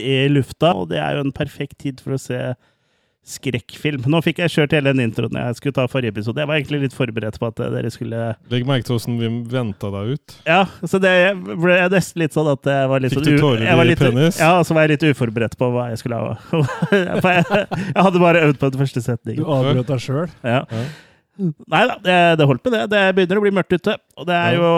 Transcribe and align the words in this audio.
i 0.00 0.16
lufta, 0.32 0.72
og 0.76 0.88
det 0.90 0.98
er 1.02 1.18
jo 1.18 1.26
en 1.28 1.32
perfekt 1.36 1.78
tid 1.84 2.00
for 2.04 2.16
å 2.16 2.20
se 2.20 2.40
skrekkfilm. 3.30 4.06
Nå 4.10 4.18
fikk 4.24 4.38
jeg 4.40 4.52
kjørt 4.54 4.72
hele 4.74 4.94
den 4.94 5.02
introen 5.04 5.36
jeg 5.36 5.56
skulle 5.58 5.76
ta 5.76 5.84
forrige 5.90 6.14
episode. 6.14 6.40
Jeg 6.40 6.48
var 6.48 6.56
egentlig 6.56 6.80
litt 6.86 6.96
forberedt 6.96 7.36
på 7.38 7.50
at 7.50 7.60
dere 7.74 7.90
skulle 7.92 8.30
Legg 8.50 8.64
merke 8.68 8.88
til 8.88 8.96
åssen 8.96 9.18
vi 9.20 9.28
venta 9.52 9.90
deg 9.92 10.14
ut. 10.16 10.36
Ja, 10.48 10.62
så 10.88 10.98
det 11.02 11.12
ble 11.36 11.76
nesten 11.92 12.24
litt 12.24 12.34
sånn 12.36 12.48
at 12.54 12.70
jeg 12.72 12.88
var 12.90 13.04
litt 13.04 13.12
Fikk 13.12 13.20
sånn 13.20 13.36
du 13.36 13.44
tårer 13.44 13.66
i 13.68 13.86
litt- 13.90 14.00
penis? 14.00 14.40
Ja, 14.40 14.54
og 14.62 14.64
så 14.66 14.74
var 14.76 14.88
jeg 14.88 14.96
litt 14.96 15.06
uforberedt 15.12 15.58
på 15.60 15.68
hva 15.74 15.90
jeg 15.92 16.00
skulle 16.00 16.18
ha. 16.22 16.32
For 17.20 17.30
jeg, 17.36 17.44
jeg 17.76 18.08
hadde 18.08 18.24
bare 18.24 18.42
øvd 18.48 18.58
på 18.62 18.72
den 18.72 18.82
første 18.86 19.04
setningen. 19.04 19.44
Du 19.44 19.52
avbrøt 19.52 19.92
deg 19.92 20.02
sjøl. 20.08 20.26
Ja. 20.40 20.64
Ja. 20.72 20.82
Nei 21.40 21.84
da, 21.88 21.94
det, 22.04 22.16
det 22.40 22.46
holdt 22.48 22.66
med 22.66 22.74
det. 22.76 22.82
Det 22.92 23.04
begynner 23.16 23.40
å 23.40 23.44
bli 23.44 23.52
mørkt 23.60 23.76
ute. 23.76 23.94
Og 24.20 24.26
det 24.28 24.36
er 24.36 24.58
jo, 24.58 24.72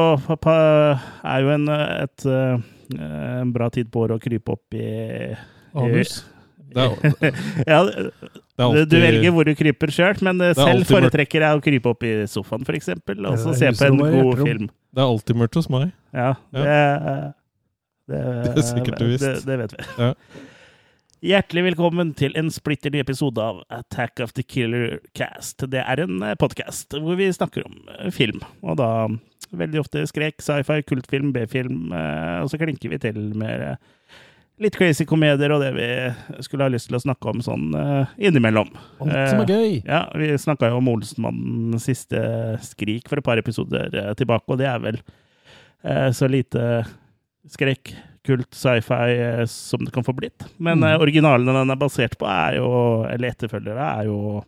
er 0.46 1.42
jo 1.46 1.54
en, 1.56 1.64
et, 1.72 2.26
eh, 2.26 2.60
en 2.98 3.52
bra 3.54 3.70
tid 3.72 3.90
på 3.92 4.04
året 4.04 4.18
å 4.18 4.22
krype 4.22 4.52
opp 4.56 4.74
i 4.78 4.86
Anus. 5.74 6.20
Det 6.72 6.80
er, 6.80 7.32
Ja, 7.68 7.82
det 7.84 7.92
er 8.00 8.06
du, 8.56 8.62
alltid, 8.64 8.86
du 8.88 8.94
velger 9.02 9.32
hvor 9.36 9.44
du 9.44 9.50
kryper 9.58 9.90
sjøl, 9.92 10.14
men 10.24 10.38
eh, 10.40 10.54
Det 10.54 10.62
selv 10.64 10.86
foretrekker 10.88 11.44
jeg 11.44 11.58
å 11.58 11.60
krype 11.64 11.90
opp 11.90 12.06
i 12.08 12.12
sofaen, 12.32 12.64
f.eks., 12.64 12.88
og 13.12 13.36
så 13.42 13.52
se 13.58 13.68
på 13.76 13.90
en 13.90 13.98
god 14.00 14.40
film. 14.40 14.70
det 14.88 15.02
er 15.02 15.10
alltid 15.10 15.36
mørkt 15.42 15.58
hos 15.60 15.68
meg. 15.72 15.90
Ja, 16.16 16.30
Ja. 16.56 16.62
det, 16.64 16.78
det, 18.08 18.22
Det 18.56 18.62
er 18.62 18.66
sikkert 18.70 18.98
du 19.02 19.04
visst. 19.10 19.26
Det, 19.26 19.34
det 19.50 19.58
vet 19.66 19.76
vi. 19.76 19.84
Ja. 20.00 20.08
Hjertelig 21.22 21.62
velkommen 21.68 22.14
til 22.18 22.32
en 22.40 22.48
splitter 22.50 22.90
ny 22.90 22.98
episode 23.04 23.38
av 23.44 23.60
Attack 23.70 24.24
of 24.24 24.32
the 24.34 24.42
Killer 24.42 24.96
Cast. 25.14 25.62
Det 25.70 25.78
er 25.84 26.02
en 26.02 26.24
podkast 26.40 26.96
hvor 26.96 27.20
vi 27.20 27.28
snakker 27.36 27.68
om 27.68 27.76
eh, 27.98 28.08
film, 28.16 28.40
og 28.64 28.80
da 28.80 28.88
veldig 29.52 29.80
ofte 29.82 30.02
skrek, 30.08 30.40
sci-fi, 30.42 30.82
kultfilm, 30.88 31.32
B-film, 31.34 31.90
eh, 31.92 32.38
og 32.42 32.50
så 32.52 32.58
klinker 32.60 32.92
vi 32.92 32.98
til 33.02 33.18
med 33.38 33.64
eh, 33.72 33.76
litt 34.62 34.76
crazy 34.78 35.04
komedier 35.08 35.50
og 35.54 35.62
det 35.64 35.72
vi 35.74 35.86
skulle 36.44 36.66
ha 36.68 36.70
lyst 36.72 36.86
til 36.90 36.98
å 36.98 37.02
snakke 37.02 37.32
om 37.32 37.40
sånn 37.42 37.72
eh, 37.74 38.12
innimellom. 38.28 38.70
Alt 39.02 39.16
som 39.32 39.42
er 39.42 39.50
gøy. 39.50 39.80
Ja, 39.88 40.04
vi 40.16 40.30
snakka 40.38 40.70
jo 40.70 40.78
om 40.82 40.88
Olsenmannens 40.92 41.88
siste 41.88 42.20
skrik 42.62 43.08
for 43.10 43.18
et 43.20 43.26
par 43.26 43.40
episoder 43.42 43.90
eh, 43.92 44.12
tilbake, 44.18 44.46
og 44.52 44.60
det 44.62 44.68
er 44.70 44.80
vel 44.84 45.00
eh, 45.82 46.08
så 46.14 46.28
lite 46.30 46.84
skrekk, 47.50 47.90
kult, 48.22 48.52
sci-fi 48.54 49.16
eh, 49.18 49.42
som 49.50 49.82
det 49.82 49.90
kan 49.96 50.04
få 50.06 50.14
blitt. 50.14 50.44
Men 50.62 50.78
Mm. 50.84 51.00
originalene 51.02 51.56
den 51.58 51.74
er 51.74 51.80
basert 51.80 52.14
på, 52.20 52.28
er 52.30 52.60
jo, 52.60 52.68
eller 53.10 53.32
etterfølgere, 53.34 53.88
er 53.98 54.06
jo 54.12 54.44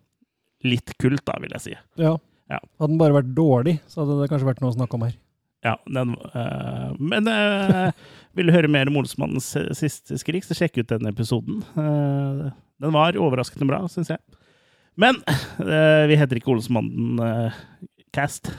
litt 0.64 0.94
kult, 1.02 1.24
da, 1.26 1.34
vil 1.42 1.50
jeg 1.56 1.60
si. 1.64 1.74
Ja. 2.00 2.14
Ja. 2.52 2.60
Hadde 2.80 2.92
den 2.92 3.00
bare 3.00 3.16
vært 3.16 3.32
dårlig, 3.36 3.78
så 3.88 4.02
hadde 4.02 4.18
det 4.20 4.30
kanskje 4.32 4.50
vært 4.50 4.60
noe 4.64 4.72
å 4.72 4.76
snakke 4.76 4.98
om 4.98 5.06
her. 5.06 5.16
Ja, 5.64 5.78
den, 5.88 6.12
eh, 6.36 6.90
men 7.00 7.28
eh, 7.30 7.94
vil 8.36 8.50
du 8.50 8.52
høre 8.52 8.68
mer 8.68 8.90
om 8.90 8.98
Olsmannens 9.00 9.48
siste 9.78 10.18
skrik, 10.20 10.44
så 10.44 10.56
sjekk 10.58 10.82
ut 10.82 10.92
den 10.92 11.08
episoden. 11.08 11.62
Uh, 11.72 12.52
den 12.82 12.92
var 12.92 13.16
overraskende 13.16 13.68
bra, 13.70 13.80
syns 13.88 14.12
jeg. 14.12 14.20
Men 15.00 15.18
eh, 15.26 16.06
vi 16.10 16.18
heter 16.18 16.38
ikke 16.38 16.52
Olsmannen 16.54 17.20
eh, 17.22 17.60
Cast. 18.14 18.50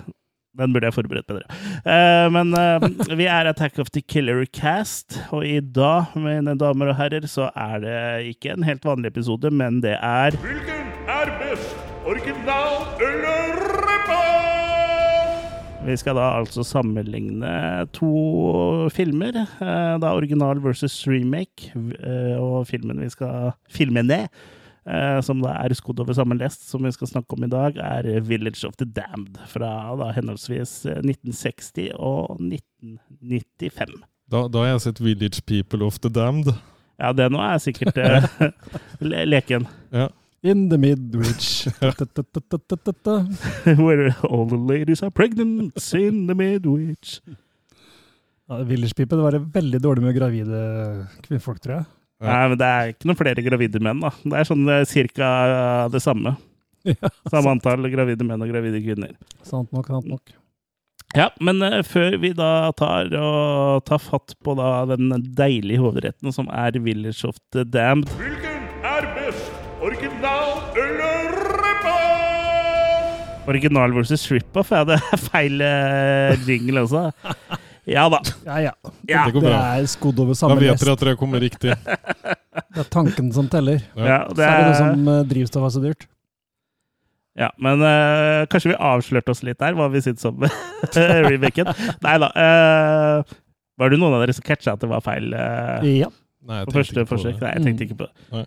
Den 0.55 0.71
burde 0.71 0.87
jeg 0.87 0.95
forberedt 0.95 1.27
bedre. 1.27 1.43
Uh, 1.83 2.27
men 2.31 2.55
uh, 2.55 2.83
vi 3.19 3.27
er 3.27 3.49
Attack 3.49 3.79
of 3.83 3.91
the 3.91 3.99
Killer 4.01 4.45
Cast, 4.55 5.17
og 5.35 5.43
i 5.47 5.59
dag, 5.59 6.15
mine 6.15 6.55
damer 6.59 6.93
og 6.93 6.99
herrer, 6.99 7.27
så 7.27 7.49
er 7.51 7.83
det 7.83 7.97
ikke 8.31 8.55
en 8.55 8.67
helt 8.67 8.87
vanlig 8.87 9.11
episode, 9.11 9.51
men 9.51 9.81
det 9.83 9.97
er 9.99 10.39
Hvilken 10.39 10.91
er 11.11 11.35
best? 11.43 11.75
Original 12.05 12.85
eller? 13.03 13.74
Vi 15.85 15.95
skal 16.01 16.15
da 16.17 16.31
altså 16.39 16.63
sammenligne 16.65 17.85
to 17.93 18.89
filmer. 18.93 19.35
eh, 19.61 19.97
Da 20.01 20.13
original 20.17 20.59
versus 20.63 20.95
remake. 21.07 21.71
eh, 21.75 22.35
Og 22.41 22.67
filmen 22.67 22.99
vi 23.03 23.09
skal 23.13 23.51
filme 23.69 24.01
ned, 24.03 24.27
eh, 24.87 25.21
som 25.21 25.41
da 25.41 25.53
er 25.63 25.73
skodd 25.77 25.99
over 26.01 26.13
samme 26.17 26.37
lest, 26.39 26.67
som 26.69 26.81
vi 26.83 26.91
skal 26.91 27.07
snakke 27.07 27.37
om 27.37 27.43
i 27.43 27.47
dag, 27.51 27.77
er 27.77 28.19
Village 28.21 28.65
of 28.67 28.75
the 28.77 28.85
Damned. 28.85 29.37
Fra 29.47 29.95
da 29.99 30.11
henholdsvis 30.17 30.85
eh, 30.89 31.01
1960 31.05 31.91
og 31.99 32.39
1995. 32.41 34.01
Da, 34.31 34.47
da 34.49 34.59
har 34.63 34.71
jeg 34.73 34.81
sett 34.87 35.01
Village 35.05 35.41
People 35.45 35.85
of 35.85 35.99
the 36.01 36.09
Damned. 36.09 36.49
Ja, 36.97 37.11
det 37.13 37.27
nå 37.31 37.41
er 37.43 37.57
sikkert 37.59 37.97
le 39.09 39.25
leken. 39.27 39.67
Ja. 39.93 40.07
In 40.45 40.69
the 40.69 40.77
midwich. 40.77 41.65
Where 43.81 44.13
all 44.29 44.45
the 44.45 44.59
ladies 44.59 45.01
are 45.01 45.09
pregnant 45.09 45.73
in 45.93 46.27
the 46.27 46.35
midwich. 46.35 47.19
Ja, 48.45 48.59
People 48.93 49.17
det 49.17 49.23
var 49.23 49.39
veldig 49.55 49.81
dårlig 49.81 50.03
med 50.05 50.13
gravide 50.15 50.59
kvinnfolk, 51.25 51.63
tror 51.63 51.79
jeg. 51.79 51.85
Ja. 52.21 52.27
Nei, 52.29 52.43
men 52.51 52.59
det 52.61 52.67
er 52.69 52.91
ikke 52.93 53.09
noen 53.09 53.17
flere 53.17 53.45
gravide 53.47 53.81
menn, 53.81 54.03
da. 54.05 54.11
Det 54.21 54.37
er 54.37 54.47
sånn 54.51 54.69
cirka 54.89 55.29
det 55.93 56.03
samme. 56.05 56.35
Ja, 56.85 57.09
Samme 57.33 57.55
antall 57.55 57.87
gravide 57.89 58.21
menn 58.21 58.43
og 58.45 58.51
gravide 58.51 58.77
kvinner. 58.85 59.15
sant 59.41 59.71
nok, 59.73 59.87
sant 59.89 60.05
nok. 60.05 60.35
Ja, 61.17 61.31
men 61.41 61.57
uh, 61.65 61.79
før 61.81 62.19
vi 62.21 62.29
da 62.37 62.69
tar, 62.77 63.09
og 63.17 63.81
tar 63.89 64.03
fatt 64.03 64.35
på 64.45 64.53
da 64.59 64.83
den 64.93 65.09
deilige 65.33 65.81
hovedretten 65.81 66.35
som 66.35 66.45
er 66.53 66.77
Village 66.77 67.25
of 67.25 67.41
the 67.57 67.65
Damned? 67.65 68.13
Original 69.85 70.49
eller 70.73 71.35
repa? 71.61 71.95
Original 73.51 73.93
versus 73.93 74.23
rip-off, 74.33 74.71
ja, 74.73 74.81
det 74.89 74.95
er 75.13 75.21
feil 75.21 75.61
eh, 75.61 76.33
jingle 76.47 76.81
også. 76.87 77.03
Ja 77.85 78.07
da. 78.09 78.17
Ja, 78.47 78.55
ja. 78.65 78.71
Ja, 79.05 79.25
Det 79.27 79.35
går 79.35 79.43
Det 79.45 79.51
bra. 79.51 79.59
er 79.77 79.85
skodd 79.91 80.19
over 80.23 80.33
Da 80.33 80.39
samme 80.39 80.57
vet 80.57 80.71
lest. 80.71 80.81
dere 80.85 80.95
at 80.97 81.03
dere 81.05 81.19
kommer 81.19 81.43
riktig. 81.43 81.75
Det 81.77 82.81
er 82.81 82.89
tanken 82.89 83.29
som 83.35 83.45
teller. 83.51 83.83
ja, 83.93 84.23
Så 84.31 84.39
det 84.39 84.47
er 84.47 84.57
det 84.57 84.65
noe 84.65 84.73
er, 84.73 84.79
som 84.81 85.07
eh, 85.13 85.21
drivstoff 85.29 85.67
er 85.69 85.75
så 85.77 85.83
dyrt. 85.83 86.07
ja 87.37 87.49
men 87.61 87.81
eh, 87.85 88.45
kanskje 88.49 88.71
vi 88.73 88.79
avslørte 88.79 89.35
oss 89.35 89.43
litt 89.45 89.59
der, 89.61 89.77
hva 89.77 89.91
vi 89.93 90.01
syns 90.01 90.25
om 90.25 90.41
remaken. 91.29 91.69
Nei 92.01 92.17
da. 92.25 92.31
eh, 92.33 93.37
var 93.77 93.91
det 93.93 93.99
noen 94.01 94.15
av 94.17 94.23
dere 94.25 94.33
som 94.33 94.45
catcha 94.47 94.73
at 94.73 94.81
det 94.81 94.89
var 94.89 95.05
feil 95.05 95.29
eh, 95.35 95.85
Ja. 96.01 96.09
Nei, 96.45 96.59
jeg 96.63 96.65
på 96.67 96.73
tenkte 96.73 96.79
første 96.81 96.99
ikke 97.01 97.09
på 97.09 97.15
forsøk? 97.17 97.37
det. 97.37 97.45
Nei, 97.45 97.53
jeg 97.59 97.63
tenkte 97.69 97.85
ikke 97.89 97.99
på 98.01 98.07
det. 98.09 98.13
Nei. 98.33 98.45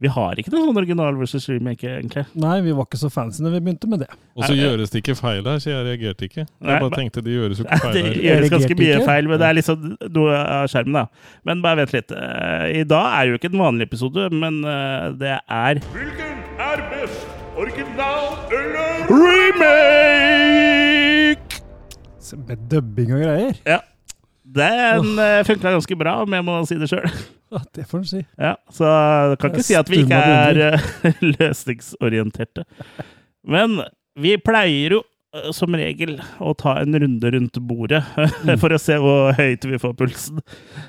Vi 0.00 0.08
har 0.08 0.38
ikke 0.40 0.48
noen 0.54 0.70
sånn 0.70 0.78
original 0.80 1.12
versus 1.20 1.44
remake, 1.50 1.84
egentlig. 1.98 2.22
Nei, 2.40 2.54
vi 2.64 2.72
var 2.72 2.86
ikke 2.88 2.96
så 3.02 3.10
fancy 3.12 3.42
når 3.44 3.52
vi 3.58 3.60
begynte 3.66 3.88
med 3.92 4.00
det. 4.00 4.08
Og 4.32 4.46
så 4.48 4.54
gjøres 4.56 4.88
det 4.94 5.02
ikke 5.02 5.12
feil 5.18 5.44
her, 5.44 5.58
så 5.60 5.68
jeg 5.74 5.84
reagerte 5.90 6.24
ikke. 6.24 6.44
Nei, 6.48 6.70
Jeg 6.72 6.80
bare 6.86 6.96
tenkte 6.96 7.20
det 7.26 7.34
gjøres 7.34 7.60
jo 7.60 7.64
ikke 7.66 7.80
feil 7.82 7.98
her. 7.98 8.08
Det 8.14 8.22
gjøres 8.24 8.50
ganske 8.54 8.76
mye 8.80 8.94
ikke? 8.96 9.08
feil, 9.10 9.28
men 9.28 9.36
det 9.42 9.46
er 9.50 9.54
liksom 9.58 9.76
noe 10.16 10.38
av 10.40 10.64
skjermen, 10.72 10.96
da. 10.96 11.04
Men 11.50 11.60
bare 11.66 11.82
vent 11.84 11.92
litt. 11.98 12.10
Eh, 12.16 12.64
I 12.80 12.84
dag 12.88 13.06
er 13.18 13.24
jo 13.28 13.34
ikke 13.40 13.50
en 13.52 13.60
vanlig 13.60 13.84
episode, 13.90 14.22
men 14.32 14.54
eh, 14.64 15.04
det 15.20 15.34
er 15.36 15.82
Hvilken 15.92 16.40
er 16.70 16.78
best? 16.94 17.28
Original 17.60 18.24
eller 18.56 19.04
remake! 20.00 21.60
Med 22.46 22.60
dubbing 22.70 23.10
og 23.16 23.20
greier. 23.24 23.56
Ja. 23.66 23.80
Den 24.56 25.12
oh. 25.14 25.42
funka 25.46 25.70
ganske 25.76 25.96
bra, 26.00 26.16
om 26.24 26.34
jeg 26.36 26.46
må 26.46 26.56
si 26.68 26.78
det 26.80 26.88
sjøl. 26.90 27.06
Det 27.74 27.82
får 27.90 27.98
en 27.98 28.06
si. 28.06 28.20
Ja, 28.38 28.52
så 28.70 28.86
du 29.32 29.36
kan 29.42 29.50
ikke 29.50 29.64
si 29.66 29.74
at 29.78 29.88
vi 29.90 30.04
ikke 30.04 30.18
er 30.22 30.60
eh, 30.68 30.84
løsningsorienterte. 31.34 32.62
Men 33.42 33.80
vi 34.20 34.36
pleier 34.38 34.94
jo 34.94 35.00
eh, 35.34 35.48
som 35.56 35.74
regel 35.74 36.16
å 36.38 36.52
ta 36.58 36.76
en 36.82 36.94
runde 37.02 37.32
rundt 37.34 37.58
bordet 37.66 38.04
for 38.62 38.76
å 38.76 38.78
se 38.78 38.98
hvor 39.02 39.34
høyt 39.38 39.66
vi 39.66 39.80
får 39.82 39.96
pulsen. 39.98 40.38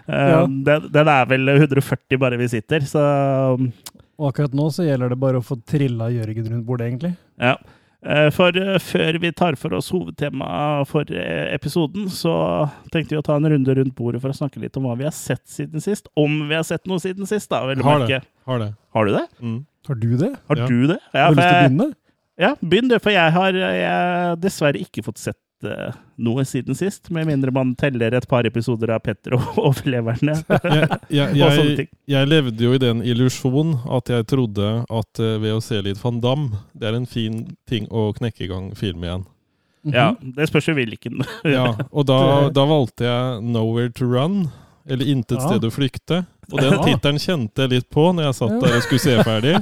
Eh, 0.05 0.29
Ja. 0.35 0.43
Den, 0.45 0.85
den 0.93 1.11
er 1.15 1.25
vel 1.33 1.49
140 1.55 2.21
bare 2.21 2.37
vi 2.41 2.49
sitter, 2.53 2.85
så 2.85 3.01
Og 3.57 4.29
akkurat 4.29 4.53
nå 4.53 4.69
så 4.73 4.85
gjelder 4.85 5.15
det 5.15 5.21
bare 5.21 5.41
å 5.41 5.45
få 5.45 5.57
trilla 5.65 6.11
Jørgen 6.13 6.49
rundt 6.53 6.67
bordet, 6.69 6.91
egentlig. 6.91 7.15
ja. 7.41 7.57
Eh, 8.03 8.29
For 8.33 8.55
eh, 8.57 8.79
før 8.81 9.19
vi 9.21 9.29
tar 9.37 9.53
for 9.61 9.75
oss 9.77 9.91
hovedtemaet 9.93 10.87
for 10.89 11.05
eh, 11.13 11.51
episoden, 11.53 12.07
så 12.09 12.33
tenkte 12.93 13.13
vi 13.13 13.19
å 13.19 13.25
ta 13.25 13.35
en 13.37 13.45
runde 13.51 13.75
rundt 13.77 13.93
bordet 13.97 14.21
for 14.23 14.33
å 14.33 14.37
snakke 14.37 14.61
litt 14.63 14.77
om 14.79 14.87
hva 14.89 14.95
vi 14.97 15.05
har 15.05 15.13
sett 15.13 15.43
siden 15.51 15.83
sist. 15.83 16.09
Om 16.17 16.47
vi 16.49 16.57
har 16.57 16.65
sett 16.65 16.87
noe 16.89 16.97
siden 17.03 17.29
sist, 17.29 17.49
da. 17.53 17.61
Vel 17.69 17.83
Har 17.85 17.99
merke. 18.01 18.21
det. 18.23 18.31
Har 18.49 18.59
det. 18.63 18.71
Har 18.97 19.05
du 19.05 19.13
det? 19.19 19.25
Mm. 19.41 19.59
Har 19.87 19.95
du 20.01 20.09
det? 20.17 20.31
Har 20.49 20.57
Ja. 20.57 20.65
du 20.67 20.87
det? 20.87 20.99
Ja, 21.13 21.25
Har 21.27 21.35
du 21.35 21.41
lyst 21.41 21.47
til 21.47 21.57
å 21.57 21.61
begynne? 21.67 21.89
Ja, 22.41 22.55
begynn 22.63 22.89
du, 22.89 22.97
for 22.99 23.11
jeg 23.13 23.31
har 23.37 23.51
jeg, 23.53 24.39
dessverre 24.41 24.81
ikke 24.81 25.03
fått 25.05 25.17
sett 25.21 25.37
eh, 25.67 25.93
noe 26.21 26.45
siden 26.47 26.75
sist. 26.77 27.09
Med 27.13 27.27
mindre 27.29 27.51
man 27.55 27.73
teller 27.75 28.13
et 28.17 28.27
par 28.29 28.47
episoder 28.47 28.93
av 28.95 29.01
Petter 29.05 29.35
og 29.37 29.57
overleverne. 29.69 30.37
Jeg, 31.11 31.35
jeg, 31.35 31.35
jeg, 31.35 31.87
jeg 32.07 32.27
levde 32.29 32.63
jo 32.63 32.73
i 32.73 32.79
den 32.81 33.01
illusjon 33.03 33.73
at 33.91 34.09
jeg 34.09 34.25
trodde 34.31 34.69
at 34.87 35.19
uh, 35.21 35.35
ved 35.43 35.57
å 35.57 35.61
se 35.63 35.81
litt 35.83 35.99
Van 36.01 36.21
Damme, 36.23 36.61
det 36.73 36.87
er 36.87 36.95
en 36.97 37.05
fin 37.09 37.41
ting 37.67 37.87
å 37.91 38.09
knekke 38.15 38.45
i 38.45 38.49
gang 38.51 38.71
film 38.79 39.03
igjen. 39.03 39.25
Mhm. 39.83 39.93
Ja, 39.95 40.11
det 40.21 40.47
spørs 40.49 40.67
jo 40.69 40.75
hvilken. 40.77 41.23
Ja, 41.43 41.71
og 41.97 42.05
da, 42.07 42.49
da 42.53 42.65
valgte 42.69 43.07
jeg 43.07 43.41
'Nowhere 43.43 43.91
to 43.97 44.05
Run', 44.05 44.47
eller 44.87 45.05
'Intet 45.05 45.39
Ja. 45.41 45.47
sted 45.49 45.65
å 45.67 45.73
flykte'. 45.73 46.23
Og 46.51 46.59
den 46.59 46.73
Ja. 46.73 46.81
tittelen 46.83 47.19
kjente 47.21 47.63
jeg 47.63 47.69
litt 47.71 47.89
på 47.89 48.09
når 48.13 48.25
jeg 48.27 48.35
satt 48.35 48.55
der 48.59 48.73
og 48.75 48.83
skulle 48.83 48.99
se 48.99 49.13
ferdig. 49.23 49.53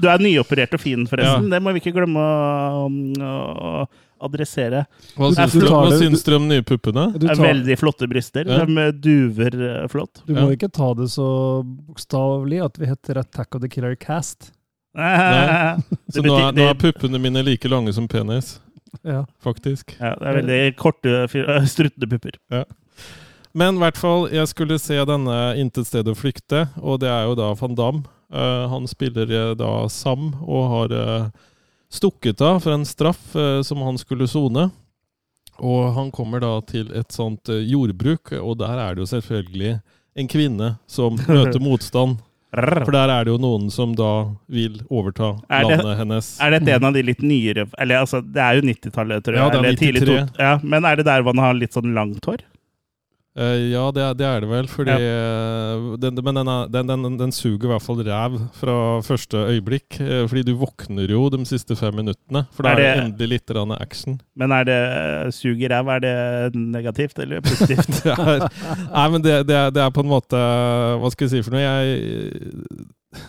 Du 0.00 0.08
er 0.12 0.18
nyoperert 0.20 0.74
og 0.76 0.80
fin, 0.82 1.06
forresten. 1.08 1.48
Det 1.50 1.60
må 1.62 1.72
vi 1.72 1.80
ikke 1.80 1.94
glemme 1.96 2.20
å, 2.20 2.82
å, 3.16 3.86
adressere. 4.20 4.84
Hva 5.16 5.30
syns 5.34 5.52
du 5.52 5.60
du, 5.60 5.66
tar 5.68 5.86
hva 5.86 5.98
syns 6.00 6.24
dere 6.26 6.38
om 6.40 6.48
nye 6.48 6.64
puppene? 6.66 7.06
Tar, 7.20 7.40
veldig 7.40 7.76
flotte 7.80 8.08
bryster. 8.10 8.48
Ja. 8.48 8.64
De 8.68 8.86
duver 9.04 9.56
eh, 9.68 9.88
flott. 9.92 10.22
du 10.26 10.34
må 10.34 10.48
Ja. 10.48 10.56
ikke 10.56 10.70
ta 10.72 10.92
det 10.94 11.10
så 11.12 11.28
bokstavelig 11.64 12.62
at 12.64 12.78
vi 12.78 12.86
heter 12.90 13.18
Attack 13.22 13.54
of 13.54 13.62
the 13.62 13.68
Killer 13.68 13.94
Cast. 13.94 14.52
Nei. 14.96 15.76
Så 16.14 16.24
nå 16.24 16.36
er, 16.38 16.52
nå 16.56 16.70
er 16.70 16.78
puppene 16.80 17.20
mine 17.20 17.42
like 17.44 17.68
lange 17.68 17.92
som 17.92 18.08
penis, 18.08 18.60
Ja. 19.04 19.24
faktisk. 19.44 19.96
Ja, 20.00 20.14
det 20.16 20.26
er 20.26 20.40
veldig 20.40 20.60
korte, 20.80 21.08
øh, 21.28 21.66
struttende 21.68 22.08
pupper. 22.08 22.38
Ja. 22.50 22.64
Men 23.56 23.76
i 23.76 23.78
hvert 23.78 23.96
fall, 23.96 24.26
jeg 24.32 24.48
skulle 24.48 24.76
se 24.78 24.96
denne 25.08 25.36
'Intet 25.56 25.86
sted 25.88 26.08
å 26.08 26.14
flykte', 26.16 26.68
og 26.76 27.00
det 27.00 27.08
er 27.08 27.24
jo 27.24 27.34
da 27.38 27.54
van 27.56 27.74
Damme. 27.74 28.04
Uh, 28.26 28.66
han 28.68 28.88
spiller 28.90 29.30
eh, 29.30 29.54
da 29.54 29.86
Sam, 29.88 30.32
og 30.42 30.64
har 30.72 30.92
eh, 30.92 31.28
stukket 31.92 32.40
av 32.44 32.60
for 32.64 32.72
en 32.76 32.84
straff 32.88 33.34
eh, 33.36 33.62
som 33.62 33.82
han 33.86 33.98
skulle 34.00 34.28
sone. 34.28 34.70
Og 35.58 35.92
han 35.96 36.10
kommer 36.12 36.40
da 36.44 36.54
til 36.68 36.90
et 36.92 37.12
sånt 37.14 37.48
eh, 37.48 37.62
jordbruk, 37.64 38.32
og 38.42 38.58
der 38.60 38.76
er 38.82 38.94
det 38.98 39.04
jo 39.06 39.10
selvfølgelig 39.14 39.76
en 40.16 40.28
kvinne 40.28 40.72
som 40.90 41.16
møter 41.28 41.60
motstand. 41.62 42.18
For 42.56 42.92
der 42.94 43.10
er 43.12 43.24
det 43.26 43.32
jo 43.34 43.38
noen 43.42 43.66
som 43.74 43.90
da 43.98 44.10
vil 44.48 44.78
overta 44.88 45.34
Er 45.52 45.66
det- 45.66 45.76
landet 45.76 45.98
hennes. 45.98 46.28
Er 46.40 46.54
dette 46.54 46.72
en 46.76 46.84
av 46.88 46.94
de 46.94 47.02
litt 47.04 47.20
nyere 47.20 47.66
Eller 47.76 47.98
altså, 48.00 48.22
det 48.24 48.40
er 48.40 48.56
jo 48.56 48.62
90-tallet, 48.64 49.24
tror 49.26 49.34
jeg. 49.36 49.42
Ja, 49.42 49.48
det 49.50 49.58
er 49.58 49.66
eller 49.66 49.80
tidlig 49.80 50.02
93. 50.06 50.06
to- 50.30 50.42
Ja, 50.46 50.52
men 50.62 50.84
er 50.88 50.96
det 50.96 51.04
der 51.04 51.22
man 51.26 51.42
har 51.42 51.52
litt 51.58 51.74
sånn 51.76 51.92
langt 51.92 52.24
hår? 52.24 52.44
Eh, 53.36 53.68
ja, 53.68 53.84
det 53.92 54.04
det 54.16 54.26
er 54.26 54.40
det 54.40 54.48
vel. 54.48 54.68
Fordi, 54.70 54.94
ja. 54.96 55.96
den, 56.00 56.20
men 56.24 56.38
den, 56.40 56.48
er, 56.48 56.68
den, 56.72 57.18
den, 57.20 57.32
suger 57.32 57.68
i 57.68 57.72
hvert 57.74 57.84
fall 57.84 58.00
ræv 58.06 58.38
fra 58.56 58.76
første 59.04 59.42
øyeblikk. 59.52 60.00
eh, 60.00 60.24
fordi 60.28 60.42
du 60.42 60.54
våkner 60.56 61.10
jo 61.12 61.28
de 61.28 61.44
siste 61.44 61.76
fem 61.76 61.94
minuttene. 61.94 62.46
For 62.56 62.64
da 62.64 62.72
Er 62.72 62.80
er 62.80 62.94
det 62.96 63.04
endelig 63.04 63.28
litt 63.28 63.50
action. 63.80 64.20
Men 64.36 64.52
er 64.52 64.64
det 64.64 65.34
suger 65.34 65.68
sug 65.68 65.70
ræv? 65.70 65.88
Er 65.88 66.00
det 66.00 66.54
negativt 66.56 67.18
eller 67.18 67.40
positivt? 67.40 68.04
Er, 68.16 68.48
nei, 68.90 69.08
men 69.12 69.22
det, 69.22 69.46
det, 69.48 69.54
er, 69.54 69.70
det 69.70 69.82
er 69.82 69.90
på 69.90 70.00
en 70.00 70.08
måte 70.08 70.36
Hva 70.36 71.10
skal 71.12 71.26
jeg 71.26 71.30
si 71.30 71.42
for 71.44 71.54
noe? 71.54 71.62
Jeg 71.62 72.00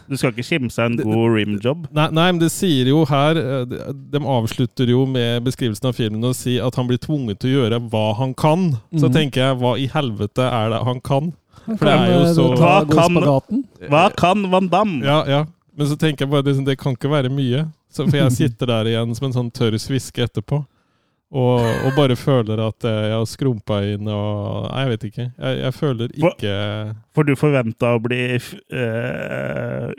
Du 0.10 0.16
skal 0.18 0.31
ikke 0.31 0.45
kimse 0.48 0.80
av 0.84 0.92
en 0.92 0.98
god 0.98 1.34
rimjob? 1.36 1.88
Nei, 1.94 2.07
nei, 2.12 2.28
men 2.31 2.39
det 2.39 2.51
sier 2.51 2.88
jo 2.92 3.04
her 3.06 3.38
eh, 3.42 3.66
De 4.13 4.19
avslutter 4.19 4.88
jo 4.92 5.06
med 5.06 5.44
beskrivelsen 5.48 5.89
av 5.89 5.95
filmen 5.98 6.24
og 6.30 6.36
si 6.36 6.57
at 6.60 6.75
han 6.75 6.88
blir 6.88 6.98
tvunget 7.04 7.39
til 7.39 7.50
å 7.51 7.57
gjøre 7.62 7.81
hva 7.89 8.06
han 8.18 8.34
kan. 8.34 8.72
Så 8.95 9.07
Mhm. 9.10 9.13
tenker 9.13 9.42
jeg, 9.42 9.57
hva 9.62 9.75
i 9.78 9.88
helvete 9.88 10.44
er 10.48 10.69
det 10.75 10.84
han 10.86 11.00
kan? 11.01 11.34
For 11.68 11.84
det 11.86 11.94
er 11.94 12.13
jo 12.13 12.22
eh, 12.24 12.34
så- 12.34 12.56
Hva 12.56 12.86
kan- 12.88 13.62
Hva 13.89 14.06
kan 14.16 14.50
Van 14.51 14.68
Damme? 14.69 15.04
Ja, 15.04 15.24
ja. 15.28 15.45
Men 15.78 15.88
så 15.88 15.95
tenker 15.98 16.25
jeg 16.25 16.30
bare 16.31 16.42
det, 16.44 16.66
det 16.66 16.78
kan 16.80 16.94
ikke 16.95 17.10
være 17.10 17.30
mye. 17.30 17.68
Så, 17.92 18.06
for 18.10 18.18
jeg 18.18 18.31
sitter 18.42 18.66
der 18.66 18.86
igjen 18.86 19.16
som 19.16 19.25
en 19.28 19.34
sånn 19.34 19.51
tørr 19.51 19.78
sviske 19.78 20.24
etterpå. 20.25 20.66
Og, 21.27 21.59
og 21.59 21.91
bare 21.97 22.15
føler 22.15 22.62
at 22.63 22.85
eh, 22.88 23.01
jeg 23.09 23.18
har 23.18 23.25
skrumpa 23.27 23.81
inn 23.83 24.07
og 24.07 24.69
Nei, 24.69 24.85
jeg 24.85 24.91
vet 24.94 25.03
ikke. 25.09 25.25
Jeg, 25.33 25.57
jeg 25.59 25.75
føler 25.75 26.13
ikke 26.15 26.53
For 27.18 27.27
du 27.27 27.33
forventa 27.35 27.89
å 27.97 28.00
bli 28.03 28.21
øh, 28.38 29.89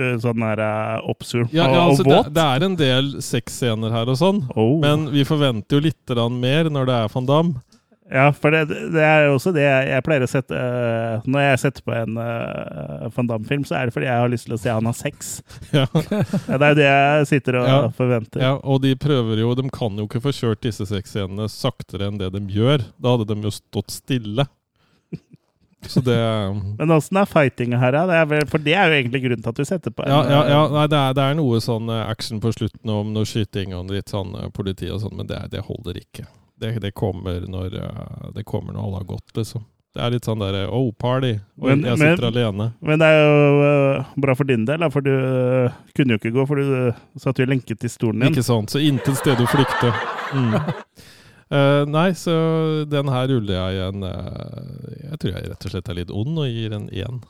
øh, 0.00 0.16
sånn 0.24 0.42
der 0.42 0.64
oppsvulma 1.06 1.54
ja, 1.54 1.68
ja, 1.70 1.84
altså, 1.84 2.02
og 2.02 2.10
det, 2.10 2.18
våt? 2.18 2.32
det 2.34 2.48
er 2.50 2.66
en 2.66 2.76
del 2.80 3.12
sexscener 3.22 3.94
her 3.94 4.10
og 4.10 4.18
sånn. 4.18 4.42
Oh. 4.58 4.74
Men 4.82 5.06
vi 5.14 5.22
forventer 5.28 5.78
jo 5.78 5.86
litt 5.86 6.16
mer 6.34 6.72
når 6.72 6.90
det 6.90 6.98
er 6.98 7.14
van 7.14 7.30
Damme. 7.30 7.62
Ja, 8.06 8.28
for 8.30 8.54
det, 8.54 8.68
det 8.94 9.02
er 9.02 9.28
også 9.32 9.50
det 9.50 9.64
jeg, 9.64 9.86
jeg 9.90 10.04
pleier 10.06 10.22
å 10.22 10.28
sette 10.30 10.54
uh, 10.54 11.24
Når 11.26 11.42
jeg 11.42 11.60
setter 11.64 11.82
på 11.82 11.94
en 11.96 12.18
uh, 12.20 13.08
Van 13.16 13.30
Damme-film, 13.30 13.64
så 13.66 13.80
er 13.80 13.88
det 13.88 13.96
fordi 13.96 14.06
jeg 14.06 14.22
har 14.22 14.30
lyst 14.30 14.46
til 14.46 14.54
å 14.54 14.60
se 14.62 14.74
han 14.76 14.86
har 14.86 14.94
sex. 14.94 15.32
Ja. 15.74 15.86
Det 15.90 16.60
er 16.60 16.70
jo 16.70 16.78
det 16.78 16.86
jeg 16.86 17.30
sitter 17.32 17.58
og 17.60 17.66
Ja. 17.66 17.80
forventer. 17.96 18.44
Ja, 18.44 18.52
og 18.62 18.84
de 18.84 18.94
prøver 19.00 19.42
jo 19.42 19.54
De 19.58 19.66
kan 19.74 19.98
jo 19.98 20.06
ikke 20.06 20.22
få 20.22 20.34
kjørt 20.36 20.62
disse 20.62 20.86
sexscenene 20.86 21.48
saktere 21.50 22.06
enn 22.06 22.20
det 22.20 22.30
de 22.36 22.44
gjør. 22.54 22.86
Da 23.02 23.16
hadde 23.16 23.26
de 23.32 23.48
jo 23.48 23.54
stått 23.54 23.90
stille. 23.96 24.46
Så 25.86 26.00
det 26.06 26.16
Men 26.78 26.90
åssen 26.94 27.18
er 27.20 27.28
fightinga 27.30 27.78
her, 27.82 27.98
da? 27.98 28.22
For 28.50 28.62
det 28.62 28.74
er 28.78 28.90
jo 28.90 29.00
egentlig 29.00 29.22
grunnen 29.26 29.42
til 29.44 29.52
at 29.52 29.60
du 29.60 29.66
setter 29.68 29.94
på 29.94 30.06
en 30.06 30.14
Ja, 30.14 30.22
ja, 30.30 30.40
ja 30.54 30.62
øh, 30.64 30.78
nei, 30.78 30.86
det, 30.92 31.02
er, 31.02 31.18
det 31.18 31.26
er 31.26 31.38
noe 31.38 31.60
sånn 31.62 31.90
eh, 31.92 32.06
action 32.06 32.42
på 32.42 32.54
slutten 32.54 32.92
om 32.92 33.12
noe 33.14 33.28
skyting 33.28 33.74
og 33.76 33.92
litt 33.94 34.14
sånn 34.14 34.34
eh, 34.38 34.50
politi 34.54 34.90
og 34.94 35.02
sånn, 35.04 35.16
men 35.18 35.30
det, 35.30 35.42
det 35.52 35.66
holder 35.66 36.00
ikke. 36.00 36.26
Det, 36.60 36.74
det, 36.80 36.92
kommer 36.96 37.44
når, 37.50 37.74
eh, 37.82 38.28
det 38.34 38.44
kommer 38.48 38.72
når 38.72 38.86
alle 38.86 39.00
har 39.02 39.08
gått, 39.10 39.34
liksom. 39.36 39.64
Det 39.96 40.02
er 40.04 40.12
litt 40.12 40.26
sånn 40.28 40.42
derre 40.42 40.66
oh, 40.68 40.90
party. 40.92 41.34
Og 41.56 41.70
Men- 41.70 41.84
jeg 41.84 41.98
men- 41.98 42.16
sitter 42.16 42.26
alene. 42.28 42.66
Men 42.84 43.00
det 43.00 43.06
er 43.08 43.22
jo 43.24 43.62
øh, 43.64 44.04
bra 44.20 44.34
for 44.36 44.44
din 44.44 44.64
del, 44.68 44.84
for 44.92 45.00
du 45.00 45.12
kunne 45.96 46.16
jo 46.16 46.20
ikke 46.20 46.34
gå, 46.34 46.46
for 46.46 46.60
du 46.60 46.74
øh, 46.74 46.98
satt 47.16 47.38
jo 47.40 47.46
lenket 47.48 47.84
i 47.84 47.88
stolen 47.88 48.20
din. 48.20 48.32
Ikke 48.34 48.44
sant? 48.44 48.72
Så 48.72 48.82
intet 48.84 49.16
sted 49.16 49.40
å 49.40 49.48
flykte. 49.48 49.92
Mm. 50.36 50.56
Eh, 51.46 51.84
nei, 51.86 52.08
så 52.18 52.32
den 52.90 53.06
her 53.06 53.28
ruller 53.30 53.54
jeg 53.54 53.84
en 53.86 54.02
eh, 54.02 55.02
Jeg 55.12 55.18
tror 55.22 55.30
jeg 55.30 55.50
rett 55.52 55.66
og 55.68 55.70
slett 55.70 55.90
er 55.92 55.98
litt 56.00 56.10
ond 56.10 56.40
og 56.42 56.48
gir 56.50 56.72
en 56.74 56.88
én. 56.90 57.20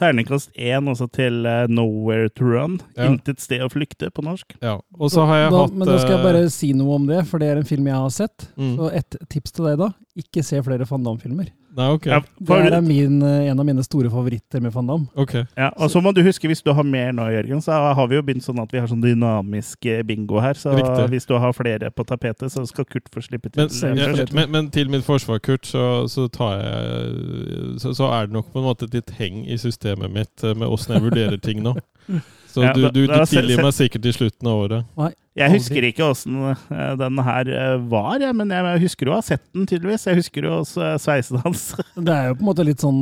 Terningkast 0.00 0.50
én 0.56 0.88
også 0.90 1.06
til 1.12 1.44
uh, 1.44 1.68
Nowhere 1.70 2.30
to 2.32 2.48
Run. 2.48 2.78
Ja. 2.96 3.10
Intet 3.10 3.42
sted 3.44 3.62
å 3.64 3.70
flykte, 3.72 4.10
på 4.14 4.24
norsk. 4.24 4.56
Ja. 4.64 4.78
Og 4.98 5.12
så 5.12 5.26
har 5.28 5.44
jeg 5.44 5.54
da, 5.54 5.62
hatt 5.66 5.76
Men 5.76 5.90
da 5.90 5.98
skal 6.00 6.16
jeg 6.16 6.20
eh, 6.22 6.26
bare 6.26 6.44
si 6.52 6.72
noe 6.76 6.98
om 6.98 7.08
det, 7.10 7.22
for 7.30 7.42
det 7.42 7.50
er 7.52 7.60
en 7.60 7.68
film 7.68 7.88
jeg 7.90 8.00
har 8.00 8.14
sett. 8.14 8.48
mm. 8.56 8.74
Så 8.78 8.92
et 9.00 9.18
tips 9.32 9.56
til 9.56 9.68
deg 9.70 9.80
da, 9.82 9.92
ikke 10.24 10.44
se 10.46 10.62
flere 10.66 10.88
Van 10.88 11.04
Damme-filmer. 11.06 11.52
Nei, 11.76 11.86
ok. 11.94 12.06
Ja, 12.10 12.20
Det 12.38 12.72
er 12.72 12.80
min, 12.82 13.22
eh, 13.22 13.50
en 13.50 13.60
av 13.60 13.66
mine 13.66 13.82
store 13.84 14.10
favoritter 14.10 14.60
med 14.60 14.72
Van 14.72 14.86
Damme. 14.86 15.06
Okay. 15.14 15.44
ja, 15.56 15.70
og 15.76 15.90
så 15.90 16.00
må 16.02 16.12
du 16.14 16.22
huske, 16.22 16.48
hvis 16.50 16.62
du 16.62 16.72
har 16.72 16.82
mer 16.82 17.12
nå, 17.12 17.28
Jørgen, 17.30 17.62
så 17.62 17.94
har 17.94 18.08
vi 18.10 18.18
jo 18.18 18.22
begynt 18.26 18.44
sånn 18.44 18.58
at 18.62 18.72
vi 18.72 18.80
har 18.80 18.88
sånn 18.90 19.02
dynamisk 19.04 19.86
eh, 19.86 20.02
bingo 20.02 20.40
her. 20.42 20.58
Så 20.58 20.74
Riktig. 20.74 21.06
hvis 21.14 21.26
du 21.26 21.36
har 21.38 21.54
flere 21.54 21.90
på 21.94 22.06
tapetet, 22.08 22.50
så 22.50 22.66
skal 22.66 22.88
Kurt 22.90 23.06
få 23.14 23.22
slippe 23.22 23.52
til. 23.52 23.68
Men, 23.68 23.96
ja, 23.96 24.26
men, 24.32 24.50
men 24.50 24.70
til 24.74 24.90
mitt 24.90 25.06
forsvar, 25.06 25.38
Kurt, 25.38 25.66
så, 25.66 26.08
så, 26.10 26.26
tar 26.28 26.58
jeg, 26.58 27.78
så, 27.78 27.94
så 27.94 28.10
er 28.18 28.26
det 28.26 28.34
nok 28.34 28.50
på 28.52 28.58
en 28.58 28.66
måte 28.66 28.90
et 28.90 28.98
litt 28.98 29.14
heng 29.20 29.44
i 29.46 29.58
systemet 29.60 30.10
mitt 30.10 30.44
eh, 30.44 30.56
med 30.56 30.66
åssen 30.68 30.96
jeg 30.96 31.06
vurderer 31.06 31.38
ting 31.38 31.62
nå. 31.62 31.76
Så 32.50 32.64
Ja, 32.64 32.74
du, 32.74 32.88
du, 32.90 33.04
du 33.06 33.16
tilgir 33.30 33.62
meg 33.62 33.74
sikkert 33.76 34.06
i 34.10 34.12
slutten 34.16 34.50
av 34.50 34.64
året. 34.64 35.16
Jeg 35.38 35.54
husker 35.54 35.84
ikke 35.86 36.08
åssen 36.10 36.40
øh, 36.42 36.92
den 36.98 37.20
her 37.22 37.48
øh, 37.54 37.84
var, 37.92 38.24
men 38.34 38.50
jeg 38.50 38.82
husker 38.82 39.06
jo 39.06 39.14
å 39.14 39.20
ha 39.20 39.24
sett 39.24 39.44
den, 39.54 39.68
tydeligvis. 39.70 40.08
Jeg 40.10 40.18
husker 40.18 40.48
jo 40.48 40.58
øh, 40.58 40.96
sveisen 41.00 41.38
hans. 41.44 41.68
Det 42.08 42.16
er 42.16 42.30
jo 42.32 42.36
på 42.40 42.44
en 42.44 42.50
måte 42.50 42.66
litt 42.66 42.82
sånn 42.82 43.00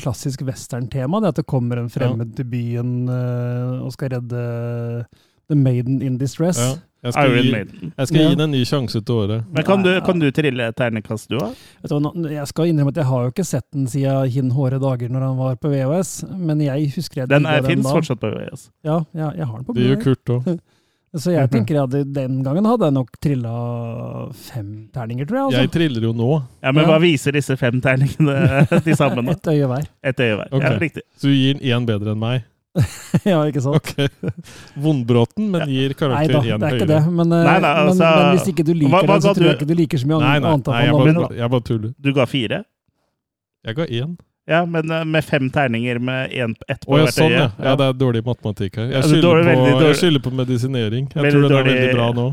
klassisk 0.00 0.42
western-tema, 0.48 1.22
det 1.22 1.30
at 1.30 1.40
det 1.40 1.46
kommer 1.50 1.80
en 1.80 1.90
fremmed 1.92 2.34
til 2.36 2.48
byen 2.50 2.94
eh, 3.14 3.78
og 3.86 3.94
skal 3.94 4.16
redde 4.16 4.44
The 5.50 5.58
Maiden 5.58 6.02
in 6.02 6.18
Distress. 6.18 6.58
Ja. 6.58 6.74
Jeg 7.02 7.12
skal, 7.14 7.30
Iron 7.30 7.42
gi, 7.44 7.50
Maiden. 7.52 7.92
jeg 7.96 8.06
skal 8.08 8.20
Ja. 8.20 8.28
gi 8.28 8.34
den 8.34 8.40
en 8.44 8.50
ny 8.52 8.64
sjanse 8.68 9.00
til 9.04 9.14
året. 9.14 9.44
Men 9.52 9.64
kan 9.64 9.82
du, 9.82 10.00
kan 10.04 10.18
du 10.18 10.30
trille 10.30 10.72
ternekast, 10.76 11.28
du 11.28 11.38
òg? 11.38 11.54
Vet 11.82 11.88
du 11.88 11.94
hva, 11.98 12.00
nå- 12.12 12.30
Jeg 12.30 12.46
skal 12.48 12.64
innrømme 12.66 12.88
at 12.92 12.96
jeg 12.96 13.04
har 13.06 13.22
jo 13.24 13.30
ikke 13.30 13.46
sett 13.46 13.64
den 13.72 13.86
siden 13.86 14.28
hin 14.30 14.50
hårde 14.50 14.78
dager 14.80 15.08
når 15.08 15.20
han 15.28 15.36
var 15.38 15.56
på 15.56 15.70
VHS, 15.72 16.24
men 16.36 16.60
jeg 16.60 16.92
husker 16.94 17.22
jeg 17.22 17.28
Den 17.28 17.42
digga 17.44 17.62
fins 17.66 17.84
da. 17.84 17.90
fortsatt 17.94 18.20
på 18.20 18.28
VHS. 18.34 18.70
Ja, 18.84 18.98
ja, 19.14 19.30
jeg 19.32 19.46
har 19.46 19.56
den 19.56 19.64
på 19.64 19.74
Det 19.74 19.82
gjør 19.86 19.96
Blu-ray. 19.96 20.02
Kurt 20.04 20.24
òg. 20.46 20.60
Så 21.16 21.32
jeg 21.32 21.50
tenker 21.50 21.82
at 21.82 21.90
den 21.90 22.42
gangen 22.44 22.64
hadde 22.64 22.84
jeg 22.86 22.92
nok 22.94 23.08
trilla 23.20 24.30
fem 24.32 24.88
terninger, 24.94 25.26
tror 25.26 25.38
jeg. 25.50 25.52
Jeg 25.56 25.66
Altså. 25.66 25.72
triller 25.72 26.02
jo 26.06 26.12
nå, 26.12 26.42
Ja, 26.62 26.70
Men 26.72 26.84
Ja. 26.84 26.90
hva 26.92 27.00
viser 27.00 27.32
disse 27.32 27.56
fem 27.58 27.80
terningene 27.80 28.68
til 28.84 28.94
sammen? 28.94 29.24
da? 29.26 29.32
Et 29.32 29.42
øye 29.48 29.66
hver. 29.66 29.86
Et 30.04 30.16
øye 30.20 30.36
hver. 30.36 30.48
Ok. 30.52 30.62
Ja, 30.62 30.78
riktig. 30.78 31.02
så 31.18 31.22
du 31.22 31.34
gir 31.34 31.54
den 31.54 31.62
én 31.66 31.86
bedre 31.86 32.12
enn 32.12 32.18
meg. 32.20 32.44
ja, 33.30 33.38
ikke 33.50 33.62
sant? 33.64 33.76
Okay. 33.80 34.08
Vondbråten, 34.78 35.48
men 35.50 35.66
gir 35.68 35.90
Nei 35.90 35.98
karakter 35.98 36.36
da, 36.36 36.42
én 36.54 36.62
det 36.62 36.68
er 36.68 36.76
ikke 36.78 36.88
det. 36.92 37.00
Men, 37.10 37.32
eh, 37.34 37.44
Nei, 37.48 37.58
nei, 37.64 37.70
altså- 37.82 37.98
men, 37.98 38.18
men 38.20 38.36
hvis 38.38 38.50
ikke 38.52 38.64
du 38.68 38.72
liker 38.74 38.94
Hva- 38.94 39.04
hva 39.08 39.16
den, 39.16 39.24
så 39.26 39.34
tror 39.34 39.48
jeg 39.48 39.56
ikke 39.58 39.70
du 39.70 39.74
liker 39.80 39.98
så 40.02 40.06
mye 40.10 40.20
Nei, 40.22 40.34
nei, 40.38 40.50
annet 40.54 40.66
nei 40.70 40.82
jeg, 40.86 40.98
bare, 41.00 41.30
jeg 41.40 41.50
bare 41.56 41.66
tuller. 41.70 41.94
Du 42.00 42.12
ga 42.14 42.26
fire? 42.30 42.60
Jeg 43.66 43.76
ga 43.80 43.86
én. 43.86 44.18
Ja, 44.50 44.64
men 44.66 44.90
eh, 44.90 45.04
med 45.04 45.22
fem 45.26 45.50
terninger 45.52 45.98
med 46.02 46.32
en, 46.32 46.54
ett 46.68 46.86
på 46.86 46.94
Å 46.94 46.98
ja, 46.98 47.04
hvert 47.06 47.14
sånn, 47.18 47.30
øye. 47.34 47.42
ja. 47.42 47.50
ja. 47.68 47.74
Det 47.78 47.86
er 47.90 47.98
dårlig 48.00 48.22
matematikk 48.26 48.78
her. 48.80 48.86
Jeg 48.90 48.98
er 48.98 49.08
skylder, 49.08 49.26
dårlig, 49.26 49.44
på, 49.50 49.66
dårlig. 49.66 49.88
jeg 49.90 49.98
skylder 50.00 50.22
på 50.24 50.32
medisinering. 50.40 51.10
Jeg 51.10 51.22
Veldig 51.26 51.34
tror 51.36 51.42
den 51.48 51.58
er 51.58 51.68
veldig 51.68 51.90
bra 51.94 52.08
nå. 52.16 52.28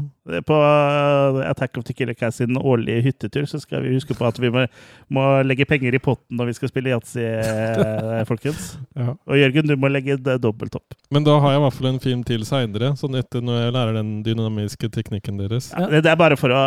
På 0.48 0.58
uh, 0.60 1.40
Attack 1.48 1.78
of 1.80 1.86
the 1.88 1.94
Killer 1.96 2.14
Cast 2.18 2.42
sin 2.42 2.58
årlige 2.58 3.02
hyttetur 3.06 3.46
så 3.50 3.60
skal 3.60 3.86
vi 3.86 3.94
huske 3.96 4.16
på 4.18 4.28
at 4.28 4.40
vi 4.42 4.52
må, 4.54 4.66
må 5.14 5.26
legge 5.48 5.68
penger 5.70 5.96
i 5.96 6.02
potten 6.04 6.38
når 6.40 6.52
vi 6.52 6.56
skal 6.58 6.72
spille 6.72 6.92
yatzy, 6.92 7.24
eh, 7.24 8.22
folkens. 8.28 8.74
Ja. 8.98 9.16
Og 9.28 9.40
Jørgen, 9.40 9.70
du 9.70 9.76
må 9.80 9.92
legge 9.92 10.18
dobbelt 10.20 10.76
opp. 10.78 10.98
Men 11.14 11.26
da 11.28 11.38
har 11.40 11.56
jeg 11.56 11.62
i 11.62 11.66
hvert 11.66 11.78
fall 11.78 11.90
en 11.94 12.02
film 12.04 12.24
til 12.28 12.46
seinere, 12.48 12.94
sånn 13.00 13.18
etter 13.20 13.44
når 13.46 13.62
jeg 13.62 13.76
lærer 13.78 14.00
den 14.00 14.14
dynamiske 14.26 14.92
teknikken 14.94 15.40
deres. 15.42 15.72
Ja. 15.74 15.88
Det 15.98 16.12
er 16.12 16.20
bare 16.20 16.38
for 16.40 16.54
å, 16.54 16.64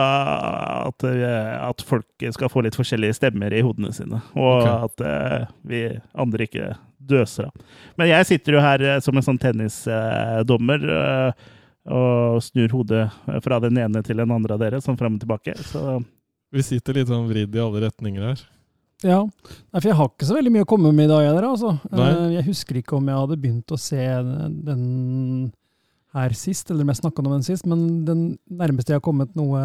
at, 0.90 1.09
eh, 1.09 1.55
at 1.61 1.85
folk 1.87 2.29
skal 2.35 2.52
få 2.52 2.64
litt 2.67 2.79
forskjellige 2.79 3.21
stemmer 3.21 3.55
i 3.55 3.64
hodene 3.67 3.93
sine, 3.97 4.23
og 4.37 4.55
okay. 4.62 4.76
at 4.88 5.07
eh, 5.11 5.50
vi 5.69 5.85
andre 6.14 6.49
ikke 6.49 6.73
døser 7.11 7.49
av. 7.49 7.79
Men 7.99 8.11
jeg 8.11 8.29
sitter 8.29 8.57
jo 8.57 8.64
her 8.64 8.85
eh, 8.85 9.00
som 9.05 9.17
en 9.17 9.26
sånn 9.26 9.40
tennisdommer 9.40 10.87
eh, 10.97 11.49
og 11.88 12.40
snur 12.44 12.68
hodet 12.75 13.06
fra 13.44 13.58
den 13.62 13.78
ene 13.80 14.02
til 14.04 14.20
den 14.20 14.30
andre 14.34 14.56
av 14.56 14.60
dere, 14.60 14.80
sånn 14.84 14.99
fram 15.00 15.16
og 15.16 15.22
tilbake. 15.22 15.54
Så 15.64 16.00
Vi 16.52 16.62
sitter 16.66 16.99
litt 16.99 17.08
sånn 17.08 17.28
vridd 17.30 17.54
i 17.56 17.62
alle 17.62 17.84
retninger 17.87 18.26
her. 18.26 18.40
Ja, 19.00 19.22
Nei, 19.25 19.80
for 19.80 19.88
jeg 19.88 19.96
har 19.96 20.08
ikke 20.10 20.26
så 20.28 20.34
veldig 20.37 20.50
mye 20.52 20.64
å 20.66 20.68
komme 20.68 20.90
med 20.92 21.06
i 21.06 21.12
dag, 21.12 21.22
jeg, 21.25 21.44
altså. 21.49 21.70
Nei. 21.94 22.08
Eh, 22.10 22.34
Jeg 22.37 22.44
husker 22.50 22.80
ikke 22.82 22.99
om 22.99 23.06
jeg 23.08 23.16
hadde 23.16 23.38
begynt 23.40 23.72
å 23.72 23.78
se 23.80 24.02
den 24.66 25.52
her 26.12 26.34
sist, 26.37 26.68
eller 26.70 26.84
om 26.84 26.90
jeg 26.92 27.00
snakka 27.00 27.22
om 27.25 27.30
den 27.32 27.46
sist, 27.46 27.64
men 27.70 28.04
den 28.04 28.25
nærmeste 28.50 28.92
jeg 28.92 29.00
har 29.00 29.06
kommet 29.06 29.32
noe 29.38 29.62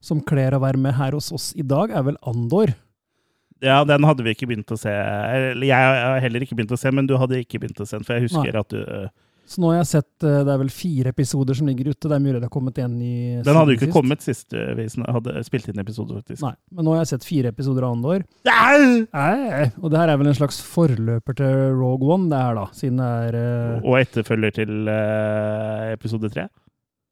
som 0.00 0.22
kler 0.24 0.56
å 0.56 0.62
være 0.62 0.80
med 0.80 0.94
her 0.96 1.12
hos 1.18 1.28
oss 1.34 1.50
i 1.58 1.62
dag, 1.66 1.90
er 1.92 2.06
vel 2.06 2.16
Andor. 2.26 2.72
Ja, 3.62 3.82
den 3.86 4.02
hadde 4.08 4.24
vi 4.26 4.32
ikke 4.34 4.48
begynt 4.50 4.72
å 4.74 4.78
se. 4.80 4.90
Eller 4.90 5.68
jeg 5.68 5.76
har 5.78 6.18
heller 6.24 6.42
ikke 6.42 6.56
begynt 6.58 6.72
å 6.74 6.78
se, 6.80 6.90
men 6.90 7.06
du 7.06 7.14
hadde 7.20 7.38
ikke 7.44 7.60
begynt 7.62 7.78
å 7.84 7.86
se 7.86 7.98
den, 7.98 8.06
for 8.08 8.16
jeg 8.16 8.30
husker 8.30 8.48
Nei. 8.48 8.62
at 8.64 8.72
du 8.72 8.80
Så 9.52 9.60
nå 9.60 9.68
har 9.68 9.82
jeg 9.82 9.88
sett 9.90 10.24
eh, 10.24 10.38
det 10.46 10.52
er 10.54 10.60
vel 10.62 10.70
fire 10.72 11.12
episoder 11.12 11.56
som 11.58 11.68
ligger 11.68 11.90
ute. 11.92 12.08
Det 12.08 12.16
er 12.16 12.24
mulig 12.24 12.38
det 12.38 12.48
har 12.48 12.54
kommet 12.54 12.78
en 12.80 12.94
i 13.04 13.14
Den 13.44 13.58
hadde 13.58 13.74
jo 13.74 13.78
ikke 13.78 13.88
sist. 13.90 13.96
kommet 13.98 14.24
sist 14.24 14.56
uh, 14.56 14.70
vi 14.78 14.86
hadde 14.88 15.44
spilt 15.44 15.68
inn 15.68 15.82
episode, 15.82 16.16
faktisk. 16.22 16.40
Nei, 16.46 16.54
men 16.72 16.88
nå 16.88 16.94
har 16.94 17.02
jeg 17.02 17.12
sett 17.12 17.28
fire 17.28 17.52
episoder 17.52 17.84
av 17.84 17.98
Andor. 17.98 18.24
Au! 18.48 18.88
Nei, 19.12 19.68
og 19.76 19.92
det 19.92 20.00
her 20.00 20.12
er 20.14 20.20
vel 20.22 20.32
en 20.32 20.38
slags 20.38 20.62
forløper 20.64 21.36
til 21.42 21.62
Rogue 21.76 22.08
One, 22.16 22.30
det 22.32 22.40
her 22.40 22.56
da, 22.62 22.66
siden 22.76 23.02
det 23.02 23.12
er 23.28 23.38
uh... 23.38 23.84
Og 23.84 23.98
etterfølger 24.00 24.56
til 24.62 24.88
uh, 24.88 25.92
episode 25.92 26.32
tre. 26.32 26.48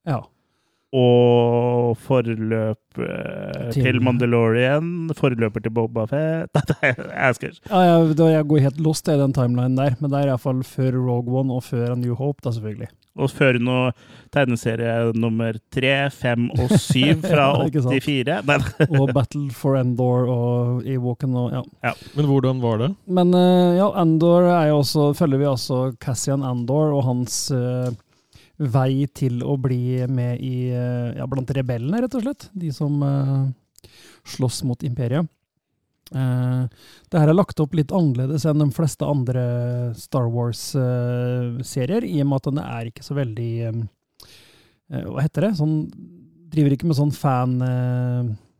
Ja. 0.08 0.22
Og 0.90 1.92
forløp 2.02 2.98
eh, 2.98 3.68
Til- 3.70 3.84
til 3.84 4.00
Mandalorian. 4.02 5.10
Forløper 5.14 5.62
til 5.62 5.70
Boba 5.74 6.06
Fett 6.10 6.72
Jeg 6.82 7.36
skal 7.38 7.52
ja 7.70 7.82
jeg, 7.86 8.16
jeg 8.18 8.46
går 8.50 8.64
helt 8.66 8.80
lost 8.82 9.06
i 9.08 9.14
den 9.20 9.32
timelinen 9.36 9.76
der, 9.78 9.94
men 10.00 10.10
det 10.10 10.18
er 10.24 10.32
iallfall 10.32 10.64
før 10.66 10.98
Rogue 10.98 11.38
One 11.44 11.54
og 11.54 11.62
før 11.68 11.92
A 11.92 11.98
New 11.98 12.16
Hope, 12.18 12.42
da 12.42 12.50
selvfølgelig. 12.56 12.88
Og 13.20 13.30
før 13.34 13.58
noe 13.62 13.92
tegneserie 14.34 15.12
nummer 15.18 15.56
tre, 15.74 15.94
fem 16.14 16.48
og 16.58 16.70
syv 16.80 17.22
fra 17.30 17.46
Ja, 17.60 17.64
ikke 17.70 17.82
sant. 17.86 18.02
84. 18.02 18.42
Nei, 18.50 18.58
Og 19.00 19.14
Battle 19.14 19.46
for 19.54 19.78
Endor 19.80 20.26
og 20.30 20.84
Ewoken 20.90 21.34
og 21.38 21.54
ja. 21.84 21.94
Men 22.16 22.26
hvordan 22.30 22.60
var 22.62 22.82
det? 22.82 22.90
Men 23.06 23.34
eh, 23.34 23.78
ja, 23.78 23.90
Endor 24.02 24.50
er 24.50 24.70
jo 24.72 24.80
også, 24.82 25.10
følger 25.18 25.42
vi 25.44 25.50
altså 25.54 25.82
Cassian 26.02 26.42
Endor 26.46 26.94
og 26.98 27.04
hans 27.10 27.44
eh, 27.54 27.90
vei 28.60 29.06
til 29.16 29.40
å 29.46 29.56
bli 29.60 30.04
med 30.10 30.40
i, 30.44 30.68
eh, 30.74 31.16
ja, 31.16 31.26
blant 31.30 31.50
rebellene, 31.56 32.02
rett 32.04 32.16
og 32.18 32.26
slett. 32.26 32.50
De 32.52 32.72
som 32.74 33.00
uh, 33.00 33.48
slåss 34.28 34.62
mot 34.68 34.82
imperiet. 34.84 35.28
Uh, 36.10 36.66
det 37.06 37.20
her 37.22 37.30
er 37.30 37.36
lagt 37.36 37.60
opp 37.62 37.76
litt 37.78 37.92
annerledes 37.94 38.42
enn 38.48 38.58
de 38.58 38.66
fleste 38.74 39.06
andre 39.06 39.42
Star 39.98 40.26
Wars-serier, 40.32 42.02
i 42.02 42.18
og 42.24 42.30
med 42.30 42.40
at 42.40 42.48
den 42.48 42.62
er 42.64 42.88
ikke 42.90 43.06
så 43.06 43.14
veldig 43.14 43.50
eh, 43.68 43.78
eh, 44.90 45.04
Hva 45.06 45.22
heter 45.22 45.46
det? 45.46 45.52
Sånn, 45.60 45.76
driver 46.50 46.74
ikke 46.74 46.90
med 46.90 46.98
sånn 46.98 47.14
fan, 47.14 47.54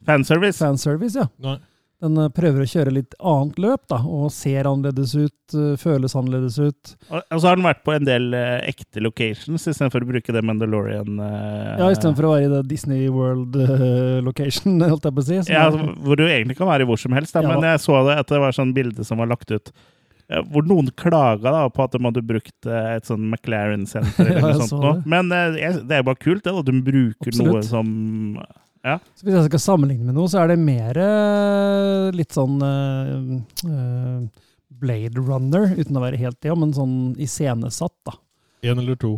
fanservice. 0.06 0.62
fanservice, 0.62 1.18
ja. 1.18 1.26
Nei. 1.42 1.58
Den 2.00 2.16
eh, 2.16 2.30
prøver 2.32 2.62
å 2.64 2.68
kjøre 2.70 2.92
litt 2.96 3.12
annet 3.20 3.58
løp, 3.60 3.82
da, 3.92 3.98
og 4.08 4.30
ser 4.32 4.64
annerledes 4.70 5.10
ut, 5.18 5.54
eh, 5.56 5.74
føles 5.80 6.14
annerledes 6.16 6.56
ut. 6.62 6.92
Og 7.12 7.36
så 7.42 7.50
har 7.50 7.58
den 7.60 7.66
vært 7.66 7.82
på 7.84 7.92
en 7.92 8.06
del 8.08 8.30
eh, 8.38 8.62
ekte 8.70 9.02
locations 9.04 9.66
istedenfor 9.68 10.06
å 10.06 10.08
bruke 10.08 10.32
det 10.32 10.40
Mandalorian 10.48 11.20
eh, 11.20 11.74
Ja, 11.82 11.90
Istedenfor 11.92 12.30
å 12.30 12.32
være 12.36 12.48
i 12.48 12.52
det 12.54 12.62
Disney 12.70 13.08
World-location, 13.12 14.80
holdt 14.92 15.04
jeg 15.10 15.16
på 15.18 15.24
å 15.24 15.28
si. 15.28 15.38
som 15.44 15.54
Ja, 15.54 15.66
er- 15.68 15.94
hvor 16.06 16.16
du 16.20 16.24
egentlig 16.26 16.56
kan 16.60 16.70
være 16.70 16.86
hvor 16.88 17.00
som 17.00 17.12
helst. 17.16 17.36
Da. 17.36 17.44
Ja. 17.44 17.52
Men 17.54 17.68
jeg 17.68 17.82
så 17.84 18.00
det 18.08 18.18
at 18.24 18.32
det 18.32 18.40
var 18.42 18.56
sånn 18.56 18.74
bilde 18.76 19.04
som 19.06 19.20
var 19.20 19.28
lagt 19.30 19.52
ut 19.52 19.72
eh, 20.30 20.40
hvor 20.54 20.64
noen 20.70 20.88
klaga 20.96 21.52
da, 21.52 21.62
på 21.74 21.84
at 21.84 21.92
de 21.96 22.02
hadde 22.06 22.24
brukt 22.26 22.70
eh, 22.70 22.90
et 22.96 23.08
sånn 23.10 23.28
McLaren-senter. 23.32 24.24
eller 24.30 24.40
Ja, 24.40 24.46
noe 24.46 24.58
sånt 24.62 24.72
så 24.72 24.80
nå. 24.80 24.94
Men 25.10 25.32
eh, 25.36 25.80
det 25.84 26.00
er 26.00 26.06
bare 26.06 26.20
kult 26.22 26.44
det, 26.46 26.54
at 26.56 26.68
de 26.70 26.80
bruker 26.86 27.36
noe 27.42 27.60
Absolutt. 27.60 28.56
Som 28.82 29.00
Så 29.14 29.26
hvis 29.26 29.36
jeg 29.36 29.48
skal 29.50 29.62
sammenligne 29.62 30.06
med 30.08 30.16
noe, 30.16 30.30
så 30.30 30.42
er 30.42 30.52
det 30.52 30.60
mer 30.62 30.96
eh, 31.00 32.10
litt 32.16 32.32
sånn 32.36 32.56
eh, 32.64 34.22
Blade 34.80 35.20
Runner, 35.20 35.74
uten 35.76 35.98
å 35.98 36.04
være 36.04 36.20
helt 36.20 36.40
det, 36.40 36.54
men 36.56 36.72
sånn 36.76 36.94
iscenesatt, 37.20 37.96
da. 38.08 38.16
Én 38.64 38.80
eller 38.80 38.96
to? 39.00 39.16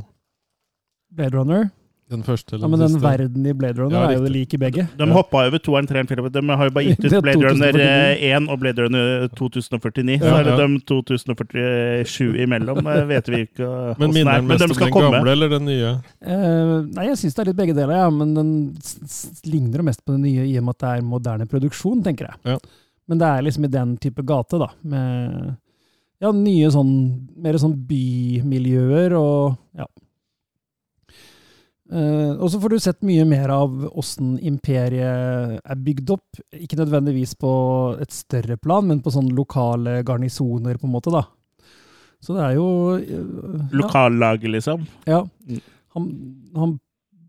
Blade 1.13 1.37
Runner. 1.37 1.69
Den 2.11 2.23
første 2.27 2.59
Ja, 2.61 2.67
men 2.69 2.79
den 2.79 2.81
den 2.81 2.89
siste? 2.99 3.03
verden 3.09 3.47
i 3.47 3.53
Blade 3.57 3.79
Runner 3.79 3.97
Ja, 4.03 4.09
er 4.11 4.19
jo 4.19 4.29
lik 4.29 4.53
i 4.53 4.59
begge. 4.59 4.83
De 4.99 5.05
Ja. 5.07 5.13
hoppa 5.15 5.47
over 5.47 5.59
toeren, 5.59 5.87
treeren, 5.89 6.07
fireren. 6.07 6.31
De 6.33 6.43
har 6.47 6.65
jo 6.69 6.71
bare 6.71 6.85
gitt 6.85 7.05
ut 7.07 7.23
Blade 7.23 7.39
Runner 7.41 7.73
2049. 7.73 7.81
eh, 7.81 8.37
1 8.37 8.49
og 8.51 8.59
Blade 8.61 8.83
Runner 8.83 9.29
2049. 9.29 10.19
Så 10.21 10.25
Ja, 10.27 10.41
er 10.41 10.45
det 10.45 10.57
de 10.59 10.81
2047 10.85 12.37
imellom. 12.45 12.87
eh, 12.87 13.05
vet 13.09 13.29
vi 13.33 13.41
ikke 13.47 13.71
Men 13.99 14.13
minner 14.13 14.33
er. 14.33 14.41
den 14.43 14.49
mest 14.49 14.63
om 14.63 14.77
den 14.77 14.91
komme. 14.93 15.11
gamle 15.17 15.31
eller 15.33 15.49
den 15.49 15.65
nye? 15.65 15.95
Eh, 16.21 16.75
nei, 16.93 17.07
jeg 17.09 17.17
syns 17.23 17.35
det 17.35 17.39
er 17.47 17.51
litt 17.53 17.57
begge 17.63 17.75
deler, 17.75 17.95
ja, 17.97 18.11
men 18.11 18.35
den 18.35 18.53
ligner 19.49 19.79
jo 19.81 19.89
mest 19.89 20.05
på 20.05 20.13
den 20.13 20.23
nye 20.27 20.45
i 20.47 20.59
og 20.59 20.65
med 20.69 20.77
at 20.77 20.79
det 20.85 20.93
er 20.99 21.03
moderne 21.15 21.47
produksjon, 21.49 22.03
tenker 22.05 22.29
jeg. 22.29 22.37
Ja. 22.45 22.59
Men 23.09 23.19
det 23.19 23.27
er 23.27 23.43
liksom 23.49 23.65
i 23.65 23.73
den 23.73 23.97
type 23.97 24.23
gate, 24.25 24.59
da. 24.61 24.69
Med 24.85 25.57
ja, 26.23 26.31
nye 26.31 26.69
sånn 26.71 26.93
Mer 27.43 27.57
sånn 27.59 27.75
bymiljøer 27.89 29.17
og 29.19 29.57
Eh, 31.93 32.33
og 32.41 32.49
så 32.49 32.61
får 32.61 32.73
du 32.73 32.79
sett 32.81 33.05
mye 33.05 33.25
mer 33.29 33.51
av 33.53 33.73
åssen 34.01 34.39
imperiet 34.41 35.61
er 35.61 35.83
bygd 35.85 36.15
opp. 36.15 36.41
Ikke 36.57 36.79
nødvendigvis 36.81 37.35
på 37.41 37.53
et 38.01 38.15
større 38.17 38.57
plan, 38.57 38.87
men 38.89 39.03
på 39.05 39.13
sånne 39.13 39.35
lokale 39.37 39.99
garnisoner, 40.07 40.79
på 40.81 40.89
en 40.89 40.95
måte, 40.95 41.13
da. 41.13 41.27
Så 42.23 42.37
det 42.37 42.47
er 42.47 42.57
jo 42.57 42.67
eh, 42.97 43.77
ja. 43.83 44.37
Liksom. 44.55 44.87
Ja. 45.11 45.21
Mm. 45.49 45.61
Han, 45.97 46.09
han 46.57 46.77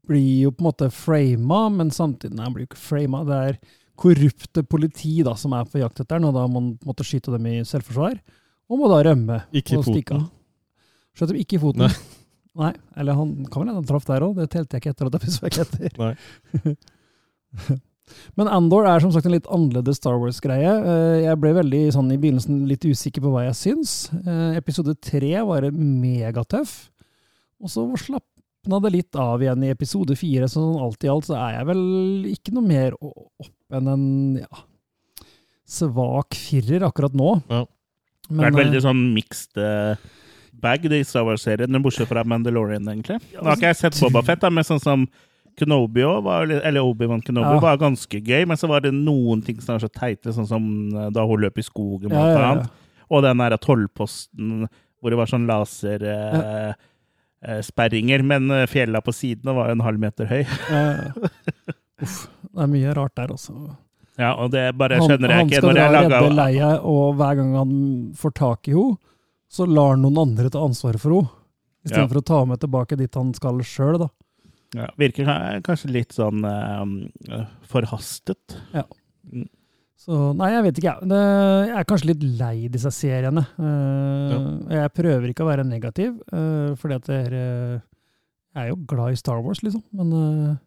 blir 0.07 0.45
jo 0.45 0.53
på 0.53 0.63
en 0.63 0.69
måte 0.69 0.91
frama, 0.93 1.65
men 1.73 1.91
samtidig 1.91 2.37
Nei, 2.37 2.47
han 2.47 2.55
blir 2.55 2.67
jo 2.67 2.71
ikke 2.71 2.85
frama. 2.85 3.23
Det 3.27 3.41
er 3.49 3.59
korrupte 3.99 4.63
politi 4.63 5.17
da, 5.25 5.35
som 5.39 5.55
er 5.57 5.67
på 5.69 5.81
jakt 5.81 5.99
etter 5.99 6.21
ham, 6.21 6.29
og 6.29 6.37
da 6.37 6.47
må 6.47 6.61
han 6.61 6.71
på 6.77 6.87
en 6.87 6.93
måte 6.93 7.07
skyte 7.07 7.33
dem 7.35 7.51
i 7.51 7.59
selvforsvar. 7.67 8.15
Og 8.71 8.79
må 8.79 8.87
da 8.89 9.03
rømme 9.09 9.43
Ikke 9.51 9.75
i 9.75 9.83
foten. 9.83 10.27
Skjøt 11.13 11.33
dem 11.33 11.41
ikke 11.43 11.59
i 11.59 11.63
foten. 11.67 11.87
Nei. 11.89 11.93
Eller 12.53 13.17
han 13.17 13.31
kan 13.49 13.63
vel 13.63 13.69
hende 13.71 13.79
han 13.81 13.87
traff 13.89 14.05
der 14.05 14.25
òg, 14.27 14.35
det 14.37 14.49
telte 14.53 14.77
jeg 14.77 14.83
ikke 14.83 14.93
etter. 14.93 15.09
at 15.09 15.23
jeg 15.25 15.39
fikk 15.41 15.57
etter. 15.63 15.97
Nei. 16.03 16.75
Men 18.37 18.49
Andor 18.51 18.85
er 18.85 18.99
som 19.01 19.13
sagt 19.15 19.25
en 19.29 19.33
litt 19.33 19.47
annerledes 19.53 19.97
Star 20.01 20.17
Wars-greie. 20.19 20.69
Eh, 20.69 21.21
Jeg 21.23 21.39
ble 21.41 21.53
veldig 21.55 21.79
sånn 21.95 22.11
i 22.13 22.17
begynnelsen 22.19 22.65
litt 22.69 22.83
usikker 22.85 23.23
på 23.23 23.31
hva 23.33 23.45
jeg 23.47 23.55
syns. 23.57 23.93
Eh, 24.19 24.57
Episode 24.59 24.93
tre 25.01 25.31
var 25.47 25.65
megatøff, 25.71 26.75
og 27.63 27.71
så 27.71 27.85
slapna 27.97 28.81
det 28.83 28.91
litt 28.97 29.15
av 29.19 29.41
igjen 29.41 29.63
i 29.65 29.71
episode 29.73 30.17
fire. 30.19 30.49
Så 30.51 30.59
sånn 30.59 30.83
alt 30.83 31.07
i 31.07 31.11
alt 31.13 31.29
så 31.29 31.37
er 31.39 31.55
jeg 31.61 31.69
vel 31.71 31.83
ikke 32.35 32.53
noe 32.57 32.67
mer 32.67 32.97
opp 32.99 33.49
enn 33.73 33.89
en 33.95 34.05
ja, 34.43 34.63
svak 35.65 36.35
firer 36.37 36.85
akkurat 36.85 37.15
nå. 37.17 37.37
Ja. 37.49 37.63
Det 38.27 38.35
har 38.37 38.45
vært 38.49 38.53
eh, 38.59 38.61
veldig 38.65 38.83
sånn 38.83 39.01
mixed 39.15 39.57
bag, 40.63 40.87
de 40.89 41.01
Star 41.07 41.25
Wars-seriene, 41.27 41.81
bortsett 41.83 42.09
fra 42.09 42.23
Mandalorian, 42.27 42.87
egentlig. 42.91 43.19
Nå 43.35 43.45
har 43.49 43.59
ikke 43.59 43.69
jeg 43.73 43.79
sett 43.83 43.99
Bobafett, 44.03 44.47
men 44.51 44.65
sånn 44.67 44.81
som 44.83 45.05
Kenobi 45.59 46.01
også 46.01 46.23
var, 46.25 46.49
eller 46.65 46.81
Obi-Wan 46.81 47.21
Kenobi 47.21 47.51
Ja. 47.53 47.59
var 47.61 47.77
ganske 47.77 48.17
gøy, 48.25 48.47
men 48.49 48.57
så 48.57 48.65
var 48.71 48.81
det 48.81 48.89
noen 48.95 49.43
ting 49.45 49.59
som 49.61 49.75
var 49.75 49.83
så 49.83 49.91
teite, 49.93 50.33
sånn 50.33 50.47
som 50.49 50.63
eh, 50.97 51.11
da 51.13 51.27
hun 51.29 51.43
løp 51.43 51.59
i 51.61 51.65
skogen, 51.67 52.09
ja, 52.15 52.23
ja, 52.31 52.47
annet. 52.55 52.71
Og 53.13 53.21
den 53.27 53.37
der 53.43 53.57
tollposten 53.61 54.63
hvor 55.03 55.11
det 55.11 55.19
var 55.19 55.27
sånn 55.29 55.45
lasersperringer, 55.45 56.75
eh, 57.43 57.61
sperringer, 57.67 58.23
men 58.23 58.49
eh, 58.55 58.65
fjella 58.71 59.01
på 59.03 59.11
sidene 59.13 59.53
var 59.57 59.69
en 59.73 59.83
halv 59.83 59.99
meter 59.99 60.25
høy. 60.31 60.43
Eh, 60.73 62.03
Uff, 62.03 62.23
det 62.49 62.63
er 62.65 62.67
mye 62.71 62.93
rart 62.97 63.13
der, 63.15 63.31
også. 63.35 63.53
Ja, 64.19 64.33
og 64.41 64.49
det 64.53 64.63
bare 64.77 64.97
Han, 64.99 65.05
skjønner 65.07 65.29
jeg 65.31 65.39
han 65.39 65.49
skal 65.51 65.75
dra 65.75 65.85
og 65.87 65.93
redde 66.11 66.33
Leia, 66.37 66.69
og 66.81 67.15
hver 67.19 67.37
gang 67.39 67.53
han 67.55 67.71
får 68.17 68.33
tak 68.39 68.67
i 68.67 68.73
henne, 68.75 68.97
så 69.53 69.67
lar 69.69 69.97
noen 70.01 70.17
andre 70.23 70.49
ta 70.53 70.63
ansvaret 70.65 71.01
for 71.01 71.13
henne. 71.13 71.29
Istedenfor 71.85 72.17
Ja. 72.19 72.21
å 72.23 72.29
ta 72.31 72.37
med 72.49 72.61
tilbake 72.63 72.97
dit 72.97 73.13
han 73.19 73.33
skal 73.35 73.59
sjøl, 73.67 73.97
da. 73.99 74.07
ja, 74.73 74.87
Virker 74.97 75.27
kanskje 75.65 75.91
litt 75.91 76.13
sånn 76.15 76.45
eh, 76.47 77.43
forhastet. 77.69 78.55
Så 80.03 80.17
nei, 80.35 80.49
jeg 80.51 80.63
vet 80.65 80.79
ikke, 80.81 80.93
jeg. 80.99 81.09
Jeg 81.13 81.75
er 81.79 81.85
kanskje 81.87 82.09
litt 82.09 82.23
lei 82.39 82.67
disse 82.71 82.91
seriene. 82.91 83.43
Eh, 83.55 84.33
Jeg 84.73 84.93
prøver 84.97 85.29
ikke 85.31 85.45
å 85.45 85.51
være 85.51 85.63
negativ, 85.67 86.17
uh, 86.33 86.73
fordi 86.79 86.95
at 86.97 87.07
dere 87.07 87.23
er, 87.23 87.35
eh, 87.77 87.81
jeg 88.55 88.63
er 88.65 88.69
jo 88.73 88.79
glad 88.89 89.13
i 89.13 89.19
Star 89.21 89.39
Wars, 89.45 89.61
liksom. 89.63 89.83
Men, 89.93 90.11
eh, 90.13 90.57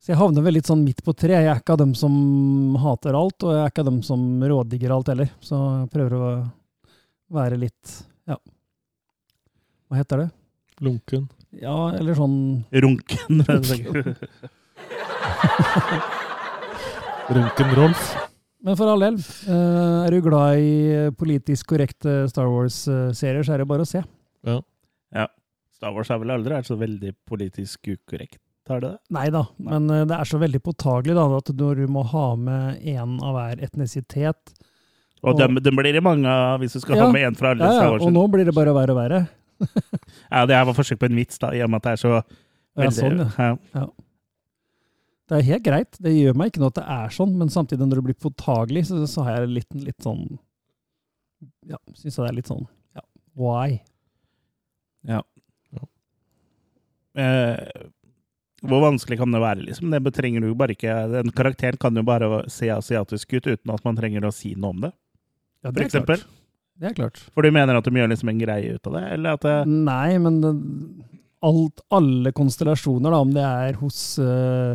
så 0.00 0.12
jeg 0.14 0.20
havner 0.22 0.42
vel 0.46 0.54
litt 0.56 0.66
sånn 0.70 0.84
midt 0.86 1.02
på 1.04 1.12
tre. 1.14 1.34
Jeg 1.36 1.46
er 1.52 1.60
ikke 1.60 1.74
av 1.76 1.82
dem 1.84 1.92
som 1.94 2.74
hater 2.80 3.14
alt, 3.14 3.42
og 3.44 3.52
jeg 3.52 3.60
er 3.64 3.70
ikke 3.70 3.84
av 3.84 3.90
dem 3.92 4.00
som 4.02 4.24
rådigger 4.40 4.90
alt 4.96 5.06
heller. 5.12 5.30
Så 5.40 5.58
jeg 5.82 5.90
prøver 5.92 6.16
å 6.16 6.52
være 7.32 7.58
litt 7.60 7.84
Ja. 7.92 8.11
Hva 9.92 9.98
heter 10.00 10.22
det? 10.24 10.28
Lunken. 10.82 11.26
Ja, 11.60 11.90
eller 11.92 12.16
sånn 12.16 12.36
Runken. 12.84 13.42
Runken 17.32 17.74
Rolf. 17.76 18.06
Men 18.62 18.76
for 18.78 18.88
all 18.92 19.02
del, 19.02 19.16
eh, 19.50 20.06
er 20.06 20.14
du 20.14 20.20
glad 20.22 20.58
i 20.62 21.10
politisk 21.18 21.66
korrekte 21.72 22.28
Star 22.30 22.46
Wars-serier, 22.50 23.42
så 23.44 23.56
er 23.56 23.62
det 23.62 23.68
bare 23.70 23.84
å 23.84 23.88
se. 23.88 24.02
ja. 24.46 25.26
Star 25.82 25.90
Wars 25.96 26.08
har 26.12 26.20
vel 26.22 26.30
aldri 26.30 26.54
vært 26.54 26.68
så 26.70 26.76
veldig 26.78 27.10
politisk 27.26 27.88
ukorrekt, 27.90 28.38
har 28.70 28.78
det 28.80 28.92
det? 28.92 28.98
Nei 29.16 29.24
da, 29.34 29.40
men 29.58 29.88
eh, 29.90 30.04
det 30.06 30.14
er 30.14 30.28
så 30.30 30.38
veldig 30.38 30.60
påtagelig 30.62 31.16
da, 31.18 31.24
at 31.40 31.50
når 31.58 31.80
du 31.82 31.88
må 31.90 32.04
ha 32.06 32.36
med 32.38 32.78
én 32.86 33.16
av 33.18 33.34
hver 33.34 33.64
etnisitet 33.66 34.52
Og 35.24 35.32
Og- 35.34 35.38
dem, 35.40 35.58
dem 35.58 35.74
blir 35.74 35.92
det 35.92 36.02
mange 36.02 36.26
av 36.30 36.60
hvis 36.62 36.72
du 36.74 36.80
skal 36.80 36.96
Ja. 36.96 37.06
ha 37.06 37.12
med 37.12 37.26
en 37.26 37.34
fra 37.34 37.50
alle 37.50 37.66
ja, 37.66 37.82
ja, 37.82 37.98
Og 37.98 38.12
nå 38.14 38.22
blir 38.30 38.44
det 38.46 38.54
bare 38.54 38.70
verre 38.74 38.90
og 38.94 38.96
verre. 39.02 39.20
Ja, 40.30 40.46
det 40.48 40.56
var 40.66 40.74
forsøk 40.76 41.00
på 41.02 41.08
en 41.10 41.18
vits, 41.18 41.38
da, 41.42 41.52
i 41.54 41.62
og 41.64 41.70
med 41.72 41.82
at 41.82 41.88
det 41.90 41.92
er 41.96 42.02
så 42.02 42.14
Ja, 42.80 42.90
sånn, 42.94 43.20
ja. 43.38 43.50
ja. 43.76 43.86
Det 45.28 45.38
er 45.38 45.46
helt 45.46 45.64
greit. 45.64 45.96
Det 46.02 46.12
gjør 46.12 46.36
meg 46.36 46.50
ikke 46.50 46.60
noe 46.60 46.72
at 46.72 46.78
det 46.80 46.84
er 46.92 47.12
sånn, 47.14 47.34
men 47.40 47.52
samtidig 47.52 47.86
når 47.86 48.00
det 48.00 48.06
blir 48.10 48.18
påtagelig, 48.20 48.86
så, 48.90 49.00
så 49.08 49.24
har 49.26 49.42
jeg 49.42 49.52
litt, 49.60 49.78
litt 49.86 50.04
sånn 50.04 50.26
Ja, 51.68 51.78
syns 51.96 52.16
jeg 52.18 52.24
det 52.24 52.30
er 52.30 52.38
litt 52.40 52.50
sånn 52.50 52.66
ja, 52.96 53.04
Why? 53.38 53.80
Eh, 57.12 57.88
hvor 58.62 58.80
vanskelig 58.80 59.18
kan 59.20 59.32
det 59.34 59.40
være, 59.42 59.64
liksom? 59.66 59.90
Det 59.92 60.12
trenger 60.16 60.44
du 60.44 60.54
bare 60.56 60.72
ikke 60.76 60.94
Den 61.12 61.32
karakteren 61.34 61.76
kan 61.80 61.98
jo 61.98 62.04
bare 62.06 62.28
se 62.52 62.70
asiatisk 62.72 63.34
ut 63.36 63.48
uten 63.50 63.72
at 63.74 63.84
man 63.84 63.98
trenger 63.98 64.24
å 64.24 64.32
si 64.32 64.54
noe 64.56 64.72
om 64.72 64.84
det, 64.86 64.92
Ja, 65.62 65.70
det 65.70 65.82
er 65.82 65.88
eksempel. 65.90 66.22
klart. 66.22 66.38
Det 66.80 66.90
er 66.90 66.96
klart. 66.96 67.20
For 67.34 67.44
du 67.44 67.52
mener 67.54 67.78
at 67.78 67.86
de 67.86 68.00
gjør 68.00 68.10
liksom 68.10 68.32
en 68.32 68.40
greie 68.40 68.74
ut 68.74 68.88
av 68.90 68.96
det, 68.96 69.04
eller 69.16 69.36
at 69.38 69.44
det 69.46 69.56
Nei, 69.70 70.18
men 70.22 70.40
det, 70.42 70.52
alt, 71.46 71.82
alle 71.92 72.32
konstellasjoner, 72.34 73.12
da, 73.12 73.20
om 73.22 73.32
det 73.34 73.44
er 73.44 73.78
hos 73.80 74.00
uh, 74.22 74.74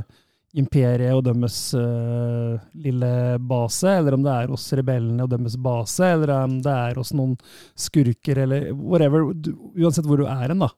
imperiet 0.58 1.16
og 1.16 1.24
deres 1.27 1.60
uh, 1.77 2.58
lille 2.84 3.12
base, 3.50 3.92
eller 4.00 4.18
om 4.18 4.25
det 4.25 4.34
er 4.34 4.54
hos 4.54 4.68
rebellene 4.77 5.25
og 5.25 5.32
deres 5.34 5.58
base, 5.63 6.12
eller 6.16 6.34
om 6.38 6.60
det 6.63 6.74
er 6.74 7.00
hos 7.01 7.13
noen 7.18 7.38
skurker, 7.80 8.44
eller 8.46 8.70
whatever, 8.75 9.32
du, 9.34 9.54
uansett 9.80 10.08
hvor 10.08 10.22
du 10.22 10.27
er 10.27 10.48
hen, 10.51 10.63
da, 10.63 10.72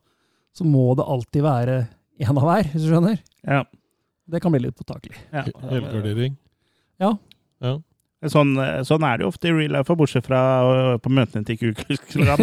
så 0.56 0.66
må 0.66 0.88
det 0.98 1.06
alltid 1.06 1.46
være 1.46 1.76
en 2.20 2.36
av 2.36 2.46
hver, 2.46 2.72
hvis 2.72 2.86
du 2.86 2.90
skjønner. 2.92 3.20
Ja. 3.46 3.62
Det 4.30 4.40
kan 4.42 4.54
bli 4.54 4.62
litt 4.62 4.78
påtakelig. 4.78 5.18
ja. 5.34 5.46
Helgardering. 5.70 6.36
Ja. 7.00 7.14
Ja. 7.64 7.78
Sånn, 8.28 8.50
sånn 8.84 9.04
er 9.08 9.16
det 9.16 9.24
jo 9.24 9.30
ofte 9.30 9.48
i 9.48 9.52
real 9.56 9.72
life, 9.72 9.94
bortsett 9.96 10.26
fra 10.28 10.40
øh, 10.68 10.98
på 11.00 11.08
møtene 11.16 11.40
til 11.48 11.56
Ku 11.56 11.70
Klux 11.78 12.02
Klan, 12.10 12.42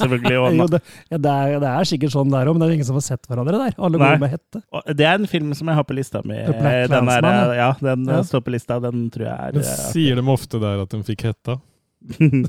selvfølgelig. 0.00 0.32
Jo, 0.38 0.66
det, 0.72 0.80
ja, 1.12 1.18
det, 1.20 1.32
er, 1.34 1.56
det 1.60 1.72
er 1.74 1.88
sikkert 1.90 2.14
sånn 2.14 2.30
der 2.32 2.48
òg, 2.48 2.56
men 2.56 2.62
det 2.64 2.68
er 2.70 2.76
ingen 2.78 2.88
som 2.88 2.96
har 2.96 3.04
sett 3.04 3.28
hverandre 3.28 3.58
der. 3.60 3.74
Alle 3.76 4.00
Nei. 4.00 4.06
går 4.14 4.22
med 4.22 4.32
hette. 4.32 4.62
det 4.96 5.04
er 5.10 5.18
en 5.20 5.28
film 5.28 5.50
som 5.58 5.68
jeg 5.68 5.76
har 5.76 5.84
på 5.84 5.96
lista 5.98 6.22
mi. 6.24 6.38
Den, 6.40 7.10
er, 7.12 7.52
ja, 7.58 7.68
den 7.84 8.06
Ja. 8.08 8.22
står 8.24 8.40
på 8.46 8.54
lista. 8.56 8.78
Den 8.80 9.10
tror 9.12 9.26
jeg 9.28 9.36
er 9.50 9.58
Men 9.60 9.68
sier 9.92 10.16
de 10.22 10.24
ofte 10.32 10.60
der 10.62 10.80
at 10.86 10.96
de 10.96 11.02
fikk 11.10 11.26
hetta? 11.28 11.58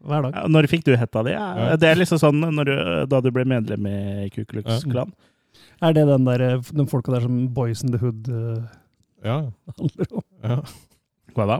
Hver 0.00 0.22
dag. 0.24 0.32
Ja, 0.38 0.44
Når 0.48 0.68
fikk 0.70 0.84
du 0.86 0.94
hetta 0.96 1.22
di? 1.26 1.34
Det 1.82 1.88
er 1.90 1.98
liksom 1.98 2.20
sånn 2.22 2.38
når 2.54 2.70
du, 2.70 2.76
da 3.10 3.18
du 3.24 3.32
ble 3.34 3.42
medlem 3.50 3.88
i 3.90 4.28
Ku 4.32 4.44
Klux 4.48 4.70
Ja. 4.70 4.78
Klan. 4.86 5.10
Er 5.82 5.94
det 5.96 6.06
den 6.08 6.24
der, 6.28 6.40
eh, 6.54 6.70
de 6.76 6.86
folka 6.88 7.12
der 7.16 7.26
som 7.26 7.48
Boys 7.56 7.82
in 7.84 7.90
the 7.92 7.98
Hood 8.00 8.28
uh, 8.30 8.62
Ja. 9.24 9.40
handler 9.80 10.14
om? 10.20 10.24
ja. 10.44 10.60
Hva 11.36 11.46
da? 11.48 11.58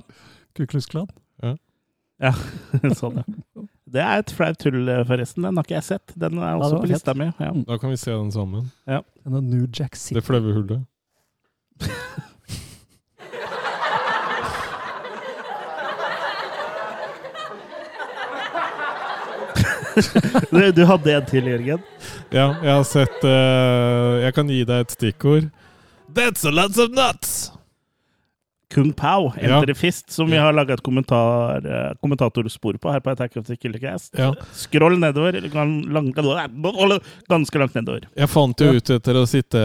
Kuklusklan. 0.59 1.09
Ja. 1.43 1.55
ja, 2.21 2.33
sånn, 3.01 3.21
ja. 3.23 3.67
Det 3.91 4.03
er 4.05 4.23
et 4.23 4.33
flaut 4.37 4.59
tull, 4.63 4.87
forresten. 5.09 5.43
Den 5.47 5.59
har 5.59 5.67
ikke 5.67 5.79
jeg 5.79 5.89
sett. 5.89 6.13
Den 6.15 6.39
er 6.39 6.55
også 6.61 6.77
ja, 6.77 6.83
på 6.85 6.91
lista 6.93 7.15
mi. 7.19 7.27
Ja. 7.43 7.51
Da 7.67 7.79
kan 7.83 7.91
vi 7.91 7.99
se 7.99 8.13
den 8.13 8.31
sammen. 8.35 8.71
Den 8.87 9.39
er 9.41 9.43
New 9.43 9.67
Jack 9.67 9.99
City. 9.99 10.21
Det 10.21 10.27
flaue 10.27 10.55
hullet. 10.55 10.87
Du, 20.51 20.73
du 20.73 20.85
hadde 20.87 21.13
en 21.13 21.27
til, 21.27 21.49
Jørgen. 21.51 21.83
Ja, 22.33 22.47
jeg 22.63 22.71
har 22.71 22.85
sett 22.87 23.25
uh, 23.27 24.21
Jeg 24.23 24.35
kan 24.37 24.51
gi 24.51 24.63
deg 24.65 24.85
et 24.87 24.95
stikkord. 24.95 25.49
That's 26.15 26.47
a 26.47 26.53
lots 26.55 26.79
of 26.79 26.95
nuts! 26.95 27.51
Kung 28.71 28.93
Pao. 28.95 29.33
Enter 29.37 29.69
ja. 29.69 29.75
Fist, 29.75 30.11
som 30.15 30.31
vi 30.31 30.37
har 30.39 30.53
laga 30.55 30.75
et 30.77 30.83
kommentar, 30.87 31.65
eh, 31.67 31.95
kommentatorspor 32.01 32.79
på 32.79 32.93
her 32.93 33.01
på 33.03 33.11
Attack 33.11 33.37
of 33.37 33.47
the 33.47 33.57
Killer 33.57 33.79
Cast. 33.83 34.15
Ja. 34.19 34.33
Scroll 34.55 34.99
nedover. 35.03 35.33
Ganske 37.29 37.59
langt 37.59 37.75
nedover. 37.75 38.07
Jeg 38.17 38.29
fant 38.31 38.61
jo 38.63 38.71
ut 38.77 38.91
etter 38.95 39.19
å 39.19 39.27
sitte 39.29 39.61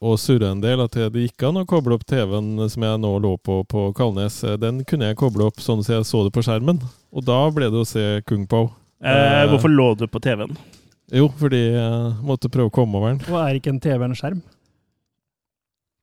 og 0.00 0.16
surre 0.20 0.50
en 0.54 0.60
del 0.64 0.80
at 0.84 0.96
det 0.96 1.12
gikk 1.26 1.46
an 1.48 1.60
å 1.62 1.66
koble 1.68 1.98
opp 1.98 2.06
TV-en 2.08 2.68
som 2.72 2.82
jeg 2.86 3.00
nå 3.04 3.12
lå 3.22 3.34
på 3.40 3.60
på 3.68 3.90
Kalnes. 3.96 4.40
Den 4.60 4.84
kunne 4.88 5.10
jeg 5.10 5.20
koble 5.20 5.46
opp 5.50 5.60
sånn 5.60 5.84
som 5.84 5.98
jeg 5.98 6.08
så 6.08 6.24
det 6.26 6.32
på 6.32 6.44
skjermen. 6.46 6.80
Og 7.12 7.24
da 7.26 7.42
ble 7.52 7.68
det 7.70 7.80
å 7.82 7.86
se 7.88 8.22
Kung 8.26 8.46
Pao. 8.46 8.70
Eh, 9.02 9.42
Eh. 9.42 9.46
hvorfor 9.48 9.68
lå 9.72 9.94
du 9.96 10.06
på 10.06 10.20
TV-en? 10.20 10.56
Jo, 11.12 11.28
fordi 11.28 11.72
jeg 11.72 12.14
måtte 12.22 12.50
prøve 12.52 12.70
å 12.70 12.72
komme 12.72 12.94
over 12.96 13.14
den. 13.16 13.34
Og 13.34 13.40
er 13.40 13.58
ikke 13.58 13.72
en 13.72 13.80
TV 13.80 14.04
en 14.04 14.14
skjerm? 14.14 14.42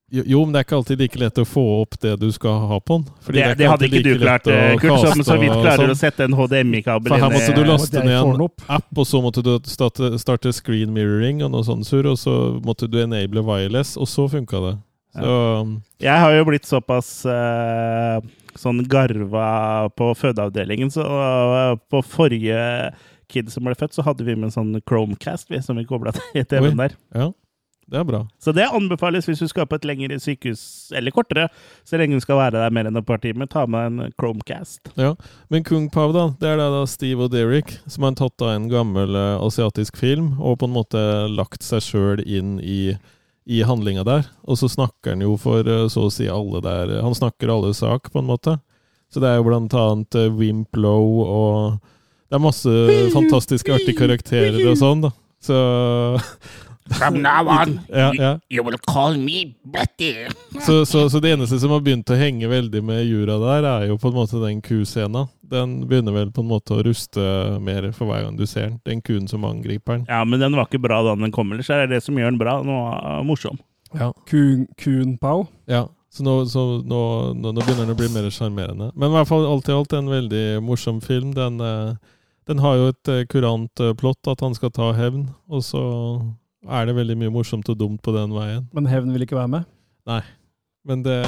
Jo, 0.10 0.24
jo, 0.24 0.42
men 0.46 0.54
det 0.56 0.62
er 0.62 0.64
ikke 0.64 0.78
alltid 0.78 1.02
like 1.04 1.20
lett 1.20 1.40
å 1.42 1.44
få 1.44 1.62
opp 1.82 1.98
det 2.00 2.14
du 2.22 2.30
skal 2.32 2.62
ha 2.70 2.78
på 2.80 2.96
den. 2.96 3.10
Fordi 3.26 3.42
Det, 3.42 3.44
er 3.44 3.58
det 3.60 3.68
hadde 3.68 3.88
ikke 3.90 4.00
like 4.00 4.14
du 4.16 4.22
klart, 4.22 4.46
eh, 4.48 4.76
Kurt, 4.80 5.02
som 5.04 5.24
så 5.28 5.36
vidt 5.42 5.52
klarer 5.52 5.82
sånn. 5.82 5.92
å 5.92 5.98
sette 6.00 6.24
en 6.24 6.36
HDMI-kabel 6.38 7.12
inn 7.12 7.24
her 7.26 7.34
måtte 7.34 7.56
du 7.58 7.66
laste 7.68 8.04
ned 8.06 8.16
en 8.16 8.46
app, 8.78 8.88
og 8.96 9.08
så 9.10 9.20
måtte 9.26 9.44
du 9.44 9.52
starte, 9.68 10.14
starte 10.22 10.54
screen 10.56 10.94
mirroring 10.96 11.42
og 11.44 11.52
noe 11.52 11.68
sånt 11.68 11.84
sur, 11.90 12.08
og 12.08 12.16
så 12.22 12.36
måtte 12.64 12.88
du 12.88 13.02
enable 13.02 13.44
wireless, 13.44 13.98
og 14.00 14.08
så 14.08 14.30
funka 14.32 14.62
det. 14.64 14.72
Så 15.18 15.34
ja. 15.34 15.66
Jeg 16.06 16.24
har 16.24 16.36
jo 16.38 16.46
blitt 16.48 16.70
såpass 16.70 17.10
uh, 17.28 18.24
sånn 18.56 18.80
garva 18.88 19.90
på 19.92 20.14
fødeavdelingen, 20.22 20.94
så 20.94 21.04
uh, 21.04 21.74
på 21.92 22.00
forrige 22.06 22.94
kid 23.28 23.52
som 23.52 23.68
ble 23.68 23.76
født, 23.76 23.98
så 23.98 24.08
hadde 24.08 24.24
vi 24.24 24.38
med 24.38 24.54
en 24.54 24.56
sånn 24.56 24.72
Chromecast 24.88 25.52
vi, 25.52 25.60
som 25.60 25.76
vi 25.76 25.84
kobla 25.90 26.16
til 26.16 26.48
TV-en 26.48 26.80
der. 26.80 26.96
ja, 27.12 27.28
det 27.88 28.02
er 28.02 28.04
bra. 28.04 28.20
Så 28.44 28.52
det 28.52 28.66
anbefales 28.68 29.28
hvis 29.30 29.40
du 29.40 29.48
skal 29.48 29.68
på 29.70 29.78
et 29.80 29.86
lengre 29.88 30.18
sykehus, 30.20 30.92
eller 30.96 31.14
kortere, 31.16 31.48
så 31.88 32.00
lenge 32.00 32.18
du 32.20 32.24
skal 32.24 32.40
være 32.40 32.60
der 32.60 32.74
mer 32.76 32.90
enn 32.90 33.00
et 33.00 33.08
par 33.08 33.22
timer. 33.24 33.48
Ta 33.48 33.64
med 33.70 33.88
en 33.88 34.14
Chromecast. 34.20 34.92
Ja, 35.00 35.14
Men 35.48 35.64
Kung 35.64 35.88
Pao, 35.94 36.12
da, 36.12 36.26
det 36.42 36.50
er 36.52 36.60
da, 36.60 36.84
Steve 36.90 37.28
og 37.28 37.32
Derek 37.32 37.78
som 37.88 38.04
har 38.04 38.18
tatt 38.20 38.44
av 38.44 38.52
en 38.52 38.68
gammel 38.72 39.16
eh, 39.16 39.38
asiatisk 39.40 39.96
film 40.00 40.34
og 40.40 40.60
på 40.60 40.68
en 40.68 40.76
måte 40.76 41.04
lagt 41.32 41.64
seg 41.64 41.86
sjøl 41.86 42.24
inn 42.28 42.58
i, 42.60 42.98
i 43.48 43.64
handlinga 43.64 44.04
der. 44.08 44.28
Og 44.44 44.60
så 44.60 44.68
snakker 44.72 45.16
han 45.16 45.24
jo 45.24 45.38
for 45.40 45.64
eh, 45.64 45.88
så 45.94 46.10
å 46.10 46.14
si 46.14 46.28
alle 46.28 46.60
der 46.66 46.98
Han 47.06 47.16
snakker 47.16 47.54
alle 47.54 47.72
sak, 47.78 48.12
på 48.12 48.20
en 48.20 48.28
måte. 48.28 48.58
Så 49.08 49.24
det 49.24 49.32
er 49.32 49.40
jo 49.40 49.48
blant 49.48 49.72
annet 49.80 50.20
eh, 50.20 50.34
Wimp 50.36 50.76
Low 50.76 51.24
og 51.24 51.80
Det 52.28 52.36
er 52.36 52.44
masse 52.44 52.72
fantastiske, 53.16 53.72
artige 53.72 53.96
karakterer 53.96 54.60
og 54.68 54.76
sånn, 54.76 55.08
da. 55.08 55.16
Så 55.40 55.56
From 56.96 57.22
now 57.22 57.48
on, 57.52 57.80
ja, 57.90 58.12
ja. 58.16 58.40
you 58.50 58.64
will 58.64 58.78
call 58.88 59.18
me 59.18 59.56
Betty. 59.64 60.14
Så, 60.66 60.86
så, 60.86 61.10
så 61.10 61.20
det 61.20 61.34
eneste 61.36 61.60
som 61.60 61.74
har 61.76 61.82
begynt 61.84 62.10
å 62.10 62.18
henge 62.18 62.48
veldig 62.48 62.84
med 62.84 63.04
jura 63.06 63.36
der, 63.42 63.68
er 63.68 63.88
jo 63.90 63.98
på 64.02 64.12
en 64.12 64.18
måte 64.18 64.40
den 64.42 64.62
kuscena. 64.64 65.28
Den 65.48 65.82
begynner 65.88 66.16
vel 66.16 66.32
på 66.32 66.44
en 66.44 66.52
måte 66.52 66.78
å 66.78 66.84
ruste 66.86 67.22
mer 67.64 67.90
for 67.96 68.10
hver 68.10 68.26
gang 68.26 68.40
du 68.40 68.46
ser 68.48 68.70
den. 68.70 68.80
Den 68.88 69.04
kuen 69.04 69.28
som 69.32 69.46
angriper 69.48 69.98
den. 70.00 70.08
Ja, 70.10 70.24
men 70.28 70.44
den 70.44 70.56
var 70.56 70.70
ikke 70.70 70.84
bra 70.84 71.02
da 71.06 71.16
den 71.20 71.36
kom, 71.36 71.52
ellers 71.52 71.70
er 71.72 71.86
det 71.86 71.98
det 71.98 72.04
som 72.08 72.18
gjør 72.20 72.34
den 72.34 72.42
bra. 72.42 72.60
Den 72.64 72.74
var 72.76 73.22
morsom. 73.28 73.60
Ja. 73.94 74.12
Kun, 74.30 74.68
kun 74.80 75.16
Pao. 75.22 75.48
ja. 75.68 75.88
Så, 76.18 76.24
nå, 76.24 76.46
så 76.50 76.62
nå, 76.82 77.00
nå, 77.38 77.52
nå 77.52 77.62
begynner 77.62 77.86
den 77.86 77.94
å 77.94 77.98
bli 78.00 78.08
mer 78.10 78.26
sjarmerende. 78.34 78.88
Men 78.96 79.12
i 79.12 79.16
hvert 79.20 79.30
fall 79.30 79.44
alt 79.46 79.68
i 79.70 79.76
alt 79.76 79.92
en 79.94 80.08
veldig 80.10 80.46
morsom 80.66 80.98
film. 81.04 81.34
Den, 81.36 81.60
eh, 81.62 81.92
den 82.50 82.64
har 82.64 82.78
jo 82.80 82.88
et 82.90 83.12
eh, 83.14 83.26
kurant 83.30 83.84
eh, 83.84 83.94
plott, 83.94 84.24
at 84.32 84.42
han 84.42 84.56
skal 84.58 84.72
ta 84.74 84.88
hevn. 84.98 85.28
Og 85.52 85.62
så 85.68 85.84
er 86.68 86.88
det 86.90 86.96
veldig 86.98 87.18
mye 87.20 87.34
morsomt 87.34 87.70
og 87.72 87.80
dumt 87.80 88.02
på 88.04 88.14
den 88.16 88.34
veien. 88.36 88.66
Men 88.76 88.90
Hevn 88.92 89.14
vil 89.16 89.26
ikke 89.26 89.40
være 89.40 89.52
med. 89.56 89.70
Men 90.88 91.04
det, 91.06 91.20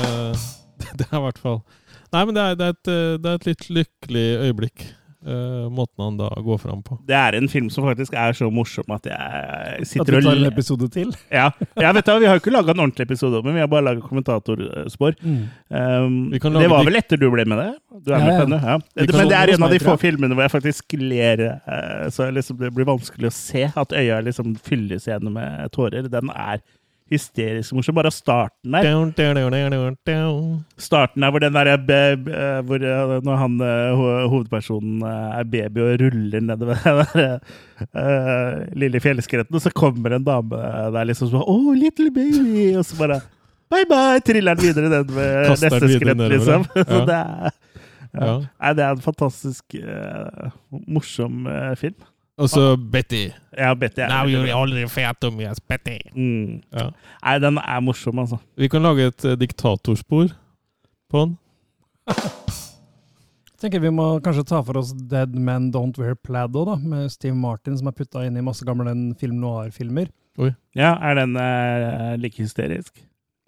det 0.99 1.07
er 1.09 1.19
i 1.19 1.23
hvert 1.25 1.41
fall 1.41 1.61
Nei, 2.09 2.23
men 2.25 2.33
det 2.33 2.41
er, 2.43 2.55
det 2.57 2.65
er, 2.65 2.73
et, 2.73 2.89
eh, 2.89 3.17
det 3.21 3.29
er 3.29 3.35
et 3.37 3.45
litt 3.45 3.65
lykkelig 3.69 4.27
øyeblikk, 4.47 4.85
eh, 5.29 5.65
måten 5.73 6.03
han 6.03 6.17
da 6.19 6.29
går 6.43 6.59
fram 6.61 6.81
på. 6.85 6.97
Det 7.07 7.15
er 7.15 7.37
en 7.37 7.49
film 7.51 7.69
som 7.73 7.85
faktisk 7.87 8.15
er 8.17 8.35
så 8.37 8.49
morsom 8.53 8.89
at 8.95 9.09
jeg 9.09 9.87
sitter 9.91 10.17
og 10.17 10.19
At 10.19 10.25
du 10.25 10.29
tar 10.29 10.41
en 10.41 10.49
episode 10.51 10.89
til. 10.93 11.13
Ja, 11.39 11.51
ja 11.77 11.91
vet 11.95 12.07
du, 12.07 12.15
Vi 12.19 12.27
har 12.27 12.37
jo 12.37 12.41
ikke 12.41 12.53
laga 12.53 12.73
en 12.73 12.83
ordentlig 12.83 13.05
episode, 13.05 13.41
men 13.45 13.55
vi 13.55 13.63
har 13.63 13.69
bare 13.71 13.85
laga 13.85 14.01
kommentatorspor. 14.03 15.15
Mm. 15.21 15.43
Um, 15.69 16.17
det 16.33 16.71
var 16.71 16.87
vel 16.87 16.99
etter 16.99 17.21
du 17.21 17.27
ble 17.31 17.45
med 17.47 17.61
det? 17.61 17.69
Du 18.01 18.11
er 18.13 18.17
Ja, 18.17 18.25
med 18.25 18.33
ja. 18.33 18.39
på 18.39 18.49
den, 18.49 18.57
ja. 18.59 18.77
det, 18.95 19.15
Men 19.15 19.31
det 19.31 19.37
er 19.37 19.53
en 19.53 19.67
av 19.67 19.75
de 19.75 19.79
få 19.83 19.95
filmene 20.01 20.35
hvor 20.35 20.45
jeg 20.47 20.55
faktisk 20.55 20.97
ler 20.99 21.45
uh, 21.69 22.09
så 22.13 22.29
liksom, 22.33 22.59
det 22.59 22.73
blir 22.75 22.89
vanskelig 22.89 23.29
å 23.29 23.35
se 23.35 23.67
at 23.69 23.95
øya 23.95 24.19
liksom 24.25 24.57
fylles 24.65 25.07
igjen 25.07 25.31
med 25.35 25.69
tårer. 25.75 26.09
Den 26.11 26.33
er 26.33 26.63
hysterisk 27.11 27.73
morsom. 27.73 27.95
Bare 27.97 28.11
starten 28.13 28.73
der. 28.75 28.85
Down, 28.85 29.11
down, 29.17 29.95
down. 30.07 30.65
Starten 30.77 31.21
der 31.25 31.31
hvor 31.33 31.43
den 31.43 31.53
der 31.57 31.71
be- 31.77 32.17
be- 32.25 32.61
hvor 32.67 32.85
eh, 32.85 33.15
Når 33.25 33.35
han 33.41 33.57
eh, 33.61 34.03
hovedpersonen 34.29 35.01
eh, 35.03 35.39
er 35.39 35.43
baby 35.49 35.79
og 35.85 35.99
ruller 36.03 36.39
nedover 36.45 36.79
den 36.83 37.11
der 37.15 37.39
uh, 37.95 38.63
lille 38.79 38.99
fjellskretten, 39.03 39.55
og 39.55 39.61
så 39.63 39.71
kommer 39.75 40.15
en 40.17 40.23
dame 40.27 40.59
der 40.93 41.07
liksom 41.09 41.29
sånn 41.31 41.45
Oh, 41.47 41.71
little 41.75 42.11
baby! 42.11 42.75
Og 42.77 42.85
så 42.87 42.97
bare 42.99 43.21
Bye, 43.69 43.85
bye! 43.89 44.19
Triller 44.25 44.57
den 44.57 44.65
videre 44.65 44.89
ned 44.89 45.11
ved 45.13 45.49
neste 45.53 45.89
skrett, 45.93 46.23
liksom. 46.33 46.63
ja. 46.75 46.85
Så 46.89 47.01
det 47.09 47.19
er 47.19 47.57
Ja. 48.09 48.31
Nei, 48.41 48.71
det 48.73 48.81
er 48.81 48.95
en 48.95 49.03
fantastisk 49.05 49.75
uh, 49.77 50.47
morsom 50.89 51.43
uh, 51.45 51.75
film. 51.77 51.93
Og 52.39 52.47
så 52.51 52.63
Betty. 52.79 53.25
Ja, 53.57 53.73
Betty 53.75 54.01
er 54.05 54.11
Now 54.11 54.29
you're 54.29 54.55
only 54.55 54.85
fat 54.91 55.23
om 55.27 55.41
yes, 55.43 55.59
Betty. 55.59 55.97
mm. 56.15 56.61
Ja. 56.71 56.89
Nei, 57.23 57.35
den 57.43 57.59
er 57.59 57.81
morsom, 57.83 58.21
altså. 58.23 58.39
Vi 58.57 58.69
kan 58.71 58.85
lage 58.85 59.09
et 59.11 59.25
eh, 59.27 59.35
diktatorspor 59.39 60.31
på 61.11 61.25
den. 61.25 61.35
Jeg 62.09 63.65
tenker 63.65 63.83
vi 63.83 63.91
må 63.91 64.05
kanskje 64.23 64.45
ta 64.47 64.61
for 64.63 64.79
oss 64.79 64.93
Dead 65.11 65.33
Men 65.35 65.67
Don't 65.75 65.99
Wear 65.99 66.15
Plaid 66.15 66.55
òg, 66.55 66.69
da, 66.71 66.77
med 66.79 67.11
Steve 67.11 67.35
Martin, 67.35 67.75
som 67.75 67.91
er 67.91 67.97
putta 67.97 68.23
inn 68.23 68.39
i 68.39 68.45
masse 68.45 68.63
gamle 68.63 68.93
film 69.19 69.41
noir-filmer. 69.43 70.07
Ja, 70.77 70.93
er 71.03 71.19
den 71.19 71.35
eh, 71.35 72.13
like 72.21 72.39
hysterisk? 72.39 73.01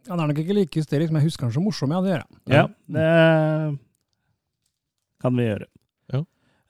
Han 0.10 0.20
er 0.20 0.28
nok 0.28 0.42
ikke 0.42 0.58
like 0.58 0.76
hysterisk, 0.76 1.14
men 1.14 1.22
jeg 1.22 1.30
husker 1.30 1.48
han 1.48 1.56
så 1.56 1.64
morsom. 1.64 1.94
Ja, 1.96 2.02
det 2.04 2.12
gjør 2.12 2.24
jeg. 2.26 2.42
Ja, 2.52 2.66
det 2.92 3.80
kan 5.24 5.38
vi 5.38 5.46
gjøre. 5.48 5.70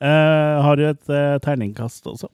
Eh, 0.02 0.62
har 0.66 0.78
du 0.80 0.88
et 0.90 1.10
uh, 1.14 1.38
terningkast 1.44 2.08
også? 2.10 2.28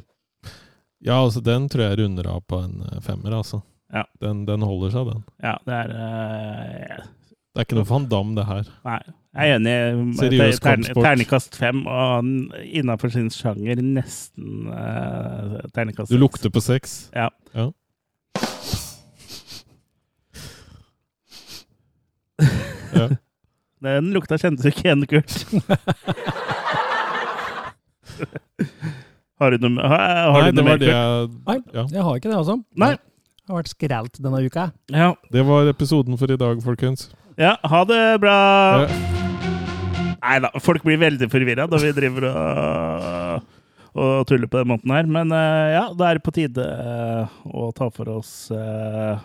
Ja, 1.03 1.19
altså 1.19 1.41
den 1.43 1.67
tror 1.69 1.83
jeg 1.83 1.99
runder 1.99 2.29
av 2.31 2.41
på 2.47 2.61
en 2.63 2.79
eh, 2.87 3.01
femmer, 3.03 3.35
altså. 3.41 3.61
Ja. 3.93 4.05
Den, 4.23 4.45
den 4.47 4.63
holder 4.65 4.93
seg, 4.93 5.11
den. 5.11 5.23
Ja, 5.43 5.53
det 5.67 5.75
er 5.75 5.91
eh, 5.95 7.03
Det 7.51 7.61
er 7.61 7.67
ikke 7.67 7.77
noe 7.77 7.89
van 7.89 8.07
Damme, 8.11 8.35
det 8.39 8.45
her. 8.47 8.71
Nei, 8.87 8.97
jeg 9.37 9.51
er 9.51 9.59
enig. 9.59 9.75
Seriøs 10.19 10.61
kampsport. 10.63 11.03
Terningkast 11.05 11.59
fem, 11.59 11.83
og 11.91 12.31
innafor 12.65 13.13
sin 13.13 13.29
sjanger 13.33 13.83
nesten 13.83 14.71
uh, 14.71 15.59
terningkast 15.75 16.11
Du 16.11 16.17
lukter 16.19 16.53
på 16.53 16.63
sex. 16.63 17.09
Ja. 17.15 17.29
Ja. 17.53 17.69
Ja. 22.97 23.09
Den 23.83 24.07
lukta 24.15 24.39
kjentes 24.41 24.65
ikke 24.71 24.87
igjen, 24.87 25.03
Kurt. 25.11 25.33
har 29.41 29.51
du 29.53 29.57
noe 29.67 29.87
har, 29.91 30.05
har 30.33 30.41
Nei, 30.41 30.51
du 30.51 30.55
det 30.55 30.63
noe 30.63 30.65
var 30.65 30.71
mer, 30.71 30.81
det 30.81 30.89
jeg 30.91 31.29
Nei, 31.47 31.57
Ja. 31.75 31.83
jeg 31.93 32.05
har 32.07 32.17
ikke 32.19 32.29
det, 32.31 32.37
altså. 32.39 32.57
Nei. 32.75 32.91
Det 32.97 33.53
har 33.53 33.61
vært 33.61 33.71
skrelt 33.71 34.17
denne 34.19 34.39
uka. 34.43 34.63
Ja. 34.91 35.11
Det 35.31 35.43
var 35.47 35.69
episoden 35.71 36.17
for 36.19 36.31
i 36.33 36.37
dag, 36.39 36.59
folkens. 36.65 37.09
ja, 37.39 37.53
ha 37.63 37.83
det 37.87 38.01
bra. 38.19 38.33
Ja. 38.83 39.13
Nei 40.27 40.39
da, 40.43 40.49
folk 40.59 40.83
blir 40.83 40.97
veldig 40.99 41.29
forvirra 41.31 41.67
når 41.71 41.85
vi 41.85 41.91
driver 41.95 42.25
og, 42.27 43.45
og 43.95 44.25
tuller 44.27 44.49
på 44.51 44.59
den 44.59 44.67
måten 44.73 44.91
her. 44.91 45.07
Men 45.07 45.31
eh, 45.31 45.77
ja, 45.77 45.85
da 45.95 46.09
er 46.09 46.17
det 46.19 46.25
på 46.25 46.33
tide 46.35 46.65
eh, 46.67 47.37
å 47.47 47.69
ta 47.77 47.87
for 47.93 48.09
oss 48.17 48.33
eh, 48.51 49.15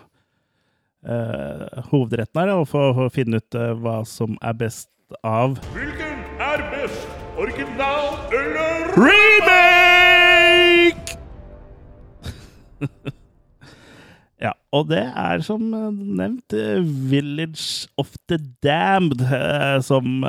eh, 1.09 1.83
hovedretten 1.91 2.39
her 2.45 2.53
og 2.55 2.69
få, 2.71 2.85
få 3.01 3.09
finne 3.17 3.41
ut 3.43 3.59
eh, 3.59 3.73
hva 3.83 3.99
som 4.07 4.37
er 4.39 4.55
best 4.61 4.87
av 5.25 5.57
best? 5.73 6.02
Original 7.33 8.13
eller 8.29 8.93
remake! 8.93 10.43
ja, 14.45 14.51
og 14.69 14.91
det 14.91 15.01
er 15.01 15.41
som 15.41 15.73
eh, 15.73 15.89
nevnt 16.19 16.53
eh, 16.53 16.85
Village 17.09 17.89
of 17.97 18.13
the 18.29 18.37
Damned 18.61 19.25
eh, 19.25 19.81
som 19.81 20.21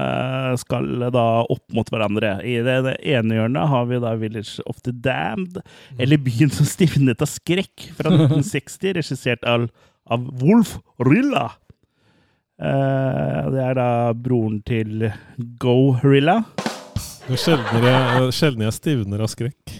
skal 0.63 1.11
da 1.13 1.27
opp 1.45 1.77
mot 1.77 1.93
hverandre. 1.93 2.39
I 2.41 2.65
det, 2.65 2.97
ene 3.05 3.37
hjørnet 3.37 3.73
har 3.75 3.85
vi 3.93 4.01
da 4.01 4.17
Village 4.25 4.65
of 4.65 4.81
the 4.89 4.97
Damned, 4.97 5.61
eller 6.01 6.17
Byen 6.25 6.49
som 6.57 6.65
stivnet 6.65 7.21
av 7.21 7.29
skrekk, 7.29 7.91
fra 8.01 8.09
1960, 8.17 8.95
regissert 9.03 9.45
av, 9.45 9.69
av 10.09 10.25
Wolf 10.41 10.79
Rilla. 11.05 11.51
Det 12.55 13.61
er 13.61 13.75
da 13.77 14.15
broren 14.17 14.63
til 14.65 15.11
Go 15.61 15.99
Rilla. 16.01 16.41
Det 17.25 17.39
er 17.41 18.31
sjelden 18.37 18.67
jeg 18.67 18.77
stivner 18.77 19.23
av 19.25 19.31
skrekk. 19.33 19.75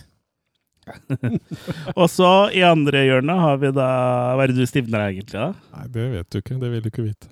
Og 2.01 2.07
så 2.13 2.31
i 2.57 2.63
andre 2.65 3.03
hjørnet 3.05 3.41
har 3.41 3.61
vi 3.61 3.71
da 3.73 3.89
Hva 4.37 4.45
er 4.45 4.53
det 4.53 4.59
du 4.65 4.69
stivner 4.69 5.01
av, 5.01 5.13
egentlig? 5.13 5.41
da? 5.41 5.51
Nei, 5.77 5.87
det 5.93 6.07
vet 6.13 6.31
du 6.33 6.39
ikke. 6.41 6.59
Det 6.61 6.71
vil 6.73 6.85
du 6.85 6.89
ikke 6.91 7.05
vite. 7.05 7.31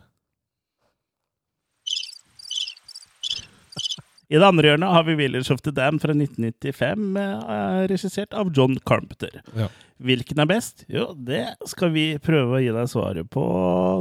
I 4.33 4.41
det 4.41 4.47
andre 4.49 4.71
hjørnet 4.71 4.93
har 4.97 5.05
vi 5.05 5.17
Village 5.19 5.53
of 5.53 5.61
the 5.65 5.73
Dam 5.77 5.99
fra 6.01 6.15
1995, 6.17 7.17
eh, 7.21 7.81
regissert 7.91 8.33
av 8.37 8.53
John 8.57 8.79
Carpenter. 8.89 9.43
Ja. 9.57 9.69
Hvilken 10.01 10.41
er 10.41 10.49
best? 10.49 10.87
Jo, 10.89 11.11
det 11.17 11.45
skal 11.69 11.93
vi 11.93 12.07
prøve 12.21 12.57
å 12.57 12.63
gi 12.63 12.73
deg 12.73 12.89
svaret 12.89 13.29
på 13.33 13.45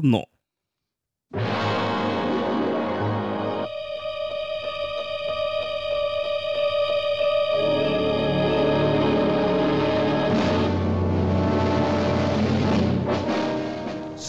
nå. 0.07 0.23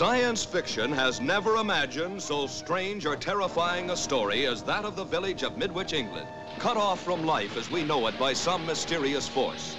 Science 0.03 0.45
fiction 0.45 0.91
has 0.91 1.21
never 1.21 1.59
imagined 1.59 2.21
so 2.21 2.49
strange 2.49 3.07
or 3.07 3.15
terrifying 3.15 3.91
a 3.91 3.97
story 3.97 4.49
as 4.49 4.61
that 4.65 4.85
of 4.85 4.97
the 4.97 5.05
village 5.05 5.45
of 5.45 5.57
Midwich, 5.57 5.93
England, 5.93 6.27
cut 6.59 6.77
off 6.77 7.01
from 7.01 7.25
life 7.25 7.57
as 7.57 7.71
we 7.71 7.85
know 7.85 8.09
it 8.09 8.19
by 8.19 8.33
some 8.33 8.67
mysterious 8.67 9.29
force. 9.29 9.77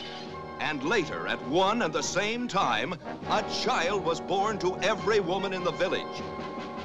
And 0.62 0.82
later, 0.86 1.28
at 1.28 1.46
one 1.50 1.82
and 1.82 1.94
the 1.94 2.02
same 2.02 2.48
time, 2.48 2.94
a 3.30 3.44
child 3.66 4.06
was 4.06 4.22
born 4.22 4.58
to 4.60 4.78
every 4.78 5.20
woman 5.20 5.52
in 5.52 5.66
the 5.66 5.72
village. 5.72 6.24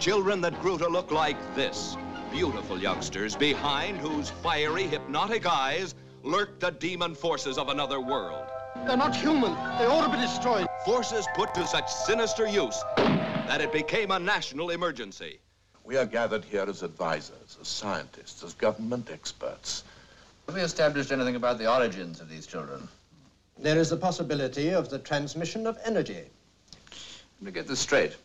Children 0.01 0.40
that 0.40 0.61
grew 0.61 0.77
to 0.77 0.88
look 0.88 1.12
like 1.12 1.38
this. 1.55 1.96
Beautiful 2.33 2.77
youngsters 2.83 3.37
behind 3.37 3.98
whose 3.98 4.31
fiery, 4.31 4.88
hypnotic 4.88 5.46
eyes 5.46 5.94
lurked 6.24 6.59
the 6.59 6.72
demon 6.72 7.14
forces 7.14 7.57
of 7.57 7.68
another 7.68 8.01
world. 8.01 8.48
They're 8.85 8.96
not 8.96 9.14
human. 9.14 9.55
They 9.79 9.87
ought 9.87 10.11
to 10.11 10.16
be 10.16 10.20
destroyed. 10.20 10.66
Forces 10.85 11.27
put 11.37 11.55
to 11.55 11.66
such 11.68 11.88
sinister 11.88 12.48
use 12.48 12.83
that 13.48 13.62
it 13.62 13.72
became 13.72 14.11
a 14.11 14.18
national 14.18 14.68
emergency. 14.68 15.38
We 15.82 15.96
are 15.96 16.04
gathered 16.04 16.44
here 16.44 16.66
as 16.68 16.82
advisors, 16.82 17.56
as 17.58 17.66
scientists, 17.66 18.44
as 18.44 18.52
government 18.52 19.08
experts. 19.11 19.84
Have 20.46 20.54
we 20.54 20.61
established 20.61 21.12
anything 21.12 21.34
about 21.34 21.56
the 21.56 21.72
origins 21.72 22.20
of 22.20 22.28
these 22.28 22.46
children? 22.46 22.87
There 23.56 23.78
is 23.78 23.88
the 23.88 23.96
possibility 23.96 24.68
of 24.74 24.90
the 24.90 24.98
transmission 24.98 25.66
of 25.66 25.78
energy. 25.82 26.24
Let 27.40 27.42
me 27.42 27.50
get 27.50 27.66
this 27.66 27.80
straight. 27.80 28.16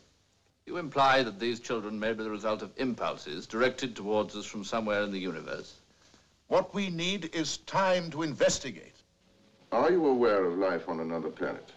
You 0.65 0.75
imply 0.75 1.23
that 1.23 1.39
these 1.39 1.61
children 1.61 1.97
may 1.97 2.11
be 2.11 2.25
the 2.25 2.29
result 2.29 2.61
of 2.61 2.71
impulses 2.75 3.47
directed 3.47 3.95
towards 3.95 4.35
us 4.35 4.45
from 4.45 4.65
somewhere 4.65 5.03
in 5.03 5.13
the 5.13 5.19
universe. 5.19 5.75
What 6.49 6.73
we 6.73 6.89
need 6.89 7.33
is 7.33 7.59
time 7.59 8.11
to 8.11 8.23
investigate. 8.23 8.97
Are 9.71 9.89
you 9.89 10.05
aware 10.05 10.43
of 10.43 10.57
life 10.57 10.89
on 10.89 10.99
another 10.99 11.29
planet? 11.29 11.69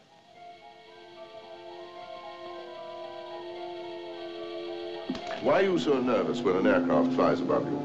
Why 5.43 5.61
are 5.61 5.63
you 5.63 5.79
so 5.79 6.01
nervous 6.01 6.41
when 6.41 6.57
an 6.57 6.67
aircraft 6.67 7.13
flies 7.13 7.41
above 7.41 7.65
you? 7.67 7.79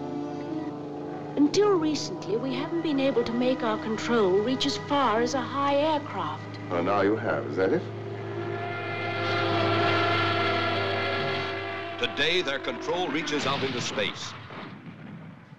Until 1.36 1.72
recently, 1.72 2.38
we 2.38 2.54
haven't 2.54 2.82
been 2.82 3.00
able 3.00 3.24
to 3.24 3.34
make 3.34 3.64
our 3.64 3.78
control 3.78 4.32
reach 4.40 4.66
as 4.66 4.78
far 4.78 5.22
as 5.22 5.34
a 5.34 5.42
high 5.42 5.76
aircraft. 5.76 6.60
Well, 6.70 6.84
now 6.84 7.02
you 7.02 7.16
have, 7.16 7.46
is 7.48 7.58
that 7.58 7.74
it? 7.74 7.82
Today, 12.00 12.42
their 12.42 12.60
control 12.60 13.08
reaches 13.10 13.46
out 13.46 13.64
into 13.64 13.80
space. 13.80 14.34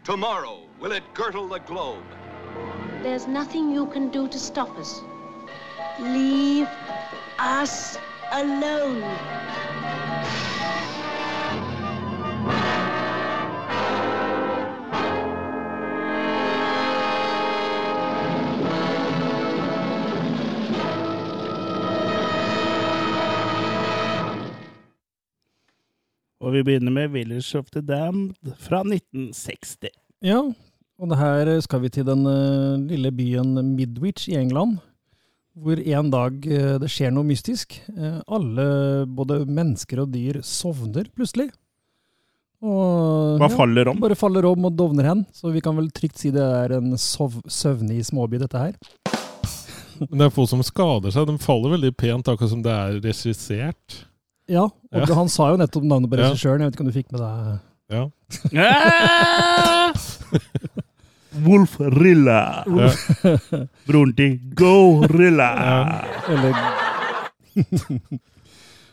Tomorrow, 0.05 0.63
will 0.81 0.93
it 0.93 1.05
girdle 1.15 1.49
the 1.49 1.61
globe? 1.61 2.05
There's 3.03 3.29
nothing 3.29 3.71
you 3.71 3.87
can 3.87 4.09
do 4.09 4.27
to 4.29 4.39
stop 4.39 4.77
us. 4.77 5.03
Leave 6.01 6.69
us 7.39 7.97
alone. 8.33 9.03
Og 26.53 26.59
vi 26.59 26.67
begynner 26.67 26.93
med 26.93 27.15
Village 27.15 27.57
of 27.57 27.71
the 27.73 27.81
Damned 27.81 28.35
fra 28.61 28.83
1960. 28.85 29.89
Ja, 30.21 30.43
og 31.01 31.09
det 31.09 31.17
her 31.17 31.49
skal 31.65 31.81
vi 31.81 31.91
til 31.95 32.05
den 32.05 32.27
eh, 32.29 32.83
lille 32.91 33.09
byen 33.09 33.55
Midwich 33.71 34.27
i 34.29 34.37
England. 34.37 34.75
Hvor 35.57 35.81
en 35.81 36.11
dag 36.13 36.45
eh, 36.45 36.75
det 36.83 36.91
skjer 36.93 37.15
noe 37.17 37.25
mystisk. 37.25 37.79
Eh, 37.97 38.21
alle, 38.29 38.67
både 39.09 39.47
mennesker 39.49 40.05
og 40.05 40.13
dyr, 40.13 40.43
sovner 40.45 41.09
plutselig. 41.17 41.49
Og, 42.61 43.41
Hva 43.41 43.49
faller 43.57 43.95
om? 43.95 44.05
Bare 44.05 44.21
faller 44.21 44.53
om 44.53 44.69
og 44.69 44.77
dovner 44.77 45.09
hen. 45.09 45.25
Så 45.33 45.57
vi 45.57 45.65
kan 45.65 45.81
vel 45.81 45.89
trygt 45.89 46.21
si 46.21 46.37
det 46.37 46.45
er 46.45 46.77
en 46.83 47.01
sov 47.01 47.41
søvnig 47.49 48.03
småby, 48.13 48.43
dette 48.45 48.61
her. 48.61 48.77
Men 50.05 50.19
det 50.19 50.29
er 50.29 50.37
få 50.37 50.45
som 50.53 50.61
skader 50.61 51.17
seg. 51.17 51.33
De 51.33 51.41
faller 51.41 51.79
veldig 51.79 51.97
pent, 51.97 52.29
akkurat 52.29 52.53
som 52.53 52.61
det 52.61 52.77
er 52.77 53.01
regissert. 53.09 54.03
Ja, 54.51 54.65
og 54.67 55.09
Ja. 55.09 55.15
han 55.15 55.29
sa 55.29 55.51
jo 55.53 55.57
nettopp 55.61 55.85
navnet 55.87 56.11
på 56.11 56.19
regissøren. 56.19 56.61
Jeg 56.61 56.71
vet 56.71 56.75
ikke 56.77 56.85
om 56.85 56.91
du 56.91 56.97
fikk 56.97 57.13
med 57.13 57.21
deg 57.23 57.61
Ja. 57.93 58.03
Ah! 59.93 59.93
Wolf 61.45 61.79
Rilla. 61.81 62.65
Ja. 62.67 62.89
Broren 63.87 64.13
til 64.17 64.39
Gorilla. 64.59 65.51
Eller 66.29 66.53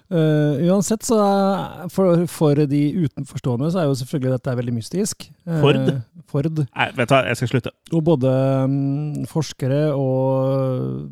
Uh, 0.09 0.57
uansett, 0.67 1.03
så 1.05 1.15
er, 1.21 1.89
for, 1.93 2.23
for 2.27 2.57
de 2.67 2.79
utenforstående 3.05 3.69
så 3.71 3.83
er 3.83 3.85
jo 3.87 3.97
selvfølgelig 3.99 4.31
dette 4.33 4.55
veldig 4.57 4.73
mystisk. 4.73 5.27
Uh, 5.45 5.59
Ford? 5.61 5.91
Ford. 6.31 6.61
Nei, 6.65 6.87
vet 6.97 7.11
du 7.11 7.13
hva, 7.13 7.19
jeg 7.29 7.37
skal 7.39 7.51
slutte. 7.53 7.71
Og 7.93 8.01
både 8.07 8.31
um, 8.65 9.19
forskere 9.29 9.79
og 9.93 11.11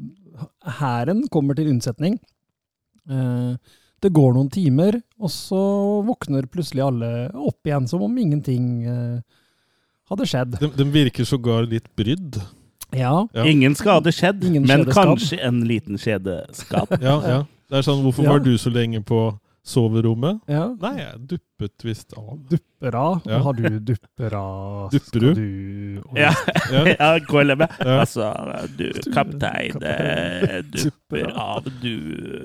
hæren 0.80 1.22
kommer 1.34 1.56
til 1.58 1.70
unnsetning. 1.72 2.18
Eh, 3.08 3.54
det 4.02 4.12
går 4.14 4.34
noen 4.36 4.50
timer, 4.54 5.00
og 5.18 5.32
så 5.34 5.60
våkner 6.06 6.46
plutselig 6.52 6.84
alle 6.86 7.10
opp 7.34 7.66
igjen 7.66 7.88
som 7.90 8.04
om 8.06 8.18
ingenting 8.22 8.68
eh, 8.86 9.20
hadde 10.12 10.28
skjedd. 10.30 10.58
De, 10.62 10.70
de 10.78 10.86
virker 10.94 11.26
sågar 11.28 11.66
litt 11.68 11.88
brydd. 11.98 12.38
Ja. 12.96 13.28
Ja. 13.34 13.44
Ingen 13.50 13.76
skade 13.76 14.14
skjedd, 14.16 14.44
Ingen 14.48 14.68
men 14.70 14.86
kanskje 14.94 15.40
en 15.44 15.64
liten 15.68 15.98
skjedeskad. 16.00 16.94
Ja, 17.02 17.18
ja. 17.26 17.40
Det 17.68 17.82
er 17.82 17.84
sånn, 17.84 18.00
hvorfor 18.06 18.24
Ja. 18.24 18.32
var 18.38 18.40
du 18.46 18.54
så 18.62 18.72
lenge 18.72 19.02
på 19.04 19.26
soverommet? 19.68 20.40
Ja. 20.48 20.70
Nei, 20.80 20.94
jeg 21.02 21.26
duppet 21.34 21.84
visst 21.86 22.14
av. 22.18 22.38
Duppera. 22.50 23.02
Ja. 23.28 23.40
Har 23.44 23.58
du 23.58 23.68
duppera? 23.92 24.42
Dupper 24.94 25.26
du? 25.26 25.42
Ja, 26.16 26.32
Ja. 26.72 27.10
går 27.32 27.52
med. 27.60 27.74
Ja. 27.82 27.98
Altså, 28.02 28.30
du 28.80 28.86
kaptein, 29.14 29.82
eh, 29.84 30.62
dupper 30.64 30.98
Dupper 31.08 31.32
av, 31.40 31.68
du 31.82 31.94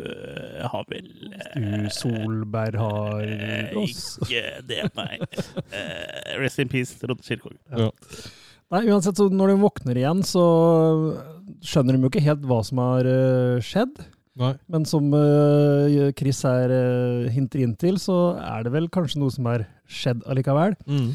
eh, 0.07 0.67
har 0.71 0.85
vel 0.91 1.09
eh, 1.35 1.57
Du 1.59 1.89
Solberg 1.95 2.79
har 2.79 3.23
eh, 3.27 3.73
oss. 3.81 4.05
Ikke 4.23 4.45
det, 4.69 4.85
nei. 4.99 5.19
Eh, 5.71 6.39
Rest 6.43 6.63
in 6.63 6.71
peace, 6.73 6.95
Trond 7.01 7.23
Kirkevåg. 7.27 7.59
Ja. 7.75 7.91
Nei, 8.73 8.87
uansett, 8.89 9.19
så 9.21 9.27
når 9.29 9.53
de 9.53 9.61
våkner 9.61 9.99
igjen, 10.01 10.23
så 10.25 10.43
skjønner 11.63 11.97
de 11.99 12.07
jo 12.07 12.11
ikke 12.13 12.23
helt 12.25 12.47
hva 12.49 12.63
som 12.65 12.81
har 12.83 13.09
eh, 13.09 13.59
skjedd. 13.65 13.99
Nei. 14.41 14.55
Men 14.73 14.87
som 14.89 15.11
uh, 15.13 16.13
Chris 16.17 16.41
her 16.47 16.73
uh, 16.73 17.29
hinter 17.33 17.67
inn 17.67 17.75
til, 17.77 17.99
så 18.01 18.35
er 18.41 18.65
det 18.65 18.73
vel 18.73 18.89
kanskje 18.93 19.21
noe 19.21 19.33
som 19.35 19.49
har 19.51 19.67
skjedd 19.93 20.23
allikevel. 20.31 20.73
Mm. 20.89 21.11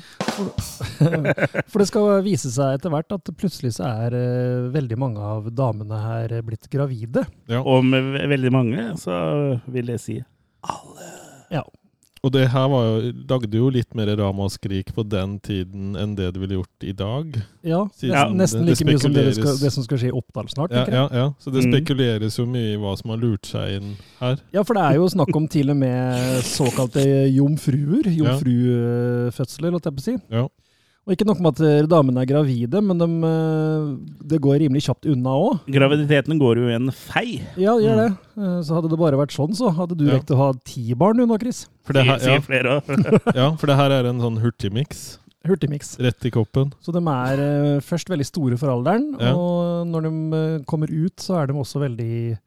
For 1.66 1.80
det 1.82 1.88
skal 1.90 2.12
vise 2.26 2.52
seg 2.54 2.78
etter 2.78 2.94
hvert 2.94 3.16
at 3.16 3.32
plutselig 3.40 3.74
så 3.80 3.90
er 3.90 4.18
uh, 4.18 4.70
veldig 4.76 5.00
mange 5.02 5.24
av 5.34 5.50
damene 5.50 6.04
her 6.04 6.38
blitt 6.46 6.70
gravide. 6.74 7.26
Ja. 7.50 7.64
Og 7.64 7.82
med 7.90 8.22
veldig 8.36 8.54
mange, 8.54 8.88
så 9.02 9.18
vil 9.66 9.96
jeg 9.96 10.04
si 10.04 10.20
alle. 10.68 11.12
Ja. 11.54 11.66
Og 12.26 12.32
det 12.34 12.48
her 12.50 12.66
var 12.72 12.86
jo, 12.88 13.12
lagde 13.30 13.58
jo 13.60 13.68
litt 13.70 13.94
mer 13.96 14.10
ramaskrik 14.18 14.90
på 14.96 15.04
den 15.08 15.36
tiden 15.46 15.96
enn 15.96 16.16
det 16.18 16.32
det 16.34 16.42
ville 16.42 16.58
gjort 16.58 16.84
i 16.90 16.92
dag. 16.98 17.36
Ja, 17.64 17.84
Siden 17.96 18.36
nesten 18.40 18.66
like 18.66 18.78
det 18.82 18.88
mye 18.90 19.00
som 19.04 19.14
det, 19.14 19.26
det, 19.30 19.36
skal, 19.38 19.58
det 19.62 19.72
som 19.76 19.84
skal 19.86 20.02
skje 20.02 20.10
i 20.10 20.16
Oppdal 20.18 20.50
snart, 20.50 20.72
Ja, 20.74 20.86
ja, 20.90 21.04
ja. 21.14 21.28
Så 21.40 21.52
det 21.54 21.64
Mm. 21.66 21.72
spekuleres 21.76 22.40
jo 22.40 22.46
mye 22.50 22.74
i 22.74 22.78
hva 22.82 22.96
som 22.98 23.12
har 23.14 23.18
lurt 23.22 23.46
seg 23.46 23.78
inn 23.78 23.96
her. 24.20 24.38
Ja, 24.54 24.64
for 24.64 24.74
det 24.74 24.84
er 24.84 24.96
jo 24.98 25.08
snakk 25.14 25.36
om 25.36 25.48
til 25.48 25.70
og 25.70 25.78
med 25.78 26.42
såkalte 26.44 27.06
jomfruer. 27.36 28.10
Jomfrufødsler, 28.18 29.72
holdt 29.72 29.86
jeg 29.90 29.96
på 29.98 30.02
å 30.02 30.08
si. 30.08 30.16
Ja. 30.34 30.48
Og 31.08 31.14
ikke 31.16 31.26
nok 31.30 31.40
med 31.40 31.54
at 31.56 31.60
eh, 31.64 31.86
damene 31.88 32.20
er 32.20 32.28
gravide, 32.28 32.82
men 32.84 32.98
de, 33.00 33.06
eh, 33.24 33.84
det 34.28 34.42
går 34.44 34.58
rimelig 34.66 34.82
kjapt 34.90 35.06
unna 35.08 35.32
òg. 35.40 35.62
Graviditeten 35.72 36.36
går 36.42 36.60
jo 36.60 36.66
i 36.68 36.74
en 36.76 36.90
fei. 36.92 37.38
Ja, 37.56 37.78
gjør 37.80 38.02
det. 38.02 38.08
Eh, 38.36 38.58
Så 38.68 38.76
hadde 38.76 38.90
det 38.92 39.00
bare 39.00 39.16
vært 39.22 39.32
sånn, 39.32 39.56
så 39.56 39.72
hadde 39.74 39.96
du 39.96 40.04
Ja. 40.10 40.18
rekt 40.18 40.34
å 40.36 40.38
ha 40.42 40.50
ti 40.68 40.94
barn 40.94 41.16
unna, 41.24 41.34
nå, 41.34 41.40
Chris. 41.40 41.66
For 41.88 41.94
det 41.94 42.04
her, 42.06 42.20
Sier 42.20 42.36
ja, 42.36 42.44
flere 42.44 42.82
òg. 42.82 42.92
ja, 43.40 43.48
for 43.56 43.68
det 43.72 43.78
her 43.80 43.90
er 43.96 44.10
en 44.12 44.20
sånn 44.20 44.42
hurtigmiks. 44.44 45.18
Hurtigmiks. 45.48 45.96
Rett 46.04 46.26
i 46.28 46.30
koppen. 46.30 46.74
Så 46.84 46.92
de 46.92 47.00
er 47.00 47.80
først 47.80 48.10
veldig 48.12 48.26
store 48.28 48.58
for 48.60 48.68
alderen, 48.68 49.14
Ja. 49.22 49.32
og 49.34 49.88
når 49.88 50.02
de 50.10 50.66
kommer 50.68 50.92
ut, 50.92 51.16
så 51.24 51.40
er 51.42 51.48
de 51.48 51.54
også 51.54 51.80
veldig 51.88 52.38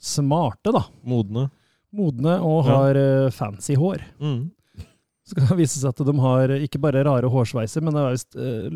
smarte, 0.00 0.72
da. 0.72 0.86
Modne. 1.04 1.50
Modne 1.92 2.40
og 2.40 2.64
Ja. 2.64 2.72
har 2.80 2.96
eh, 2.96 3.28
fancy 3.30 3.74
hår. 3.76 4.00
Mm. 4.20 4.50
Så 5.26 5.34
kan 5.34 5.48
det 5.50 5.58
vise 5.58 5.80
seg 5.80 5.90
at 5.90 6.06
de 6.06 6.14
har 6.22 6.52
ikke 6.54 6.80
bare 6.82 7.02
rare 7.06 7.30
hårsveiser, 7.30 7.82
men 7.82 7.96
det 7.96 8.02
er 8.02 8.12
visst 8.14 8.36
uh, 8.38 8.66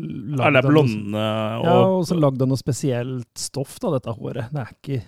lagd 0.41 0.59
er 0.59 0.67
blonde 0.67 1.21
og 1.21 1.67
Ja, 1.67 1.75
og 1.95 2.01
så 2.09 2.17
lagd 2.19 2.43
av 2.43 2.51
noe 2.51 2.59
spesielt 2.59 3.29
stoff, 3.39 3.77
da, 3.79 3.93
dette 3.95 4.11
håret. 4.17 4.51
Det 4.51 4.59
er 4.65 4.73
ikke 4.75 4.99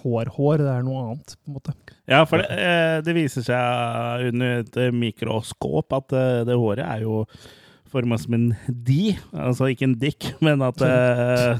hårhår, 0.00 0.32
-hår, 0.34 0.64
det 0.64 0.72
er 0.72 0.82
noe 0.84 1.04
annet, 1.04 1.36
på 1.38 1.48
en 1.48 1.56
måte. 1.60 1.76
Ja, 2.10 2.24
for 2.28 2.42
det, 2.42 2.50
eh, 2.50 2.98
det 3.06 3.14
viser 3.16 3.46
seg 3.46 4.26
under 4.32 4.58
et 4.64 4.76
eh, 4.76 4.90
mikroskop 4.92 5.94
at 5.96 6.10
det, 6.12 6.26
det 6.50 6.58
håret 6.58 6.84
er 6.84 7.06
jo 7.06 7.22
forma 7.88 8.18
som 8.18 8.34
en 8.34 8.54
di. 8.68 9.16
Altså 9.32 9.70
ikke 9.72 9.88
en 9.88 9.98
dick, 9.98 10.32
men 10.44 10.62
at 10.66 10.82
eh, 10.84 11.58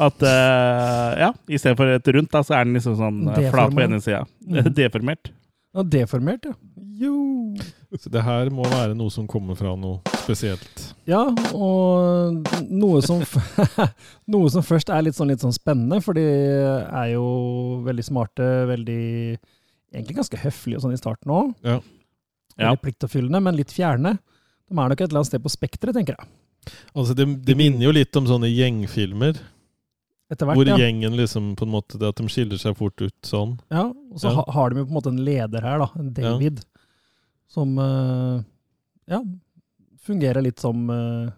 At 0.00 0.22
eh, 0.22 1.20
Ja, 1.20 1.32
istedenfor 1.48 1.94
et 1.94 2.08
rundt, 2.08 2.32
da, 2.32 2.42
så 2.44 2.56
er 2.58 2.66
den 2.66 2.76
liksom 2.76 2.96
sånn 2.98 3.22
eh, 3.32 3.50
flat 3.52 3.74
på 3.74 3.84
ene 3.84 4.00
sida. 4.00 4.24
Mm. 4.46 4.72
Deformert. 4.80 5.32
Ja, 5.76 5.84
deformert, 5.86 6.48
ja. 6.50 6.56
Jo. 7.00 7.14
Så 7.96 8.10
det 8.12 8.20
her 8.26 8.50
må 8.52 8.66
være 8.68 8.94
noe 8.98 9.10
som 9.12 9.26
kommer 9.30 9.56
fra 9.56 9.72
noe 9.78 10.00
spesielt. 10.20 10.82
Ja, 11.08 11.22
og 11.56 12.44
noe 12.68 13.00
som, 13.06 13.22
noe 14.34 14.50
som 14.52 14.64
først 14.66 14.92
er 14.92 15.06
litt 15.06 15.16
sånn, 15.16 15.32
litt 15.32 15.40
sånn 15.42 15.54
spennende, 15.56 16.02
for 16.04 16.18
de 16.18 16.24
er 16.26 17.14
jo 17.14 17.24
veldig 17.86 18.04
smarte, 18.10 18.50
veldig 18.70 19.00
Egentlig 19.90 20.20
ganske 20.20 20.38
høflige 20.38 20.78
og 20.78 20.84
sånn 20.84 20.92
i 20.94 20.98
starten 21.00 21.32
òg. 21.34 21.48
Ja. 21.66 21.80
Ja. 22.54 22.68
Veldig 22.68 22.82
pliktoppfyllende, 22.84 23.40
men 23.42 23.56
litt 23.58 23.72
fjerne. 23.74 24.12
De 24.70 24.76
er 24.78 24.92
nok 24.92 25.00
et 25.00 25.08
eller 25.08 25.18
annet 25.18 25.30
sted 25.32 25.42
på 25.42 25.50
spekteret, 25.50 25.96
tenker 25.96 26.14
jeg. 26.14 26.28
Altså, 26.94 27.16
det, 27.18 27.26
det 27.42 27.56
minner 27.58 27.88
jo 27.88 27.94
litt 27.96 28.14
om 28.20 28.28
sånne 28.28 28.46
gjengfilmer. 28.52 29.40
Etter 30.30 30.46
hvert, 30.46 30.60
Hvor 30.60 30.70
ja. 30.70 30.76
gjengen 30.78 31.16
liksom 31.18 31.48
på 31.58 31.66
en 31.66 31.72
måte 31.74 31.98
det 31.98 32.06
At 32.12 32.20
de 32.22 32.28
skiller 32.30 32.60
seg 32.62 32.76
fort 32.78 33.02
ut 33.02 33.16
sånn. 33.26 33.56
Ja, 33.74 33.88
og 33.90 34.20
så 34.22 34.30
Ja. 34.30 34.44
har 34.54 34.70
de 34.70 34.78
jo 34.78 34.86
på 34.86 34.92
en 34.94 34.98
måte 35.00 35.10
en 35.10 35.24
leder 35.26 35.66
her, 35.66 35.82
da, 35.82 35.88
en 35.98 36.12
David, 36.14 36.62
som 37.50 37.78
eh, 37.78 38.42
ja, 39.10 39.20
fungerer 40.06 40.44
litt 40.44 40.62
som 40.62 40.90
eh, 40.94 41.32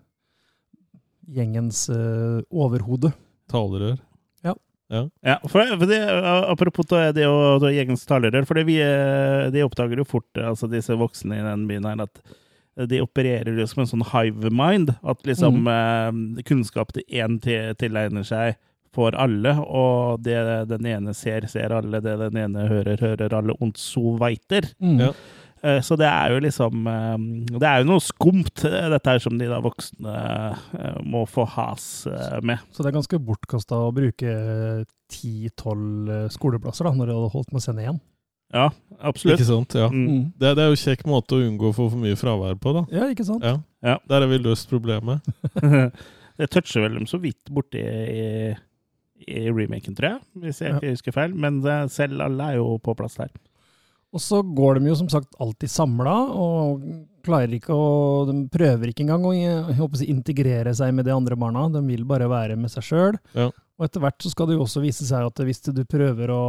gjengens 1.33 1.87
eh, 1.92 2.42
overhode. 2.51 3.12
Talerør. 3.53 3.96
Ja. 4.44 4.55
Ja. 4.92 5.07
Ja, 5.25 5.38
for, 5.48 5.64
for 5.79 5.88
det, 5.88 6.03
apropos 6.53 6.88
det, 6.92 7.03
det 7.16 7.27
å 7.31 7.57
det 7.62 7.70
å 7.70 7.75
gjengens 7.75 8.05
talerør, 8.09 8.44
for 8.48 8.61
det 8.61 8.68
vi, 8.68 8.79
de 9.55 9.64
oppdager 9.64 10.03
jo 10.03 10.09
fort, 10.09 10.31
altså 10.37 10.68
disse 10.70 10.96
voksne 11.01 11.40
i 11.40 11.46
den 11.46 11.64
byen 11.70 11.88
her, 11.88 12.05
at 12.05 12.88
de 12.88 13.03
opererer 13.05 13.57
jo 13.61 13.66
som 13.68 13.83
en 13.83 13.90
sånn 13.90 14.05
hive 14.12 14.53
mind. 14.53 14.94
At 15.05 15.25
liksom 15.29 15.66
eh, 15.68 16.44
kunnskap 16.48 16.92
til 16.96 17.09
én 17.09 17.40
til, 17.44 17.72
tilegner 17.81 18.27
seg, 18.29 18.61
for 18.92 19.16
alle, 19.16 19.55
og 19.64 20.20
det 20.20 20.37
den 20.68 20.87
ene 20.90 21.14
ser, 21.16 21.46
ser 21.48 21.72
alle, 21.72 22.03
det 22.05 22.12
den 22.20 22.37
ene 22.37 22.66
hører, 22.68 23.01
hører 23.01 23.33
alle, 23.38 23.55
und 23.64 23.81
so 23.81 24.18
weiter. 24.20 24.68
Mm. 24.85 24.98
Ja. 25.07 25.12
Eh, 25.62 25.81
Så 25.81 25.96
det 25.98 26.09
er 26.11 26.33
jo 26.35 26.40
liksom 26.42 26.87
eh, 26.90 27.59
Det 27.59 27.68
er 27.68 27.83
jo 27.83 27.90
noe 27.92 28.03
skumt, 28.03 28.64
eh, 28.66 28.88
dette 28.90 29.12
her 29.14 29.20
som 29.22 29.37
de 29.38 29.46
da 29.51 29.61
voksne 29.62 30.14
må 31.07 31.22
få 31.31 31.44
has 31.55 31.85
med. 32.42 32.62
Så 32.75 32.83
det 32.83 32.90
er 32.90 32.98
ganske 32.98 33.20
bortkasta 33.22 33.79
å 33.79 33.92
bruke 33.94 34.33
ti-tolv 35.12 36.11
skoleplasser 36.33 36.88
da, 36.88 36.94
når 36.96 37.11
du 37.11 37.14
hadde 37.14 37.35
holdt 37.37 37.53
med 37.53 37.61
å 37.61 37.64
sende 37.64 37.85
igjen. 37.85 38.01
Ja, 38.53 38.66
absolutt. 39.01 39.38
Ikke 39.38 39.48
sant? 39.48 39.77
Ja. 39.79 39.87
Mm. 39.88 40.33
Det, 40.37 40.51
det 40.59 40.64
er 40.64 40.72
jo 40.72 40.77
en 40.77 40.83
kjekk 40.83 41.07
måte 41.09 41.37
å 41.38 41.44
unngå 41.44 41.70
å 41.70 41.77
få 41.77 41.87
for 41.92 42.01
mye 42.01 42.18
fravær 42.20 42.59
på, 42.61 42.75
da. 42.77 42.83
Ja, 42.92 43.07
ikke 43.12 43.25
sant? 43.29 43.44
Ja. 43.46 43.55
Ja. 43.85 43.94
Der 44.11 44.25
har 44.25 44.29
vi 44.29 44.40
løst 44.42 44.68
problemet. 44.72 45.25
det 46.40 46.51
toucher 46.53 46.85
vel 46.85 46.98
dem 46.98 47.09
så 47.09 47.20
vidt 47.22 47.48
borti 47.53 47.81
i, 47.81 48.27
i 49.25 49.46
remaken, 49.48 49.96
tror 49.96 50.11
jeg, 50.11 50.20
hvis 50.42 50.61
jeg 50.64 50.77
ikke 50.77 50.92
husker 50.96 51.16
feil. 51.16 51.38
Men 51.46 51.62
selv 51.92 52.20
alle 52.27 52.51
er 52.53 52.61
jo 52.61 52.77
på 52.85 52.96
plass 52.98 53.16
der. 53.20 53.33
Og 54.12 54.20
så 54.20 54.42
går 54.44 54.77
de 54.79 54.90
jo 54.90 54.98
som 54.98 55.09
sagt 55.09 55.33
alltid 55.40 55.70
samla, 55.72 56.14
og 56.37 56.83
klarer 57.25 57.55
ikke 57.55 57.72
å 57.72 58.25
De 58.29 58.35
prøver 58.53 58.90
ikke 58.90 59.05
engang 59.07 59.25
å 59.25 59.33
håper 59.79 60.03
integrere 60.11 60.75
seg 60.75 60.92
med 60.96 61.07
de 61.07 61.14
andre 61.14 61.38
barna, 61.38 61.68
de 61.72 61.81
vil 61.87 62.05
bare 62.09 62.29
være 62.29 62.57
med 62.61 62.72
seg 62.72 62.85
sjøl. 62.85 63.18
Ja. 63.38 63.48
Og 63.79 63.87
etter 63.87 64.03
hvert 64.05 64.20
så 64.22 64.31
skal 64.31 64.46
det 64.51 64.59
jo 64.59 64.64
også 64.66 64.83
vise 64.85 65.07
seg 65.09 65.25
at 65.27 65.40
hvis 65.42 65.62
du 65.64 65.81
prøver 65.88 66.31
å 66.35 66.42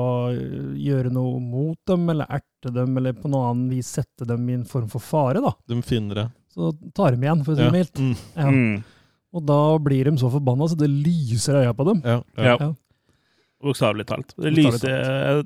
gjøre 0.78 1.10
noe 1.14 1.40
mot 1.42 1.80
dem, 1.90 2.04
eller 2.12 2.28
erte 2.30 2.74
dem, 2.74 2.98
eller 3.00 3.16
på 3.18 3.32
noe 3.32 3.54
annet 3.54 3.78
vis 3.78 3.94
sette 3.96 4.28
dem 4.28 4.44
i 4.50 4.58
en 4.60 4.68
form 4.70 4.90
for 4.92 5.02
fare, 5.02 5.42
da, 5.42 5.54
De 5.70 5.80
finner 5.86 6.20
det. 6.20 6.28
så 6.54 6.74
tar 6.94 7.16
de 7.16 7.24
igjen, 7.26 7.46
for 7.46 7.54
å 7.54 7.58
si 7.58 7.64
det 7.64 7.74
mildt. 7.74 8.02
Mm. 8.04 8.18
Ja. 8.36 8.50
Mm. 8.52 8.84
Og 9.34 9.46
da 9.50 9.62
blir 9.82 10.06
de 10.06 10.18
så 10.22 10.30
forbanna 10.30 10.68
så 10.70 10.78
det 10.78 10.92
lyser 10.92 11.58
i 11.58 11.64
øya 11.66 11.74
på 11.74 11.88
dem. 11.88 12.04
Ja. 12.06 12.20
Ja. 12.38 12.58
Ja. 13.64 13.70
Bokstavelig 13.70 14.06
talt. 14.10 14.34
Det 14.36 14.52
lyser 14.52 14.92
eh, 14.92 15.44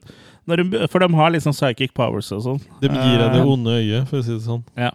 når 0.50 0.64
de, 0.64 0.88
For 0.90 1.04
de 1.04 1.10
har 1.20 1.30
liksom 1.36 1.54
psychic 1.54 1.94
powers 1.98 2.32
og 2.34 2.42
sånn. 2.46 2.62
De 2.82 2.90
gir 2.90 3.20
deg 3.22 3.30
det 3.36 3.44
Eh, 3.44 3.52
onde 3.54 3.78
øyet, 3.78 4.08
for 4.10 4.20
å 4.20 4.26
si 4.26 4.34
det 4.34 4.44
sånn. 4.46 4.64
Ja. 4.80 4.92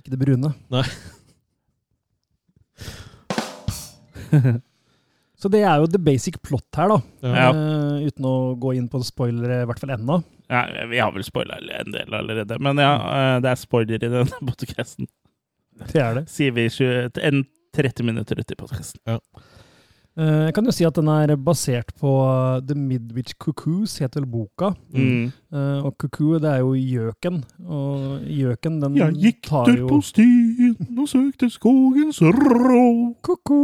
Ikke 0.00 0.10
det 0.14 0.20
brune. 0.20 0.50
Nei. 0.74 0.86
Så 5.38 5.46
det 5.52 5.60
er 5.62 5.78
jo 5.78 5.86
the 5.86 6.00
basic 6.02 6.40
plot 6.42 6.66
her, 6.74 6.90
da. 6.90 6.98
Ja. 7.22 7.50
Uh, 7.54 8.06
uten 8.08 8.26
å 8.26 8.34
gå 8.58 8.72
inn 8.74 8.88
på 8.90 8.98
spoilere, 9.06 9.60
i 9.62 9.68
hvert 9.70 9.78
fall 9.78 9.94
ennå. 9.94 10.18
Ja, 10.50 10.64
vi 10.90 10.98
har 10.98 11.12
vel 11.14 11.22
spoila 11.22 11.60
en 11.60 11.94
del 11.94 12.16
allerede, 12.18 12.58
men 12.64 12.80
ja, 12.82 12.96
uh, 12.98 13.36
det 13.44 13.52
er 13.52 13.60
spoiler 13.60 13.94
i 13.94 14.02
denne 14.02 14.24
podkasten. 14.48 15.06
Det 15.84 16.02
er 16.02 16.18
det. 16.18 16.24
Sier 16.32 16.56
vi 16.56 16.66
20, 16.74 17.22
en 17.22 17.44
30 17.78 18.08
minutter 18.08 18.40
ute 18.40 18.56
i 18.56 18.58
podkasten. 18.58 18.98
Eh, 19.06 19.20
Jeg 20.18 20.54
kan 20.56 20.66
jo 20.66 20.72
si 20.74 20.82
at 20.82 20.96
den 20.98 21.06
er 21.12 21.30
basert 21.38 21.92
på 22.00 22.10
uh, 22.26 22.58
The 22.66 22.74
Midwich 22.74 23.36
Cuckoos, 23.38 23.92
heter 24.02 24.24
vel 24.24 24.26
boka. 24.32 24.72
Mm. 24.90 25.28
Eh, 25.54 25.84
Og 25.86 25.94
cuckoo, 26.02 26.40
det 26.42 26.50
er 26.50 26.64
jo 26.64 26.72
gjøken. 26.74 27.36
Og 27.62 28.24
gjøken, 28.26 28.80
den 28.82 28.96
tar 28.96 28.98
jo 28.98 29.12
Jeg 29.12 29.20
gikk 29.22 29.50
der 29.68 29.84
på 29.86 30.00
stien 30.02 30.74
og 30.98 31.06
søkte 31.12 31.50
skogens 31.54 32.18
rå. 32.34 32.82
Ko-ko. 33.22 33.60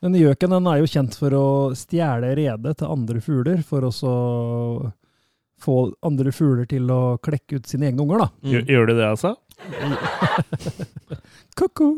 Den 0.00 0.16
gjøken 0.16 0.54
den 0.54 0.70
er 0.70 0.80
jo 0.80 0.88
kjent 0.94 1.18
for 1.18 1.36
å 1.36 1.46
stjele 1.76 2.32
redet 2.38 2.78
til 2.80 2.88
andre 2.94 3.20
fugler, 3.20 3.60
for 3.66 3.84
å 3.84 3.92
få 5.58 5.76
andre 6.06 6.32
fugler 6.32 6.68
til 6.70 6.88
å 6.94 7.18
klekke 7.20 7.58
ut 7.58 7.68
sine 7.68 7.90
egne 7.90 8.04
unger, 8.06 8.24
da. 8.24 8.28
Gjør, 8.48 8.64
gjør 8.72 8.86
du 8.86 8.94
det, 8.94 9.08
altså? 9.12 9.34
Ko-ko. 11.58 11.96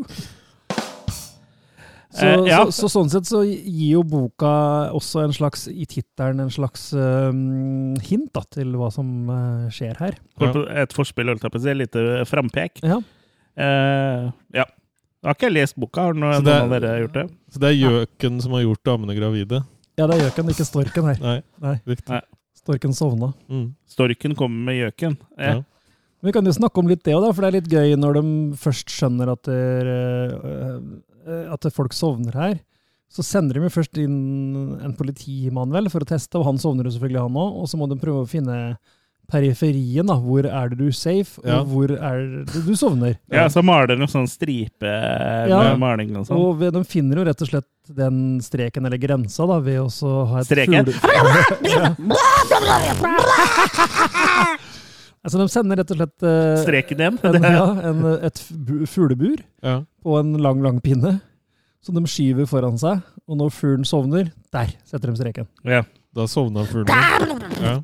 Så, 2.10 2.26
Eh, 2.26 2.48
ja. 2.50 2.64
så, 2.66 2.72
så 2.74 2.88
sånn 2.90 3.10
sett 3.12 3.28
så 3.28 3.44
gir 3.46 3.92
jo 3.94 4.00
boka 4.02 4.90
også 4.98 5.22
en 5.28 5.32
slags, 5.36 5.68
i 5.70 5.84
tittelen, 5.86 6.40
en 6.42 6.50
slags 6.50 6.88
um, 6.92 7.94
hint 8.02 8.32
da, 8.34 8.42
til 8.50 8.72
hva 8.74 8.88
som 8.90 9.28
uh, 9.30 9.68
skjer 9.70 9.94
her. 10.00 10.16
Ja. 10.42 10.50
Et 10.82 10.92
forspill, 10.96 11.30
holdt 11.30 11.46
jeg 11.46 11.52
på 11.54 11.60
å 11.60 11.62
si. 11.62 11.70
Et 11.70 11.78
lite 11.84 12.04
frampek. 12.26 12.82
Ja. 12.82 12.98
Eh, 13.60 14.26
ja. 14.58 14.66
Jeg 15.20 15.28
har 15.28 15.36
ikke 15.38 15.52
lest 15.52 15.76
boka. 15.78 16.08
Har 16.08 16.14
noen, 16.18 16.42
det 16.42 16.50
er- 16.50 16.64
noen 16.64 16.74
av 16.74 16.80
dere 16.82 17.00
gjort 17.04 17.16
det? 17.20 17.26
Så 17.52 17.60
det 17.62 17.68
er 17.70 17.78
gjøken 17.78 18.40
som 18.42 18.52
har 18.56 18.62
gjort 18.64 18.82
damene 18.88 19.14
gravide? 19.18 19.62
Ja, 20.00 20.06
det 20.08 20.16
er 20.16 20.22
gjøken, 20.30 20.50
ikke 20.54 20.66
storken 20.66 21.04
her. 21.12 21.42
Nei, 21.60 21.74
riktig. 21.86 22.08
Nei. 22.14 22.22
Storken 22.56 22.92
sovna. 22.96 23.32
Mm. 23.50 23.74
Storken 23.88 24.34
kommer 24.36 24.64
med 24.70 24.80
gjøken. 24.82 25.18
Eh, 25.38 25.54
Ja. 25.54 25.60
Vi 26.22 26.32
kan 26.32 26.44
jo 26.44 26.52
snakke 26.52 26.76
om 26.82 26.86
litt 26.90 27.02
det 27.02 27.14
òg, 27.16 27.30
for 27.34 27.40
det 27.40 27.48
er 27.48 27.60
litt 27.60 27.70
gøy 27.72 27.94
når 27.96 28.18
de 28.18 28.22
først 28.60 28.90
skjønner 28.92 29.30
at, 29.32 29.42
det, 29.48 29.54
eh, 29.88 30.80
at 31.26 31.72
folk 31.72 31.92
sovner 31.92 32.32
her. 32.34 32.60
Så 33.10 33.24
sender 33.26 33.54
de 33.58 33.66
først 33.74 33.98
inn 33.98 34.78
en 34.84 34.92
politimann 34.94 35.72
vel, 35.74 35.88
for 35.90 36.00
å 36.00 36.06
teste, 36.06 36.38
og 36.38 36.44
han 36.46 36.58
sovner 36.62 36.84
jo 36.86 36.92
selvfølgelig 36.94 37.24
han 37.26 37.34
òg. 37.42 37.56
Og 37.62 37.66
så 37.68 37.76
må 37.80 37.88
de 37.90 37.98
prøve 37.98 38.22
å 38.22 38.28
finne 38.30 38.76
periferien. 39.30 40.06
da, 40.06 40.14
Hvor 40.18 40.44
er 40.46 40.68
det 40.70 40.78
du 40.78 40.86
er 40.88 40.92
safe, 40.94 41.38
og 41.38 41.46
Ja. 41.46 41.62
hvor 41.64 41.90
er 41.90 42.44
det 42.46 42.64
du 42.66 42.74
sovner? 42.74 43.16
Ja, 43.30 43.46
så 43.48 43.62
maler 43.62 43.96
de 43.98 44.06
sånn 44.10 44.26
stripe 44.30 44.80
med 44.82 45.48
Ja. 45.50 45.76
maling 45.76 46.16
og 46.16 46.26
sånn. 46.26 46.36
Og 46.38 46.58
de 46.72 46.84
finner 46.84 47.16
jo 47.18 47.24
rett 47.24 47.42
og 47.42 47.48
slett 47.48 47.64
den 47.90 48.40
streken, 48.40 48.86
eller 48.86 48.98
grensa, 48.98 49.46
da, 49.46 49.58
ved 49.60 49.78
å 49.82 50.26
ha 50.26 50.38
et 50.40 50.46
Streken? 50.46 50.86
altså, 55.24 55.38
de 55.40 55.46
sender 55.52 55.80
rett 55.80 55.90
og 55.94 55.98
slett 56.00 56.26
eh, 56.26 56.62
Streken 56.64 57.02
hjem? 57.04 57.18
En, 57.30 57.42
ja, 57.56 57.64
en, 57.90 58.04
et 58.30 58.38
fu- 58.46 58.84
fuglebur 58.90 59.42
Ja. 59.64 59.78
på 60.04 60.18
en 60.20 60.34
lang, 60.42 60.62
lang 60.64 60.80
pinne, 60.84 61.18
som 61.84 61.96
de 61.96 62.02
skyver 62.10 62.48
foran 62.50 62.78
seg. 62.80 63.00
Og 63.30 63.38
når 63.40 63.52
fuglen 63.54 63.84
sovner, 63.88 64.32
der 64.52 64.72
setter 64.84 65.10
de 65.12 65.16
streken. 65.20 65.48
Ja. 65.64 65.84
Da 66.16 66.24
sovna 66.26 66.64
fuglen. 66.66 66.90
Ja. 67.62 67.76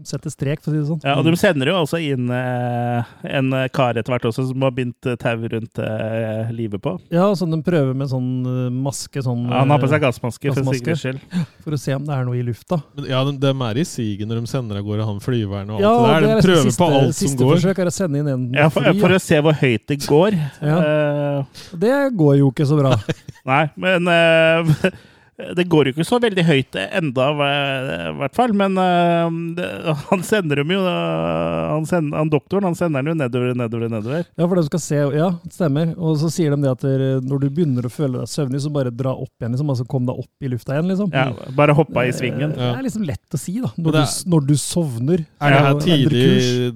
De 0.00 0.06
setter 0.08 0.32
strek, 0.32 0.62
for 0.64 0.72
å 0.72 0.74
si 0.74 0.78
det 0.80 0.86
sånn. 0.88 1.00
Ja, 1.04 1.12
og 1.20 1.26
de 1.28 1.34
sender 1.36 1.68
jo 1.68 1.74
også 1.82 1.98
inn 2.00 2.30
eh, 2.32 3.10
en 3.36 3.50
kar 3.76 3.98
etter 4.00 4.14
hvert 4.14 4.24
også, 4.30 4.46
som 4.48 4.64
har 4.64 4.72
bindt 4.74 5.04
eh, 5.06 5.18
tau 5.20 5.36
rundt 5.52 5.78
eh, 5.84 6.48
livet 6.56 6.80
på. 6.82 6.94
Ja, 7.12 7.26
sånn 7.38 7.52
de 7.52 7.58
prøver 7.66 7.92
med 8.00 8.08
sånn 8.10 8.30
eh, 8.48 8.70
maske, 8.72 9.20
sånn 9.22 9.44
Ja, 9.50 9.60
han 9.60 9.70
har 9.74 9.82
på 9.82 9.90
seg 9.92 10.00
gassmaske, 10.02 10.48
gassmaske, 10.48 10.64
for 10.64 10.80
sikkerhets 10.80 11.04
skyld. 11.04 11.52
For 11.66 11.76
å 11.76 11.80
se 11.84 11.94
om 11.98 12.08
det 12.08 12.16
er 12.16 12.24
noe 12.26 12.40
i 12.40 12.42
lufta. 12.48 12.80
Men 12.96 13.10
ja, 13.12 13.20
de, 13.28 13.36
de 13.44 13.52
er 13.68 13.82
i 13.82 13.86
siget 13.92 14.32
når 14.32 14.40
de 14.42 14.50
sender 14.54 14.80
av 14.80 14.88
gårde 14.88 15.06
han 15.12 15.22
flyveren 15.28 15.70
og 15.76 15.78
alt 15.78 15.84
Ja, 15.84 15.92
det 15.92 16.08
der. 16.08 16.20
det 16.26 16.32
De 16.32 16.34
er 16.40 16.48
prøver 16.48 16.66
siste, 16.72 16.80
på 16.80 16.90
alt 16.90 17.12
som 17.12 17.20
siste 17.20 17.44
går. 17.44 17.54
forsøk 17.60 17.84
er 17.84 17.92
å 17.92 17.94
sende 18.00 18.24
inn 18.24 18.32
en 18.32 18.48
Ja, 18.58 18.68
for, 18.72 18.88
fly. 18.88 18.96
for 19.04 19.18
å 19.20 19.22
se 19.28 19.42
hvor 19.44 19.60
høyt 19.60 19.86
det 19.92 20.00
går. 20.08 20.40
Eh, 20.72 21.62
Det 21.84 21.96
går 22.24 22.40
jo 22.40 22.50
ikke 22.50 22.66
så 22.72 22.80
bra. 22.80 22.96
Nei, 23.52 23.62
men 23.76 24.08
eh, 24.16 24.74
det 25.56 25.64
går 25.70 25.88
jo 25.88 25.94
ikke 25.94 26.06
så 26.06 26.18
veldig 26.22 26.44
høyt 26.46 26.78
enda, 26.82 27.28
i 27.32 28.12
hvert 28.20 28.36
fall. 28.36 28.54
Men 28.56 28.78
eh, 28.80 29.38
det, 29.58 29.68
han 30.08 30.24
sender 30.26 30.62
dem 30.62 30.72
jo 30.74 30.80
han, 30.82 31.86
sender, 31.88 32.18
han 32.18 32.32
Doktoren 32.32 32.68
han 32.70 32.78
sender 32.78 33.02
den 33.02 33.12
jo 33.12 33.16
nedover, 33.18 33.54
nedover, 33.58 33.92
nedover. 33.92 34.24
Ja, 34.38 34.46
for 34.46 34.58
de 34.58 34.64
skal 34.68 34.82
se, 34.84 35.00
ja, 35.18 35.28
det 35.42 35.54
stemmer. 35.56 35.92
Og 35.98 36.16
så 36.22 36.30
sier 36.32 36.54
de 36.54 36.62
det 36.64 36.72
at 36.72 36.86
når 37.26 37.44
du 37.44 37.48
begynner 37.50 37.88
å 37.88 37.92
føle 37.92 38.22
deg 38.22 38.32
søvnig, 38.32 38.62
så 38.64 38.72
bare 38.72 38.94
dra 38.94 39.14
opp 39.14 39.32
igjen, 39.42 39.56
liksom. 39.56 39.74
Altså 39.74 39.88
kom 39.88 40.08
deg 40.08 40.22
opp 40.24 40.46
i 40.46 40.52
lufta 40.52 40.76
igjen, 40.76 40.90
liksom. 40.92 41.12
Ja, 41.14 41.28
bare 41.58 41.76
hoppa 41.76 42.06
i 42.08 42.14
svingen. 42.16 42.56
Det 42.56 42.72
er 42.72 42.82
liksom 42.86 43.06
lett 43.08 43.36
å 43.36 43.40
si, 43.40 43.58
da. 43.62 43.72
Når, 43.76 43.98
det 43.98 44.06
du, 44.08 44.32
når 44.34 44.50
du 44.50 44.56
sovner. 44.60 45.24
Er 45.42 45.56
det 45.56 45.62
her 45.66 45.80
tidlig, 45.86 46.26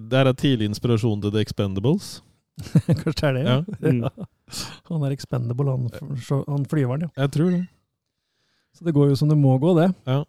det 0.07 0.23
her 0.23 0.33
er 0.33 0.39
tidlig 0.39 0.71
inspirasjon 0.73 1.21
til 1.25 1.35
The 1.35 1.45
Expendables? 1.45 2.17
Kanskje 2.87 3.13
det 3.21 3.29
er 3.29 3.37
det, 3.37 3.45
ja. 3.45 3.57
Ja. 3.81 4.11
ja. 4.11 4.27
Han 4.91 5.03
er 5.03 5.11
expendable, 5.11 5.73
han, 5.75 5.89
han 6.47 6.67
flyveren, 6.71 7.09
ja. 7.09 7.09
Jeg 7.25 7.33
tror 7.35 7.49
det. 7.51 7.65
Så 8.77 8.85
det 8.85 8.93
går 8.93 9.09
jo 9.09 9.17
som 9.17 9.31
det 9.31 9.39
må 9.41 9.55
gå, 9.57 9.73
det. 9.79 9.89
Ja. 10.05 10.21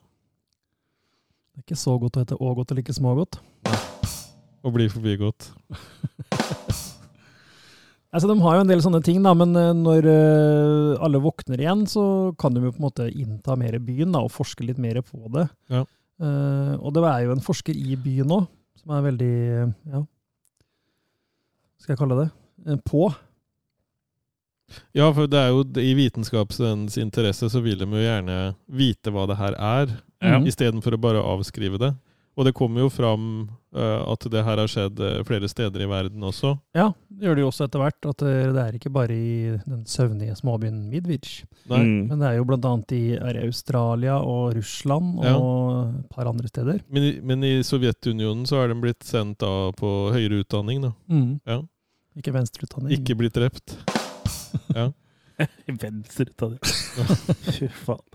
Det 1.52 1.60
er 1.60 1.66
ikke 1.66 1.80
så 1.80 1.98
godt 2.00 2.16
å 2.16 2.24
hete 2.24 2.38
Ågot 2.40 2.70
eller 2.72 2.84
ikke 2.86 2.96
smågodt. 2.96 3.42
Og 4.64 4.76
bli 4.76 4.88
forbigått. 4.92 5.52
Altså, 8.08 8.30
de 8.32 8.40
har 8.40 8.56
jo 8.56 8.62
en 8.64 8.70
del 8.72 8.80
sånne 8.82 9.02
ting, 9.04 9.18
da, 9.22 9.34
men 9.36 9.52
eh, 9.60 9.74
når 9.76 10.06
eh, 10.10 11.02
alle 11.04 11.20
våkner 11.22 11.60
igjen, 11.60 11.84
så 11.92 12.32
kan 12.40 12.56
de 12.56 12.64
jo 12.64 12.72
på 12.72 12.80
en 12.80 12.86
måte 12.88 13.08
innta 13.12 13.58
mer 13.60 13.76
byen 13.84 14.16
da, 14.16 14.22
og 14.24 14.32
forske 14.34 14.64
litt 14.66 14.80
mer 14.82 15.02
på 15.06 15.28
det. 15.36 15.44
Ja. 15.70 15.84
Uh, 16.18 16.74
og 16.80 16.96
det 16.96 17.04
er 17.06 17.26
jo 17.28 17.36
en 17.36 17.44
forsker 17.46 17.78
i 17.78 17.98
byen 18.02 18.32
òg, 18.34 18.48
som 18.80 18.96
er 18.96 19.04
veldig 19.06 19.34
Ja, 19.92 20.00
skal 21.84 21.94
jeg 21.94 22.00
kalle 22.00 22.18
det? 22.24 22.80
På. 22.88 23.12
Ja, 24.94 25.12
for 25.14 25.28
det 25.28 25.40
er 25.40 25.50
jo 25.54 25.64
i 25.82 25.94
vitenskapens 25.96 26.98
interesse 26.98 27.50
så 27.50 27.62
vil 27.64 27.78
de 27.80 27.86
jo 27.88 28.04
gjerne 28.04 28.56
vite 28.68 29.12
hva 29.14 29.28
det 29.28 29.38
her 29.40 29.54
er, 29.58 29.98
Ja. 30.22 30.40
istedenfor 30.42 30.94
å 30.98 31.02
bare 31.02 31.22
avskrive 31.22 31.78
det. 31.80 31.94
Og 32.38 32.46
det 32.46 32.54
kommer 32.54 32.82
jo 32.84 32.90
fram 32.94 33.50
uh, 33.74 34.12
at 34.12 34.20
det 34.30 34.44
her 34.46 34.58
har 34.62 34.68
skjedd 34.70 35.00
flere 35.26 35.48
steder 35.50 35.82
i 35.82 35.88
verden 35.90 36.22
også. 36.22 36.52
Ja, 36.78 36.92
det 37.10 37.26
gjør 37.26 37.36
det 37.36 37.42
jo 37.42 37.48
også 37.50 37.66
etter 37.66 37.82
hvert. 37.82 38.06
At 38.06 38.18
det, 38.22 38.34
er 38.62 38.76
ikke 38.78 38.92
bare 38.94 39.10
i 39.16 39.58
den 39.66 39.86
søvnige 39.90 40.36
småbyen 40.38 40.84
Midwich. 40.92 41.40
Nei. 41.70 41.80
Mm. 41.82 42.08
Men 42.12 42.20
det 42.22 42.28
er 42.30 42.36
jo 42.38 42.46
annet 42.54 42.94
i 42.94 43.02
er 43.18 43.40
Australia 43.42 44.20
og 44.22 44.54
Russland 44.54 45.18
og 45.18 45.26
Ja. 45.26 45.90
et 45.98 46.10
par 46.14 46.28
andre 46.30 46.48
steder. 46.48 46.80
Men, 46.92 47.04
i- 47.04 47.20
men 47.24 47.44
i 47.44 47.64
Sovjetunionen 47.64 48.46
så 48.46 48.62
har 48.62 48.68
de 48.68 48.76
blitt 48.82 49.02
sendt 49.04 49.40
da 49.40 49.72
på 49.72 50.12
høyere 50.14 50.44
utdanning, 50.46 50.82
da. 50.82 50.94
Mm. 51.10 51.40
Ja. 51.48 51.62
Ikke 52.18 52.34
venstreutdanning. 52.34 52.94
Ikke 53.00 53.18
blitt 53.18 53.34
drept. 53.34 53.78
Ja. 54.76 54.92
Venstre 55.84 56.30
ut 56.32 56.44
av 56.48 56.56
det. 56.56 56.76
Fy 57.58 57.68
faen. 57.86 58.06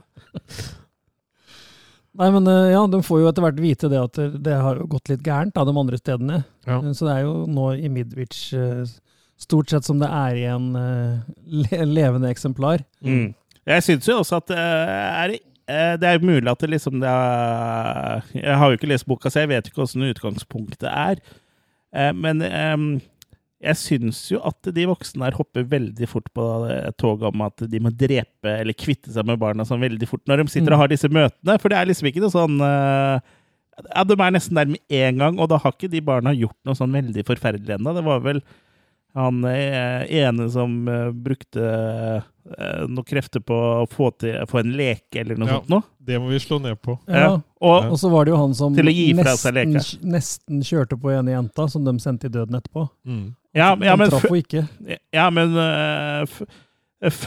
Nei, 2.13 2.29
men 2.35 2.47
eh, 2.51 2.73
ja, 2.75 2.83
de 2.93 3.01
får 3.05 3.23
jo 3.23 3.29
etter 3.31 3.45
hvert 3.47 3.61
vite 3.63 3.89
det 3.89 4.01
at 4.01 4.19
det, 4.45 4.57
har 4.61 4.81
jo 4.83 4.89
gått 4.93 5.09
litt 5.09 5.23
gærent 5.25 5.55
da, 5.57 5.65
de 5.65 5.73
andre 5.81 6.01
stedene. 6.01 6.43
Ja. 6.69 6.77
Eh, 6.83 6.91
Så 6.97 7.09
det 7.09 7.15
er 7.15 7.23
jo 7.25 7.47
nå 7.49 7.71
i 7.81 7.89
Midwich 7.93 8.51
eh, 8.57 8.83
stort 9.41 9.73
sett 9.73 9.89
som 9.89 10.03
det 10.03 10.11
er 10.13 10.37
igjen 10.39 10.67
le 10.77 11.87
levende 11.89 12.29
eksemplar. 12.31 12.85
Mm. 13.03 13.33
Jeg 13.67 13.87
syns 13.87 14.11
jo 14.11 14.19
også 14.21 14.43
at 14.43 14.53
det 14.53 14.59
er, 14.61 15.33
det 15.99 16.11
er 16.11 16.23
mulig 16.23 16.51
at 16.51 16.63
det 16.63 16.69
liksom 16.71 17.01
det 17.03 17.11
er, 17.11 18.23
Jeg 18.37 18.59
har 18.61 18.71
jo 18.71 18.79
ikke 18.79 18.91
lest 18.91 19.09
boka, 19.09 19.31
så 19.33 19.43
jeg 19.43 19.51
vet 19.51 19.71
ikke 19.71 19.83
åssen 19.83 20.05
utgangspunktet 20.07 20.87
er. 20.91 21.23
Men 22.15 22.43
jeg 23.63 23.79
syns 23.79 24.21
jo 24.33 24.41
at 24.43 24.71
de 24.75 24.87
voksne 24.91 25.23
her 25.27 25.37
hopper 25.39 25.67
veldig 25.71 26.09
fort 26.11 26.27
på 26.35 26.47
toget 26.99 27.29
om 27.31 27.45
at 27.47 27.63
de 27.71 27.81
må 27.83 27.93
drepe 27.95 28.57
eller 28.59 28.75
kvitte 28.75 29.13
seg 29.15 29.29
med 29.29 29.39
barna 29.43 29.67
sånn 29.69 29.83
veldig 29.85 30.09
fort 30.11 30.25
når 30.27 30.43
de 30.43 30.55
sitter 30.57 30.75
og 30.75 30.83
har 30.83 30.91
disse 30.91 31.11
møtene. 31.13 31.59
For 31.63 31.71
det 31.71 31.79
er 31.79 31.91
liksom 31.91 32.11
ikke 32.11 32.25
noe 32.25 32.35
sånn 32.35 32.59
eh, 32.67 33.23
ja, 33.87 34.03
De 34.09 34.17
er 34.19 34.35
nesten 34.35 34.59
der 34.59 34.73
med 34.73 34.99
en 34.99 35.23
gang, 35.23 35.39
og 35.39 35.53
da 35.53 35.61
har 35.63 35.77
ikke 35.77 35.93
de 35.93 36.03
barna 36.05 36.35
gjort 36.35 36.59
noe 36.67 36.79
sånn 36.79 36.99
veldig 36.99 37.25
forferdelig 37.29 37.77
ennå. 37.79 37.95
Det 37.95 38.05
var 38.09 38.25
vel 38.27 38.43
han 39.15 39.43
eh, 39.45 40.09
ene 40.23 40.49
som 40.51 40.75
eh, 40.89 41.11
brukte 41.13 41.71
noen 42.43 43.07
krefter 43.07 43.39
på 43.47 43.55
å 43.55 43.85
få, 43.87 44.09
til, 44.19 44.35
få 44.51 44.59
en 44.65 44.73
leke 44.75 45.21
eller 45.21 45.39
noe 45.39 45.47
Ja, 45.47 45.59
sånt 45.61 45.69
noe. 45.71 45.85
Det 46.03 46.17
må 46.19 46.33
vi 46.33 46.41
slå 46.43 46.59
ned 46.59 46.81
på. 46.83 46.97
Ja. 47.07 47.37
Og, 47.63 47.93
Og 47.93 48.01
så 48.01 48.11
var 48.11 48.27
det 48.27 48.33
jo 48.33 48.41
han 48.41 48.57
som 48.59 48.75
nesten, 48.75 49.77
nesten 50.11 50.65
kjørte 50.67 50.99
på 50.99 51.13
ene 51.15 51.37
jenta, 51.37 51.69
som 51.71 51.87
de 51.87 51.95
sendte 52.03 52.27
i 52.27 52.35
døden 52.35 52.59
etterpå. 52.59 52.89
Mm. 53.07 53.29
Ja, 53.55 53.71
ja, 53.77 53.91
han 53.93 53.99
men, 54.01 54.11
traff 54.11 54.25
henne 54.29 54.43
ikke. 54.43 54.67
ja, 55.13 55.31
men 55.31 55.57
eh, 55.57 56.23
f 56.29 56.43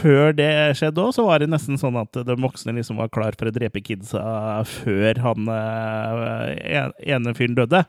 før 0.00 0.32
det 0.32 0.48
skjedde 0.78 1.02
òg, 1.04 1.10
så 1.12 1.26
var 1.26 1.42
det 1.42 1.50
nesten 1.52 1.76
sånn 1.76 1.98
at 2.00 2.16
de 2.24 2.34
voksne 2.40 2.72
liksom 2.78 2.96
var 2.96 3.10
klar 3.12 3.34
for 3.36 3.50
å 3.50 3.52
drepe 3.52 3.82
kidsa 3.84 4.22
før 4.64 5.20
han 5.20 5.50
eh, 5.52 6.88
ene 7.12 7.34
fyren 7.36 7.58
døde. 7.58 7.82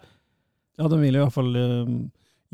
Ja, 0.77 0.89
de 0.91 0.99
ville 0.99 1.17
i 1.17 1.23
hvert 1.23 1.33
fall 1.33 1.55
eh, 1.57 1.93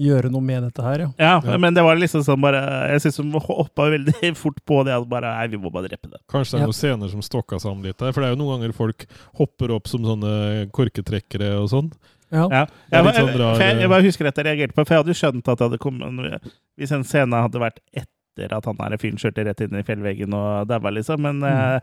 gjøre 0.06 0.30
noe 0.34 0.42
med 0.46 0.64
dette 0.68 0.86
her, 0.86 1.04
ja. 1.04 1.10
Ja, 1.18 1.34
Ja. 1.50 1.58
men 1.62 1.74
det 1.76 1.84
var 1.86 1.98
liksom 2.00 2.24
sånn 2.26 2.42
bare 2.42 2.62
Jeg 2.94 3.02
syns 3.04 3.18
de 3.20 3.42
hoppa 3.50 3.90
veldig 3.94 4.32
fort 4.44 4.62
på 4.70 4.80
det 4.88 4.94
at 4.96 5.10
bare 5.10 5.34
Nei, 5.40 5.50
vi 5.52 5.60
må 5.62 5.70
bare 5.74 5.90
drepe 5.92 6.10
det. 6.14 6.22
Kanskje 6.32 6.56
det 6.56 6.62
Ja. 6.62 6.64
er 6.64 6.70
noen 6.72 6.80
scener 6.80 7.12
som 7.12 7.22
stokka 7.26 7.60
sammen 7.62 7.84
litt 7.86 7.98
der. 7.98 8.14
For 8.14 8.22
det 8.24 8.30
er 8.32 8.36
jo 8.38 8.42
noen 8.42 8.62
ganger 8.62 8.74
folk 8.78 9.06
hopper 9.42 9.74
opp 9.76 9.90
som 9.92 10.06
sånne 10.06 10.70
korketrekkere 10.74 11.56
og 11.60 11.70
sånn. 11.74 11.92
Ja. 12.34 12.48
Ja. 12.50 12.64
Jeg, 12.90 13.14
sånn 13.14 13.28
bare- 13.30 13.38
rar- 13.40 13.62
jeg, 13.62 13.78
jeg 13.84 13.90
bare 13.94 14.06
husker 14.08 14.28
at 14.32 14.40
jeg 14.42 14.46
reagerte 14.48 14.74
på 14.74 14.84
For 14.88 14.96
jeg 14.96 15.04
hadde 15.04 15.16
skjønt 15.20 15.48
at 15.54 15.60
det 15.60 15.68
hadde 15.68 15.80
kommet 15.84 16.50
Hvis 16.82 16.92
en 16.96 17.04
scene 17.06 17.44
hadde 17.46 17.62
vært 17.62 17.78
etter 17.94 18.56
at 18.58 18.66
han 18.66 18.80
her 18.82 18.98
fyren 18.98 19.20
kjørte 19.22 19.46
rett 19.46 19.62
inn 19.62 19.76
i 19.78 19.84
fjellveggen 19.86 20.34
og 20.34 20.68
daua, 20.72 20.90
liksom. 20.96 21.22
Men 21.22 21.44
Mm. 21.44 21.50
eh, 21.54 21.80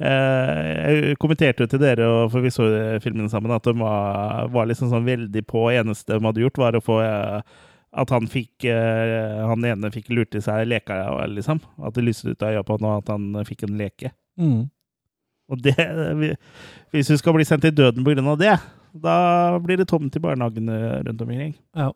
eh, 0.00 0.94
jeg 1.10 1.18
kommenterte 1.20 1.60
jo 1.60 1.66
til 1.68 1.82
dere, 1.82 2.06
og 2.08 2.30
for 2.32 2.40
vi 2.40 2.48
så 2.54 2.64
filmene 3.04 3.28
sammen, 3.28 3.52
at 3.52 3.62
de 3.68 3.74
var, 3.76 4.48
var 4.48 4.64
liksom 4.70 4.88
sånn 4.88 5.04
veldig 5.04 5.42
på. 5.46 5.66
Eneste 5.76 6.16
de 6.16 6.24
hadde 6.24 6.40
gjort, 6.40 6.56
var 6.62 6.72
å 6.78 6.80
få 6.80 6.96
eh, 7.04 7.42
at 7.92 8.08
han 8.14 8.26
fikk 8.30 8.64
eh, 8.70 9.44
Han 9.50 9.64
ene 9.66 9.90
fikk 9.92 10.08
lurt 10.14 10.34
i 10.38 10.40
seg 10.40 10.64
leka, 10.70 10.96
liksom. 11.28 11.60
At 11.84 11.92
det 11.98 12.04
lyste 12.06 12.30
ut 12.32 12.42
av 12.42 12.54
øya 12.54 12.64
på 12.64 12.78
han, 12.78 12.88
og 12.88 13.02
at 13.02 13.12
han 13.12 13.44
fikk 13.44 13.64
en 13.68 13.76
leke. 13.76 14.12
Mm. 14.40 14.70
Og 15.50 15.60
det 15.66 15.74
Hvis 16.94 17.08
du 17.12 17.16
skal 17.18 17.34
bli 17.36 17.44
sendt 17.44 17.62
til 17.66 17.74
døden 17.76 18.04
på 18.06 18.14
grunn 18.14 18.28
av 18.32 18.38
det, 18.40 18.56
da 18.92 19.58
blir 19.62 19.80
det 19.80 19.88
tomt 19.90 20.16
i 20.16 20.22
barnehagene 20.22 21.02
rundt 21.06 21.22
omkring. 21.22 21.54
Ja. 21.76 21.92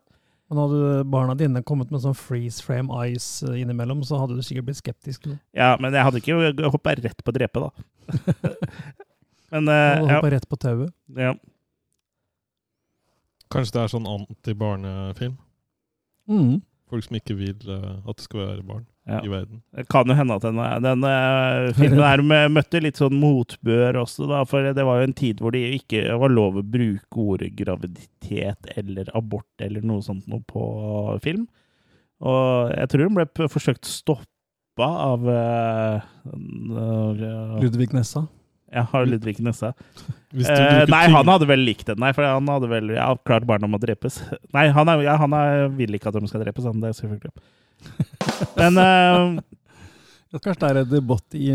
Men 0.47 0.61
hadde 0.61 1.03
barna 1.09 1.33
dine 1.35 1.63
kommet 1.65 1.89
med 1.89 2.03
sånn 2.03 2.17
freeze 2.17 2.61
frame 2.61 2.93
eyes 3.01 3.25
eh, 3.43 3.57
innimellom, 3.63 4.03
så 4.05 4.19
hadde 4.21 4.37
du 4.37 4.43
sikkert 4.45 4.67
blitt 4.67 4.79
skeptisk. 4.81 5.25
Eller? 5.25 5.39
Ja, 5.57 5.71
men 5.81 5.95
jeg 5.95 6.05
hadde 6.05 6.21
ikke 6.21 6.69
hoppa 6.69 6.93
rett 6.99 7.23
på 7.25 7.33
drepe, 7.33 7.63
da. 7.65 7.71
men 9.55 9.71
uh, 9.71 9.73
hadde 9.73 10.05
ja. 10.05 10.19
hoppet 10.19 10.35
rett 10.37 10.49
på 10.49 10.61
tauet. 10.61 10.95
ja. 11.17 11.33
Kanskje 13.53 13.75
det 13.75 13.81
er 13.83 13.91
sånn 13.93 14.07
anti-barnefilm? 14.09 15.35
Mm. 16.25 16.55
Folk 16.89 17.01
som 17.07 17.15
ikke 17.17 17.33
vil 17.39 17.71
eh, 17.71 17.95
at 18.05 18.19
det 18.19 18.23
skal 18.27 18.41
være 18.43 18.63
barn 18.67 18.83
Ja. 19.09 19.19
i 19.25 19.29
verden. 19.29 19.59
Det 19.73 19.87
kan 19.89 20.05
jo 20.09 20.15
hende 20.17 20.33
at 20.37 20.43
den, 20.45 20.57
den 20.85 21.03
eh, 21.09 21.71
filmen 21.77 22.01
her 22.05 22.49
møtte 22.49 22.79
litt 22.81 22.97
sånn 23.01 23.13
motbør 23.21 23.99
også, 24.01 24.25
da. 24.29 24.43
For 24.49 24.65
det 24.73 24.85
var 24.85 25.01
jo 25.01 25.07
en 25.09 25.13
tid 25.17 25.41
hvor 25.41 25.53
det 25.53 25.61
ikke 25.79 26.03
var 26.21 26.33
lov 26.33 26.57
å 26.61 26.63
bruke 26.65 27.21
ordet 27.21 27.51
graviditet 27.57 28.69
eller 28.77 29.09
abort 29.17 29.49
eller 29.65 29.85
noe 29.85 30.01
sånt 30.05 30.25
noe 30.29 30.41
på 30.49 30.65
film. 31.25 31.47
Og 32.25 32.71
jeg 32.73 32.89
tror 32.93 33.05
den 33.05 33.17
ble 33.17 33.25
p- 33.29 33.49
forsøkt 33.51 33.85
stoppa 33.89 34.87
av 35.09 35.25
uh, 35.29 36.01
uh, 36.25 37.59
Ludvig 37.61 37.93
Nessa. 37.93 38.25
Ja, 38.75 38.83
har 38.91 39.07
Ludvig 39.07 39.39
Nessa. 39.43 39.71
Hvis 40.35 40.49
du 40.49 40.53
Eh, 40.53 40.85
nei, 40.91 41.05
han 41.13 41.29
hadde 41.31 41.47
vel 41.47 41.63
likt 41.63 41.87
den, 41.87 41.99
nei, 42.03 42.11
for 42.15 42.27
han 42.27 42.49
hadde 42.51 42.67
vel 42.71 42.91
ja, 42.97 43.07
klart 43.27 43.47
barna 43.47 43.69
må 43.71 43.79
drepes. 43.79 44.19
Nei, 44.55 44.67
han, 44.75 44.91
er, 44.91 45.05
ja, 45.07 45.15
han 45.21 45.35
er, 45.37 45.69
vil 45.77 45.95
ikke 45.95 46.11
at 46.11 46.17
de 46.19 46.27
skal 46.31 46.43
drepes, 46.43 46.67
han, 46.67 46.81
det 46.83 46.91
er 46.91 46.97
selvfølgelig. 46.99 47.31
Men 48.59 48.81
eh, 48.81 49.39
kanskje 50.35 50.59
det 50.59 50.69
er 50.73 50.79
en 50.81 50.91
debatt 50.91 51.37
i, 51.39 51.47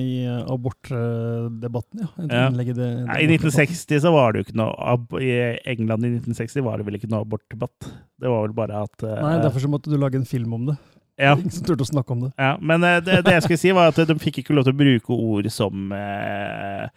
i 0.00 0.08
abortdebatten, 0.54 2.06
ja. 2.06 2.08
Ja. 2.30 2.48
Nei, 2.54 3.18
I 3.26 3.28
1960 3.28 4.00
så 4.06 4.14
var 4.14 4.32
det 4.32 4.40
jo 4.40 4.48
ikke 4.48 4.60
noe 4.62 4.72
ab 4.94 5.12
I 5.20 5.34
England 5.74 6.08
i 6.08 6.14
1960 6.16 6.64
var 6.64 6.80
det 6.80 6.88
vel 6.88 6.96
ikke 6.96 7.12
noe 7.12 7.26
abortdebatt. 7.26 7.92
Det 8.16 8.30
var 8.30 8.46
vel 8.46 8.56
bare 8.56 8.86
at 8.86 9.04
eh, 9.04 9.20
Nei, 9.20 9.36
derfor 9.44 9.66
så 9.66 9.72
måtte 9.72 9.92
du 9.92 9.98
lage 10.00 10.16
en 10.20 10.28
film 10.28 10.56
om 10.56 10.70
det. 10.72 10.78
Ja. 11.20 11.34
Ingen 11.38 11.50
som 11.56 11.66
turte 11.66 11.86
å 11.86 11.90
snakke 11.92 12.14
om 12.16 12.26
det. 12.26 12.32
ja, 12.40 12.54
Men 12.60 12.84
eh, 12.86 13.00
det, 13.04 13.20
det 13.26 13.36
jeg 13.38 13.46
skulle 13.46 13.62
si, 13.62 13.74
var 13.76 13.92
at 13.92 14.00
de 14.08 14.16
fikk 14.22 14.42
ikke 14.42 14.56
lov 14.56 14.66
til 14.66 14.74
å 14.74 14.80
bruke 14.82 15.18
ord 15.18 15.50
som 15.54 15.92
eh, 15.94 16.88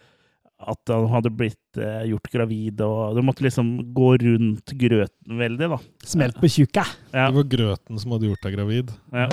at 0.58 0.90
han 0.90 1.06
hadde 1.12 1.30
blitt 1.38 1.78
eh, 1.78 2.02
gjort 2.10 2.30
gravid, 2.32 2.80
og 2.82 3.14
du 3.14 3.22
måtte 3.22 3.44
liksom 3.46 3.68
gå 3.94 4.08
rundt 4.24 4.72
grøten 4.80 5.38
veldig, 5.38 5.68
da. 5.70 5.78
Smelt 6.02 6.40
på 6.42 6.50
tjukka! 6.50 6.82
Ja. 7.12 7.28
Det 7.28 7.36
var 7.38 7.46
grøten 7.52 8.00
som 8.02 8.16
hadde 8.16 8.26
gjort 8.32 8.42
deg 8.48 8.56
gravid. 8.58 8.90
Ja. 9.14 9.28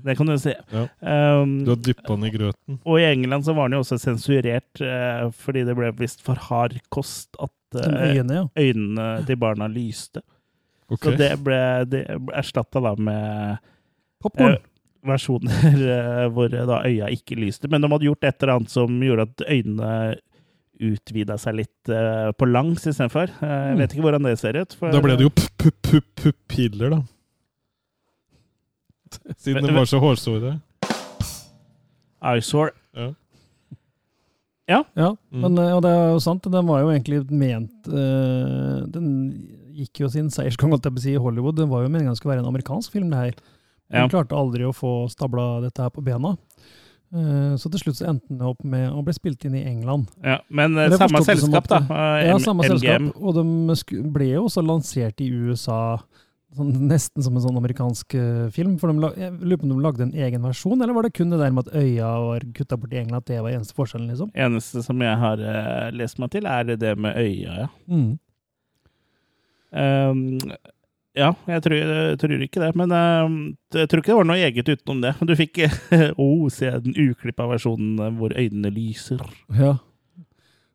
Det 0.00 0.14
kan 0.16 0.28
du 0.28 0.36
si. 0.38 0.52
Ja. 0.70 0.84
Um, 1.40 1.56
Du 1.64 1.72
har 1.72 1.80
dyppa 1.82 2.14
den 2.14 2.28
i 2.28 2.32
grøten. 2.32 2.76
Og 2.86 3.00
i 3.00 3.06
England 3.08 3.44
så 3.48 3.52
var 3.56 3.68
den 3.68 3.78
jo 3.78 3.82
også 3.82 3.98
sensurert 4.00 4.80
eh, 4.84 5.24
fordi 5.40 5.64
det 5.66 5.74
ble 5.76 5.90
visst 5.98 6.22
for 6.24 6.38
hard 6.50 6.76
kost 6.94 7.34
at 7.42 7.52
Som 7.74 7.96
eh, 7.96 8.14
øyne, 8.20 8.36
ja. 8.38 8.44
øynene 8.60 9.08
til 9.28 9.40
barna 9.40 9.68
lyste. 9.72 10.22
Ok. 10.90 11.04
Så 11.06 11.12
det 11.18 11.30
ble, 11.44 11.60
det 11.86 12.04
ble 12.18 12.34
erstatta 12.40 12.80
da 12.82 12.94
med 12.98 13.58
Popcorn. 14.22 14.56
eh, 14.58 14.64
versjoner 15.06 15.84
eh, 15.96 16.24
hvor 16.34 16.50
eh, 16.52 16.66
da 16.68 16.80
øya 16.84 17.08
ikke 17.14 17.38
lyste. 17.38 17.70
Men 17.70 17.80
de 17.84 17.88
hadde 17.92 18.08
gjort 18.08 18.26
et 18.28 18.42
eller 18.42 18.56
annet 18.58 18.72
som 18.74 18.98
gjorde 19.00 19.28
at 19.28 19.44
øynene 19.48 19.92
utvida 20.80 21.36
seg 21.38 21.58
litt 21.60 21.88
eh, 21.92 22.30
på 22.40 22.48
langs 22.48 22.86
istedenfor. 22.88 23.28
Uh, 23.42 23.48
jeg 23.70 23.78
vet 23.82 23.92
ikke 23.94 24.04
hvordan 24.06 24.24
det 24.24 24.38
ser 24.40 24.56
ut. 24.56 24.72
for- 24.80 24.92
Da 24.94 25.00
ble 25.04 25.16
det 25.20 25.26
jo 25.28 25.32
pupp-pupp-pupiller, 25.36 26.94
da. 26.96 27.00
Siden 29.44 29.66
de 29.66 29.74
var 29.76 29.84
så 29.90 29.98
hårsåre. 30.00 30.54
Eyesore. 32.20 32.72
Ja. 32.96 33.10
Ja. 34.70 34.84
Ja, 34.94 35.08
Mm. 35.32 35.40
men 35.42 35.58
eh, 35.58 35.72
og 35.76 35.82
det 35.82 35.90
er 35.90 36.10
jo 36.14 36.20
sant. 36.22 36.44
Den 36.46 36.66
var 36.68 36.80
jo 36.84 36.90
egentlig 36.92 37.24
ment 37.30 37.88
uh, 37.90 38.86
Den 38.86 39.08
gikk 39.74 40.00
jo 40.04 40.08
sin 40.08 40.28
seiersgang 40.30 40.72
i 40.74 41.16
Hollywood. 41.16 41.56
Det 41.56 41.68
var 41.68 41.82
jo 41.82 41.88
meningen 41.88 42.12
det 42.12 42.18
skulle 42.18 42.36
være 42.36 42.44
en 42.44 42.52
amerikansk 42.54 42.92
film, 42.92 43.10
det 43.10 43.18
her. 43.18 43.34
Den 43.90 44.02
Ja. 44.04 44.08
klarte 44.08 44.36
aldri 44.36 44.62
å 44.62 44.72
få 44.74 45.08
stabla 45.10 45.60
dette 45.62 45.82
her 45.82 45.90
på 45.90 46.02
bena. 46.04 46.36
Eh, 47.12 47.56
så 47.58 47.66
til 47.72 47.80
slutt 47.80 47.96
så 47.98 48.06
endte 48.08 48.28
den 48.28 48.40
opp 48.46 48.62
med 48.62 48.92
å 48.92 49.02
bli 49.02 49.12
spilt 49.12 49.44
inn 49.44 49.56
i 49.58 49.64
England. 49.66 50.06
Ja, 50.22 50.38
men 50.48 50.76
eh, 50.78 50.88
Men 50.90 50.98
samme 50.98 51.24
selskap, 51.26 51.66
at- 51.66 51.88
da. 51.88 52.22
Ja, 52.22 52.36
samme 52.38 52.62
MGM. 52.62 52.78
selskap. 53.10 53.22
Og 53.22 53.34
de 53.34 54.02
ble 54.12 54.28
jo 54.36 54.44
også 54.46 54.62
lansert 54.62 55.20
i 55.20 55.26
USA 55.28 55.98
sånn, 56.54 56.70
nesten 56.88 57.22
som 57.22 57.34
en 57.34 57.42
sånn 57.42 57.58
amerikansk 57.58 58.14
eh, 58.14 58.48
film. 58.50 58.78
For 58.78 58.92
de, 58.92 59.10
jeg 59.18 59.32
lurer 59.40 59.58
på 59.58 59.66
om 59.66 59.74
de 59.74 59.82
lagde 59.82 60.02
en 60.06 60.12
egen 60.12 60.42
versjon, 60.42 60.80
eller 60.80 60.94
var 60.94 61.02
det 61.02 61.12
kun 61.14 61.30
det 61.30 61.38
der 61.40 61.50
med 61.50 61.66
at 61.66 61.74
øya 61.74 62.10
var 62.28 62.40
kutta 62.54 62.78
bort 62.78 62.92
i 62.94 62.98
England, 63.02 63.22
at 63.24 63.26
det 63.26 63.42
var 63.42 63.50
eneste 63.50 63.74
forskjellen, 63.74 64.08
liksom? 64.10 64.30
Eneste 64.34 64.82
som 64.84 65.00
jeg 65.02 65.18
har 65.18 65.38
uh, 65.42 65.90
lest 65.90 66.18
meg 66.18 66.30
til, 66.30 66.46
er 66.46 66.62
det 66.76 66.96
med 66.98 67.16
øya, 67.16 67.58
ja. 67.64 67.68
Mm. 67.88 68.18
Um, 69.72 70.38
ja, 71.18 71.32
jeg 71.50 71.62
tror, 71.64 71.74
jeg 71.76 72.18
tror 72.22 72.42
ikke 72.46 72.62
det. 72.62 72.70
Men 72.78 72.92
um, 72.94 73.36
jeg 73.74 73.88
tror 73.90 74.02
ikke 74.02 74.12
det 74.12 74.18
var 74.20 74.28
noe 74.30 74.38
eget 74.40 74.68
utenom 74.70 75.00
det. 75.04 75.14
Du 75.26 75.34
fikk 75.38 75.62
oh, 76.22 76.48
se 76.54 76.70
den 76.84 76.94
uklippa 77.10 77.46
versjonen 77.50 77.98
eh, 77.98 78.12
hvor 78.18 78.34
øynene 78.38 78.70
lyser. 78.74 79.22
Ja. 79.58 79.76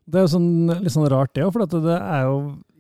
Det 0.06 0.20
er 0.20 0.26
jo 0.28 0.34
sånn, 0.36 0.50
litt 0.84 0.94
sånn 0.94 1.08
rart, 1.10 1.32
det 1.34 1.46
òg, 1.48 1.54
for 1.56 1.64
at 1.66 1.72
det 1.82 1.96
er 1.98 2.28
jo 2.28 2.36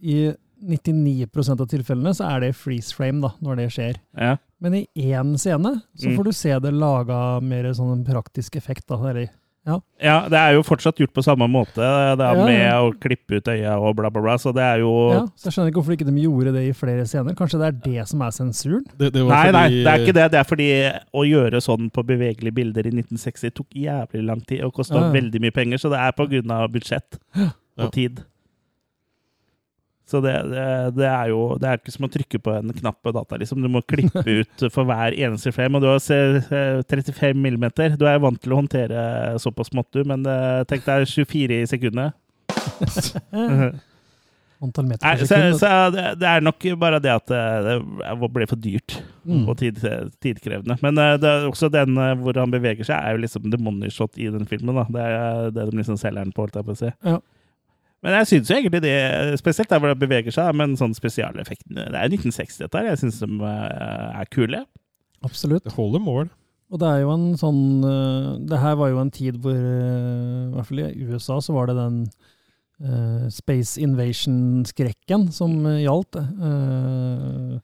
i 0.05 0.17
99% 0.65 1.61
av 1.61 1.67
tilfellene 1.69 2.11
så 2.15 2.27
er 2.35 2.43
det 2.45 2.51
freeze 2.57 2.93
frame 2.95 3.19
da, 3.23 3.31
når 3.43 3.57
det 3.63 3.65
skjer. 3.75 3.97
Ja. 4.17 4.35
Men 4.63 4.77
i 4.77 4.83
én 5.09 5.33
scene 5.41 5.71
så 5.97 6.09
Mm. 6.11 6.15
får 6.19 6.23
du 6.29 6.31
se 6.37 6.53
det 6.63 6.71
laga 6.73 7.39
mer 7.41 7.65
sånn 7.73 8.05
praktisk 8.05 8.55
effekt. 8.55 8.85
da, 8.87 8.95
eller, 9.09 9.29
ja. 9.65 9.79
ja, 10.01 10.15
det 10.29 10.37
er 10.37 10.51
jo 10.53 10.61
fortsatt 10.65 10.99
gjort 11.01 11.13
på 11.15 11.23
samme 11.25 11.47
måte, 11.49 11.81
det 11.81 12.21
er 12.25 12.37
Ja, 12.37 12.45
med 12.45 12.73
å 12.77 12.91
klippe 13.01 13.39
ut 13.39 13.47
øya 13.49 13.73
og 13.81 13.95
bla, 13.97 14.11
bla, 14.13 14.21
bla. 14.21 14.35
Så 14.37 14.53
det 14.53 14.61
er 14.61 14.83
jo 14.83 14.91
ja. 15.13 15.23
Så 15.35 15.49
jeg 15.49 15.55
skjønner 15.55 15.71
ikke 15.71 15.79
hvorfor 15.81 15.95
ikke 15.97 16.07
de 16.11 16.21
gjorde 16.25 16.53
det 16.53 16.63
i 16.69 16.73
flere 16.77 17.07
scener. 17.09 17.33
Kanskje 17.39 17.61
det 17.63 17.67
er 17.71 17.79
det 17.87 18.05
som 18.11 18.21
er 18.21 18.35
sensuren? 18.35 18.85
Det, 18.99 19.09
det 19.15 19.23
var 19.25 19.49
Nei, 19.49 19.55
nei, 19.57 19.65
det 19.81 19.89
er 19.95 20.05
ikke 20.05 20.15
det. 20.19 20.27
Det 20.35 20.39
er 20.43 20.47
fordi 20.51 20.69
å 21.17 21.25
gjøre 21.25 21.63
sånn 21.65 21.89
på 21.95 22.05
bevegelige 22.05 22.53
bilder 22.61 22.85
i 22.85 22.93
1960 22.93 23.55
tok 23.57 23.73
jævlig 23.87 24.23
lang 24.29 24.45
tid 24.45 24.61
og 24.67 24.73
kosta 24.77 24.99
Ja, 24.99 25.07
ja. 25.09 25.15
veldig 25.17 25.41
mye 25.47 25.55
penger, 25.55 25.81
så 25.81 25.89
det 25.93 25.99
er 26.05 26.13
på 26.17 26.29
grunn 26.29 26.51
av 26.55 26.69
budsjett 26.75 27.17
og 27.35 27.87
Ja. 27.87 27.89
tid. 27.89 28.21
Så 30.05 30.19
det, 30.21 30.33
det, 30.51 30.65
det 30.99 31.07
er 31.09 31.31
jo 31.31 31.39
Det 31.57 31.65
er 31.69 31.79
ikke 31.79 31.93
som 31.95 32.05
å 32.05 32.11
trykke 32.13 32.39
på 32.45 32.51
en 32.53 32.73
knapp 32.77 32.99
på 33.01 33.13
data, 33.15 33.39
liksom. 33.41 33.63
Du 33.65 33.69
må 33.73 33.81
klippe 33.89 34.21
ut 34.41 34.65
for 34.73 34.85
hver 34.85 35.15
eneste 35.17 35.53
frame. 35.55 35.79
Og 35.79 35.85
du 35.85 35.89
har 35.89 35.97
eh, 36.13 36.83
35 36.85 37.41
millimeter. 37.41 37.95
Du 37.97 38.05
er 38.09 38.21
vant 38.21 38.37
til 38.41 38.53
å 38.53 38.59
håndtere 38.61 39.01
såpass 39.41 39.71
smått, 39.73 39.89
du, 39.97 40.03
men 40.05 40.25
eh, 40.29 40.61
tenk 40.69 40.85
deg 40.85 41.07
24 41.09 41.61
i 41.63 41.65
sekundet. 41.69 42.13
Antall 44.63 44.85
meter 44.87 45.03
i 45.03 45.09
per 45.09 45.19
så, 45.19 45.27
sekund. 45.27 45.57
så 45.59 45.69
det, 45.91 46.03
det 46.21 46.27
er 46.31 46.43
nok 46.45 46.63
bare 46.79 47.01
det 47.03 47.11
at 47.11 47.33
eh, 47.35 47.65
det 47.67 48.29
ble 48.37 48.47
for 48.49 48.61
dyrt 48.61 49.01
Mm. 49.25 49.47
og 49.49 49.55
tid, 49.57 49.79
tidkrevende. 50.21 50.75
Men 50.85 50.99
eh, 51.01 51.15
det 51.17 51.25
er 51.25 51.47
også 51.49 51.65
den 51.73 51.97
hvor 52.21 52.37
han 52.37 52.51
beveger 52.53 52.85
seg, 52.85 52.93
er 53.01 53.15
jo 53.15 53.23
liksom 53.23 53.47
the 53.49 53.57
money 53.57 53.89
shot 53.89 54.19
i 54.21 54.27
den 54.29 54.45
filmen. 54.45 54.77
da. 54.77 54.83
Det 54.85 55.01
er 55.01 55.47
det 55.55 55.63
de 55.71 55.79
liksom 55.79 55.97
selger 55.97 56.21
den 56.21 56.33
på, 56.35 56.43
holdt 56.45 56.59
jeg 56.59 56.67
på 56.67 56.75
å 56.75 56.77
si. 56.77 56.91
Ja. 57.09 57.15
Men 58.05 58.19
jeg 58.19 58.29
syns 58.29 58.51
egentlig 58.53 58.83
det, 58.85 58.95
spesielt 59.41 59.71
der 59.71 59.81
hvor 59.81 59.89
det 59.91 60.01
beveger 60.01 60.33
seg, 60.33 60.51
men 60.57 60.75
sånn 60.77 60.93
spesialeffektene 60.93 61.87
Det 61.89 61.97
er 61.97 62.11
1960, 62.11 62.59
dette 62.61 62.77
her. 62.77 62.91
Jeg 62.91 63.01
syns 63.01 63.21
de 63.23 63.29
eh, 63.49 64.19
er 64.21 64.29
kule. 64.33 64.59
Absolutt. 65.25 65.65
Det 65.65 65.73
holder 65.73 66.03
mål. 66.05 66.29
Og 66.73 66.81
det 66.81 66.89
er 66.91 67.01
jo 67.03 67.11
en 67.13 67.25
sånn 67.37 67.63
eh, 67.85 68.29
Det 68.49 68.59
her 68.61 68.77
var 68.77 68.91
jo 68.91 69.01
en 69.01 69.11
tid 69.13 69.39
hvor 69.41 69.57
eh, 69.57 70.45
I 70.45 70.53
hvert 70.53 70.69
fall 70.69 70.83
i 70.85 71.09
USA 71.09 71.39
så 71.41 71.55
var 71.55 71.69
det 71.69 71.77
den 71.77 71.97
uh, 72.81 73.25
Space 73.33 73.81
Invasion-skrekken 73.81 75.29
som 75.33 75.57
gjaldt. 75.79 76.21
Uh, 76.21 77.57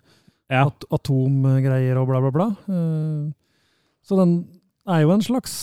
Ja. 0.51 0.65
at, 0.67 0.83
atomgreier 0.91 1.95
og 1.95 2.09
bla, 2.09 2.19
bla, 2.19 2.31
bla. 2.35 2.49
Uh, 2.67 3.29
så 4.03 4.17
den 4.19 4.33
er 4.89 5.05
jo 5.05 5.13
en 5.13 5.23
slags 5.23 5.53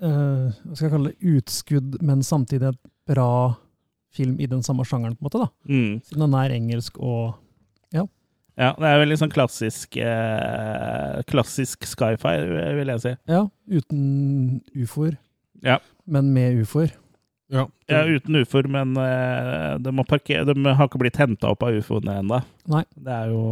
eh, 0.00 0.50
hva 0.50 0.76
skal 0.76 0.86
jeg 0.86 0.94
kalle 0.94 1.12
det, 1.12 1.34
utskudd, 1.36 1.98
men 2.06 2.22
samtidig 2.26 2.70
et 2.70 2.80
bra 3.10 3.56
film 4.14 4.36
i 4.42 4.46
den 4.50 4.62
samme 4.66 4.84
sjangeren, 4.84 5.14
på 5.16 5.22
en 5.22 5.28
måte. 5.28 5.42
da. 5.44 5.48
Mm. 5.70 6.00
Siden 6.06 6.24
den 6.26 6.34
er 6.40 6.54
engelsk 6.56 6.98
og 6.98 7.34
ja. 7.94 8.06
Ja, 8.58 8.72
det 8.76 8.88
er 8.90 8.98
veldig 9.04 9.18
sånn 9.20 9.30
klassisk 9.32 9.96
eh, 10.02 11.20
Klassisk 11.30 11.86
sci-fi, 11.88 12.34
vil 12.80 12.90
jeg 12.94 13.02
si. 13.04 13.12
ja 13.30 13.44
uten 13.70 14.60
ufoer, 14.74 15.16
Ja. 15.62 15.78
men 16.06 16.32
med 16.34 16.58
ufoer. 16.64 16.90
Ja. 17.50 17.64
Ja, 17.90 18.04
uten 18.06 18.36
ufoer, 18.42 18.68
men 18.70 18.96
eh, 18.96 19.78
de, 19.82 19.90
må 19.94 20.04
parkere, 20.06 20.44
de 20.46 20.54
har 20.74 20.86
ikke 20.88 21.00
blitt 21.02 21.16
henta 21.18 21.50
opp 21.50 21.62
av 21.66 21.74
ufoene 21.78 22.18
ennå. 22.20 22.42
Det 22.66 23.10
er 23.14 23.30
jo 23.32 23.42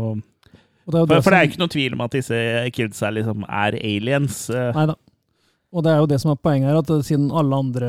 Og 0.87 0.93
det 0.93 0.99
er 0.99 1.01
jo 1.03 1.07
For, 1.07 1.15
det 1.15 1.25
for 1.25 1.31
det 1.35 1.39
er 1.39 1.49
ikke 1.51 1.61
noe 1.63 1.73
tvil 1.75 1.97
om 1.97 2.05
at 2.07 2.15
disse 2.15 2.39
kidsa 2.75 3.11
liksom 3.15 3.43
er 3.49 3.77
aliens. 3.79 4.49
eh. 4.51 4.71
Nei 4.75 4.87
da. 4.93 4.95
Og 5.73 5.83
det 5.85 5.91
er 5.93 5.99
jo 6.01 6.07
det 6.09 6.21
som 6.23 6.31
er 6.33 6.39
poenget 6.41 6.71
her, 6.71 6.79
at 6.81 7.05
siden 7.05 7.31
alle 7.31 7.59
andre 7.59 7.89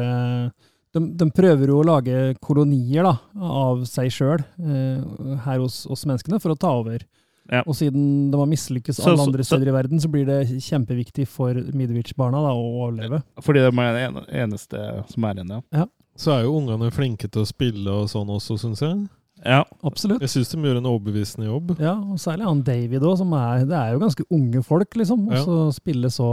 de, 0.96 1.02
de 1.20 1.28
prøver 1.32 1.68
jo 1.70 1.80
å 1.82 1.86
lage 1.86 2.36
kolonier 2.42 3.04
da, 3.06 3.16
av 3.38 3.84
seg 3.90 4.10
sjøl 4.12 4.40
eh, 4.42 5.38
her 5.46 5.60
hos 5.62 5.84
oss 5.92 6.06
menneskene 6.10 6.40
for 6.42 6.56
å 6.56 6.60
ta 6.60 6.72
over. 6.80 7.04
Ja. 7.50 7.64
Og 7.66 7.74
siden 7.74 8.30
de 8.32 8.38
har 8.38 8.46
mislykkes 8.50 9.00
Så- 9.02 9.10
alle 9.10 9.24
andre 9.26 9.44
så- 9.44 9.56
steder 9.56 9.70
i 9.72 9.76
verden, 9.76 10.00
så 10.00 10.10
blir 10.12 10.26
det 10.26 10.48
kjempeviktig 10.62 11.28
for 11.28 11.54
Midwich-barna 11.54 12.38
å 12.54 12.58
overleve. 12.86 13.24
Fordi 13.42 13.60
de 13.66 13.80
er 13.82 13.94
det 13.98 14.26
eneste 14.44 14.82
som 15.10 15.24
er 15.26 15.34
igjen, 15.40 15.50
ja. 15.50 15.62
ja. 15.74 15.86
Så 16.16 16.34
er 16.36 16.44
jo 16.44 16.58
ungene 16.60 16.92
flinke 16.92 17.30
til 17.32 17.42
å 17.42 17.48
spille 17.48 17.88
og 17.90 18.10
sånn 18.12 18.28
også, 18.30 18.58
syns 18.60 18.82
jeg. 18.82 19.08
Ja. 19.46 19.64
Absolutt. 19.88 20.20
Jeg 20.20 20.30
syns 20.34 20.50
de 20.52 20.58
gjør 20.58 20.78
en 20.82 20.90
overbevisende 20.92 21.48
jobb. 21.48 21.80
Ja, 21.80 21.94
og 21.96 22.18
særlig 22.20 22.44
han 22.44 22.62
David 22.62 23.02
òg, 23.08 23.18
som 23.18 23.32
er 23.34 23.64
Det 23.66 23.78
er 23.78 23.94
jo 23.94 24.00
ganske 24.04 24.26
unge 24.30 24.62
folk, 24.68 24.90
liksom. 25.00 25.28
Og 25.30 25.34
Ja. 25.34 25.44
så 25.46 25.74
spille 25.74 26.10
så 26.12 26.28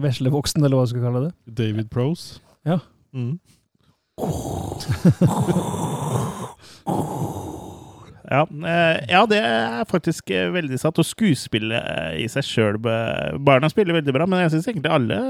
veslevoksen, 0.00 0.64
eller 0.64 0.76
hva 0.78 0.86
du 0.86 0.90
skal 0.94 1.02
kalle 1.04 1.22
det. 1.28 1.34
David 1.54 1.90
Prose. 1.90 2.40
Ja. 2.64 2.78
Mm. 3.14 3.38
Ja, 8.30 8.44
eh, 8.46 8.96
ja, 9.10 9.24
det 9.26 9.40
er 9.42 9.84
faktisk 9.90 10.30
eh, 10.30 10.52
veldig 10.54 10.78
satt. 10.78 10.98
Og 11.02 11.06
skuespillet 11.06 11.82
eh, 11.82 12.20
i 12.22 12.28
seg 12.30 12.46
sjøl 12.46 12.78
Barna 12.78 13.70
spiller 13.72 13.98
veldig 13.98 14.14
bra, 14.14 14.28
men 14.30 14.44
jeg 14.44 14.54
syns 14.54 14.70
egentlig 14.70 14.92
alle 14.94 15.20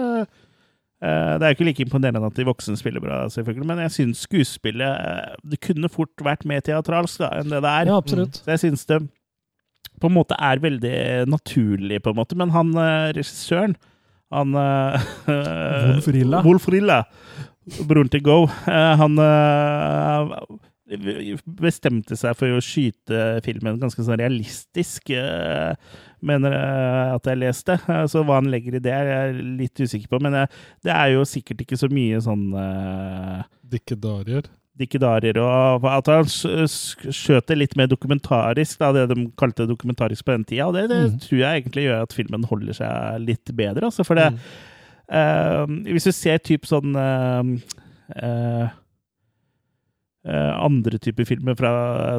Det 1.00 1.46
er 1.46 1.46
jo 1.48 1.56
ikke 1.56 1.64
like 1.70 1.84
imponerende 1.86 2.28
at 2.28 2.36
de 2.36 2.44
voksne 2.44 2.76
spiller 2.76 3.00
bra, 3.00 3.22
selvfølgelig, 3.32 3.68
men 3.70 3.78
jeg 3.86 3.94
syns 3.94 4.26
skuespillet 4.26 5.38
Det 5.48 5.60
kunne 5.64 5.88
fort 5.88 6.12
vært 6.20 6.44
mer 6.44 6.60
teatralsk 6.60 7.22
da, 7.22 7.30
enn 7.40 7.48
det 7.48 7.62
det 7.64 7.72
er. 7.72 7.88
Ja, 7.88 7.96
absolutt. 7.96 8.42
Så 8.42 8.52
jeg 8.52 8.64
syns 8.66 8.84
det 8.90 9.00
på 10.00 10.08
en 10.08 10.16
måte 10.16 10.36
er 10.36 10.60
veldig 10.60 10.98
naturlig, 11.28 12.02
på 12.04 12.12
en 12.12 12.16
måte. 12.20 12.36
Men 12.36 12.52
han 12.52 12.70
regissøren, 13.16 13.74
han 14.32 14.52
Wolf 14.56 16.08
Rilla. 16.08 16.40
Wolf 16.46 16.68
Rilla, 16.72 17.02
broren 17.88 18.10
til 18.12 18.22
Go, 18.26 18.44
eh, 18.66 18.96
han 19.00 19.18
eh, 19.18 20.34
bestemte 21.60 22.16
seg 22.18 22.34
for 22.38 22.50
å 22.56 22.62
skyte 22.64 23.40
filmen 23.46 23.78
ganske 23.80 24.02
sånn 24.02 24.18
realistisk, 24.18 25.10
eh, 25.14 25.74
mener 26.20 26.50
jeg 26.56 27.16
at 27.16 27.28
jeg 27.30 27.40
leste. 27.44 27.76
Så 28.10 28.24
hva 28.26 28.40
han 28.40 28.50
legger 28.50 28.74
i 28.78 28.82
det, 28.82 28.92
er 28.92 29.10
jeg 29.12 29.44
litt 29.62 29.80
usikker 29.84 30.08
på. 30.10 30.20
Men 30.26 30.40
det 30.84 30.92
er 30.94 31.12
jo 31.14 31.22
sikkert 31.28 31.62
ikke 31.64 31.78
så 31.80 31.88
mye 31.92 32.18
sånn 32.24 32.48
Dikkedarier. 33.70 34.48
dikkedarier, 34.80 35.36
og 35.44 35.84
at 35.84 36.06
han 36.08 36.24
skjøt 36.26 37.46
det 37.50 37.56
litt 37.58 37.74
mer 37.76 37.86
dokumentarisk, 37.90 38.78
da, 38.80 38.90
det 38.96 39.06
de 39.12 39.26
kalte 39.38 39.66
dokumentarisk 39.68 40.24
på 40.24 40.32
den 40.34 40.44
tida. 40.48 40.66
Og 40.70 40.74
det, 40.74 40.86
det 40.88 41.00
Mm. 41.12 41.18
tror 41.20 41.38
jeg 41.38 41.62
egentlig 41.62 41.84
gjør 41.86 42.02
at 42.02 42.12
filmen 42.16 42.44
holder 42.48 42.72
seg 42.78 43.20
litt 43.26 43.44
bedre. 43.54 43.84
Altså, 43.90 44.04
for 44.06 44.14
det, 44.16 44.32
Mm. 44.32 44.38
Eh, 45.10 45.64
hvis 45.90 46.06
du 46.08 46.12
ser 46.14 46.38
typ 46.38 46.64
sånn 46.68 46.94
eh, 46.96 47.42
eh, 48.22 48.68
andre 50.60 50.98
typer 51.00 51.24
filmer 51.28 51.56
fra 51.58 51.70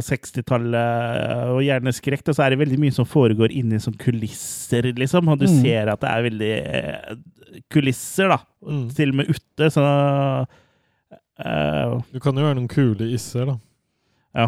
60-tallet, 0.02 1.52
og 1.54 1.62
gjerne 1.66 1.94
skrekk, 1.94 2.24
så 2.34 2.44
er 2.46 2.56
det 2.56 2.62
veldig 2.64 2.80
mye 2.82 2.96
som 2.96 3.06
foregår 3.06 3.54
inni 3.54 3.78
sånn 3.82 3.98
kulisser, 4.02 4.90
liksom. 4.98 5.30
Og 5.30 5.40
du 5.40 5.46
Mm. 5.48 5.62
ser 5.62 5.92
at 5.94 6.02
det 6.02 6.10
er 6.10 6.26
veldig 6.30 6.56
kulisser, 7.70 8.28
da. 8.34 8.40
Mm. 8.66 8.90
Til 8.96 9.10
og 9.10 9.16
med 9.16 9.30
ute. 9.30 9.70
Så 9.70 9.84
uh, 11.46 12.02
Du 12.12 12.20
kan 12.20 12.36
jo 12.36 12.44
være 12.46 12.56
noen 12.58 12.68
kule 12.72 13.12
isser, 13.14 13.46
da. 13.46 13.58
Ja. 14.34 14.48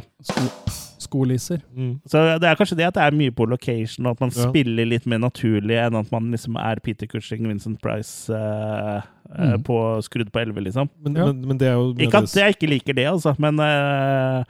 Sko 1.04 1.24
skolisser. 1.24 1.62
Mm. 1.76 1.93
Så 2.10 2.22
det 2.41 2.49
er 2.49 2.56
kanskje 2.60 2.78
det 2.80 2.88
at 2.89 2.97
det 2.97 3.04
er 3.06 3.18
mye 3.20 3.32
på 3.36 3.45
location, 3.47 4.06
og 4.08 4.16
at 4.18 4.22
man 4.26 4.32
Ja. 4.36 4.47
spiller 4.49 4.86
litt 4.89 5.06
mer 5.06 5.20
naturlig 5.20 5.78
enn 5.80 5.95
at 5.99 6.12
man 6.12 6.32
liksom 6.32 6.58
er 6.60 6.80
Peter 6.84 7.06
Cushing, 7.08 7.47
Vincent 7.47 7.82
Price 7.82 8.30
eh, 8.34 9.01
Mm. 9.34 9.64
på 9.64 9.78
skrudd 10.06 10.30
på 10.32 10.39
11, 10.41 10.62
liksom. 10.62 10.89
Men, 11.04 11.16
Ja. 11.16 11.26
men, 11.26 11.47
men 11.47 11.58
det 11.58 11.68
er 11.68 11.74
jo 11.74 11.93
Ikke 11.97 12.18
at 12.24 12.34
jeg 12.36 12.56
ikke 12.56 12.70
liker 12.70 12.93
det, 12.93 13.06
altså, 13.08 13.36
men 13.39 13.58
eh, 13.60 14.43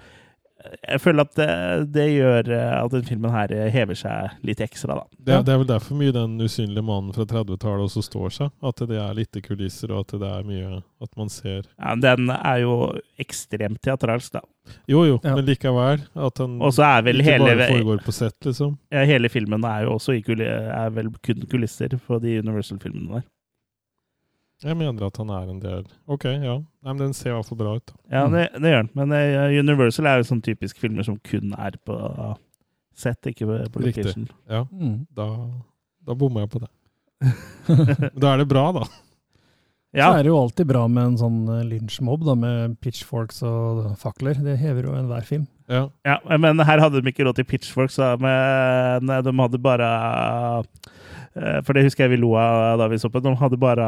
jeg 0.88 1.02
føler 1.04 1.26
at 1.28 1.34
det, 1.36 1.48
det 1.94 2.06
gjør 2.14 2.50
eh, 2.56 2.74
at 2.84 2.92
den 2.94 3.04
filmen 3.08 3.32
her 3.34 3.52
hever 3.74 3.98
seg 4.00 4.38
litt 4.48 4.62
ekstra, 4.64 4.96
da. 5.02 5.04
Det, 5.20 5.34
er- 5.36 5.44
det 5.48 5.54
er 5.54 5.62
vel 5.64 5.70
derfor 5.74 6.00
mye 6.00 6.14
den 6.16 6.38
usynlige 6.42 6.84
mannen 6.86 7.14
fra 7.16 7.26
30-tallet 7.30 7.88
også 7.90 8.04
står 8.06 8.30
seg. 8.38 8.54
At 8.64 8.84
det 8.90 9.00
er 9.02 9.14
litt 9.18 9.40
kulisser, 9.46 9.92
og 9.92 10.06
at 10.06 10.16
det 10.22 10.30
er 10.30 10.48
mye 10.48 10.82
At 11.04 11.12
man 11.20 11.30
ser 11.34 11.66
Ja, 11.78 11.96
den 12.00 12.30
er 12.32 12.62
jo 12.64 12.76
ekstremt 13.20 13.82
teatralsk, 13.84 14.34
da. 14.38 14.42
Jo, 14.88 15.04
jo, 15.04 15.20
Ja. 15.24 15.36
men 15.36 15.46
likevel. 15.46 16.06
At 16.16 16.36
den 16.40 16.62
er 16.88 17.02
vel 17.04 17.20
ikke 17.20 17.32
hele, 17.34 17.56
bare 17.58 17.68
foregår 17.74 18.04
på 18.06 18.14
sett, 18.16 18.38
liksom. 18.48 18.78
ja, 18.92 19.04
hele 19.10 19.28
filmen 19.30 19.66
er 19.68 19.84
jo 19.84 19.98
også 19.98 20.16
i 20.16 20.22
er 20.24 20.90
vel 20.96 21.10
kun 21.24 21.44
kulisser 21.52 21.98
på 22.08 22.20
de 22.24 22.40
Universal-filmene 22.40 23.20
der. 23.20 23.26
Jeg 24.64 24.78
mener 24.80 25.06
at 25.08 25.18
han 25.20 25.30
er 25.36 25.50
en 25.52 25.60
del 25.60 25.84
Ok, 26.08 26.24
ja. 26.30 26.56
Nei, 26.84 26.94
men 26.94 27.02
den 27.02 27.14
ser 27.18 27.32
i 27.32 27.36
hvert 27.36 27.50
fall 27.50 27.60
bra 27.60 27.76
ut. 27.80 27.92
Ja, 28.12 28.26
Mm. 28.28 28.32
det, 28.38 28.44
det 28.64 28.72
gjør 28.74 28.82
den. 28.86 28.92
Men 29.00 29.12
uh, 29.16 29.60
Universal 29.60 30.08
er 30.08 30.18
jo 30.22 30.28
sånn 30.30 30.44
typisk 30.46 30.78
filmer 30.80 31.04
som 31.08 31.18
kun 31.24 31.54
er 31.58 31.76
på 31.86 31.98
sett, 32.96 33.26
ikke 33.32 33.48
på, 33.50 33.82
location. 33.84 34.28
Riktig. 34.28 34.36
Ja, 34.50 34.64
Mm. 34.72 35.06
da, 35.16 35.28
da 36.08 36.14
bommer 36.16 36.46
jeg 36.46 36.54
på 36.56 36.62
det. 36.64 36.72
Da 38.20 38.34
er 38.34 38.44
det 38.44 38.48
bra, 38.52 38.68
da. 38.76 38.84
Ja, 39.94 40.08
Så 40.10 40.18
er 40.20 40.24
det 40.26 40.32
jo 40.32 40.40
alltid 40.42 40.68
bra 40.72 40.88
med 40.90 41.04
en 41.06 41.18
sånn 41.22 41.42
eh, 41.54 41.64
lynsjmobb 41.70 42.24
da, 42.26 42.34
med 42.40 42.80
pitchforks 42.82 43.44
og 43.46 43.92
fakler. 44.02 44.40
Det 44.42 44.56
hever 44.58 44.88
jo 44.88 44.96
enhver 44.98 45.22
film. 45.28 45.44
Ja. 45.70 45.84
ja, 46.04 46.16
men 46.42 46.60
her 46.66 46.82
hadde 46.82 47.00
de 47.02 47.12
ikke 47.12 47.24
råd 47.28 47.38
til 47.38 47.46
pitchforks, 47.48 47.96
da, 48.02 48.16
men 48.20 49.06
de 49.24 49.34
hadde 49.38 49.60
bare 49.62 49.86
eh, 49.86 50.90
For 51.34 51.74
det 51.74 51.82
husker 51.88 52.04
jeg 52.06 52.12
vi 52.14 52.18
lo 52.22 52.36
av 52.38 52.78
da 52.78 52.86
vi 52.92 52.98
så 53.02 53.10
på. 53.10 53.18
De 53.26 53.32
hadde 53.40 53.58
bare 53.58 53.86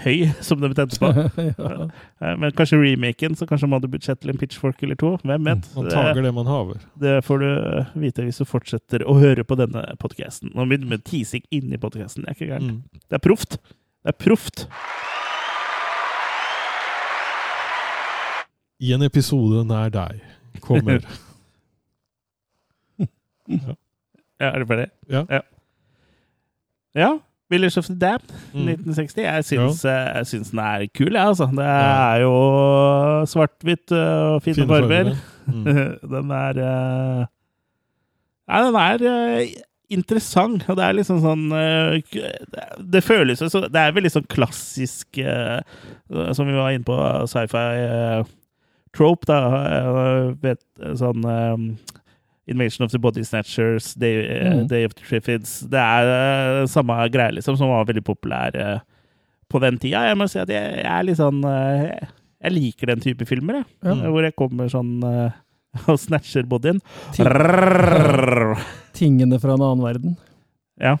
høy, 0.00 0.22
som 0.46 0.62
de 0.62 0.70
tente 0.72 0.96
på. 1.02 1.10
ja. 1.50 1.88
Eh, 2.24 2.34
Men 2.40 2.54
kanskje 2.56 2.78
remaken, 2.80 3.36
så 3.36 3.44
kanskje 3.50 3.68
de 3.68 3.76
hadde 3.76 3.90
budsjett 3.92 4.20
til 4.22 4.32
en 4.32 4.40
pitchfork 4.40 4.80
eller 4.86 4.96
to. 5.00 5.10
Hvem 5.28 5.44
vet? 5.50 5.68
Man 5.76 5.90
tager 5.92 6.22
det 6.24 6.32
man 6.34 6.48
haver. 6.48 6.80
det 7.00 7.18
får 7.26 7.44
du 7.44 7.48
vite 8.06 8.24
hvis 8.24 8.40
du 8.40 8.46
fortsetter 8.48 9.04
å 9.04 9.18
høre 9.20 9.44
på 9.44 9.58
denne 9.60 9.84
podkasten. 10.00 10.54
Nå 10.56 10.64
begynner 10.70 10.88
vi 10.88 10.94
med 10.96 11.04
teasing 11.04 11.44
inni 11.52 11.76
podkasten. 11.82 12.24
Det 12.24 12.32
er 12.32 12.38
ikke 12.38 12.50
gærent. 12.54 12.72
Mm. 12.72 13.02
Det 13.12 13.18
er 13.20 13.24
proft. 13.28 13.58
Det 14.04 14.14
er 14.14 14.18
proft. 14.24 14.64
I 18.84 18.90
en 18.96 19.04
episode 19.06 19.62
nær 19.68 19.92
deg 19.94 20.18
kommer 20.64 21.04
Ja, 24.40 24.48
er 24.50 24.58
du 24.60 24.66
ferdig? 24.68 24.88
Ja. 25.12 25.22
Ja. 25.30 25.40
Ja. 26.94 27.12
Village 27.50 27.76
of 27.78 27.86
the 27.86 27.94
Damned, 28.00 28.30
Mm. 28.54 28.68
1960. 28.72 29.22
Jeg 29.22 29.44
syns, 29.44 29.84
eh, 29.84 30.06
jeg 30.16 30.26
syns 30.30 30.50
den 30.50 30.60
er 30.64 30.86
kul, 30.96 31.12
jeg, 31.12 31.20
altså. 31.22 31.46
Det 31.52 31.66
er 31.68 32.22
jo 32.22 32.32
svart-hvitt 33.28 33.92
og 33.92 34.42
fine, 34.42 34.54
Fine 34.54 34.66
farger. 34.68 35.10
Mm. 35.46 35.64
den 36.14 36.30
er 36.32 36.60
eh, 36.64 37.26
Nei, 38.48 38.60
den 38.64 38.76
er 38.80 39.04
eh, 39.10 39.52
interessant, 39.92 40.64
og 40.68 40.76
det 40.80 40.84
er 40.86 40.96
liksom 40.96 41.20
sånn 41.20 41.44
eh, 41.52 42.00
det- 42.80 43.04
føles 43.04 43.40
jo 43.44 43.48
så 43.52 43.60
Det 43.68 43.76
er 43.80 43.92
veldig 43.92 44.10
sånn 44.12 44.26
klassisk, 44.32 45.18
eh, 45.20 45.60
som 46.32 46.46
vi 46.48 46.56
var 46.56 46.72
inne 46.72 46.84
på, 46.88 46.96
sci-fi 47.28 47.64
eh, 47.84 48.24
trope, 48.96 49.26
da. 49.28 49.38
eh, 49.68 50.32
vet, 50.42 50.60
sånn 50.96 51.24
eh, 51.28 51.56
Invasion 52.46 52.84
of 52.84 52.90
the 52.92 52.98
Body 53.00 53.22
Snatchers, 53.24 53.94
Day, 53.94 54.18
eh, 54.26 54.50
Mm. 54.54 54.66
Day 54.68 54.84
of 54.84 54.92
the 54.94 55.00
Triffids 55.06 55.60
Det 55.70 55.80
er 55.80 56.10
eh, 56.62 56.66
samme 56.68 56.96
greie, 57.10 57.32
liksom, 57.38 57.56
som 57.56 57.68
var 57.72 57.86
veldig 57.88 58.04
populær 58.04 58.54
eh, 58.54 58.78
på 59.48 59.60
den 59.62 59.78
tida. 59.78 60.02
Jeg 60.08 60.16
må 60.18 60.26
si 60.28 60.38
at 60.42 60.48
jeg, 60.52 60.76
jeg 60.82 60.90
er 60.90 61.02
litt 61.08 61.16
sånn 61.20 61.40
eh, 61.48 62.04
Jeg 62.44 62.52
liker 62.52 62.86
den 62.92 63.00
type 63.00 63.24
filmer, 63.26 63.62
jeg. 63.62 63.66
Ja. 63.88 63.94
Hvor 64.12 64.22
jeg 64.26 64.36
kommer 64.36 64.68
sånn 64.68 64.98
og 65.88 65.96
snatcher 65.98 66.44
bodyen. 66.46 66.80
Ting- 67.16 67.26
Tingene 68.94 69.40
fra 69.42 69.56
en 69.56 69.64
annen 69.64 69.82
verden. 69.84 70.16
Ja. 70.78 70.96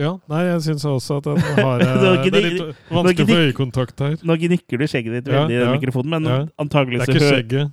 Ja, 0.00 0.14
nei, 0.30 0.38
jeg 0.48 0.60
syns 0.64 0.84
også 0.88 1.18
at 1.20 1.26
den 1.28 1.36
har 1.60 1.82
Det 1.82 2.30
Det 2.32 2.38
er 2.40 2.46
litt 2.46 2.78
vanskelig 2.88 3.26
å 3.26 3.28
få 3.28 3.40
øyekontakt 3.46 4.00
her. 4.00 4.14
Nå 4.24 4.36
gnikker 4.40 4.80
du 4.80 4.86
skjegget 4.88 5.18
ditt 5.18 5.28
Ja, 5.28 5.42
veldig 5.42 5.52
i 5.52 5.58
den 5.60 5.68
ja. 5.68 5.74
mikrofonen, 5.76 6.10
men 6.14 6.28
Ja. 6.30 6.38
antagelig 6.64 7.02
Det 7.02 7.06
så 7.06 7.12
er 7.12 7.18
ikke 7.18 7.28
skjegget. 7.34 7.72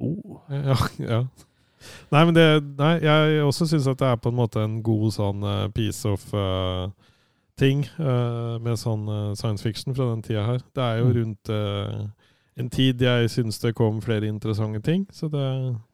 Oh. 0.00 0.40
Ja, 0.50 0.76
ja. 0.98 1.20
Nei, 2.10 2.24
men 2.24 2.34
det 2.34 2.44
Nei, 2.78 2.94
jeg 3.04 3.42
også 3.44 3.66
syns 3.68 3.86
at 3.90 3.98
det 4.00 4.08
er 4.08 4.16
på 4.16 4.30
en 4.32 4.38
måte 4.38 4.62
en 4.64 4.78
god 4.82 5.10
sånn 5.12 5.42
eh, 5.44 5.66
piece 5.76 6.08
of 6.08 6.22
uh, 6.32 6.88
ting 7.60 7.82
uh, 8.00 8.56
med 8.64 8.78
sånn 8.80 9.04
uh, 9.06 9.34
science 9.36 9.62
fiction 9.62 9.94
fra 9.94 10.06
den 10.14 10.22
tida 10.24 10.46
her. 10.48 10.62
Det 10.74 10.82
er 10.82 11.02
jo 11.02 11.10
Mm. 11.10 11.16
rundt 11.18 11.50
en 12.56 12.68
tid 12.70 13.00
jeg 13.02 13.28
syns 13.30 13.58
det 13.60 13.74
kom 13.74 14.00
flere 14.02 14.26
interessante 14.30 14.80
ting, 14.82 15.04
så 15.12 15.28
det 15.28 15.44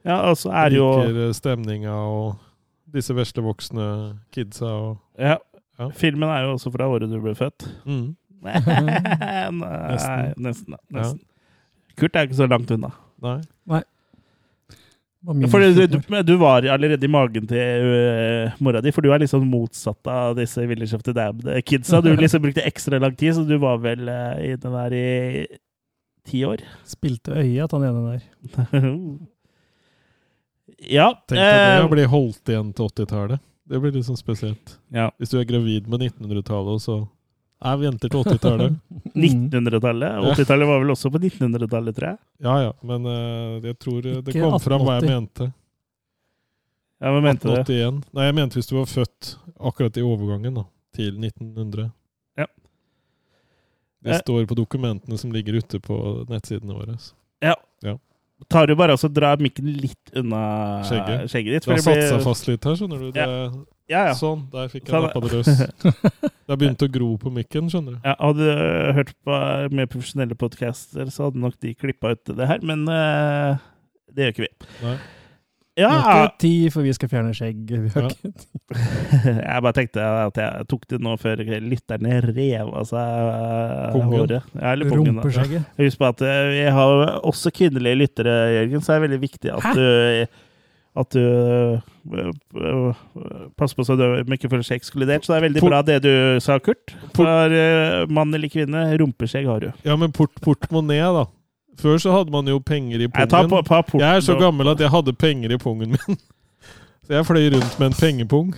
Ja, 0.04 0.20
altså 0.28 0.50
er 0.52 0.70
jo 0.76 1.32
stemninga 1.32 1.90
og 1.92 2.36
disse 2.92 3.14
veslevoksne 3.16 4.20
kidsa 4.32 4.66
og 4.66 4.98
ja. 5.18 5.36
Ja. 5.80 5.88
Filmen 5.96 6.28
er 6.28 6.42
jo 6.44 6.52
også 6.58 6.70
fra 6.74 6.86
året 6.92 7.08
du 7.10 7.18
ble 7.20 7.34
født. 7.34 7.64
mm. 7.86 8.16
Nei, 8.44 8.52
nesten. 8.56 9.60
Nesten. 9.60 10.36
nesten. 10.44 10.76
nesten. 10.96 11.20
Kurt 11.96 12.16
er 12.16 12.28
ikke 12.28 12.38
så 12.38 12.46
langt 12.48 12.70
unna. 12.70 12.88
Nei. 13.24 13.40
Nei. 13.70 13.82
For 15.52 15.60
du, 15.60 15.86
du, 15.86 16.22
du 16.24 16.36
var 16.40 16.64
allerede 16.64 17.04
i 17.04 17.10
magen 17.12 17.44
til 17.48 17.82
uh, 17.84 18.54
mora 18.64 18.80
di, 18.80 18.92
for 18.96 19.04
du 19.04 19.10
er 19.12 19.20
liksom 19.20 19.44
motsatt 19.52 20.08
av 20.08 20.38
disse 20.38 20.64
Village 20.64 20.96
of 20.96 21.04
the 21.04 21.12
Damned-kidsa. 21.12 22.00
Du 22.00 22.08
liksom 22.16 22.40
brukte 22.46 22.64
ekstra 22.64 22.96
lang 23.02 23.12
tid, 23.20 23.34
så 23.36 23.44
du 23.44 23.58
var 23.60 23.82
vel 23.84 24.08
uh, 24.08 24.40
i 24.40 24.54
den 24.56 24.78
der 24.78 24.96
i 24.96 25.04
ti 26.24 26.40
år. 26.48 26.64
Spilte 26.88 27.36
øyet 27.36 27.66
at 27.66 27.76
han 27.76 27.84
ene 27.90 28.14
der. 28.14 28.72
ja. 30.96 31.10
Tenk 31.28 31.36
deg 31.36 31.76
eh, 31.76 31.84
å 31.84 31.92
bli 31.92 32.08
holdt 32.08 32.54
igjen 32.54 32.72
til 32.72 32.88
80-tallet. 32.88 33.44
Det 33.70 33.84
blir 33.84 34.00
sånn 34.02 34.18
spesielt. 34.18 34.78
ja. 34.88 35.10
Hvis 35.20 35.34
du 35.34 35.38
er 35.38 35.50
gravid 35.52 35.84
med 35.84 36.08
1900-tallet, 36.08 36.80
og 36.80 36.80
så 36.80 36.96
Vi 37.60 37.84
venter 37.84 38.08
til 38.08 38.22
80-tallet. 38.24 38.76
1900-tallet. 39.12 40.14
80-tallet 40.32 40.68
var 40.70 40.78
vel 40.80 40.92
også 40.94 41.10
på 41.12 41.20
1900-tallet, 41.20 41.96
tror 41.96 42.08
jeg. 42.08 42.18
Ja 42.46 42.54
ja, 42.64 42.70
men 42.88 43.08
eh, 43.10 43.68
jeg 43.68 43.76
tror 43.84 43.98
eh, 44.06 44.20
det 44.24 44.32
Ikke 44.32 44.46
kom 44.46 44.60
fram 44.64 44.84
hva 44.86 44.94
jeg 44.96 45.10
mente. 45.10 45.50
Ja, 47.00 47.12
Hva 47.14 47.20
mente 47.24 47.48
du? 47.48 47.52
1881. 47.56 48.00
Nei, 48.16 48.24
jeg 48.28 48.36
mente 48.36 48.58
hvis 48.60 48.68
du 48.68 48.74
var 48.78 48.88
født 48.88 49.34
akkurat 49.70 49.96
i 50.00 50.04
overgangen 50.04 50.56
da, 50.60 50.64
til 50.96 51.16
1900. 51.16 51.86
Ja. 52.40 52.46
Det 54.04 54.14
jeg... 54.14 54.22
står 54.24 54.46
på 54.48 54.56
dokumentene 54.58 55.20
som 55.20 55.32
ligger 55.32 55.60
ute 55.60 55.80
på 55.84 55.96
nettsidene 56.32 56.76
våre. 56.76 56.96
Ja. 57.44 57.54
Ja. 57.84 57.96
Tar 58.48 58.68
du 58.68 58.74
bare 58.76 58.96
og 58.96 59.00
så 59.02 59.08
drar 59.12 59.40
mikken 59.40 59.68
litt 59.80 60.12
unna 60.16 60.40
Skjegget. 60.88 61.28
ditt? 61.28 61.64
Det 61.68 61.74
har 61.76 61.84
satt 61.84 61.96
blir- 61.98 62.08
seg 62.08 62.24
fast 62.24 62.48
litt 62.48 62.64
her, 62.68 62.76
skjønner 62.80 63.04
du. 63.04 63.10
Det, 63.12 63.20
Ja, 63.20 63.50
ja. 63.90 64.04
ja. 64.10 64.14
Sånn, 64.18 64.46
der 64.52 64.70
fikk 64.72 64.86
jeg 64.86 64.94
Sånn, 64.94 65.08
nappa 65.08 65.22
det 65.24 65.32
løs. 65.34 65.50
Det 66.50 66.56
har 66.56 66.58
begynt 66.58 66.82
å 66.82 66.90
gro 66.90 67.12
på 67.22 67.30
mikken, 67.30 67.68
skjønner 67.70 67.94
du. 67.94 67.98
Ja, 68.02 68.16
hadde 68.18 68.46
du 68.48 68.94
hørt 68.96 69.12
på 69.22 69.36
mer 69.70 69.86
profesjonelle 69.86 70.34
podcaster, 70.34 71.06
så 71.14 71.28
hadde 71.28 71.38
nok 71.44 71.54
de 71.62 71.76
klippa 71.78 72.16
ut 72.16 72.32
det 72.34 72.48
her, 72.50 72.64
men 72.66 72.82
uh, 72.90 73.54
det 74.10 74.24
gjør 74.24 74.32
ikke 74.34 74.46
vi. 74.48 74.50
Nei. 74.82 74.96
Vi 75.78 75.86
har 75.86 76.00
er 76.10 76.24
ikke 76.26 76.40
tid, 76.42 76.64
for 76.74 76.84
vi 76.84 76.92
skal 76.96 77.08
fjerne 77.12 77.30
skjegg. 77.36 77.60
Vi 77.70 77.92
har 77.94 78.02
Ja. 78.02 78.10
ikke 78.10 78.32
jeg 79.46 79.62
bare 79.64 79.76
tenkte 79.78 80.02
at 80.26 80.40
jeg 80.42 80.66
tok 80.74 80.84
det 80.90 80.98
nå 81.06 81.14
før 81.22 81.40
lytterne 81.62 82.18
rev 82.26 82.72
av 82.82 82.88
seg 82.90 83.30
eh, 83.30 83.96
håret. 84.10 84.50
Ja, 84.58 84.74
rumpeskjegget. 84.74 85.70
Husk 85.78 86.02
på 86.02 86.10
at 86.10 86.26
eh, 86.26 86.50
vi 86.56 86.66
har 86.74 87.06
også 87.22 87.52
kvinnelige 87.54 88.00
lyttere, 88.02 88.36
Jørgen, 88.58 88.82
så 88.84 88.92
er 88.92 88.98
det 89.00 89.06
veldig 89.08 89.22
viktig 89.22 89.54
at 89.54 89.68
Hæ? 89.70 89.72
du 89.78 89.86
at 90.98 91.06
du 91.14 91.18
øh, 91.20 91.78
øh, 92.56 92.94
passer 93.58 93.76
på 93.78 93.84
så 93.86 93.94
du 93.96 94.32
ikke 94.32 94.48
føler 94.50 94.62
seg 94.66 94.80
ekskludert. 94.80 95.24
Så 95.24 95.32
det 95.32 95.38
er 95.38 95.44
veldig 95.46 95.60
Port- 95.62 95.70
bra 95.70 95.82
det 95.86 96.02
du 96.02 96.40
sa, 96.42 96.58
Kurt. 96.58 96.96
For 97.14 97.26
øh, 97.50 98.10
mann 98.10 98.34
eller 98.34 98.48
kvinne, 98.50 98.82
rumpeskjegg 98.98 99.46
har 99.46 99.60
du. 99.60 99.70
Ja, 99.84 99.96
men 99.96 100.12
port, 100.12 100.30
portemonnaie, 100.42 101.12
da. 101.14 101.24
Før 101.80 101.96
så 102.02 102.12
hadde 102.12 102.30
man 102.34 102.48
jo 102.50 102.58
penger 102.58 102.98
i 102.98 103.06
Jeg 103.06 103.12
på, 103.30 103.46
pungen. 103.48 103.64
på 103.88 103.98
Jeg 104.00 104.16
er 104.16 104.20
så 104.20 104.34
gammel 104.38 104.68
at 104.68 104.80
jeg 104.80 104.90
hadde 104.90 105.12
penger 105.12 105.54
i 105.54 105.58
pungen 105.58 105.88
min. 105.96 106.18
Så 107.06 107.14
jeg 107.16 107.26
fløy 107.26 107.48
rundt 107.54 107.78
med 107.78 107.86
en 107.86 107.92
pengepung. 107.98 108.54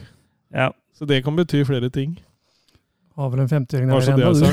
Ja. 0.53 0.69
Så 0.99 1.05
det 1.09 1.23
kan 1.25 1.37
bety 1.37 1.63
flere 1.65 1.89
ting. 1.89 2.19
Har 3.17 3.29
vel 3.33 3.41
en 3.41 3.49
50-åring 3.49 3.91
Bare 3.91 4.03
så 4.03 4.11
der 4.11 4.17
det 4.17 4.25
er 4.25 4.31
ennå, 4.31 4.49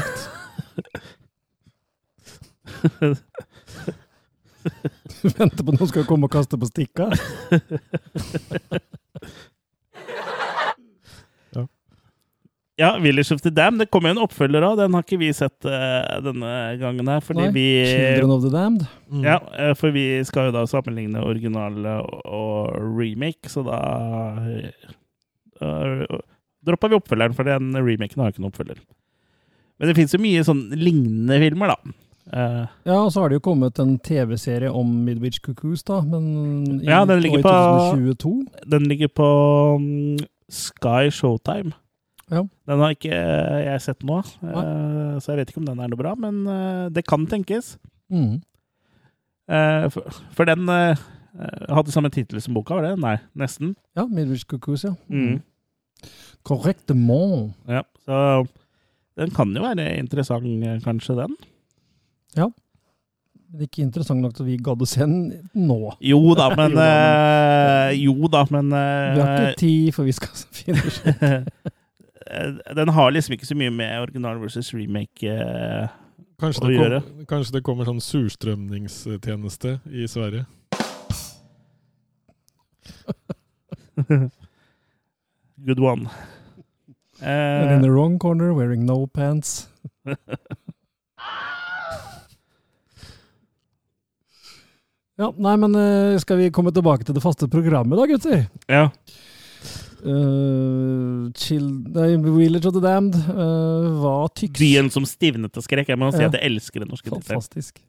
du. 4.64 5.30
Venter 5.40 5.64
på 5.64 5.74
at 5.74 5.80
noen 5.80 5.92
skal 5.92 6.08
komme 6.10 6.30
og 6.30 6.34
kaste 6.34 6.60
på 6.60 6.70
stikka. 6.70 7.10
Ja, 12.80 12.98
Village 13.00 13.36
of 13.36 13.42
the 13.42 13.50
Dam. 13.50 13.78
Det 13.78 13.90
kommer 13.92 14.14
jo 14.14 14.16
en 14.16 14.22
oppfølger 14.24 14.64
av. 14.64 14.78
Den 14.80 14.94
har 14.96 15.04
ikke 15.04 15.18
vi 15.20 15.34
sett 15.36 15.68
uh, 15.68 16.20
denne 16.24 16.52
gangen 16.80 17.10
her. 17.12 17.20
Fordi 17.20 17.50
Nei, 17.50 17.52
vi 17.52 17.66
Children 17.90 18.32
of 18.32 18.46
the 18.46 18.52
Damned. 18.54 18.86
Mm. 19.12 19.26
Ja, 19.28 19.36
eh, 19.60 19.74
for 19.76 19.92
vi 19.92 20.06
skal 20.24 20.48
jo 20.48 20.54
da 20.56 20.64
sammenligne 20.70 21.20
original 21.28 21.76
og, 21.98 22.22
og 22.24 22.78
remake, 22.96 23.52
så 23.52 23.66
da 23.68 23.82
uh, 25.60 26.22
droppa 26.64 26.88
vi 26.88 27.00
oppfølgeren, 27.02 27.36
for 27.36 27.52
den 27.52 27.76
remaken 27.76 28.24
har 28.24 28.32
ikke 28.32 28.46
noen 28.46 28.54
oppfølger. 28.54 28.80
Men 29.80 29.92
det 29.92 29.98
fins 30.00 30.16
jo 30.16 30.24
mye 30.24 30.48
sånn 30.48 30.70
lignende 30.80 31.42
filmer, 31.44 31.76
da. 31.76 31.98
Eh, 32.34 32.66
Ja, 32.86 32.98
og 33.04 33.12
så 33.12 33.22
har 33.24 33.30
det 33.32 33.40
jo 33.40 33.46
kommet 33.50 33.80
en 33.82 33.96
TV-serie 34.06 34.70
om 34.72 34.88
Midwich 35.06 35.40
Cuckoos, 35.42 35.82
da. 35.84 36.02
Men 36.02 36.82
i, 36.82 36.86
Ja, 36.86 37.04
den 37.06 37.22
ligger 37.24 37.40
og 37.40 37.46
i 37.46 38.14
på- 38.14 38.70
den 38.70 38.84
ligger 38.88 39.08
på 39.08 39.30
mm, 39.80 40.18
Sky 40.50 41.10
Showtime. 41.10 41.74
Ja. 42.30 42.44
Den 42.68 42.80
har 42.80 42.92
ikke 42.94 43.10
eh, 43.10 43.64
jeg 43.66 43.82
sett 43.82 44.04
nå, 44.06 44.20
uh, 44.44 45.18
så 45.20 45.32
jeg 45.34 45.38
vet 45.40 45.50
ikke 45.50 45.58
om 45.64 45.66
den 45.66 45.80
er 45.82 45.88
noe 45.90 45.98
bra, 45.98 46.14
men 46.16 46.44
uh, 46.46 46.90
det 46.94 47.06
kan 47.08 47.26
tenkes. 47.26 47.78
Mm. 48.12 48.42
For, 49.90 50.06
for 50.38 50.46
den 50.46 50.68
hadde 50.70 51.90
samme 51.94 52.12
tittel 52.14 52.38
som 52.42 52.54
boka, 52.54 52.76
var 52.78 52.84
det? 52.86 53.00
Nei, 53.02 53.16
nesten. 53.34 53.72
Ja, 53.98 54.04
Midwich 54.06 54.44
Cuckoos, 54.46 54.84
ja. 54.86 54.92
Mm. 55.10 55.40
Correctement. 56.46 57.56
Ja, 57.68 57.82
så 58.06 58.46
den 59.18 59.32
kan 59.34 59.50
jo 59.56 59.64
være 59.66 59.88
interessant, 59.98 60.46
kanskje, 60.86 61.16
den. 61.18 61.34
Men 62.38 63.64
ikke 63.66 63.82
interessant 63.82 64.22
nok 64.22 64.36
til 64.38 64.44
at 64.46 64.50
vi 64.52 64.58
gadd 64.62 64.82
å 64.84 64.88
se 64.88 65.00
den 65.02 65.50
nå. 65.58 65.78
Jo 66.06 66.20
da, 66.38 66.52
men 66.54 66.70
Jo 66.76 66.78
da, 66.78 66.90
eh, 67.90 67.96
Jo 67.98 68.28
da, 68.30 68.44
men 68.54 68.70
eh, 68.78 69.16
Vi 69.16 69.24
har 69.24 69.32
ikke 69.48 69.58
tid, 69.64 69.88
for 69.96 70.06
vi 70.06 70.14
skal 70.14 70.30
finne 70.54 70.84
eh, 72.30 72.52
Den 72.78 72.92
har 72.94 73.10
liksom 73.16 73.34
ikke 73.34 73.50
så 73.50 73.58
mye 73.58 73.74
med 73.74 74.04
original 74.04 74.38
versus 74.38 74.70
remake 74.78 75.26
eh, 75.34 75.88
Kanskje 76.40 76.62
å 76.62 76.68
det, 76.70 76.76
gjøre. 76.78 77.00
kom, 77.02 77.26
kanskje 77.34 77.56
det 77.58 77.64
kommer 77.66 77.90
sånn 77.90 78.00
surstrømningstjeneste 78.06 79.74
i 79.92 80.06
Sverige. 80.08 80.46
Good 85.66 85.80
one. 85.84 86.06
Uh, 87.22 87.26
in 87.26 87.28
Eh, 87.28 87.82
the 87.82 87.92
wrong 87.92 88.18
corner, 88.20 88.54
wearing 88.54 88.86
no 88.86 89.06
pants. 89.08 89.68
Ja, 95.20 95.28
nei, 95.36 95.58
men 95.60 95.74
eh, 95.76 96.16
skal 96.24 96.38
vi 96.40 96.48
komme 96.56 96.72
tilbake 96.72 97.04
til 97.08 97.16
det 97.18 97.24
faste 97.26 97.50
programmet 97.52 98.00
da, 98.00 98.06
gutter? 98.08 98.46
ja. 98.72 98.86
Uh, 100.00 101.28
chill, 101.36 101.66
nei, 101.92 102.14
Village 102.24 102.64
of 102.70 102.72
the 102.72 102.80
Damned. 102.80 103.18
uh, 103.28 104.00
var 104.00 104.30
tyks 104.32 104.56
Byen 104.62 104.88
som 104.94 105.04
stivnet 105.04 105.52
av 105.60 105.64
skrekk. 105.66 105.90
Jeg 105.92 106.00
må 106.00 106.08
si 106.16 106.22
Ja. 106.24 106.30
at 106.32 106.38
jeg 106.40 106.48
elsker 106.48 106.80
den 106.80 106.88
norske 106.94 107.10
tittelen. 107.12 107.36
Fantastisk. 107.36 107.82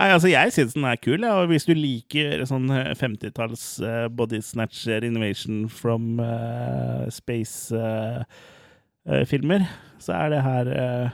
Nei, 0.00 0.08
altså, 0.08 0.32
jeg 0.32 0.48
syns 0.56 0.72
den 0.72 0.88
er 0.88 0.96
kul. 0.96 1.20
Ja. 1.20 1.36
og 1.42 1.48
Hvis 1.52 1.68
du 1.68 1.74
liker 1.76 2.40
sånn 2.48 2.64
eh, 2.72 2.94
50-talls 2.96 3.76
uh, 3.84 4.08
body 4.08 4.40
snatcher, 4.40 5.04
innovation 5.04 5.68
from 5.68 6.16
uh, 6.18 7.04
space-filmer, 7.12 9.68
så 10.00 10.16
er 10.16 10.32
det 10.32 10.40
her 10.48 10.64
eh, 10.72 11.12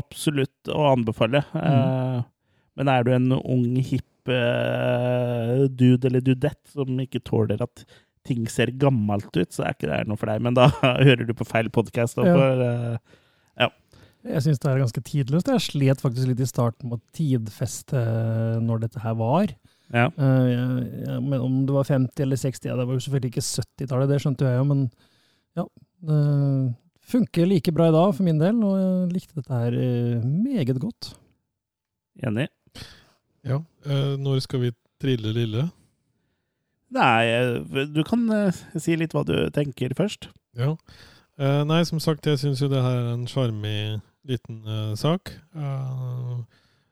absolutt 0.00 0.64
å 0.72 0.80
anbefale. 0.94 1.44
Eh, 1.60 2.24
men 2.76 2.90
er 2.92 3.06
du 3.06 3.12
en 3.16 3.30
ung, 3.38 3.68
hipp 3.80 4.30
uh, 4.30 5.66
dude 5.70 6.08
eller 6.08 6.24
dudette 6.24 6.72
som 6.72 6.98
ikke 7.02 7.22
tåler 7.24 7.62
at 7.64 7.86
ting 8.26 8.48
ser 8.50 8.72
gammelt 8.74 9.30
ut, 9.36 9.52
så 9.54 9.64
er 9.64 9.76
ikke 9.76 9.90
det 9.90 10.02
noe 10.10 10.18
for 10.18 10.30
deg. 10.30 10.42
Men 10.42 10.56
da 10.58 10.68
hører 11.06 11.26
du 11.28 11.34
på 11.36 11.46
feil 11.48 11.70
podkast. 11.72 12.18
Ja. 12.18 12.34
Ja. 12.34 12.72
ja. 13.62 13.70
Jeg 14.26 14.42
syns 14.42 14.60
det 14.62 14.72
er 14.72 14.82
ganske 14.82 15.04
tidløst. 15.06 15.52
Jeg 15.52 15.66
slet 15.68 16.02
faktisk 16.02 16.32
litt 16.32 16.42
i 16.42 16.50
starten 16.50 16.90
med 16.90 16.98
å 16.98 17.16
tidfeste 17.16 18.02
når 18.66 18.86
dette 18.86 19.02
her 19.04 19.14
var. 19.20 19.54
Ja. 19.94 20.06
Eh, 20.06 21.20
men 21.22 21.38
om 21.38 21.60
det 21.66 21.74
var 21.76 21.86
50 21.86 22.22
eller 22.24 22.40
60, 22.40 22.70
ja, 22.70 22.76
det 22.78 22.86
var 22.88 22.96
jo 22.96 23.04
selvfølgelig 23.04 23.32
ikke 23.34 23.46
70-tallet, 23.46 24.10
det 24.10 24.18
skjønte 24.24 24.48
jeg 24.48 24.58
jo, 24.58 24.66
men 24.72 24.88
ja. 25.56 25.66
Det 26.06 26.18
funker 27.08 27.46
like 27.48 27.72
bra 27.72 27.86
i 27.88 27.94
dag 27.94 28.10
for 28.16 28.26
min 28.26 28.40
del, 28.40 28.58
og 28.66 28.74
jeg 28.80 29.14
likte 29.14 29.38
dette 29.38 29.60
her 29.62 29.78
eh, 29.78 30.26
meget 30.26 30.80
godt. 30.82 31.12
Enig. 32.26 32.48
Ja. 33.46 33.62
Eh, 33.86 34.14
når 34.20 34.42
skal 34.44 34.66
vi 34.66 34.72
trille 35.02 35.32
lille? 35.36 35.68
Nei, 36.94 37.26
eh, 37.26 37.86
du 37.90 38.02
kan 38.06 38.24
eh, 38.32 38.58
si 38.78 38.96
litt 38.98 39.14
hva 39.16 39.24
du 39.26 39.34
tenker 39.54 39.94
først. 39.98 40.28
Ja. 40.58 40.74
Eh, 41.38 41.62
nei, 41.68 41.82
som 41.88 42.00
sagt, 42.02 42.26
jeg 42.26 42.40
syns 42.40 42.62
jo 42.62 42.70
det 42.72 42.82
her 42.84 43.00
er 43.02 43.14
en 43.14 43.26
sjarmig 43.30 44.00
liten 44.26 44.62
sak. 44.98 45.30
Uh, 45.54 46.40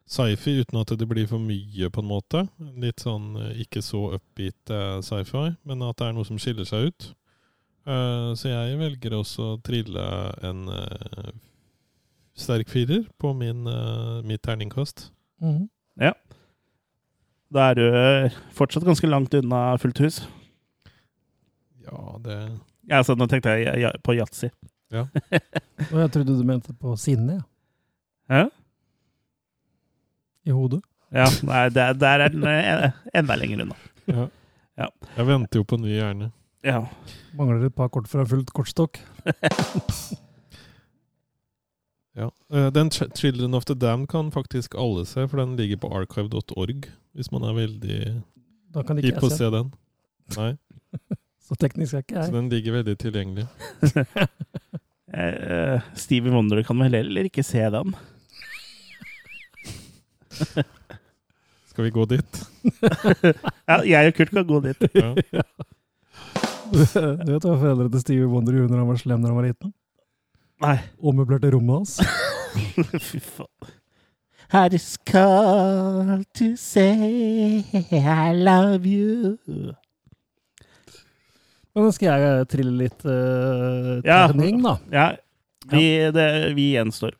sci-fi 0.07 0.61
uten 0.61 0.79
at 0.79 0.93
det 0.95 1.09
blir 1.11 1.27
for 1.27 1.43
mye, 1.43 1.89
på 1.91 2.03
en 2.03 2.07
måte. 2.07 2.45
Litt 2.79 3.03
sånn 3.03 3.33
ikke 3.59 3.83
så 3.83 4.05
upbeat 4.15 4.71
sci-fi, 5.03 5.57
men 5.67 5.83
at 5.83 5.99
det 5.99 6.07
er 6.07 6.15
noe 6.15 6.29
som 6.29 6.39
skiller 6.39 6.69
seg 6.69 6.93
ut. 6.93 7.09
Eh, 7.91 8.29
så 8.39 8.53
jeg 8.53 8.79
velger 8.79 9.17
også 9.19 9.49
å 9.49 9.59
trille 9.67 10.05
en 10.47 10.63
sterk 12.39 12.71
firer 12.71 13.03
på 13.19 13.35
min, 13.35 13.67
mitt 14.29 14.45
terningkast. 14.47 15.09
Mhm. 15.43 15.67
Ja. 16.03 16.15
Da 17.55 17.69
er 17.71 17.79
du 17.79 17.85
eh, 17.87 18.35
fortsatt 18.57 18.87
ganske 18.87 19.07
langt 19.07 19.35
unna 19.39 19.77
fullt 19.79 20.01
hus. 20.03 20.23
Ja, 21.85 22.17
det 22.25 22.39
Ja, 22.89 22.99
altså, 22.99 23.15
nå 23.17 23.29
tenkte 23.31 23.55
jeg 23.55 23.81
ja, 23.81 23.93
på 24.05 24.17
yatzy. 24.19 24.51
Ja. 24.93 25.07
Og 25.93 26.01
jeg 26.03 26.11
trodde 26.13 26.35
du 26.37 26.43
mente 26.47 26.75
på 26.77 26.97
sinne, 27.01 27.39
ja. 27.39 27.45
Hæ? 28.35 28.43
I 30.45 30.53
hodet. 30.53 30.83
Ja, 31.15 31.25
nei, 31.47 31.69
der, 31.73 31.95
der 31.97 32.25
er 32.27 32.33
den 32.35 32.45
eh, 32.49 32.91
enda 33.15 33.37
lenger 33.39 33.63
unna. 33.65 33.79
Ja. 34.11 34.27
Ja. 34.81 34.91
Jeg 35.17 35.27
venter 35.31 35.63
jo 35.63 35.69
på 35.69 35.79
ny 35.79 35.95
hjerne. 35.95 36.33
Ja. 36.67 36.83
Mangler 37.39 37.69
et 37.69 37.77
par 37.77 37.89
kort 37.95 38.09
fra 38.11 38.27
fullt 38.29 38.51
kortstokk. 38.57 38.99
Ja. 42.17 42.31
Eh, 42.53 42.71
Den 42.71 42.91
'Children 42.91 43.55
of 43.55 43.65
the 43.65 43.75
Damned' 43.75 44.07
kan 44.07 44.31
faktisk 44.31 44.75
alle 44.79 45.05
se, 45.07 45.27
for 45.29 45.37
den 45.43 45.57
ligger 45.57 45.77
på 45.77 45.91
archive.org, 45.91 46.87
hvis 47.15 47.33
man 47.33 47.43
er 47.43 47.55
veldig 47.55 48.23
Da 48.75 48.83
keen 48.83 49.19
på 49.19 49.27
å 49.27 49.31
se 49.35 49.51
den. 49.51 49.73
Nei, 50.37 50.57
Så 51.45 51.55
teknisk 51.61 51.93
er 51.95 51.99
ikke 52.01 52.15
jeg. 52.17 52.27
så 52.31 52.33
den 52.33 52.49
ligger 52.49 52.73
veldig 52.81 52.97
tilgjengelig. 52.99 53.47
Eh, 55.15 55.79
Stevie 55.95 56.33
Wonder 56.33 56.59
kan 56.67 56.75
vel 56.83 56.91
heller 56.97 57.23
ikke 57.29 57.45
se 57.47 57.61
den. 57.71 57.93
Skal 61.71 61.85
vi 61.85 61.91
gå 61.95 62.03
dit? 62.11 62.41
Ja, 63.69 63.77
jeg 63.87 64.09
og 64.11 64.17
Kurt 64.19 64.33
kan 64.35 64.47
gå 64.49 64.59
dit. 64.65 64.83
Ja. 64.97 65.13
Du 66.73 66.81
vet 66.83 67.47
hva 67.47 67.55
foreldrene 67.61 67.93
til 67.95 68.03
Stevie 68.03 68.27
Wonder 68.27 68.57
gjorde 68.59 68.75
når 68.75 68.83
han 68.83 68.91
var 68.91 68.99
slem 69.05 69.23
når 69.23 69.31
han 69.31 69.39
var 69.39 69.47
liten? 69.53 69.71
Nei. 70.65 70.79
Ommøblerte 71.05 71.51
rommet 71.53 71.83
hans. 71.83 71.99
Fy 73.11 73.21
faen. 73.21 73.73
I 74.55 74.69
just 74.71 75.01
call 75.09 76.23
to 76.39 76.53
say 76.57 77.65
I 77.91 78.33
love 78.37 78.87
you. 78.87 79.37
Men 81.75 81.89
nå 81.89 81.91
skal 81.97 82.23
jeg 82.23 82.49
trille 82.53 82.75
litt 82.85 83.03
uh, 83.09 83.99
Ja. 84.07 84.21
terning, 84.29 84.61
da. 84.63 84.77
Ja, 84.95 85.07
vi, 85.73 85.83
det, 86.15 86.27
vi 86.55 86.69
gjenstår. 86.77 87.17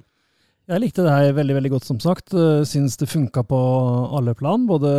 Jeg 0.71 0.81
likte 0.81 1.03
det 1.05 1.13
her 1.13 1.35
veldig 1.37 1.57
veldig 1.59 1.73
godt, 1.75 1.89
som 1.89 1.99
sagt. 2.01 2.31
Uh, 2.37 2.63
Syns 2.69 2.95
det 3.01 3.11
funka 3.11 3.43
på 3.51 3.59
alle 4.17 4.37
plan. 4.39 4.63
Både 4.71 4.93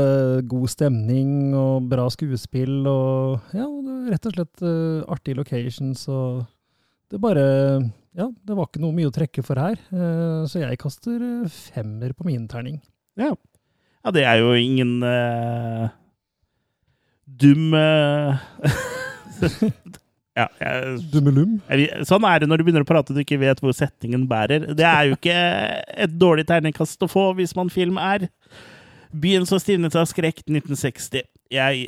god 0.49 0.67
stemning 0.73 1.55
og 1.57 1.87
bra 1.89 2.09
skuespill 2.13 2.83
og 2.89 3.55
ja, 3.55 3.63
det 3.63 3.93
var 3.95 4.11
rett 4.11 4.27
og 4.29 4.35
slett 4.35 4.65
uh, 4.65 5.05
artige 5.15 5.39
locations. 5.39 6.03
Og 6.11 6.43
det 7.13 7.21
bare 7.23 7.47
Ja, 8.15 8.29
det 8.47 8.55
var 8.55 8.69
ikke 8.69 8.79
noe 8.83 8.95
mye 8.95 9.09
å 9.09 9.15
trekke 9.15 9.43
for 9.43 9.59
her. 9.59 9.75
Uh, 9.91 10.47
så 10.47 10.61
jeg 10.61 10.79
kaster 10.79 11.19
uh, 11.19 11.51
femmer 11.51 12.15
på 12.15 12.27
min 12.27 12.47
terning. 12.51 12.79
Ja. 13.19 13.33
ja, 14.03 14.13
det 14.15 14.23
er 14.27 14.39
jo 14.39 14.53
ingen 14.55 14.97
uh, 15.03 15.91
dum 17.25 17.75
uh, 17.75 18.39
Ja, 20.35 20.49
jeg, 20.59 20.97
Dummelum. 21.13 21.61
sånn 22.03 22.25
er 22.27 22.41
det 22.43 22.49
når 22.49 22.59
du 22.59 22.65
begynner 22.67 22.83
å 22.83 22.87
prate 22.87 23.13
og 23.13 23.15
du 23.15 23.21
ikke 23.21 23.39
vet 23.39 23.61
hvor 23.63 23.71
settingen 23.75 24.25
bærer. 24.27 24.65
Det 24.75 24.83
er 24.83 25.07
jo 25.07 25.15
ikke 25.15 25.35
et 26.03 26.17
dårlig 26.19 26.43
terningkast 26.49 27.05
å 27.07 27.11
få 27.11 27.29
hvis 27.37 27.55
man 27.55 27.71
film 27.71 27.95
er. 28.01 28.27
Byen 29.15 29.47
som 29.47 29.61
stivnet 29.63 29.95
av 29.95 30.09
skrekk 30.11 30.43
1960. 30.43 31.23
Jeg 31.55 31.85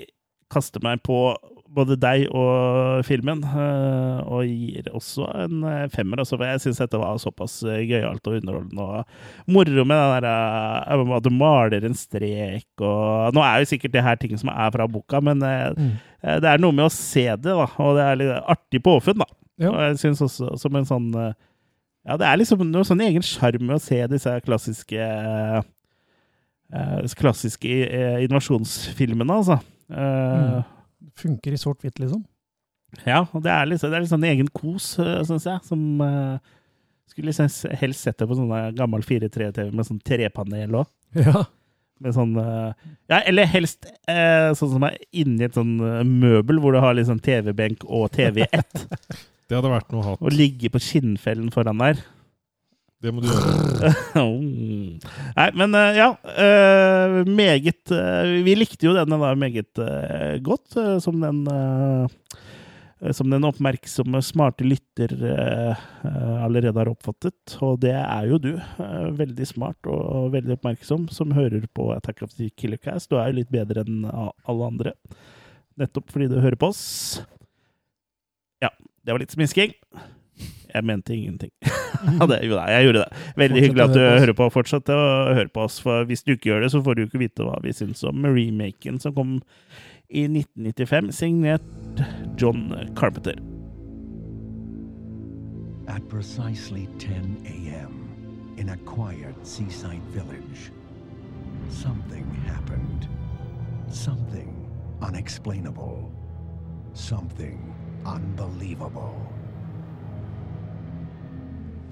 kaster 0.53 0.84
meg 0.84 1.03
på 1.03 1.36
både 1.78 1.95
deg 2.01 2.23
og 2.36 3.03
filmen, 3.07 3.43
eh, 3.45 4.17
og 4.25 4.43
gir 4.49 4.89
også 4.97 5.28
en 5.45 5.61
eh, 5.69 5.84
femmer. 5.93 6.19
Altså, 6.23 6.36
for 6.36 6.45
jeg 6.49 6.63
syns 6.63 6.82
dette 6.82 6.99
var 7.01 7.19
såpass 7.21 7.59
eh, 7.69 7.84
gøyalt 7.88 8.25
og 8.28 8.39
underholdende. 8.39 8.88
Og 8.88 9.53
moro 9.55 9.86
med 9.88 10.01
den 10.01 10.25
der, 10.25 10.28
at 10.89 11.23
du 11.25 11.30
maler 11.34 11.86
en 11.88 11.97
strek 11.97 12.65
og 12.82 13.34
Nå 13.38 13.43
er 13.45 13.61
jo 13.63 13.69
sikkert 13.71 13.93
det 13.95 14.03
her 14.05 14.17
ting 14.21 14.34
som 14.41 14.49
er 14.53 14.73
fra 14.73 14.88
boka, 14.89 15.21
men 15.21 15.38
Mm. 15.78 15.91
det 16.41 16.49
er 16.49 16.57
noe 16.59 16.73
med 16.73 16.88
å 16.88 16.91
se 16.93 17.23
det, 17.38 17.53
da. 17.53 17.65
Og 17.84 17.95
det 17.97 18.03
er 18.03 18.17
litt 18.19 18.47
artig 18.49 18.80
påfunn, 18.84 19.21
da. 19.21 19.28
Ja. 19.61 19.69
Og 19.71 19.80
jeg 19.86 19.99
syns 20.01 20.21
også 20.25 20.55
som 20.59 20.75
en 20.78 20.86
sånn 20.89 21.07
Ja, 21.13 22.15
det 22.17 22.25
er 22.28 22.38
liksom 22.39 22.61
noe 22.71 22.86
sånn 22.88 23.01
egen 23.03 23.21
sjarm 23.25 23.65
med 23.67 23.78
å 23.78 23.84
se 23.84 23.99
disse 24.09 24.34
klassiske 24.45 25.07
klassiske 27.17 27.69
innovasjonsfilmene, 28.25 29.38
altså. 29.39 29.59
Eh, 29.88 30.63
Funker 31.16 31.55
i 31.55 31.60
sort-hvitt, 31.62 31.99
liksom. 32.01 32.26
Ja, 33.03 33.26
og 33.36 33.43
det 33.43 33.51
er 33.51 33.68
liksom, 33.68 33.91
det 33.91 33.97
er 33.97 34.05
liksom 34.05 34.24
en 34.24 34.30
egen 34.32 34.49
kos, 34.55 34.93
syns 34.97 35.45
jeg, 35.45 35.60
som 35.68 36.01
uh, 36.01 36.39
Skulle 37.12 37.32
liksom 37.32 37.49
helst 37.82 38.05
sett 38.05 38.18
det 38.20 38.28
på 38.30 38.38
sånn 38.38 38.51
eh, 38.55 38.72
gammel 38.78 39.03
4-3-TV 39.05 39.72
med 39.76 39.88
sånn 39.88 40.01
trepanel 40.03 40.82
òg. 40.82 40.89
Ja. 41.18 41.45
Med 42.03 42.14
sånn 42.14 42.36
uh, 42.38 42.74
Ja, 43.10 43.22
eller 43.24 43.47
helst 43.49 43.88
uh, 44.10 44.53
sånn 44.58 44.76
som 44.76 44.86
er 44.86 44.99
inni 45.16 45.47
et 45.47 45.58
sånn 45.58 45.78
eh, 45.82 46.03
møbel 46.05 46.60
hvor 46.62 46.76
du 46.76 46.82
har 46.84 46.97
liksom 46.97 47.22
TV-benk 47.24 47.88
og 47.88 48.12
TV 48.18 48.43
i 48.45 48.49
ett. 48.51 48.86
Det 49.47 49.55
hadde 49.55 49.72
vært 49.72 49.93
noe 49.95 50.03
hatt. 50.03 50.20
og 50.20 50.34
ligge 50.36 50.68
på 50.74 50.82
skinnfellen 50.84 51.47
foran 51.53 51.80
der. 51.80 52.01
Det 52.98 53.12
må 53.14 53.22
du 53.22 53.28
gjøre. 53.30 53.91
Mm. 54.18 54.98
Nei, 55.38 55.48
men 55.60 55.78
eh, 55.78 56.00
ja. 56.00 56.08
eh, 56.34 57.18
meget 57.30 57.93
eh, 57.93 58.32
Vi 58.45 58.56
likte 58.58 58.88
jo 58.88 58.95
denne 58.98 59.20
da 59.22 59.36
meget 59.38 59.84
godt, 60.45 60.80
som 61.04 61.22
den 61.22 61.45
som 63.14 63.30
den 63.30 63.45
oppmerksomme, 63.45 64.24
smarte 64.26 64.66
lytter 64.66 65.12
allerede 66.41 66.80
har 66.80 66.89
oppfattet. 66.89 67.54
Og 67.62 67.76
det 67.84 67.93
er 67.93 68.26
jo 68.26 68.39
du. 68.41 68.50
veldig 69.20 69.45
smart 69.45 69.86
og 69.86 70.32
veldig 70.34 70.56
oppmerksom, 70.56 71.06
som 71.14 71.36
hører 71.38 71.68
på 71.78 71.91
Attack 71.93 72.26
of 72.26 72.34
the 72.39 72.50
Killer 72.58 72.82
Cast. 72.82 73.12
Du 73.12 73.20
er 73.22 73.30
jo 73.30 73.38
litt 73.38 73.54
bedre 73.54 73.86
enn 73.86 74.02
alle 74.10 74.72
andre. 74.72 74.95
Nettopp 75.78 76.10
fordi 76.10 76.32
du 76.34 76.39
hører 76.41 76.58
på 76.58 76.72
oss. 76.74 77.22
Ja, 78.66 78.74
det 79.06 79.14
var 79.14 79.22
litt 79.22 79.38
smisking. 79.38 79.78
Jeg 80.74 80.86
mente 80.86 81.16
ingenting. 81.16 81.52
ja, 82.20 82.28
det, 82.30 82.42
jo 82.46 82.58
da, 82.58 82.68
jeg 82.70 82.88
gjorde 82.88 83.04
det. 83.06 83.22
Veldig 83.40 83.62
Fortsett 83.62 83.68
hyggelig 83.68 83.84
at 83.86 83.94
du 83.96 84.00
på 84.00 84.20
hører 84.20 84.38
på. 84.38 84.50
Fortsett 84.54 84.92
å 84.94 85.02
høre 85.34 85.52
på 85.54 85.66
oss, 85.66 85.80
for 85.82 86.08
hvis 86.10 86.26
du 86.28 86.34
ikke 86.36 86.52
gjør 86.52 86.66
det, 86.66 86.72
så 86.74 86.82
får 86.86 86.98
du 86.98 87.04
ikke 87.06 87.22
vite 87.24 87.48
hva 87.48 87.58
vi 87.64 87.74
syns 87.74 88.04
om 88.08 88.28
remaken 88.28 89.00
som 89.02 89.16
kom 89.16 89.38
i 90.08 90.24
1995, 90.30 91.12
signert 91.12 92.04
John 92.40 92.70
Carpenter. 92.96 93.40
At 95.88 96.08
precisely 96.10 96.88
10 97.00 97.44
a.m., 97.48 98.04
in 98.58 98.70
a 98.70 98.78
quiet 98.86 99.36
seaside 99.44 100.04
village, 100.14 100.72
something 101.70 102.26
happened. 102.46 103.08
Something 103.90 104.70
unexplainable. 105.02 106.12
Something 106.94 107.74
unbelievable. 108.06 109.16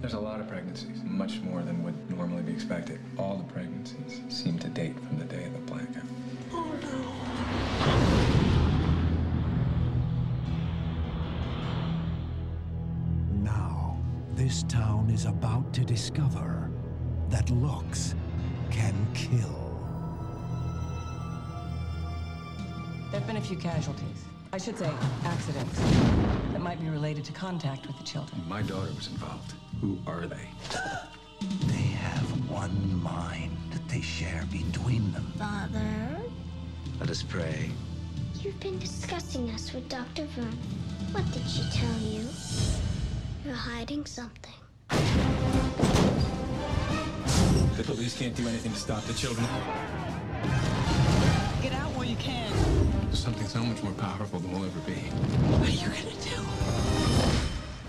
There's 0.05 0.13
a 0.13 0.19
lot 0.19 0.39
of 0.39 0.47
pregnancies, 0.47 1.01
much 1.03 1.41
more 1.41 1.63
than 1.63 1.83
would 1.83 2.15
normally 2.15 2.43
be 2.43 2.51
expected. 2.53 2.99
All 3.17 3.37
the 3.37 3.51
pregnancies 3.51 4.21
seem 4.29 4.59
to 4.59 4.67
date 4.67 4.93
from 4.99 5.17
the 5.17 5.25
day 5.25 5.45
of 5.45 5.53
the 5.53 5.59
blackout. 5.61 6.03
Now, 13.41 13.97
this 14.35 14.61
town 14.61 15.09
is 15.09 15.25
about 15.25 15.73
to 15.73 15.83
discover 15.83 16.69
that 17.29 17.49
looks 17.49 18.13
can 18.69 18.93
kill. 19.15 19.75
There 23.09 23.19
have 23.19 23.25
been 23.25 23.37
a 23.37 23.41
few 23.41 23.57
casualties. 23.57 24.23
I 24.53 24.59
should 24.59 24.77
say 24.77 24.91
accidents 25.23 25.79
that 26.51 26.61
might 26.61 26.79
be 26.79 26.89
related 26.89 27.25
to 27.25 27.31
contact 27.31 27.87
with 27.87 27.97
the 27.97 28.03
children. 28.03 28.43
My 28.47 28.61
daughter 28.61 28.93
was 28.93 29.07
involved. 29.07 29.55
Who 29.85 29.99
are 30.07 30.25
they? 30.25 30.47
They 31.67 31.87
have 32.01 32.49
one 32.49 33.03
mind 33.03 33.55
that 33.71 33.87
they 33.87 34.01
share 34.01 34.43
between 34.51 35.11
them. 35.11 35.31
Father, 35.37 36.17
Let 36.99 37.11
us 37.11 37.21
pray. 37.21 37.69
you've 38.41 38.59
been 38.59 38.79
discussing 38.79 39.51
us 39.51 39.73
with 39.73 39.87
Dr. 39.87 40.23
Vern. 40.33 40.57
What 41.11 41.31
did 41.31 41.47
she 41.47 41.61
tell 41.71 41.99
you? 41.99 42.25
You're 43.45 43.53
hiding 43.53 44.07
something. 44.07 44.55
The 47.77 47.83
police 47.83 48.17
can't 48.17 48.35
do 48.35 48.47
anything 48.47 48.71
to 48.71 48.79
stop 48.79 49.03
the 49.03 49.13
children. 49.13 49.45
Get 51.61 51.73
out 51.73 51.91
while 51.93 52.05
you 52.05 52.15
can. 52.15 52.51
There's 53.03 53.19
something 53.19 53.47
so 53.47 53.59
much 53.59 53.83
more 53.83 53.93
powerful 53.93 54.39
than 54.39 54.51
we'll 54.51 54.65
ever 54.65 54.79
be. 54.79 54.93
What 55.59 55.69
are 55.69 55.71
you 55.71 55.89
gonna 55.89 56.21
do? 56.23 56.94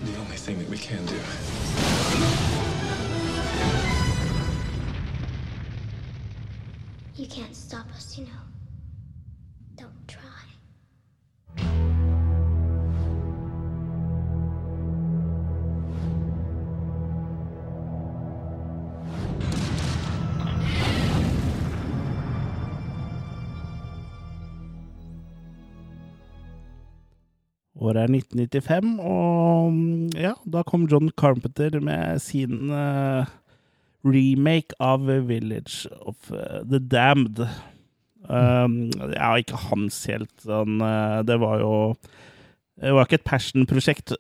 The 0.07 0.19
only 0.21 0.37
thing 0.37 0.59
that 0.59 0.69
we 0.69 0.79
can 0.79 1.05
do. 1.07 1.19
You 7.17 7.27
can't 7.27 7.57
stop 7.57 7.87
us, 7.93 8.17
you 8.17 8.25
know. 8.25 8.31
Året 27.97 28.11
er 28.11 28.13
1995, 28.13 28.99
og 29.01 29.73
mm, 29.73 30.09
ja, 30.21 30.35
da 30.53 30.63
kom 30.67 30.87
John 30.91 31.09
Carpenter 31.17 31.79
med 31.81 32.21
sin 32.21 32.71
uh, 32.71 33.25
remake 34.05 34.77
av 34.81 35.07
Village 35.07 35.89
of 36.03 36.31
eh, 36.31 36.61
the 36.69 36.79
Damned. 36.79 37.41
Um, 38.29 38.91
ja, 39.15 39.33
ikke 39.39 39.59
hans 39.69 40.01
helt 40.11 40.33
sånn 40.43 40.81
eh, 40.83 41.21
Det 41.23 41.37
var 41.39 41.61
jo 41.61 41.75
Det 42.75 42.91
var 42.91 43.07
ikke 43.07 43.21
et 43.21 43.29
passion-prosjekt 43.29 44.17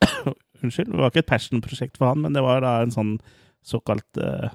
Unnskyld. 0.60 0.90
Det 0.90 1.00
var 1.00 1.08
ikke 1.08 1.22
et 1.24 1.30
passion-prosjekt 1.30 1.96
for 1.96 2.12
han, 2.12 2.20
men 2.20 2.36
det 2.36 2.44
var 2.44 2.60
da 2.64 2.74
en 2.84 2.92
sånn 2.92 3.14
såkalt 3.66 4.20
uh, 4.20 4.52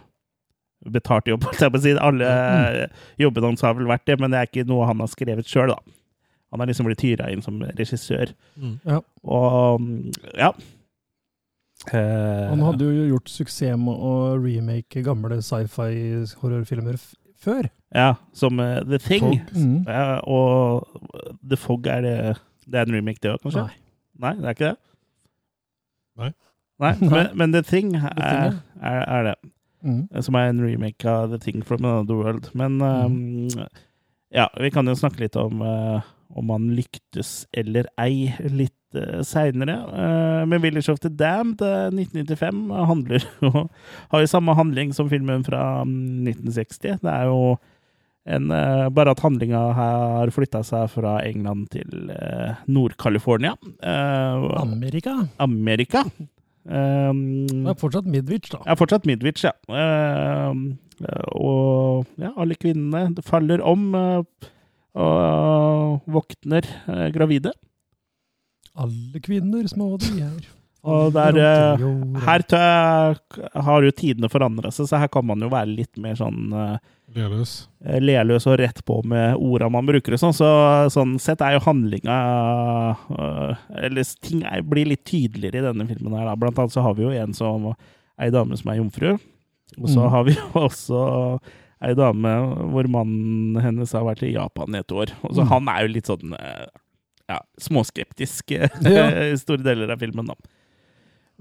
betalt 0.93 1.30
jobb, 1.30 1.47
holdt 1.49 1.65
jeg 1.65 1.74
på 1.74 1.82
å 1.82 1.84
si. 1.84 1.95
Alle 1.97 2.30
eh, 2.30 3.01
jobbene 3.22 3.51
hans 3.51 3.65
har 3.65 3.76
vel 3.78 3.89
vært 3.89 4.05
det, 4.09 4.17
men 4.22 4.34
det 4.34 4.39
er 4.39 4.49
ikke 4.49 4.69
noe 4.69 4.88
han 4.89 5.01
har 5.03 5.09
skrevet 5.11 5.49
sjøl, 5.49 5.74
da. 5.74 5.97
Han 6.52 6.60
har 6.60 6.68
liksom 6.68 6.88
blitt 6.89 7.04
hyra 7.06 7.30
inn 7.32 7.43
som 7.43 7.62
regissør. 7.64 8.34
Mm. 8.60 8.76
Ja. 8.86 8.99
Og 9.24 9.82
mm, 9.82 10.12
ja. 10.36 10.52
Eh, 11.89 12.49
Han 12.52 12.62
hadde 12.68 12.86
jo 12.86 13.08
gjort 13.16 13.32
suksess 13.32 13.80
med 13.80 13.95
å 13.95 14.14
remake 14.38 15.04
gamle 15.06 15.39
sci-fi-horrorfilmer 15.41 16.99
før. 17.41 17.72
Ja, 17.95 18.14
som 18.38 18.60
uh, 18.62 18.84
The 18.86 18.99
Thing. 19.02 19.41
Mhm. 19.52 19.88
Ja, 19.88 20.20
og 20.28 20.86
The 21.41 21.58
Fog 21.58 21.88
er 21.89 22.06
det 22.06 22.18
Det 22.68 22.78
er 22.80 22.86
en 22.86 22.93
remake, 22.95 23.20
det 23.24 23.32
òg, 23.34 23.41
kanskje? 23.41 23.66
Nei. 23.66 23.80
Nei, 24.22 24.36
det 24.38 24.45
er 24.45 24.56
ikke 24.56 24.68
det? 24.70 24.78
Nei. 26.22 26.30
Nei, 26.82 26.93
Nei. 27.02 27.10
Men, 27.10 27.32
men 27.38 27.56
The 27.56 27.64
Thing 27.66 27.95
Thing, 27.95 28.14
er, 28.22 28.60
er, 28.82 29.02
er 29.02 29.24
det. 29.32 29.36
Mm. 29.82 30.04
Som 30.22 30.38
er 30.38 30.52
en 30.52 30.62
remake 30.62 31.10
av 31.10 31.32
The 31.32 31.39
Thing 31.41 31.66
from 31.66 31.86
Another 31.86 32.20
World. 32.20 32.52
Men 32.54 32.78
um, 32.82 33.49
ja, 34.30 34.47
vi 34.62 34.70
kan 34.70 34.88
jo 34.88 34.95
snakke 34.95 35.24
litt 35.24 35.36
om 35.36 35.64
uh, 35.66 36.06
om 36.38 36.52
han 36.54 36.70
lyktes 36.78 37.46
eller 37.58 37.90
ei 38.02 38.32
litt 38.52 38.98
uh, 38.98 39.20
seinere. 39.26 39.76
Uh, 39.92 40.44
men 40.50 40.62
Village 40.64 40.92
of 40.92 41.02
the 41.04 41.10
Damned, 41.10 41.62
uh, 41.62 41.90
1995, 41.94 42.64
handler 42.90 43.26
jo 43.44 43.68
Har 44.14 44.24
jo 44.24 44.32
samme 44.32 44.56
handling 44.58 44.94
som 44.96 45.10
filmen 45.12 45.46
fra 45.48 45.82
um, 45.86 46.24
1960. 46.28 47.00
Det 47.04 47.14
er 47.14 47.30
jo 47.30 47.56
en, 48.30 48.52
uh, 48.54 48.90
bare 48.94 49.16
at 49.16 49.24
handlinga 49.26 49.62
har 49.78 50.32
flytta 50.36 50.62
seg 50.68 50.92
fra 50.94 51.18
England 51.26 51.72
til 51.74 52.12
uh, 52.14 52.60
Nord-California. 52.70 53.56
Uh, 53.82 54.52
Amerika. 54.62 55.16
Amerika. 55.42 56.06
Um, 56.62 57.48
Det 57.50 57.72
er 57.74 57.78
fortsatt 57.82 58.06
Midwich, 58.06 58.52
da. 58.54 58.60
ja, 58.68 58.76
fortsatt 58.78 59.08
Midwich, 59.10 59.42
ja. 59.48 59.56
Eh, 61.02 61.22
og 61.34 62.06
ja, 62.22 62.30
alle 62.38 62.58
kvinnene 62.60 63.24
faller 63.26 63.64
om 63.66 63.88
eh, 63.98 64.50
og 64.96 66.02
våkner 66.12 66.66
eh, 66.88 67.08
gravide. 67.16 67.52
Alle 68.80 69.20
kvinner 69.24 69.68
små 69.68 69.94
de 70.00 70.12
er. 70.24 70.42
Og 70.82 71.12
der, 71.14 71.36
eh, 71.38 71.84
her 72.26 72.42
tør, 72.50 73.20
jeg 73.38 73.64
har 73.68 73.84
jo 73.86 73.92
tidene 73.94 74.30
forandra 74.34 74.72
seg, 74.74 74.88
så 74.89 74.98
her 74.98 75.12
kan 75.14 75.26
man 75.30 75.44
jo 75.46 75.50
være 75.52 75.70
litt 75.78 76.00
mer 76.02 76.16
sånn 76.18 76.48
eh, 76.58 76.78
Leløs. 77.14 77.68
eh, 77.86 78.00
leløs 78.02 78.48
og 78.50 78.58
rett 78.58 78.80
på 78.88 79.02
med 79.06 79.36
orda 79.38 79.68
man 79.70 79.86
bruker 79.86 80.18
sånn. 80.18 80.34
Så 80.34 80.48
sånn 80.96 81.18
sett 81.22 81.44
er 81.46 81.58
jo 81.58 81.66
handlinga 81.68 82.16
øh, 83.14 83.56
Eller 83.84 84.08
ting 84.26 84.42
er, 84.48 84.64
blir 84.66 84.89
litt 84.89 85.04
tydeligere 85.06 85.62
i 85.62 85.68
denne 85.70 85.86
filmen 85.89 86.16
her, 86.18 86.26
da. 86.32 86.36
Blant 86.39 86.58
annet 86.64 86.74
så 86.74 86.82
har 86.88 86.96
vi 86.98 87.06
jo 87.06 87.14
en 87.14 87.36
som 87.38 87.70
ei 88.22 88.32
dame 88.34 88.58
som 88.58 88.72
er 88.74 88.80
jomfru. 88.82 89.14
Og 89.78 89.88
så 89.88 90.02
Mm. 90.02 90.10
har 90.12 90.24
vi 90.28 90.34
jo 90.36 90.48
også 90.68 91.04
ei 91.82 91.96
dame 91.98 92.32
hvor 92.74 92.88
mannen 92.94 93.58
hennes 93.64 93.92
har 93.98 94.04
vært 94.06 94.24
i 94.28 94.34
Japan 94.36 94.76
i 94.78 94.82
et 94.84 94.92
år. 94.94 95.14
Og 95.26 95.34
så 95.36 95.42
Mm. 95.46 95.50
han 95.50 95.70
er 95.74 95.82
jo 95.88 95.94
litt 95.96 96.10
sånn 96.12 96.34
eh, 96.38 96.66
ja, 97.32 97.40
småskeptisk 97.60 98.52
eh, 98.58 98.70
Ja. 98.98 99.06
i 99.32 99.38
store 99.42 99.64
deler 99.66 99.92
av 99.96 100.00
filmen, 100.04 100.28
da. 100.30 100.36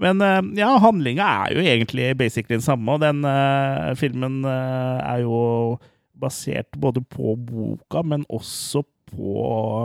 Men 0.01 0.21
eh, 0.25 0.41
ja, 0.57 0.71
handlinga 0.81 1.27
er 1.45 1.53
jo 1.57 1.61
egentlig 1.61 2.15
basically 2.17 2.55
den 2.57 2.65
samme, 2.65 2.89
og 2.95 3.03
den 3.03 3.21
uh, 3.27 3.93
filmen 3.99 4.39
uh, 4.45 4.97
er 5.05 5.21
jo 5.27 5.77
basert 6.17 6.73
både 6.81 7.01
på 7.05 7.35
boka, 7.37 8.01
men 8.05 8.25
også 8.29 8.81
på 9.11 9.35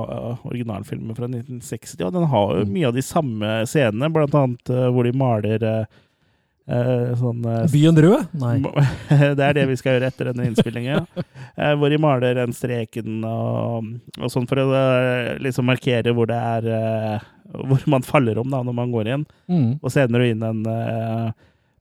uh, 0.08 0.38
originalfilmen 0.46 1.16
fra 1.18 1.28
1960. 1.28 2.00
Og 2.06 2.12
den 2.16 2.26
har 2.32 2.54
jo 2.60 2.64
mye 2.70 2.88
av 2.88 2.96
de 2.96 3.04
samme 3.04 3.52
scenene, 3.68 4.08
blant 4.14 4.36
annet 4.40 4.72
hvor 4.94 5.04
de 5.08 5.12
maler 5.16 5.64
eh, 5.66 5.84
sånn 6.66 7.44
eh, 7.46 7.66
Byen 7.70 7.98
rød? 8.02 8.32
Nei. 8.42 8.56
det 9.38 9.44
er 9.44 9.54
det 9.54 9.66
vi 9.70 9.76
skal 9.78 9.96
gjøre 9.96 10.10
etter 10.10 10.32
denne 10.32 10.50
innspillingen. 10.50 11.06
Eh, 11.56 11.72
hvor 11.80 11.88
de 11.88 11.96
maler 11.96 12.34
den 12.36 12.50
streken 12.52 13.22
og, 13.24 13.86
og 14.20 14.28
sånn 14.28 14.44
for 14.44 14.60
å 14.60 14.64
eh, 14.76 15.28
liksom 15.40 15.64
markere 15.64 16.12
hvor 16.12 16.28
det 16.28 16.36
er 16.36 16.66
eh, 16.68 17.22
Hvor 17.70 17.86
man 17.88 18.04
faller 18.04 18.36
om 18.42 18.50
da 18.52 18.60
når 18.66 18.76
man 18.76 18.92
går 18.92 19.08
inn. 19.14 19.24
Mm. 19.48 19.70
Og 19.80 19.94
senere 19.94 20.26
inn 20.34 20.44
en 20.44 20.60
eh, 20.68 21.30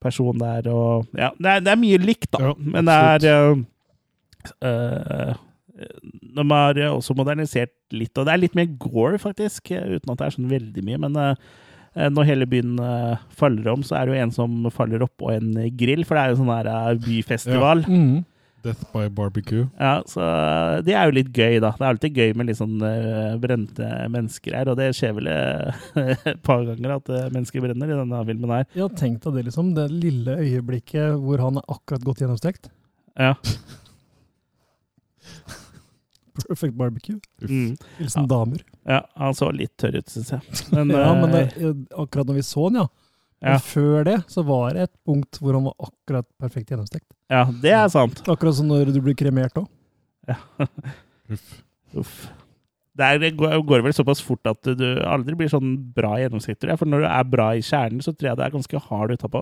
person 0.06 0.40
der 0.40 0.70
og 0.72 1.10
Ja, 1.12 1.34
det 1.36 1.58
er, 1.58 1.66
det 1.66 1.74
er 1.74 1.82
mye 1.82 2.00
likt, 2.00 2.30
da. 2.38 2.40
Ja, 2.46 2.54
men 2.56 2.88
det 2.88 2.96
er 2.96 3.28
eh, 3.28 3.60
eh, 4.70 5.44
De 6.40 6.48
har 6.54 6.82
også 6.94 7.18
modernisert 7.20 7.76
litt, 7.92 8.16
og 8.16 8.30
det 8.30 8.38
er 8.38 8.44
litt 8.46 8.56
mer 8.56 8.72
gore, 8.80 9.20
faktisk, 9.20 9.74
eh, 9.76 9.98
uten 9.98 10.14
at 10.14 10.22
det 10.22 10.30
er 10.30 10.38
sånn 10.38 10.52
veldig 10.52 10.86
mye. 10.88 11.02
Men 11.08 11.20
uh, 11.20 11.28
eh, 11.34 11.65
når 11.96 12.28
hele 12.28 12.46
byen 12.50 12.74
eh, 12.84 13.26
faller 13.40 13.68
om, 13.72 13.84
så 13.86 13.94
er 14.00 14.04
det 14.06 14.16
jo 14.16 14.24
en 14.26 14.34
som 14.36 14.52
faller 14.76 15.06
oppå 15.06 15.26
en 15.32 15.54
grill, 15.80 16.04
for 16.08 16.18
det 16.18 16.24
er 16.24 16.30
jo 16.34 16.40
sånn 16.42 16.52
her 16.52 16.68
byfestival. 17.00 17.86
byfestival. 17.86 17.88
Mm. 17.88 18.18
Death 18.66 18.82
by 18.94 19.10
barbecue. 19.14 19.68
Ja, 19.78 20.00
så 20.10 20.24
eh, 20.26 20.80
det 20.88 20.96
er 20.98 21.06
jo 21.06 21.14
litt 21.20 21.30
gøy, 21.30 21.60
da. 21.62 21.70
Det 21.78 21.86
er 21.86 21.92
alltid 21.92 22.18
gøy 22.18 22.32
med 22.38 22.48
litt 22.50 22.58
sånn 22.58 22.82
eh, 22.82 23.36
brente 23.42 23.90
mennesker 24.12 24.58
her, 24.58 24.72
og 24.72 24.80
det 24.80 24.90
skjer 24.98 25.14
vel 25.20 25.30
eh, 25.30 25.84
et 26.32 26.42
par 26.46 26.66
ganger 26.66 26.96
at 26.98 27.12
eh, 27.14 27.28
mennesker 27.34 27.62
brenner 27.66 27.94
i 27.94 28.00
denne 28.00 28.24
filmen 28.32 28.56
her. 28.58 28.66
Ja, 28.78 28.90
tenk 28.90 29.22
deg 29.26 29.38
det, 29.38 29.46
liksom. 29.52 29.76
Det 29.78 29.86
lille 29.94 30.40
øyeblikket 30.42 31.22
hvor 31.22 31.38
han 31.46 31.62
er 31.62 31.74
akkurat 31.78 32.10
godt 32.10 32.26
gjennomstekt. 32.26 32.72
Ja. 33.22 33.36
Perfect 36.36 36.76
barbecue. 36.78 37.18
Mm. 37.48 37.76
Hilsen 37.98 38.28
damer. 38.30 38.62
Ja, 38.86 39.02
han 39.16 39.34
så 39.38 39.48
litt 39.56 39.74
tørr 39.82 39.96
ut, 40.02 40.10
syns 40.12 40.32
jeg. 40.36 40.42
Men, 40.76 40.90
ja, 41.06 41.10
men 41.22 41.32
det, 41.34 41.44
eh, 41.58 41.74
akkurat 42.04 42.28
når 42.30 42.40
vi 42.42 42.46
så 42.48 42.68
han, 42.70 42.82
ja. 42.84 42.88
Ja. 43.46 43.58
Før 43.62 44.06
det 44.08 44.16
så 44.32 44.42
var 44.48 44.74
det 44.74 44.86
et 44.88 44.94
punkt 45.06 45.38
hvor 45.44 45.54
han 45.54 45.66
var 45.68 45.76
akkurat 45.90 46.26
perfekt 46.42 46.72
gjennomstekt. 46.72 47.06
ja, 47.30 47.44
det 47.62 47.74
er 47.78 47.88
sant. 47.94 48.22
Akkurat 48.32 48.56
som 48.58 48.68
når 48.72 48.90
du 48.96 49.02
blir 49.06 49.14
kremert 49.20 49.54
òg. 49.60 49.68
Ja. 50.32 50.38
Uff. 51.36 51.52
Uff. 52.00 52.16
Der 52.96 53.20
det 53.20 53.34
går 53.36 53.52
det 53.60 53.84
vel 53.84 53.94
såpass 53.94 54.22
fort 54.24 54.48
at 54.48 54.64
du 54.80 54.86
aldri 55.04 55.36
blir 55.36 55.50
sånn 55.52 55.74
bra 55.94 56.14
gjennomsiktig. 56.22 56.64
tror. 56.64 56.80
For 56.80 56.88
når 56.90 57.04
du 57.04 57.08
er 57.12 57.26
bra 57.28 57.50
i 57.60 57.64
kjernen, 57.66 58.00
så 58.02 58.14
tror 58.16 58.32
jeg 58.32 58.40
det 58.40 58.46
er 58.48 58.54
ganske 58.56 58.82
hard 58.88 59.12
utapå. 59.18 59.42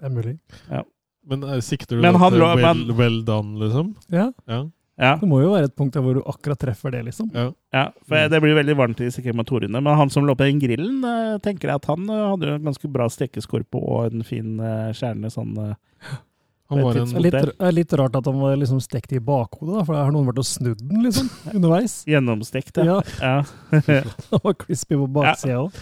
Det 0.00 0.08
er 0.10 0.14
mulig. 0.16 0.34
Ja. 0.68 0.82
Men 1.30 1.44
eh, 1.46 1.60
sikter 1.62 1.96
du 2.00 2.02
Men 2.02 2.18
han 2.18 2.32
til 2.34 2.42
well, 2.42 2.58
men- 2.64 2.96
well 2.98 3.20
done, 3.24 3.54
liksom? 3.62 3.94
Ja. 4.10 4.26
Ja. 4.50 4.64
Ja. 5.00 5.14
Det 5.16 5.28
må 5.28 5.40
jo 5.40 5.54
være 5.54 5.70
et 5.70 5.76
punkt 5.78 5.94
der 5.96 6.04
hvor 6.04 6.18
du 6.18 6.24
akkurat 6.28 6.60
treffer 6.60 6.92
det, 6.92 7.00
liksom. 7.08 7.30
ja. 7.32 7.48
Ja, 7.72 7.84
for 8.04 8.32
det 8.32 8.40
blir 8.42 8.56
veldig 8.58 8.74
varmt 8.76 8.98
i 9.00 9.06
disse 9.06 9.22
krematoriene. 9.24 9.80
Men 9.80 9.96
han 9.96 10.10
som 10.12 10.26
lå 10.28 10.34
på 10.36 10.44
den 10.44 10.58
grillen, 10.60 10.98
eh, 11.06 11.36
tenker 11.44 11.70
jeg 11.70 11.80
at 11.80 11.86
han 11.88 12.08
eh, 12.10 12.24
hadde 12.32 12.50
jo 12.50 12.56
en 12.58 12.66
ganske 12.68 12.90
bra 12.92 13.06
stekeskorpe 13.12 13.80
og 13.80 14.10
en 14.10 14.26
fin 14.26 14.58
eh, 14.60 14.90
kjerne 14.96 15.30
sånn 15.32 15.54
Han 15.56 16.82
var 16.84 16.98
en 17.00 17.14
Det 17.14 17.16
er 17.16 17.24
litt, 17.24 17.62
litt 17.78 17.94
rart 17.98 18.18
at 18.18 18.28
han 18.28 18.42
var 18.42 18.58
liksom 18.60 18.82
stekt 18.84 19.14
i 19.16 19.22
bakhodet, 19.24 19.78
da, 19.78 19.86
for 19.86 19.96
har 19.98 20.12
noen 20.14 20.28
vært 20.28 20.42
og 20.42 20.50
snudd 20.50 20.82
den, 20.82 21.00
liksom, 21.06 21.30
underveis. 21.56 22.02
Gjennomstekt, 22.10 22.82
ja. 22.84 23.00
Ja. 23.22 23.40
ja. 23.72 24.04
Han 24.34 24.44
var 24.44 24.58
crispy 24.60 25.00
på 25.00 25.08
baksida 25.16 25.62
òg. 25.64 25.80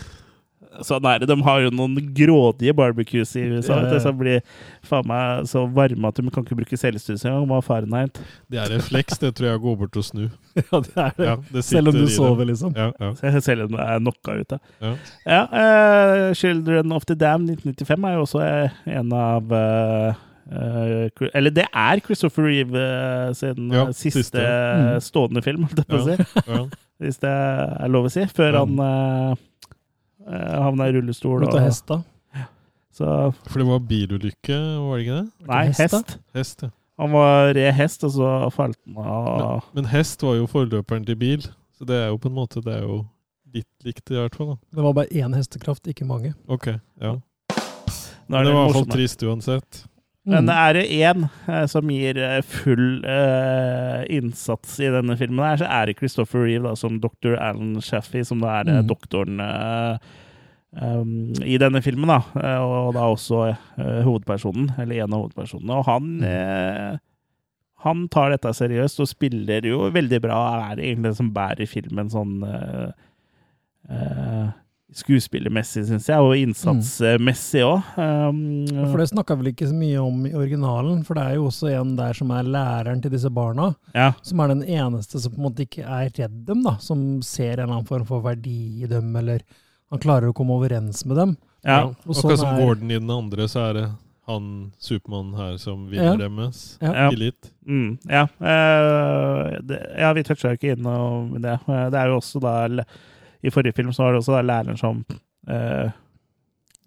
Sånn 0.84 1.06
er 1.10 1.18
det. 1.22 1.28
De 1.30 1.36
har 1.42 1.60
jo 1.64 1.70
noen 1.74 1.94
grådige 2.14 2.74
barbecues 2.76 3.32
i 3.40 3.44
USA 3.56 3.78
Ja, 3.80 3.92
ja. 3.94 3.98
som 4.04 4.18
blir 4.20 4.42
faen 4.86 5.06
meg 5.08 5.46
så 5.50 5.64
varme 5.74 6.08
at 6.10 6.20
de 6.20 6.30
kan 6.30 6.44
ikke 6.44 6.58
bruke 6.60 6.78
celsius 6.78 7.24
engang. 7.24 7.46
Må 7.50 7.58
ha 7.58 7.64
Fahrenheit. 7.64 8.20
Det 8.52 8.60
er 8.62 8.70
refleks, 8.76 9.18
det 9.22 9.32
tror 9.38 9.48
jeg 9.50 9.62
går 9.64 9.76
bort 9.84 9.96
og 9.96 10.04
snu. 10.04 10.28
Ja, 10.58 10.80
det 10.84 10.94
er 10.96 11.12
det. 11.16 11.26
Ja, 11.26 11.36
det 11.54 11.64
Selv 11.64 11.88
om 11.92 11.94
du 11.98 12.06
sover, 12.10 12.44
dem. 12.44 12.52
liksom. 12.52 12.72
Ja, 12.76 12.90
ja. 13.00 13.40
Selv 13.40 13.66
om 13.66 13.74
du 13.74 13.78
er 13.82 13.98
knocka 14.02 14.38
ut. 14.40 14.48
Da. 14.54 14.58
Ja. 14.82 14.94
Ja, 15.26 15.42
eh, 15.62 16.34
'Children 16.34 16.92
of 16.92 17.04
the 17.06 17.14
Dam' 17.14 17.46
1995 17.48 18.04
er 18.04 18.14
jo 18.18 18.24
også 18.26 18.40
eh, 18.44 18.70
en 19.00 19.12
av 19.12 19.52
uh, 19.52 20.14
Uh, 20.48 21.10
Eller 21.36 21.50
det 21.52 21.66
er 21.76 22.00
Christopher 22.00 22.46
Reeve 22.46 22.72
uh, 22.72 23.34
sin 23.36 23.66
Ja, 23.70 23.82
siste, 23.92 24.22
siste. 24.22 24.40
Mm. 24.40 25.00
stående 25.04 25.42
film, 25.44 25.66
holdt 25.68 25.82
jeg 25.82 25.86
på 25.90 25.98
å 25.98 26.06
si. 26.06 26.14
ja. 26.48 26.60
Hvis 27.04 27.18
det 27.20 27.28
er 27.28 27.90
lov 27.92 28.06
å 28.08 28.12
si. 28.14 28.24
Før 28.32 28.56
Ja. 28.56 28.62
han 28.64 28.80
eh, 28.80 29.36
havna 30.28 30.88
i 30.88 30.94
rullestol. 30.96 31.44
og... 31.46 31.60
hest, 31.62 31.86
da. 31.88 32.02
Så 32.98 33.06
For 33.46 33.60
det 33.62 33.68
var 33.68 33.84
bilulykke, 33.86 34.56
var 34.82 34.98
det 34.98 35.04
ikke 35.04 35.18
det? 35.20 35.26
Nei, 35.46 35.64
hest, 35.68 35.80
hest. 35.84 36.16
Hest, 36.34 36.64
ja. 36.66 36.72
Han 36.98 37.12
var 37.14 37.52
red 37.54 37.70
hest, 37.78 38.02
og 38.02 38.10
så 38.16 38.30
falt 38.50 38.78
han 38.88 38.96
av. 38.98 39.60
Men, 39.70 39.84
men 39.84 39.90
hest 39.92 40.24
var 40.26 40.34
jo 40.34 40.48
forløperen 40.50 41.06
til 41.06 41.18
bil, 41.20 41.46
så 41.78 41.86
det 41.86 41.94
er 41.94 42.08
jo 42.10 42.18
på 42.18 42.30
en 42.30 42.34
måte 42.40 42.62
Det 42.64 42.74
er 42.74 42.82
jo 42.82 43.04
litt 43.54 43.86
likt, 43.86 44.10
i 44.10 44.18
hvert 44.18 44.34
fall. 44.34 44.50
da. 44.50 44.58
Det 44.74 44.86
var 44.88 44.96
bare 44.98 45.22
én 45.22 45.36
hestekraft, 45.36 45.86
ikke 45.86 46.08
mange. 46.08 46.34
Ok, 46.50 46.72
ja. 46.98 47.14
Men 48.28 48.44
det 48.44 48.52
var 48.52 48.64
i 48.64 48.66
hvert 48.66 48.76
fall 48.80 48.90
trist 48.90 49.22
uansett. 49.24 49.84
Men 50.28 50.44
Mm. 50.44 50.52
er 50.52 50.72
det 50.76 50.86
én 50.92 51.22
eh, 51.48 51.66
som 51.72 51.88
gir 51.90 52.18
eh, 52.20 52.42
full 52.44 53.02
eh, 53.08 54.04
innsats 54.12 54.78
i 54.84 54.90
denne 54.92 55.16
filmen, 55.16 55.40
her, 55.44 55.56
så 55.62 55.68
er 55.72 55.86
det 55.88 55.96
Christopher 55.98 56.44
Reeve 56.44 56.68
da, 56.68 56.74
som 56.76 56.98
dr. 57.00 57.34
Alan 57.40 57.78
Shaffey, 57.80 58.22
som 58.28 58.40
da 58.44 58.58
er 58.60 58.64
Mm. 58.68 58.86
doktoren 58.90 59.40
eh, 59.40 59.98
um, 60.82 61.32
i 61.42 61.56
denne 61.58 61.80
filmen. 61.82 62.06
da, 62.12 62.20
Og, 62.60 62.88
Og 62.88 62.94
da 62.94 63.00
også 63.08 63.42
eh, 63.78 64.02
hovedpersonen, 64.04 64.70
eller 64.78 65.02
en 65.04 65.14
av 65.16 65.22
hovedpersonene. 65.24 65.78
Og 65.80 65.84
han, 65.88 66.10
eh, 66.24 66.98
han 67.84 68.08
tar 68.08 68.30
dette 68.36 68.52
seriøst 68.52 69.00
og 69.00 69.08
spiller 69.08 69.64
jo 69.64 69.88
veldig 69.90 70.20
bra. 70.20 70.70
Er 70.72 70.76
egentlig 70.82 71.04
den 71.12 71.14
som 71.14 71.32
bærer 71.32 71.66
filmen 71.66 72.10
sånn 72.12 72.42
skuespillermessig, 74.96 75.82
syns 75.88 76.06
jeg, 76.08 76.18
og 76.24 76.32
innsatsmessig 76.40 77.60
òg. 77.66 77.82
Um, 78.00 78.40
For 78.90 78.96
det 79.02 79.10
snakka 79.10 79.36
vel 79.36 79.50
ikke 79.52 79.68
så 79.68 79.76
mye 79.76 80.00
om 80.00 80.22
i 80.26 80.32
originalen, 80.32 81.02
for 81.04 81.18
det 81.18 81.24
er 81.28 81.34
jo 81.36 81.48
også 81.50 81.68
en 81.76 81.94
der 81.98 82.16
som 82.16 82.30
er 82.32 82.42
læreren 82.48 83.02
til 83.04 83.12
disse 83.12 83.28
barna. 83.30 83.74
Ja. 83.94 84.12
Som 84.24 84.40
er 84.40 84.48
den 84.54 84.64
eneste 84.64 85.20
som 85.20 85.32
på 85.34 85.40
en 85.42 85.46
måte 85.50 85.66
ikke 85.66 85.84
er 85.84 86.08
redd 86.16 86.40
dem, 86.48 86.62
da. 86.64 86.76
Som 86.80 87.20
ser 87.22 87.58
en 87.58 87.66
eller 87.66 87.74
annen 87.78 87.86
form 87.90 88.06
for 88.08 88.24
verdi 88.24 88.82
i 88.82 88.86
dem, 88.90 89.14
eller 89.20 89.44
han 89.92 90.00
klarer 90.00 90.30
å 90.32 90.36
komme 90.36 90.56
overens 90.56 91.04
med 91.08 91.16
dem. 91.20 91.36
Ja, 91.66 91.84
Og 91.88 91.94
Akkurat 92.14 92.22
sånn 92.22 92.36
som 92.38 92.56
Gordon 92.60 92.90
i 92.90 92.98
den 93.00 93.10
andre, 93.10 93.48
så 93.50 93.68
er 93.68 93.72
det 93.74 93.86
han 94.28 94.72
Supermann 94.78 95.30
her 95.36 95.54
som 95.60 95.86
vinner 95.88 96.16
Ja. 96.20 96.28
deres 96.28 96.78
Ja. 96.82 97.08
tillit. 97.10 97.50
Mm, 97.66 97.98
ja. 98.08 98.26
Uh, 98.40 99.56
det, 99.64 99.78
ja, 99.98 100.12
vi 100.12 100.22
toucha 100.22 100.50
jo 100.52 100.56
ikke 100.58 100.76
innom 100.76 101.40
det. 101.40 101.54
Eh, 101.68 101.88
Det 101.90 101.96
er 101.98 102.08
jo 102.08 102.18
også 102.20 102.40
da 102.40 102.84
I 103.42 103.50
forrige 103.54 103.74
film 103.78 103.92
så 103.92 104.02
var 104.06 104.12
det 104.16 104.22
også 104.24 104.36
da 104.38 104.42
læreren 104.42 104.78
som 104.80 105.04
uh, 105.48 105.90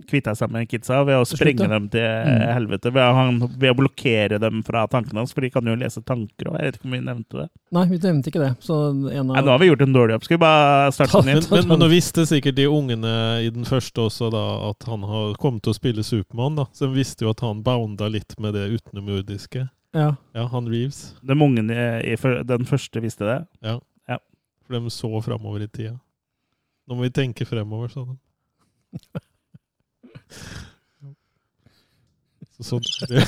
kvitta 0.09 0.33
seg 0.33 0.49
med 0.49 0.65
kidsa 0.65 1.03
ved 1.05 1.19
å 1.21 1.25
sprenge 1.29 1.67
dem 1.69 1.83
til 1.93 2.01
Mm. 2.01 2.41
helvete. 2.55 2.89
Ved 2.91 3.13
han, 3.13 3.35
ved 3.61 3.69
å 3.69 3.75
blokkere 3.77 4.39
dem 4.41 4.63
fra 4.65 4.87
tankene 4.89 5.21
hans, 5.21 5.31
for 5.33 5.41
de 5.45 5.49
kan 5.53 5.63
jo 5.69 5.75
lese 5.77 6.01
tanker 6.01 6.49
òg. 6.49 6.55
Jeg 6.57 6.65
vet 6.71 6.79
ikke 6.79 6.87
om 6.89 6.95
vi 6.95 7.01
nevnte 7.05 7.37
det. 7.43 7.45
Nei, 7.77 7.83
vi 7.91 7.99
nevnte 8.01 8.31
ikke 8.31 8.41
det. 8.41 8.49
Så 8.65 8.79
en 9.11 9.29
av 9.29 9.35
Nei, 9.35 9.43
nå 9.45 9.51
har 9.53 9.59
vi 9.61 9.67
gjort 9.69 9.83
en 9.85 9.93
dårlig 9.93 10.15
jobb. 10.15 10.23
Skal 10.25 10.37
vi 10.37 10.41
bare 10.41 10.91
starte 10.97 11.21
den 11.21 11.29
igjen? 11.35 11.47
men, 11.51 11.67
men 11.69 11.79
nå 11.85 11.89
visste 11.93 12.25
sikkert 12.25 12.57
de 12.57 12.65
ungene 12.67 13.13
i 13.45 13.49
den 13.53 13.63
første 13.69 14.01
også 14.07 14.31
da 14.33 14.43
at 14.71 14.89
han 14.89 15.05
har 15.05 15.35
kommet 15.37 15.61
til 15.63 15.75
å 15.75 15.77
spille 15.77 16.03
Supermann. 16.03 16.55
da. 16.57 16.65
Så 16.73 16.89
de 16.89 16.97
visste 16.97 17.21
jo 17.27 17.29
at 17.35 17.39
han 17.45 17.61
bounda 17.63 18.09
litt 18.09 18.33
med 18.41 18.57
det 18.57 18.71
utenomjordiske. 18.73 19.67
Ja. 19.93 20.15
ja, 20.33 20.47
han 20.47 20.67
Reeves. 20.71 21.13
De 21.21 21.35
ungene 21.37 21.77
i, 22.01 22.13
i 22.15 22.43
den 22.47 22.65
første 22.65 23.01
visste 23.05 23.27
det. 23.29 23.39
Ja. 23.61 23.77
Ja. 24.09 24.17
For 24.65 24.79
de 24.79 24.89
så 24.89 25.13
framover 25.21 25.61
i 25.61 25.67
tida. 25.69 25.99
Nå 26.91 26.97
må 26.99 27.05
vi 27.07 27.11
tenke 27.15 27.45
fremover, 27.47 27.87
sa 27.87 28.01
de. 28.03 28.17
Så 32.59 32.65
sånn 32.67 32.83
det. 33.07 33.23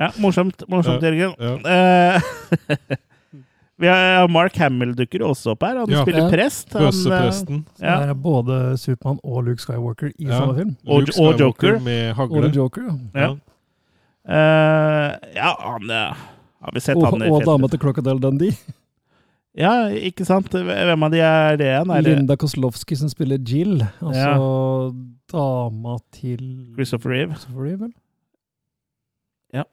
Ja, 0.00 0.08
morsomt, 0.16 0.64
morsomt 0.72 1.04
Jørgen. 1.04 1.34
Ja, 1.36 2.16
vi 3.80 3.88
har 3.92 4.24
Mark 4.32 4.56
Hamill 4.56 4.94
dukker 4.96 5.26
også 5.28 5.52
opp 5.52 5.66
her. 5.68 5.82
Han 5.82 5.92
Ja. 5.92 6.00
spiller 6.06 6.32
prest. 6.32 6.72
Han, 6.72 6.86
Bøssepresten. 6.88 7.60
Ja. 7.76 7.98
det 8.00 8.08
er 8.14 8.18
både 8.24 8.56
Supermann 8.80 9.20
og 9.22 9.44
Luke 9.50 9.60
Skywalker 9.60 10.14
i 10.16 10.24
Ja. 10.30 10.38
samme 10.40 10.56
film. 10.56 10.72
Og- 10.88 11.04
Luke 11.04 11.20
og 11.20 11.38
Joker. 11.44 11.78
Med 11.84 12.14
hagle. 12.16 12.46
Og 12.48 12.56
Joker, 12.56 12.88
ja. 12.88 13.20
Ja. 13.20 13.30
uh, 14.24 15.10
ja, 15.36 15.52
han 15.60 15.90
eh, 15.90 16.14
Har 16.64 16.72
vi 16.72 16.80
sett 16.80 16.96
Og, 16.96 17.04
han 17.10 17.22
i 17.22 17.28
og 17.30 17.44
dama 17.44 17.68
til 17.68 17.78
Crocodile 17.80 18.20
Dundee. 18.20 18.56
Ja, 19.58 19.88
ikke 19.90 20.22
sant? 20.28 20.52
Hvem 20.54 21.02
av 21.06 21.10
de 21.10 21.18
er 21.26 21.56
det 21.58 21.66
igjen? 21.66 21.90
Er 21.90 22.04
Linda 22.06 22.36
Kozlovsky 22.38 22.94
som 22.98 23.10
spiller 23.10 23.40
Jill. 23.42 23.80
Altså 23.98 24.92
dama 25.30 25.96
til 26.14 26.44
Christopher 26.76 27.10
Reeve? 27.16 27.34
Christopher 27.34 27.64
Reeve, 27.66 27.80
vel? 27.88 27.92
Ja. 29.58 29.64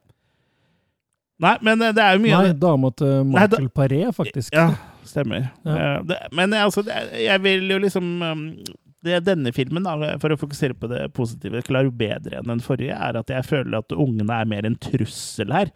Nei, 1.38 1.54
men 1.62 1.82
eh, 1.86 1.92
det 1.94 2.02
er 2.02 2.16
jo 2.16 2.24
mye 2.24 2.40
Nei, 2.48 2.56
dama 2.58 2.90
til 2.98 3.12
Nei, 3.30 3.46
da- 3.46 3.60
Michael 3.60 3.70
Paré, 3.78 4.00
faktisk. 4.14 4.50
Ja, 4.54 4.72
stemmer. 5.06 5.46
Ja. 5.62 6.00
Det, 6.02 6.18
men 6.34 6.52
eh, 6.58 6.64
altså, 6.66 6.82
jeg 7.14 7.42
vil 7.46 7.70
jo 7.70 7.78
liksom 7.86 8.08
Det 8.18 8.74
det, 9.06 9.20
Denne 9.28 9.52
filmen, 9.54 9.86
da, 9.86 10.16
for 10.18 10.34
å 10.34 10.38
fokusere 10.40 10.74
på 10.74 10.88
det 10.90 11.04
positive, 11.14 11.62
klarer 11.62 11.94
bedre 11.94 12.40
enn 12.40 12.50
den 12.50 12.58
forrige, 12.64 12.96
er 12.98 13.14
at 13.20 13.30
jeg 13.30 13.46
føler 13.46 13.78
at 13.78 13.94
ungene 13.94 14.40
er 14.42 14.48
mer 14.50 14.66
en 14.66 14.74
trussel 14.74 15.54
her. 15.54 15.70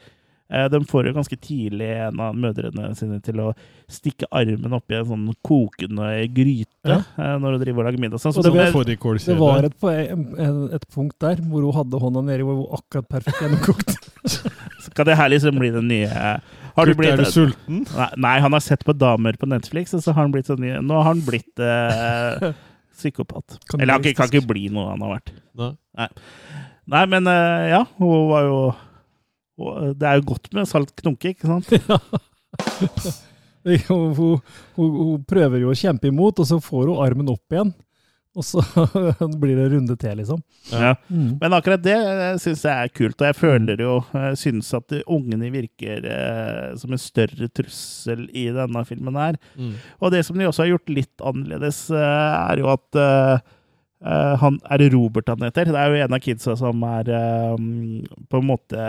Eh, 0.53 0.67
De 0.69 0.81
får 0.85 1.07
jo 1.09 1.15
ganske 1.17 1.37
tidlig 1.41 1.89
en 2.07 2.21
av 2.21 2.35
mødrene 2.37 2.91
sine 2.99 3.19
til 3.25 3.41
å 3.41 3.51
stikke 3.89 4.29
armen 4.37 4.75
oppi 4.77 4.99
en 4.99 5.07
sånn 5.09 5.27
kokende 5.45 6.11
gryte 6.35 6.69
Ja. 6.93 6.99
eh, 7.17 7.35
når 7.41 7.57
hun 7.57 7.61
driver 7.65 7.81
og 7.83 7.89
lager 7.89 8.03
middag. 8.05 8.21
Sånn, 8.21 8.35
så 8.37 8.43
Og 8.43 8.45
det 8.45 8.53
de 8.53 8.59
var, 8.59 8.67
er- 8.69 9.19
det 9.19 9.39
var 9.41 9.65
et, 9.65 10.75
et 10.77 10.87
punkt 10.93 11.17
der 11.25 11.37
hvor 11.41 11.65
hun 11.65 11.73
hadde 11.81 12.01
hånda 12.05 12.23
nedi 12.29 12.45
hvor 12.45 12.61
hun 12.61 12.77
akkurat 12.79 13.09
perfekt 13.09 13.41
gjennomkokt. 13.41 13.97
Skal 14.87 15.09
det 15.09 15.17
her 15.19 15.29
liksom 15.33 15.57
bli 15.59 15.71
den 15.75 15.89
nye 15.89 16.09
har 16.13 16.87
Kurt, 16.89 17.01
er 17.05 17.17
du 17.21 17.25
sulten? 17.29 17.83
Nei, 17.97 18.09
nei, 18.17 18.37
han 18.41 18.53
har 18.57 18.61
sett 18.65 18.85
på 18.85 18.95
damer 18.97 19.37
på 19.41 19.49
Netflix, 19.51 19.93
og 19.95 20.01
så 20.05 20.13
har 20.15 20.23
han 20.25 20.33
blitt 20.33 20.47
sånn 20.49 20.63
Nå 20.87 20.95
har 21.01 21.09
han 21.11 21.21
blitt 21.27 21.61
eh, 21.61 22.53
psykopat. 22.97 23.59
Eller 23.81 23.93
han 23.99 24.03
kan, 24.05 24.15
kan 24.21 24.31
ikke 24.33 24.47
bli 24.53 24.69
noe 24.73 24.93
han 24.95 25.03
har 25.05 25.17
vært. 25.19 25.33
Nei. 25.59 25.73
Nei, 25.99 26.09
nei 26.95 27.03
men 27.13 27.29
eh, 27.29 27.67
ja, 27.75 27.83
hun 27.99 28.29
var 28.31 28.47
jo 28.49 28.59
hun- 29.69 29.95
Det 29.99 30.09
er 30.09 30.21
jo 30.21 30.27
godt 30.35 30.51
med 30.57 30.69
salt 30.71 30.95
knunke, 31.01 31.35
ikke 31.35 31.47
sant? 31.51 31.69
hun, 33.89 34.15
hun, 34.17 34.41
hun, 34.77 34.91
hun 34.99 35.25
prøver 35.29 35.63
jo 35.63 35.71
å 35.73 35.79
kjempe 35.79 36.11
imot, 36.11 36.41
og 36.43 36.49
så 36.49 36.59
får 36.63 36.91
hun 36.91 37.03
armen 37.05 37.31
opp 37.33 37.55
igjen. 37.55 37.73
Og 38.33 38.41
så 38.49 38.63
blir 39.43 39.59
det 39.59 39.67
runde 39.75 39.93
til, 40.01 40.15
liksom. 40.23 40.39
Ja. 40.73 40.95
Mm. 41.13 41.35
Men 41.43 41.53
akkurat 41.53 41.83
det 41.85 41.97
syns 42.41 42.63
jeg 42.65 42.73
er 42.87 42.93
kult, 42.97 43.19
og 43.21 43.27
jeg 43.29 43.37
føler 43.37 43.83
jo 43.85 43.99
Jeg 44.17 44.39
synes 44.41 44.71
at 44.79 44.95
ungene 45.05 45.51
virker 45.53 46.07
eh, 46.09 46.71
som 46.81 46.95
en 46.97 47.03
større 47.03 47.51
trussel 47.53 48.23
i 48.33 48.47
denne 48.57 48.87
filmen 48.89 49.19
her. 49.21 49.37
Mm. 49.61 49.75
Og 50.01 50.15
det 50.17 50.23
som 50.25 50.41
de 50.41 50.49
også 50.49 50.65
har 50.65 50.71
gjort 50.73 50.95
litt 50.97 51.27
annerledes, 51.29 51.83
eh, 51.93 52.31
er 52.55 52.63
jo 52.65 52.71
at 52.73 53.01
eh, 53.05 53.37
eh, 54.01 54.33
han 54.41 54.57
Er 54.65 54.81
det 54.81 54.89
Robert 54.97 55.29
han 55.29 55.45
heter? 55.51 55.69
Det 55.69 55.83
er 55.85 55.93
jo 55.93 56.01
en 56.07 56.17
av 56.17 56.25
kidsa 56.25 56.57
som 56.57 56.89
er 56.89 57.13
eh, 57.13 57.69
på 58.33 58.41
en 58.41 58.49
måte 58.49 58.89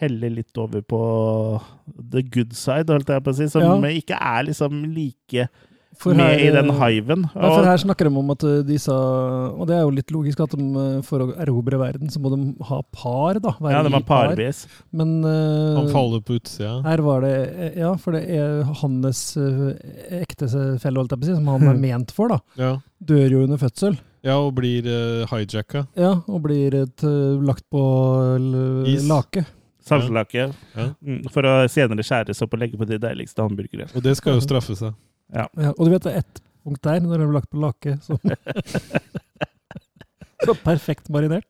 heller 0.00 0.30
litt 0.30 0.58
over 0.58 0.82
på 0.82 1.02
the 2.10 2.22
good 2.22 2.52
side, 2.56 2.90
holdt 2.90 3.08
jeg 3.14 3.22
på 3.24 3.30
å 3.30 3.38
si. 3.38 3.46
Som 3.52 3.62
Ja. 3.62 3.76
ikke 3.94 4.18
er 4.20 4.42
liksom 4.48 4.82
like 4.94 5.48
For 5.96 6.10
med 6.12 6.26
her, 6.26 6.40
i 6.42 6.50
den 6.50 6.70
eh, 6.72 6.78
hiven. 6.80 7.20
Ja, 7.36 7.50
for 7.54 7.62
her 7.68 7.76
snakker 7.78 8.08
de 8.08 8.18
om 8.18 8.30
at 8.34 8.40
de 8.42 8.64
disse 8.66 8.90
Og 8.90 9.68
det 9.68 9.76
er 9.76 9.82
jo 9.84 9.92
litt 9.94 10.10
logisk 10.10 10.40
at 10.42 10.50
de, 10.50 10.64
eh, 10.64 11.02
for 11.06 11.22
å 11.22 11.28
erobre 11.38 11.78
verden, 11.78 12.10
så 12.10 12.18
må 12.18 12.32
de 12.34 12.64
ha 12.66 12.80
par, 12.90 13.38
da. 13.38 13.52
være 13.62 13.70
Ja, 13.76 13.82
de 13.86 13.92
har 13.92 14.00
har 14.00 14.02
par. 14.08 14.28
parvis. 14.34 14.64
Men 14.90 15.22
uh, 15.24 15.76
Han 15.78 15.92
faller 15.94 16.20
på 16.26 16.34
utsida. 16.40 16.82
her 16.82 16.98
var 17.06 17.20
det 17.22 17.34
eh, 17.54 17.78
Ja, 17.78 17.94
for 17.94 18.10
det 18.18 18.24
er 18.28 18.64
hans 18.82 19.36
eh, 19.36 20.18
ektefelle, 20.24 20.98
holdt 20.98 21.14
jeg 21.14 21.20
på 21.20 21.22
å 21.22 21.30
si, 21.30 21.36
som 21.38 21.46
han 21.54 21.68
er 21.70 21.78
ment 21.86 22.10
for, 22.10 22.28
da. 22.34 22.40
Ja. 22.58 22.72
Dør 23.00 23.30
jo 23.30 23.44
under 23.46 23.56
fødsel. 23.62 23.94
ja, 24.24 24.34
og 24.40 24.54
blir 24.56 24.82
uh, 24.90 25.26
hijacka. 25.30 25.86
Ja, 25.94 26.16
og 26.26 26.42
blir 26.42 26.74
et, 26.74 27.04
eh, 27.04 27.38
lagt 27.44 27.70
på 27.70 27.84
lake. 29.06 29.44
Is. 29.46 29.52
Lake. 29.84 29.90
Saltlake. 29.92 30.46
Ja. 30.74 30.86
Mm, 31.04 31.20
For 31.34 31.42
å 31.48 31.54
senere 31.70 32.02
skjæres 32.06 32.42
opp 32.44 32.54
og 32.56 32.60
legge 32.64 32.78
på 32.80 32.86
de 32.88 32.98
deiligste 33.02 33.42
hamburgere. 33.44 33.86
Og 33.94 34.02
det 34.04 34.16
skal 34.18 34.34
jo 34.38 34.44
straffe 34.44 34.74
seg. 34.78 34.94
Ja. 35.34 35.46
Ja, 35.60 35.70
og 35.76 35.84
du 35.86 35.90
vet 35.94 36.04
det 36.06 36.12
er 36.14 36.18
ett 36.24 36.42
punkt 36.64 36.82
der, 36.84 37.00
når 37.04 37.18
det 37.20 37.26
blir 37.28 37.36
lagt 37.38 37.50
på 37.52 37.60
lake, 37.60 37.98
så 38.04 38.18
Så 40.44 40.52
perfekt 40.60 41.08
marinert. 41.08 41.46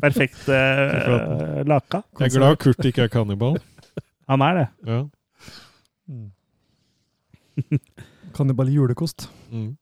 Perfekt 0.00 0.48
eh, 0.50 1.60
laka. 1.66 2.00
Jeg 2.18 2.26
er 2.30 2.34
glad 2.38 2.56
Kurt 2.62 2.84
ikke 2.88 3.04
er 3.06 3.10
kannibal. 3.12 3.58
Han 4.30 4.42
er 4.42 4.54
det. 4.58 4.68
Ja. 4.86 5.00
Kannibal 8.34 8.68
julekost. 8.74 9.28
Mm. 9.50 9.76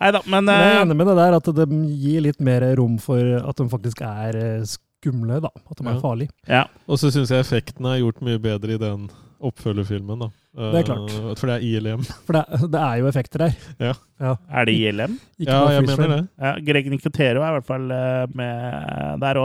Nei 0.00 0.10
da, 0.12 0.20
men 0.26 0.44
Men 0.44 0.54
jeg 0.54 0.72
er 0.72 0.78
eh, 0.78 0.82
enig 0.84 0.96
med 1.00 1.06
det 1.10 1.16
der, 1.20 1.36
at 1.40 1.50
de 1.56 1.66
gir 2.04 2.20
litt 2.26 2.40
mer 2.40 2.66
rom 2.76 2.98
for 3.02 3.36
at 3.40 3.56
de 3.62 3.68
faktisk 3.72 4.02
er 4.06 4.36
eh, 4.40 4.64
skumle, 4.68 5.40
da. 5.44 5.50
At 5.70 5.78
de 5.80 5.86
er 5.88 6.00
farlige. 6.02 6.30
ja. 6.48 6.64
Og 6.88 6.98
så 7.00 7.10
syns 7.14 7.30
jeg 7.32 7.40
effekten 7.44 7.86
er 7.88 8.02
gjort 8.02 8.20
mye 8.24 8.38
bedre 8.42 8.76
i 8.76 8.80
den 8.82 9.08
oppfølgerfilmen. 9.46 10.18
da. 10.24 10.28
Det 10.56 10.78
er 10.80 10.86
klart. 10.88 11.10
Eh, 11.12 11.32
For 11.36 11.46
det 11.50 11.56
er 11.58 11.64
ILM. 11.68 12.04
For 12.26 12.32
det, 12.38 12.44
det 12.72 12.80
er 12.80 13.00
jo 13.02 13.08
effekter 13.10 13.44
der. 13.46 13.56
Ja, 13.80 14.34
Er 14.48 14.64
det 14.68 14.74
ILM? 14.80 15.18
Ikke 15.38 15.52
ja 15.52 15.72
jeg 15.76 15.86
mener 15.90 16.12
det. 16.14 16.20
Ja, 16.40 16.52
Greg 16.70 16.88
Nicotero 16.92 17.42
er 17.44 17.50
i 17.50 17.56
hvert 17.58 17.68
fall 17.68 17.90
med 18.36 19.20
der 19.20 19.40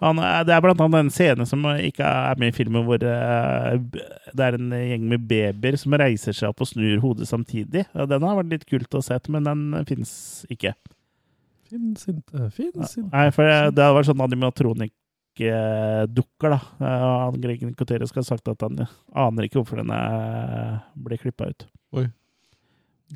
òg. 0.00 0.16
Det 0.46 0.54
er 0.54 0.62
blant 0.64 0.80
annet 0.84 1.00
en 1.04 1.10
scene 1.14 1.44
som 1.48 1.60
ikke 1.74 2.04
er 2.04 2.36
med 2.40 2.48
i 2.52 2.56
filmen, 2.56 2.84
hvor 2.88 3.00
eh, 3.00 3.72
det 4.36 4.44
er 4.44 4.52
en 4.58 4.70
gjeng 4.76 5.04
med 5.12 5.20
babyer 5.30 5.76
som 5.80 5.96
reiser 6.00 6.34
seg 6.36 6.46
opp 6.52 6.60
og 6.64 6.70
snur 6.70 6.96
hodet 7.04 7.26
samtidig. 7.30 7.82
Den 7.94 8.26
har 8.26 8.38
vært 8.40 8.52
litt 8.52 8.68
kult 8.68 8.98
å 8.98 9.04
se, 9.04 9.16
men 9.32 9.48
den 9.48 9.60
fins 9.88 10.12
ikke. 10.52 10.72
Fins 11.70 12.00
ikke, 12.10 12.36
fins 12.54 12.88
ikke. 12.98 13.10
Nei, 13.10 13.26
for 13.34 13.42
det 13.48 13.56
det 13.76 13.82
hadde 13.82 13.98
vært 13.98 14.10
sånn 14.10 14.26
animatronikk-dukker, 14.28 16.48
da. 16.52 16.60
Eh, 16.82 17.08
han 17.24 17.42
Greg 17.42 17.60
Nicotero 17.64 18.04
skal 18.10 18.22
ha 18.22 18.30
sagt 18.34 18.46
at 18.52 18.60
han 18.66 18.74
aner 19.16 19.42
ikke 19.48 19.58
hvorfor 19.62 19.76
den 19.82 19.92
ble 21.06 21.14
klippa 21.22 21.44
ut. 21.50 21.60
Oi. 21.96 22.06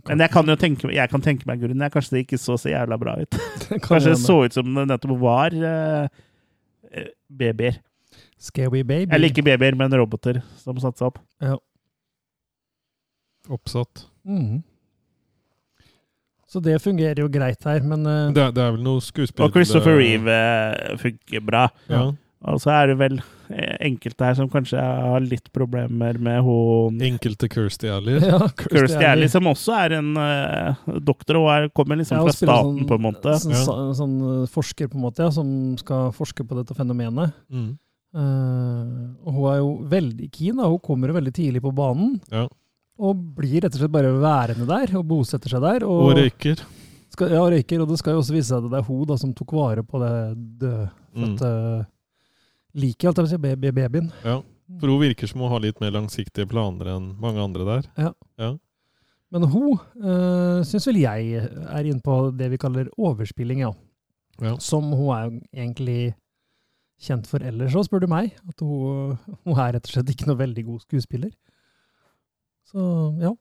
Men 0.06 0.22
jeg 0.22 0.30
kan 0.30 0.46
jo 0.46 0.54
tenke, 0.58 0.90
jeg 0.94 1.10
kan 1.10 1.22
tenke 1.24 1.46
meg 1.50 1.62
grunnen. 1.62 1.90
Kanskje 1.90 2.16
det 2.16 2.24
ikke 2.24 2.38
så 2.38 2.54
så 2.60 2.70
jævla 2.70 2.98
bra 3.00 3.16
ut. 3.18 3.38
Kanskje 3.86 4.12
det 4.12 4.20
så 4.22 4.36
ut 4.46 4.54
som 4.54 4.68
det 4.76 4.84
nettopp 4.86 5.16
var 5.18 5.56
eh, 5.56 6.06
eh, 6.06 6.28
babyer. 7.30 7.78
Scary 8.40 8.82
baby. 8.82 9.12
Eller 9.14 9.30
ikke 9.30 9.44
babyer, 9.46 9.76
men 9.78 9.92
roboter 10.00 10.40
som 10.60 10.78
satte 10.82 10.98
seg 10.98 11.10
opp. 11.12 11.18
Ja. 11.40 11.56
Oppsatt. 13.50 14.06
Mhm. 14.26 14.62
Så 16.50 16.58
det 16.62 16.80
fungerer 16.82 17.20
jo 17.22 17.28
greit 17.30 17.62
her, 17.62 17.80
men 17.86 18.02
uh, 18.06 18.32
Det, 18.34 18.42
er- 18.42 18.50
det 18.56 18.62
er 18.64 18.72
vel 18.74 18.82
noe 18.82 18.98
skuespill 19.00 19.44
Og 19.46 19.52
Christopher 19.54 19.94
Reeve 20.00 20.34
eh, 20.34 20.96
funker 20.98 21.44
bra. 21.46 21.68
Ja. 21.88 22.08
Og 22.48 22.56
så 22.62 22.70
er 22.72 22.86
det 22.88 22.94
vel 22.96 23.18
eh, 23.52 23.74
enkelte 23.84 24.24
her 24.24 24.36
som 24.38 24.48
kanskje 24.48 24.80
har 24.80 25.20
litt 25.20 25.50
problemer 25.52 26.16
med 26.16 26.38
hun 26.46 27.02
Enkelte 27.04 27.50
Kirsty 27.52 27.90
Alley. 27.92 28.16
Ja, 28.24 28.38
Kirsty 28.56 29.04
Alley, 29.04 29.28
som 29.28 29.48
også 29.50 29.74
er 29.76 29.98
en 29.98 30.14
uh, 30.16 30.88
doktor 31.04 31.36
og 31.42 31.50
er, 31.52 31.68
kommer 31.76 32.00
liksom 32.00 32.16
Ja, 32.16 32.24
fra 32.24 32.32
staten, 32.38 32.78
sånn- 32.78 32.88
på 32.88 32.96
en 32.96 33.04
måte. 33.04 33.36
Sånn, 33.42 33.52
ja. 33.58 33.90
sånn 33.98 34.16
eh, 34.30 34.46
forsker, 34.54 34.88
på 34.88 34.96
en 34.96 35.04
måte, 35.04 35.26
ja, 35.26 35.34
som 35.36 35.52
skal 35.80 36.14
forske 36.16 36.46
på 36.48 36.56
dette 36.62 36.76
fenomenet. 36.78 37.36
Mm. 37.52 37.70
Uh, 38.16 39.12
og 39.20 39.36
hun 39.36 39.44
er 39.52 39.60
jo 39.60 39.70
veldig 39.92 40.32
keen. 40.32 40.56
Da. 40.56 40.72
Hun 40.72 40.80
kommer 40.88 41.12
jo 41.12 41.20
veldig 41.20 41.36
tidlig 41.36 41.64
på 41.66 41.74
banen. 41.76 42.16
Ja. 42.32 42.46
Og 43.00 43.20
blir 43.36 43.60
rett 43.66 43.76
og 43.76 43.84
slett 43.84 43.92
bare 43.92 44.16
værende 44.16 44.64
der, 44.68 44.96
og 44.96 45.04
bosetter 45.12 45.52
seg 45.52 45.60
der. 45.68 45.84
Og, 45.84 46.08
Og 46.08 46.16
røyker. 46.18 46.64
Skal, 47.12 47.36
ja, 47.36 47.44
røyker. 47.52 47.84
Og 47.84 47.92
det 47.92 48.00
skal 48.00 48.16
jo 48.16 48.24
også 48.24 48.34
vise 48.34 48.48
seg 48.48 48.64
at 48.64 48.72
det 48.72 48.80
er 48.80 48.88
hun 48.88 49.04
da, 49.12 49.20
som 49.20 49.36
tok 49.36 49.58
vare 49.60 49.84
på 49.84 50.00
det 50.00 50.14
dødfødte 50.64 51.54
liket, 52.74 53.08
alt 53.10 53.20
jeg 53.22 53.28
å 53.28 53.30
si, 53.34 53.40
baby- 53.42 53.72
babyen. 53.76 54.10
Ja. 54.24 54.40
For 54.78 54.86
hun 54.92 55.00
virker 55.02 55.26
som 55.26 55.42
hun 55.42 55.50
har 55.50 55.62
litt 55.64 55.80
mer 55.82 55.90
langsiktige 55.96 56.46
planer 56.50 56.92
enn 56.94 57.08
mange 57.20 57.42
andre 57.42 57.66
der. 57.66 57.88
Ja. 57.98 58.12
Ja. 58.38 58.50
Men 59.30 59.46
hun 59.50 59.78
øh, 60.02 60.62
syns 60.66 60.86
vel 60.88 61.00
jeg 61.02 61.34
er 61.42 61.86
inne 61.86 62.02
på 62.02 62.16
det 62.38 62.50
vi 62.52 62.58
kaller 62.58 62.90
overspilling, 62.98 63.62
ja. 63.66 63.72
Ja. 64.40 64.56
Som 64.62 64.92
hun 64.96 65.10
er 65.14 65.28
egentlig 65.52 66.14
kjent 67.00 67.28
for 67.30 67.42
ellers 67.44 67.74
òg, 67.76 67.86
spør 67.86 68.02
du 68.04 68.08
meg. 68.10 68.34
At 68.48 68.62
hun, 68.64 69.14
hun 69.44 69.58
er 69.58 69.76
rett 69.76 69.86
og 69.86 69.94
slett 69.94 70.10
ikke 70.14 70.28
noe 70.30 70.40
veldig 70.40 70.64
god 70.70 70.82
skuespiller. 70.86 71.30
Så 72.70 72.82
ja. 73.22 73.34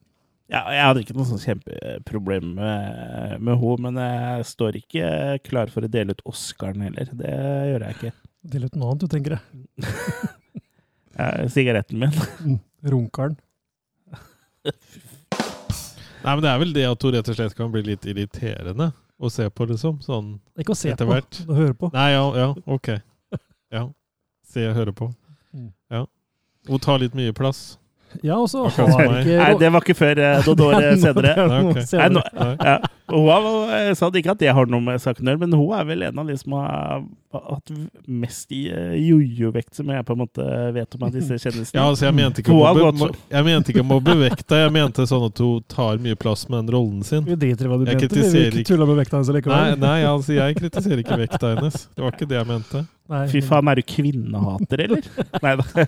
Ja, 0.50 0.64
jeg 0.74 0.82
hadde 0.88 1.02
ikke 1.04 1.14
noe 1.14 1.28
sånn 1.30 1.42
kjempeproblem 1.44 2.56
med, 2.58 3.36
med 3.46 3.60
henne, 3.62 3.84
men 3.86 4.00
jeg 4.02 4.48
står 4.50 4.80
ikke 4.80 5.10
klar 5.46 5.70
for 5.70 5.86
å 5.86 5.92
dele 5.94 6.16
ut 6.18 6.24
Oscaren 6.30 6.82
heller. 6.88 7.12
Det 7.14 7.34
gjør 7.70 7.86
jeg 7.86 7.98
ikke. 8.00 8.14
Det 8.42 8.56
er 8.56 8.64
litt 8.64 8.76
noe 8.80 8.94
annet 8.94 9.04
du 9.04 9.12
tenker, 9.12 9.36
jeg. 9.36 9.94
Sigaretten 11.54 12.00
min. 12.00 12.60
Runkeren. 12.88 13.36
Nei, 16.20 16.34
men 16.36 16.42
det 16.44 16.50
er 16.52 16.60
vel 16.62 16.74
det 16.76 16.86
at 16.88 17.04
hun 17.04 17.14
rett 17.16 17.30
og 17.32 17.38
slett 17.38 17.56
kan 17.58 17.72
bli 17.74 17.84
litt 17.92 18.06
irriterende 18.10 18.92
å 19.20 19.30
se 19.32 19.48
på, 19.52 19.68
liksom. 19.70 20.00
Sånn 20.04 20.34
Ikke 20.60 20.76
å 20.76 20.80
se 20.80 20.92
på, 20.96 21.08
hvert. 21.10 21.42
å 21.48 21.56
høre 21.58 21.76
på. 21.80 21.90
Nei, 21.96 22.10
ja, 22.16 22.24
ja, 22.40 22.50
ok. 22.68 22.94
Ja. 23.76 23.84
Se 24.50 24.64
og 24.66 24.76
høre 24.80 24.94
på. 24.98 25.12
Mm. 25.54 25.70
Ja. 25.94 26.06
Hun 26.70 26.82
tar 26.82 26.98
litt 27.04 27.14
mye 27.18 27.34
plass. 27.38 27.78
Ja, 28.26 28.38
og 28.40 28.50
så 28.52 28.66
har 28.68 29.20
ikke 29.22 29.38
Nei, 29.38 29.52
det 29.60 29.70
var 29.74 29.86
ikke 29.86 29.98
før 29.98 30.22
eh, 30.24 30.40
noen 30.48 30.64
år 30.66 31.00
senere. 31.02 31.36
er 31.38 32.16
Nei, 32.16 32.50
ja. 32.58 32.78
Hun 33.10 33.96
sa 33.98 34.10
ikke 34.14 34.34
at 34.36 34.42
det 34.42 34.52
har 34.54 34.70
noe 34.70 34.84
med 34.86 35.02
saken 35.02 35.26
å 35.26 35.34
gjøre, 35.34 35.42
men 35.42 35.56
hun 35.58 35.72
er 35.78 35.88
vel 35.88 36.06
en 36.10 36.22
av 36.22 36.30
de 36.30 36.36
som 36.38 36.54
har 36.60 37.02
hatt 37.34 37.72
mest 38.10 38.54
i 38.54 38.64
eh, 38.74 38.96
jojo-vekt, 39.02 39.72
som 39.80 39.90
jeg 39.94 40.06
på 40.06 40.16
en 40.16 40.22
måte 40.24 40.46
vet 40.76 40.98
om 40.98 41.08
av 41.08 41.16
disse 41.16 41.38
kjendisene. 41.44 41.78
Ja, 41.78 41.88
altså, 41.88 42.08
jeg 42.08 42.18
mente 42.20 42.44
ikke 42.44 42.54
å 42.54 42.60
mobbe, 42.60 43.08
gått 43.08 43.20
jeg 43.34 43.48
mente 43.50 43.74
ikke 43.74 43.86
å 43.86 43.90
mobbe 43.90 44.16
vekta, 44.24 44.62
jeg 44.66 44.76
mente 44.78 45.08
sånn 45.10 45.26
at 45.30 45.44
hun 45.46 45.66
tar 45.72 46.02
mye 46.04 46.20
plass 46.20 46.46
med 46.50 46.64
den 46.64 46.76
rollen 46.78 47.04
sin. 47.08 47.26
Vi 47.26 47.38
driter 47.40 47.70
i 47.70 47.72
hva 47.72 47.82
du 47.82 47.86
Jeg 47.90 48.02
mente. 48.02 48.22
Vi 48.30 48.46
ikke 48.52 48.70
tulle 48.74 48.90
med 48.90 49.02
vekta 49.04 49.20
hennes 49.20 49.50
Nei, 49.50 49.68
nei, 49.82 50.00
altså, 50.10 50.38
jeg 50.38 50.58
kritiserer 50.62 51.04
ikke 51.06 51.20
vekta 51.26 51.54
hennes. 51.56 51.86
Det 51.96 52.06
var 52.06 52.18
ikke 52.18 52.30
det 52.30 52.42
jeg 52.42 52.50
mente. 52.50 52.86
Nei, 53.10 53.26
Fy 53.32 53.42
faen, 53.42 53.70
er 53.72 53.80
du 53.80 53.86
kvinnehater, 53.90 54.86
eller? 54.86 55.14
Nei 55.46 55.56
da. 55.58 55.88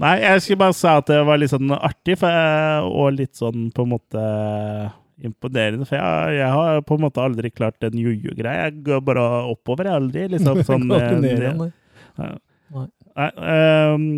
Nei, 0.00 0.14
jeg 0.22 0.42
skulle 0.44 0.62
bare 0.62 0.76
si 0.76 0.88
at 0.88 1.10
det 1.10 1.18
var 1.28 1.40
litt 1.40 1.52
sånn 1.52 1.72
artig, 1.76 2.16
for 2.20 2.32
jeg, 2.32 2.84
og 2.88 3.18
litt 3.18 3.36
sånn 3.36 3.68
på 3.76 3.84
en 3.84 3.92
måte 3.92 4.22
imponerende. 5.20 5.88
For 5.88 5.98
jeg, 5.98 6.38
jeg 6.38 6.52
har 6.56 6.80
på 6.88 6.96
en 6.96 7.04
måte 7.04 7.24
aldri 7.24 7.50
klart 7.52 7.76
den 7.84 7.98
jojo-greia. 8.00 8.70
Jeg 8.70 8.84
går 8.86 9.02
bare 9.04 9.26
oppover, 9.50 9.90
jeg 9.90 10.00
aldri 10.00 10.24
liksom 10.36 10.62
sånn 10.70 10.86
eh, 10.96 11.12
nei. 11.20 11.68
Nei. 12.20 12.32
Nei, 12.70 13.28
ehm, 13.52 14.08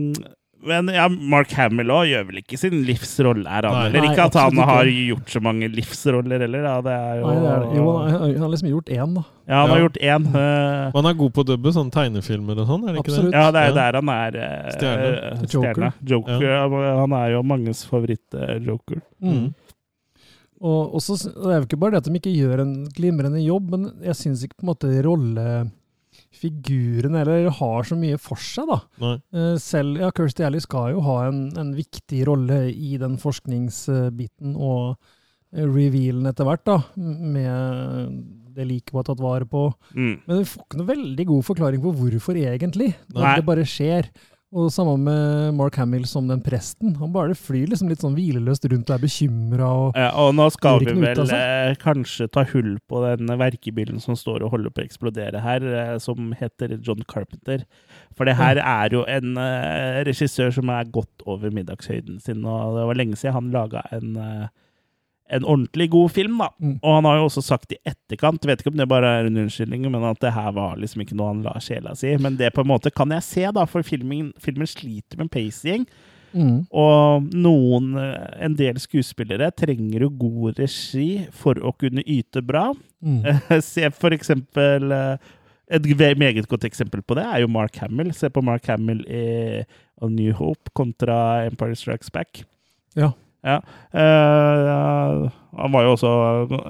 men 0.63 0.89
ja, 0.95 1.09
Mark 1.11 1.51
Hamill 1.59 1.91
også 1.91 2.09
gjør 2.13 2.27
vel 2.29 2.39
ikke 2.43 2.59
sin 2.61 2.77
livsrolle 2.87 3.49
her, 3.51 3.67
han 3.67 3.75
Nei. 3.75 3.83
heller. 3.89 4.05
Nei, 4.07 4.11
Ikke 4.13 4.27
at 4.29 4.37
han 4.39 4.61
har 4.69 4.91
gjort 4.93 5.33
så 5.35 5.43
mange 5.43 5.69
livsroller 5.73 6.45
heller, 6.47 6.63
da. 6.69 6.75
Det 6.87 6.93
er 6.97 7.17
jo, 7.21 7.27
Nei, 7.27 7.35
det 7.43 7.51
er, 7.53 7.65
jo, 7.77 7.87
han 7.99 8.11
har- 8.13 8.23
han 8.27 8.45
har 8.45 8.53
liksom 8.55 8.71
gjort 8.71 8.93
én, 8.95 9.15
da. 9.19 9.25
Ja, 9.49 9.57
han 9.63 9.71
har 9.75 9.81
gjort 9.83 9.99
én. 10.01 10.29
Uh, 10.35 10.91
han 10.95 11.07
er 11.11 11.19
god 11.19 11.33
på 11.35 11.43
å 11.43 11.49
dubbe 11.51 11.73
sånne 11.75 11.91
tegnefilmer 11.97 12.63
og 12.63 12.71
sånn, 12.71 12.85
er 12.89 12.93
det 12.93 13.03
ikke 13.03 13.11
Absolutt. 13.13 13.33
det? 13.33 13.41
Ja, 13.43 13.51
det 13.51 13.61
er 13.63 13.69
jo 13.73 13.75
der 13.81 13.99
han 14.01 14.13
er 14.15 14.39
uh, 14.39 14.71
Stjerne. 14.77 15.43
Joker. 15.51 15.93
Joker. 16.15 16.47
Joker. 16.47 16.89
Han 17.03 17.13
er 17.19 17.29
jo 17.35 17.43
manges 17.43 17.85
favoritt-joker. 17.91 19.03
Mm. 19.23 19.45
Og 20.63 20.95
også, 20.95 21.17
det 21.27 21.51
er 21.51 21.59
jo 21.59 21.67
ikke 21.67 21.81
bare 21.83 21.97
det 21.97 22.05
at 22.05 22.09
de 22.13 22.19
ikke 22.21 22.37
gjør 22.39 22.61
en 22.63 22.75
glimrende 22.95 23.41
jobb, 23.43 23.71
men 23.75 23.89
jeg 24.07 24.15
syns 24.15 24.45
ikke 24.47 24.61
på 24.61 24.67
en 24.69 24.71
måte 24.71 24.93
rollefiguren 26.43 27.15
eller 27.15 27.51
har 27.51 27.85
så 27.85 27.97
mye 27.97 28.19
for 28.19 28.37
seg, 28.37 28.69
da. 28.69 28.81
Eh, 29.33 29.57
Selv, 29.59 30.01
ja, 30.01 30.11
Kirsty 30.11 30.45
Alley 30.45 30.61
skal 30.61 30.93
jo 30.93 31.01
ha 31.01 31.27
en, 31.29 31.53
en 31.57 31.75
viktig 31.75 32.27
rolle 32.27 32.71
i 32.73 32.97
den 32.99 33.19
forskningsbiten 33.19 34.57
og 34.57 34.97
eh, 35.55 35.65
revealen 35.65 36.27
etter 36.27 36.45
hvert, 36.45 36.65
da, 36.65 36.81
med 36.97 38.23
det 38.53 38.67
liket 38.69 38.93
har 38.93 39.07
tatt 39.07 39.21
vare 39.23 39.47
på. 39.49 39.73
Mm. 39.95 40.21
Men 40.27 40.39
vi 40.43 40.45
får 40.45 40.65
ikke 40.67 40.79
noe 40.81 40.91
veldig 40.91 41.27
god 41.27 41.45
forklaring 41.47 41.83
på 41.83 41.95
hvorfor 41.97 42.37
egentlig. 42.37 42.93
Nei. 43.15 43.37
det 43.39 43.47
bare 43.47 43.65
skjer. 43.65 44.11
Og 44.53 44.69
sammen 44.69 45.01
med 45.07 45.55
Mark 45.57 45.79
Hamill 45.81 46.03
som 46.05 46.27
den 46.29 46.43
presten. 46.45 46.91
Han 47.01 47.13
bare 47.15 47.33
flyr 47.39 47.71
liksom 47.71 47.89
litt 47.89 48.03
sånn 48.05 48.13
hvileløst 48.19 48.67
rundt 48.69 48.91
og 48.91 48.99
er 48.99 49.01
bekymra. 49.01 49.69
Og, 49.87 49.97
Ja, 49.97 50.11
og 50.21 50.35
nå 50.37 50.45
skal 50.53 50.83
vi 50.83 50.93
vel 50.93 51.23
eh, 51.33 51.73
kanskje 51.81 52.29
ta 52.29 52.45
hull 52.51 52.75
på 52.85 53.01
den 53.07 53.33
verkebilen 53.41 54.03
som 54.05 54.19
står 54.19 54.45
og 54.45 54.53
holder 54.53 54.75
på 54.75 54.83
å 54.83 54.85
eksplodere 54.85 55.41
her, 55.41 55.65
eh, 55.65 55.95
som 56.05 56.35
heter 56.37 56.77
John 56.85 57.01
Carpenter. 57.09 57.65
For 58.13 58.29
det 58.29 58.37
her 58.37 58.61
er 58.61 58.93
jo 58.93 59.07
en 59.09 59.41
eh, 59.41 60.03
regissør 60.11 60.53
som 60.53 60.69
er 60.69 60.91
godt 60.93 61.25
over 61.25 61.49
middagshøyden 61.55 62.21
sin, 62.21 62.45
og 62.45 62.77
det 62.77 62.85
var 62.91 63.01
lenge 63.01 63.17
siden 63.17 63.39
han 63.39 63.55
laga 63.57 63.87
en 63.97 64.21
eh, 64.21 64.51
en 65.31 65.45
ordentlig 65.45 65.91
god 65.91 66.13
film, 66.13 66.39
da. 66.43 66.49
Mm. 66.59 66.79
Og 66.83 66.95
han 66.97 67.09
har 67.09 67.19
jo 67.19 67.27
også 67.29 67.43
sagt 67.45 67.73
i 67.73 67.81
etterkant, 67.89 68.45
vet 68.47 68.63
ikke 68.63 68.73
om 68.73 68.81
det 68.81 68.89
bare 68.91 69.13
er 69.19 69.29
en 69.29 69.39
unnskyldning, 69.45 69.87
men 69.91 70.07
at 70.09 70.21
det 70.21 70.35
her 70.35 70.51
var 70.57 70.81
liksom 70.81 71.05
ikke 71.05 71.17
noe 71.19 71.31
han 71.31 71.45
la 71.47 71.55
sjela 71.63 71.95
si. 71.99 72.15
Men 72.21 72.37
det 72.41 72.53
på 72.57 72.65
en 72.65 72.73
måte 72.73 72.93
kan 72.95 73.15
jeg 73.17 73.27
se, 73.27 73.47
da, 73.55 73.67
for 73.69 73.87
filmen, 73.87 74.33
filmen 74.43 74.69
sliter 74.69 75.21
med 75.23 75.33
pacing. 75.33 75.87
Mm. 76.33 76.63
Og 76.73 77.29
noen, 77.37 77.93
en 78.41 78.57
del 78.57 78.81
skuespillere 78.81 79.51
trenger 79.57 80.07
jo 80.07 80.13
god 80.23 80.61
regi 80.63 81.27
for 81.37 81.61
å 81.61 81.75
kunne 81.77 82.05
yte 82.09 82.43
bra. 82.45 82.71
Mm. 83.05 83.23
Se 83.73 83.89
for 83.97 84.15
eksempel 84.15 84.95
eh, 84.95 85.31
Et 85.73 85.87
meget 86.21 86.47
godt 86.49 86.65
eksempel 86.65 87.01
på 87.03 87.17
det 87.17 87.25
er 87.25 87.41
jo 87.41 87.49
Mark 87.49 87.79
Hamill. 87.81 88.13
Se 88.13 88.29
på 88.29 88.43
Mark 88.45 88.67
Hamill 88.69 89.01
i 89.09 89.63
A 90.03 90.09
New 90.09 90.33
Hope 90.37 90.71
kontra 90.77 91.47
Empire 91.47 91.77
Strikes 91.77 92.13
Back. 92.13 92.45
Ja. 92.95 93.13
Ja. 93.43 93.59
Uh, 93.91 95.29
han 95.59 95.73
var 95.75 95.85
jo 95.85 95.93
også 95.97 96.11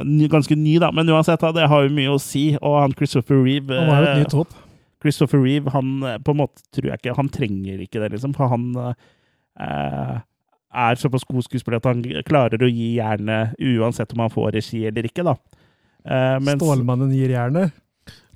ny, 0.08 0.26
ganske 0.32 0.56
ny, 0.58 0.78
da, 0.82 0.88
men 0.94 1.10
uansett, 1.12 1.42
det 1.54 1.68
har 1.70 1.84
jo 1.86 1.92
mye 1.94 2.14
å 2.14 2.20
si. 2.22 2.52
Og 2.60 2.78
han 2.80 2.94
Christopher 2.98 3.38
Reeve 3.44 3.76
Han 3.78 3.90
var 3.90 4.00
jo 4.02 4.08
et 4.08 4.14
eh, 4.16 4.22
nytt 4.24 4.36
håp. 4.40 4.56
Christopher 5.02 5.42
Reeve, 5.42 5.70
han 5.74 5.92
eh, 6.08 6.18
på 6.22 6.34
en 6.34 6.40
måte 6.42 6.64
tror 6.74 6.90
jeg 6.90 7.00
ikke 7.02 7.16
Han 7.18 7.30
trenger 7.34 7.82
ikke 7.84 8.02
det, 8.02 8.12
liksom. 8.16 8.34
For 8.38 8.50
han 8.50 8.66
eh, 8.82 10.16
er 10.72 10.98
såpass 11.00 11.26
god 11.28 11.44
skuespiller 11.46 11.78
at 11.82 11.90
han 11.90 12.02
klarer 12.26 12.64
å 12.64 12.70
gi 12.72 12.94
jernet 12.96 13.52
uansett 13.60 14.14
om 14.16 14.24
han 14.24 14.32
får 14.32 14.54
regi 14.56 14.84
eller 14.88 15.06
ikke, 15.10 15.26
da. 15.28 15.36
Eh, 16.02 16.38
mens- 16.42 16.62
Stålmannen 16.62 17.12
gir 17.14 17.34
jernet. 17.36 17.76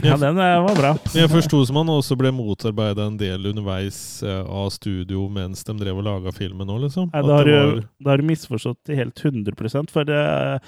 Ja, 0.05 0.17
den 0.21 0.37
eh, 0.39 0.59
var 0.61 0.75
bra. 0.77 0.91
Jeg 1.17 1.31
forsto 1.33 1.63
som 1.67 1.77
han 1.81 1.89
også 1.89 2.17
ble 2.21 2.29
motarbeida 2.37 3.07
en 3.09 3.17
del 3.17 3.47
underveis 3.49 4.23
eh, 4.23 4.43
av 4.45 4.69
studio 4.75 5.29
mens 5.33 5.65
de 5.65 5.73
drev 5.81 5.97
og 6.03 6.05
laga 6.05 6.33
filmen 6.37 6.69
òg, 6.69 6.83
liksom. 6.85 7.09
Nei, 7.15 7.23
da 7.23 7.37
har 7.39 7.49
var- 7.49 7.81
da 8.05 8.11
har 8.11 8.17
du 8.21 8.29
misforstått 8.29 8.79
det 8.85 8.97
helt 8.99 9.15
100 9.25 9.89
for 9.91 10.05
det 10.05 10.61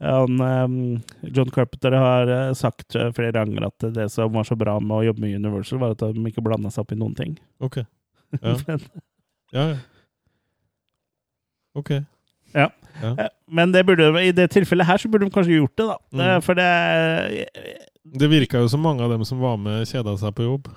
han, 0.00 0.40
eh, 0.40 1.28
John 1.34 1.50
Carpenter 1.50 1.90
har 1.98 2.54
sagt 2.54 2.92
flere 3.16 3.32
ganger 3.34 3.66
at 3.66 3.78
det 3.94 4.10
som 4.14 4.30
var 4.32 4.44
så 4.46 4.54
bra 4.56 4.78
med 4.78 4.94
å 4.94 5.04
jobbe 5.08 5.20
med 5.26 5.34
Universal, 5.44 5.80
var 5.82 5.90
at 5.96 5.98
de 6.14 6.30
ikke 6.30 6.44
blanda 6.46 6.70
seg 6.70 6.84
opp 6.86 6.92
i 6.92 7.00
noen 7.02 7.16
ting. 7.18 7.38
Ok. 7.60 7.78
Ja. 8.42 8.54
Ja, 9.52 9.62
ja. 9.72 9.76
Ok. 11.74 11.90
Ja. 12.54 12.68
Ja. 13.02 13.28
Men 13.50 13.72
det 13.72 13.84
burde, 13.86 14.08
i 14.22 14.32
det 14.32 14.50
tilfellet 14.52 14.86
her 14.86 14.98
så 15.00 15.08
burde 15.10 15.24
de 15.28 15.30
kanskje 15.34 15.58
gjort 15.60 15.76
det, 15.76 15.86
da. 15.88 15.96
Mm. 16.12 16.42
For 16.44 16.54
det 16.58 17.48
Det 18.14 18.28
virka 18.30 18.60
jo 18.62 18.68
som 18.72 18.80
mange 18.84 19.02
av 19.04 19.10
dem 19.12 19.24
som 19.28 19.40
var 19.42 19.56
med, 19.60 19.86
kjeda 19.88 20.16
seg 20.20 20.34
på 20.38 20.46
jobb. 20.46 20.68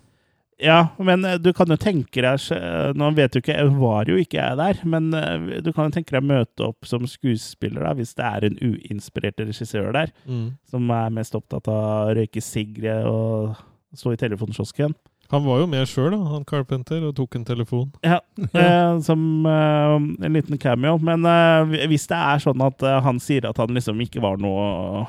Ja, 0.61 0.91
men 1.01 1.25
eh, 1.25 1.39
du 1.41 1.49
kan 1.57 1.71
jo 1.73 1.77
tenke 1.81 2.21
deg 2.21 2.43
eh, 2.53 2.91
Nå 2.93 3.07
vet 3.17 3.33
du 3.33 3.39
ikke, 3.39 3.55
jeg 3.57 3.71
var 3.79 4.05
jo 4.11 4.17
ikke 4.21 4.37
jeg 4.37 4.57
der, 4.59 4.81
men 4.85 5.07
eh, 5.17 5.61
du 5.65 5.71
kan 5.73 5.87
jo 5.89 5.95
tenke 5.95 6.13
deg 6.13 6.21
å 6.21 6.29
møte 6.29 6.67
opp 6.67 6.85
som 6.85 7.07
skuespiller 7.09 7.81
da, 7.87 7.95
hvis 7.97 8.13
det 8.19 8.27
er 8.27 8.45
en 8.45 8.59
uinspirert 8.61 9.41
regissør 9.41 9.89
der, 9.97 10.11
Mm. 10.29 10.51
som 10.69 10.85
er 10.93 11.09
mest 11.17 11.33
opptatt 11.37 11.65
av 11.71 11.79
å 11.81 12.13
røyke 12.13 12.43
sigre 12.45 12.99
og 13.09 13.55
stå 13.97 14.13
i 14.13 14.19
telefonkiosken. 14.21 14.93
Han 15.31 15.45
var 15.47 15.61
jo 15.63 15.67
med 15.71 15.87
sjøl, 15.87 16.13
han 16.27 16.43
Carpenter, 16.45 17.01
og 17.07 17.15
tok 17.15 17.37
en 17.39 17.45
telefon. 17.47 17.89
Ja, 18.05 18.19
eh, 18.53 18.99
som 19.01 19.21
eh, 19.47 19.95
en 20.27 20.33
liten 20.37 20.59
cameo. 20.61 20.97
Men 21.01 21.25
eh, 21.25 21.87
hvis 21.89 22.05
det 22.11 22.19
er 22.19 22.43
sånn 22.43 22.61
at 22.67 22.83
han 23.07 23.17
sier 23.23 23.47
at 23.49 23.57
han 23.63 23.71
liksom 23.73 23.97
ikke 24.03 24.21
var 24.21 24.37
noe 24.43 25.07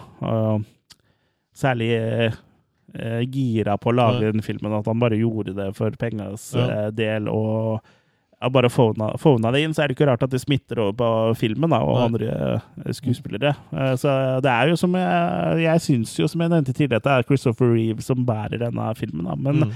særlig 1.62 1.88
eh, 1.96 3.22
gira 3.32 3.78
på 3.80 3.88
å 3.92 3.96
lage 3.96 4.32
den 4.34 4.42
filmen, 4.44 4.74
at 4.80 4.86
han 4.90 5.00
bare 5.00 5.16
gjorde 5.20 5.54
det 5.56 5.70
for 5.78 5.90
pengas 5.96 6.50
Ja. 6.58 6.66
eh, 6.86 6.90
del, 6.92 7.28
og 7.32 7.80
bare 8.52 8.66
phona 8.74 9.52
det 9.54 9.60
inn, 9.62 9.70
så 9.72 9.84
er 9.84 9.88
det 9.88 9.94
ikke 9.94 10.08
rart 10.10 10.24
at 10.26 10.32
det 10.34 10.40
smitter 10.42 10.80
over 10.82 10.96
på 10.98 11.08
filmen 11.38 11.70
da, 11.70 11.78
og 11.86 11.94
Nei. 11.94 12.04
andre 12.08 12.30
eh, 12.82 12.92
skuespillere. 12.98 13.52
Eh, 13.70 13.92
så 14.02 14.10
det 14.42 14.50
er 14.50 14.72
jo 14.72 14.76
som 14.80 14.92
jeg, 14.98 15.60
jeg 15.62 15.80
syns 15.86 16.16
jo, 16.18 16.26
som 16.26 16.42
jeg 16.42 16.50
nevnte 16.50 16.74
tidligere, 16.74 16.98
at 16.98 17.06
det 17.06 17.12
er 17.20 17.28
Christopher 17.28 17.70
Reeve 17.70 18.02
som 18.02 18.24
bærer 18.26 18.58
denne 18.64 18.88
filmen. 18.98 19.28
Da. 19.30 19.36
Men 19.38 19.62
Mm. 19.68 19.72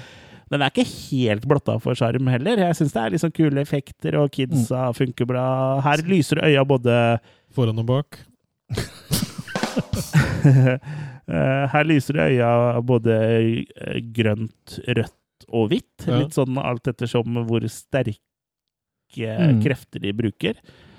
den 0.50 0.62
er 0.62 0.70
ikke 0.74 0.86
helt 1.12 1.46
blotta 1.46 1.78
for 1.82 1.94
sjarm 1.94 2.26
heller. 2.30 2.58
Jeg 2.66 2.74
syns 2.80 2.92
det 2.92 3.02
er 3.04 3.10
liksom 3.14 3.32
kule 3.38 3.60
effekter, 3.62 4.18
og 4.18 4.30
kidsa 4.34 4.90
funker 4.94 5.26
bra. 5.30 5.46
Her 5.86 6.02
lyser 6.02 6.42
øya 6.42 6.66
både 6.66 7.20
Foran 7.54 7.78
og 7.78 7.86
bak. 7.86 8.18
Eh, 11.28 11.66
Her 11.72 11.84
lyser 11.88 12.14
det 12.18 12.26
øya 12.36 12.50
både 12.86 13.16
grønt, 14.14 14.76
rødt 14.86 15.46
og 15.48 15.70
hvitt. 15.72 16.06
Ja. 16.06 16.20
Litt 16.22 16.36
sånn 16.36 16.58
alt 16.62 16.86
ettersom 16.92 17.42
hvor 17.48 17.66
sterke 17.70 18.20
Mm. 19.16 19.60
krefter 19.62 20.00
de 20.02 20.10
bruker. 20.12 20.54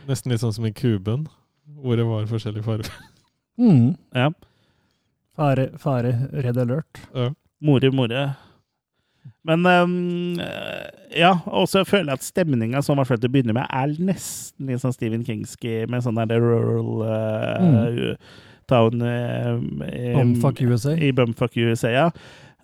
Nesten 0.08 0.32
litt 0.32 0.40
sånn 0.40 0.54
som 0.56 0.66
i 0.66 0.72
Kuben, 0.72 1.28
hvor 1.84 1.98
det 2.00 2.06
var 2.08 2.24
forskjellige 2.26 2.64
farger. 2.64 2.92
Mm. 3.60 3.98
Ja. 4.16 4.30
Fare, 5.36 5.70
fare, 5.78 6.30
red 6.32 6.58
alert. 6.58 7.02
Ja. 7.14 7.30
More, 7.62 7.92
more. 7.92 8.36
Men 9.44 9.64
ehm, 9.66 10.40
eh, 10.40 11.20
ja, 11.20 11.34
og 11.48 11.68
så 11.68 11.84
føler 11.86 12.14
jeg 12.14 12.20
at 12.22 12.26
stemninga 12.26 12.82
som 12.84 12.98
hvert 12.98 13.08
fall 13.12 13.18
til 13.20 13.30
å 13.30 13.34
begynne 13.34 13.54
med, 13.58 13.68
er 13.70 13.88
nesten 14.00 14.68
litt 14.72 14.80
sånn 14.82 14.94
Stephen 14.96 15.24
Kingski 15.28 15.86
med 15.90 16.04
sånn 16.06 16.16
der 16.22 16.40
rural 16.40 17.04
eh, 17.12 18.16
town 18.68 19.02
eh, 19.02 19.54
i- 19.88 20.14
Bumfuck 20.18 20.62
USA. 20.62 20.94
I 20.96 21.12
Bumfuck 21.12 21.56
USA, 21.58 21.90
ja. 21.94 22.10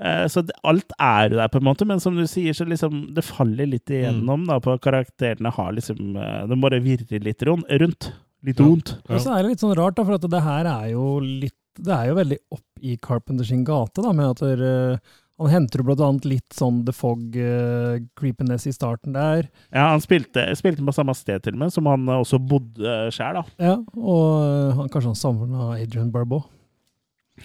Eh, 0.04 0.26
Så 0.28 0.42
det, 0.46 0.56
alt 0.64 0.92
er 1.00 1.30
jo 1.30 1.38
der, 1.38 1.48
på 1.54 1.60
en 1.62 1.68
måte, 1.70 1.86
men 1.88 2.00
som 2.04 2.16
du 2.18 2.26
sier, 2.28 2.54
så 2.58 2.66
liksom 2.68 3.14
det 3.16 3.24
faller 3.24 3.68
litt 3.70 3.86
igjennom 3.94 4.46
da, 4.50 4.60
på 4.60 4.76
karakterene. 4.82 5.52
har 5.54 5.72
liksom, 5.74 6.14
det 6.18 6.50
De 6.50 6.56
bare 6.62 6.80
virrer 6.84 7.24
litt 7.24 7.44
rundt. 7.44 8.12
Litt 8.44 8.60
rundt. 8.60 8.98
Og 9.10 9.20
så 9.24 9.32
er 9.38 9.44
det 9.44 9.52
litt 9.54 9.60
sånn 9.64 9.76
rart, 9.78 9.96
da, 9.96 10.04
for 10.04 10.16
at 10.16 10.30
det 10.30 10.42
her 10.44 10.66
er 10.66 10.90
jo 10.92 11.20
litt 11.20 11.54
Det 11.80 11.90
er 11.90 12.06
jo 12.12 12.16
veldig 12.20 12.38
opp 12.54 12.84
i 12.86 12.98
Carpenter 13.02 13.44
sin 13.46 13.64
gate, 13.66 14.02
da, 14.04 14.12
med 14.14 14.30
at 14.36 14.42
der, 14.44 14.60
eh, 14.94 14.98
han 15.42 15.50
henter 15.50 15.82
jo 15.82 15.96
annet 15.98 16.26
litt 16.30 16.54
sånn 16.54 16.84
The 16.86 16.94
Fog-creepiness 16.94 18.68
i 18.70 18.74
starten 18.76 19.16
der. 19.18 19.48
Ja, 19.74 19.90
Han 19.94 20.04
spilte, 20.04 20.46
spilte 20.58 20.86
på 20.86 20.94
samme 20.94 21.16
sted 21.18 21.42
til 21.44 21.58
og 21.58 21.64
med, 21.64 21.74
som 21.74 21.90
han 21.90 22.06
eh, 22.08 22.22
også 22.22 22.38
bodde 22.38 22.98
sjøl, 23.14 23.40
da. 23.42 23.46
Ja, 23.58 23.78
og 23.98 24.28
eh, 24.44 24.76
han, 24.78 24.92
kanskje 24.94 25.14
han 25.14 25.20
savna 25.20 25.72
Adrian 25.80 26.14
Barbeau. 26.14 26.46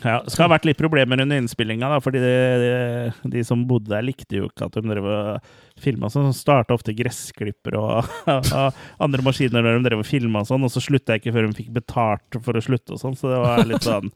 Ja, 0.02 0.18
det 0.20 0.34
skal 0.34 0.44
ha 0.44 0.52
vært 0.52 0.66
litt 0.68 0.76
problemer 0.76 1.22
under 1.22 1.40
innspillinga, 1.40 1.88
fordi 2.04 2.20
de, 2.20 2.32
de, 2.60 3.30
de 3.32 3.44
som 3.46 3.62
bodde 3.66 3.88
der, 3.88 4.04
likte 4.04 4.36
jo 4.36 4.50
ikke 4.50 4.68
at 4.68 4.76
de 4.76 4.82
drev 4.84 5.08
og 5.08 5.48
filma 5.80 6.10
sånn. 6.12 6.28
Starta 6.36 6.76
ofte 6.76 6.92
gressklipper 6.94 7.78
og, 7.80 8.12
og 8.28 8.82
andre 9.00 9.24
maskiner 9.24 9.64
når 9.64 9.78
de 9.78 9.88
drev 9.88 10.04
og 10.04 10.10
filma 10.10 10.44
sånn, 10.46 10.68
og 10.68 10.74
så 10.74 10.84
slutta 10.84 11.16
jeg 11.16 11.24
ikke 11.24 11.34
før 11.38 11.48
de 11.48 11.58
fikk 11.62 11.72
betalt 11.80 12.40
for 12.44 12.60
å 12.60 12.64
slutte 12.68 12.98
og 12.98 13.00
sånn, 13.00 13.16
så 13.16 13.32
det 13.32 13.40
var 13.46 13.64
litt 13.64 13.88
sånn 13.88 14.12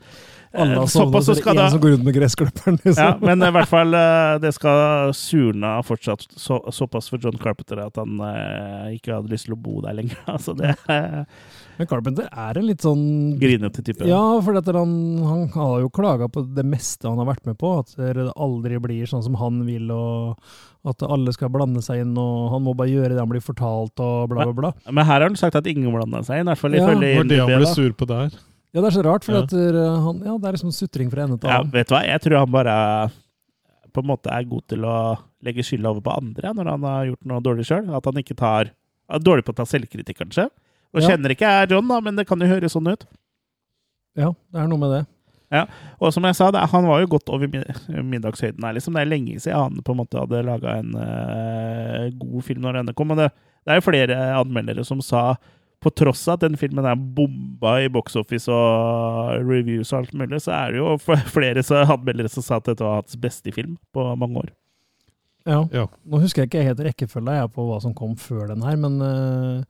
Alle 0.53 0.77
eh, 0.77 0.87
så 0.87 1.07
så 1.09 1.33
det 1.33 1.41
skal 1.41 1.55
er 1.55 1.59
det 1.59 1.65
en 1.65 1.75
som 1.75 1.83
går 1.83 1.95
rundt 1.95 2.07
med 2.07 2.17
gressklipperen. 2.17 2.79
Liksom. 2.83 3.05
ja, 3.05 3.17
men 3.21 3.45
i 3.47 3.51
hvert 3.57 3.71
fall 3.71 3.97
eh, 3.97 4.35
det 4.43 4.53
skal 4.57 5.13
surne 5.17 5.73
fortsatt 5.87 6.27
så, 6.29 6.59
såpass 6.75 7.09
for 7.13 7.23
John 7.23 7.39
Carpenter 7.41 7.81
at 7.87 8.01
han 8.01 8.21
eh, 8.27 8.97
ikke 8.99 9.17
hadde 9.17 9.33
lyst 9.33 9.49
til 9.49 9.57
å 9.57 9.61
bo 9.61 9.81
der 9.85 9.97
lenger. 9.99 10.19
Altså 10.33 10.55
det 10.57 10.73
eh, 10.91 11.23
Men 11.77 11.89
Carpenter 11.89 12.29
er 12.29 12.59
en 12.59 12.67
litt 12.67 12.85
sånn 12.85 13.05
Grinete 13.41 13.85
type. 13.85 14.07
Ja, 14.09 14.23
for 14.45 14.57
han, 14.57 14.93
han 15.29 15.47
har 15.55 15.75
jo 15.83 15.93
klaga 15.93 16.29
på 16.33 16.45
det 16.47 16.65
meste 16.67 17.09
han 17.09 17.21
har 17.21 17.29
vært 17.33 17.49
med 17.49 17.59
på. 17.61 17.75
At 17.83 17.97
det 17.97 18.29
aldri 18.33 18.81
blir 18.83 19.09
sånn 19.09 19.25
som 19.25 19.37
han 19.41 19.63
vil, 19.67 19.91
og 19.93 20.41
at 20.89 21.03
alle 21.07 21.33
skal 21.35 21.53
blande 21.55 21.83
seg 21.85 22.03
inn, 22.03 22.15
og 22.19 22.53
han 22.55 22.65
må 22.65 22.75
bare 22.79 22.91
gjøre 22.91 23.15
det 23.15 23.23
han 23.23 23.31
blir 23.31 23.45
fortalt, 23.45 23.95
og 24.03 24.33
bla, 24.33 24.49
bla, 24.49 24.55
bla. 24.57 24.73
Men 24.91 25.07
her 25.07 25.21
har 25.21 25.29
han 25.29 25.39
sagt 25.39 25.59
at 25.59 25.69
ingen 25.71 25.93
blanda 25.95 26.25
seg 26.27 26.43
inn, 26.43 26.49
i 26.49 26.53
hvert 26.53 26.63
fall 26.63 26.79
ifølge 26.79 27.13
ja, 27.13 27.21
IMDb, 27.21 27.53
ble 27.53 27.71
sur 27.71 27.95
på 27.99 28.09
der? 28.11 28.35
Ja, 28.73 28.81
det 28.81 28.89
er 28.89 28.95
så 28.97 29.03
rart, 29.05 29.25
for 29.27 29.35
Ja. 29.37 29.43
uh, 29.45 29.99
han, 30.07 30.23
ja, 30.25 30.37
det 30.41 30.49
er 30.49 30.57
liksom 30.57 30.73
sutring 30.73 31.11
fra 31.13 31.25
ende 31.27 31.39
til 31.41 31.51
Ja, 31.51 31.63
vet 31.63 31.89
du 31.89 31.95
hva? 31.95 32.03
Jeg 32.09 32.21
tror 32.25 32.39
han 32.41 32.51
bare 32.55 32.77
på 33.93 34.01
en 34.01 34.09
måte 34.09 34.31
er 34.33 34.45
god 34.49 34.63
til 34.73 34.87
å 34.89 34.95
legge 35.45 35.61
skylda 35.67 35.91
over 35.93 36.01
på 36.01 36.15
andre 36.17 36.55
når 36.57 36.71
han 36.71 36.83
har 36.89 37.05
gjort 37.11 37.27
noe 37.29 37.43
dårlig 37.45 37.67
sjøl. 37.69 37.91
At 37.95 38.05
han 38.09 38.15
ikke 38.23 38.37
tar 38.39 38.71
er 39.13 39.19
Dårlig 39.21 39.45
på 39.45 39.53
å 39.53 39.57
ta 39.59 39.67
selvkritikk, 39.69 40.23
kanskje. 40.23 40.47
Og 40.95 41.03
Ja. 41.03 41.09
kjenner 41.11 41.35
ikke 41.35 41.45
jeg 41.45 41.71
John, 41.71 41.87
da, 41.89 42.01
men 42.01 42.17
det 42.17 42.27
kan 42.27 42.41
jo 42.41 42.47
høres 42.49 42.73
sånn 42.73 42.89
ut. 42.89 43.05
Ja, 44.17 44.31
det 44.53 44.61
er 44.63 44.69
noe 44.69 44.79
med 44.81 44.91
det. 44.95 45.07
Ja, 45.53 45.67
og 46.01 46.13
som 46.15 46.25
jeg 46.25 46.35
sa, 46.35 46.49
er- 46.49 46.67
han 46.67 46.87
var 46.87 47.01
jo 47.03 47.07
godt 47.13 47.29
over 47.29 47.47
middagshøyden 47.47 48.65
her. 48.65 48.73
Liksom. 48.73 48.95
Det 48.95 49.03
er 49.03 49.11
lenge 49.11 49.37
siden 49.37 49.53
han 49.59 49.83
på 49.85 49.93
en 49.93 49.99
måte 50.01 50.17
hadde 50.19 50.41
laga 50.47 50.79
en 50.79 50.95
uh, 50.97 52.09
god 52.17 52.45
film 52.45 52.63
når 52.63 52.73
denne 52.81 52.95
kom. 52.97 53.11
Og 53.13 53.19
det, 53.19 53.29
det 53.67 53.75
er 53.75 53.81
jo 53.81 53.85
flere 53.91 54.17
anmeldere 54.41 54.85
som 54.89 55.03
sa, 55.05 55.37
på 55.83 55.91
tross 55.99 56.21
av 56.31 56.37
at 56.39 56.45
den 56.47 56.57
filmen 56.61 56.87
er 56.87 56.95
bomba 56.97 57.77
i 57.83 57.89
box 57.93 58.15
office 58.21 58.47
og 58.53 59.43
reviews 59.49 59.91
og 59.93 59.99
alt 60.05 60.13
mulig, 60.15 60.39
så 60.45 60.53
er 60.55 60.73
det 60.77 60.79
jo 60.83 60.97
flere 61.35 61.63
så- 61.67 61.83
anmeldere 61.91 62.31
som 62.31 62.43
sa 62.47 62.57
at 62.61 62.69
dette 62.71 62.85
var 62.87 63.01
hans 63.01 63.17
beste 63.19 63.53
film 63.55 63.77
på 63.95 64.05
mange 64.17 64.45
år. 64.45 64.51
Ja. 65.47 65.65
Ja. 65.75 65.89
Nå 66.07 66.21
husker 66.23 66.43
jeg 66.45 66.53
ikke 66.53 66.63
helt 66.69 66.85
rekkefølga 66.87 67.41
jeg 67.41 67.51
på 67.57 67.65
hva 67.67 67.81
som 67.83 67.95
kom 67.99 68.15
før 68.15 68.47
den 68.53 68.63
her, 68.63 68.77
men 68.79 69.01
uh, 69.03 69.65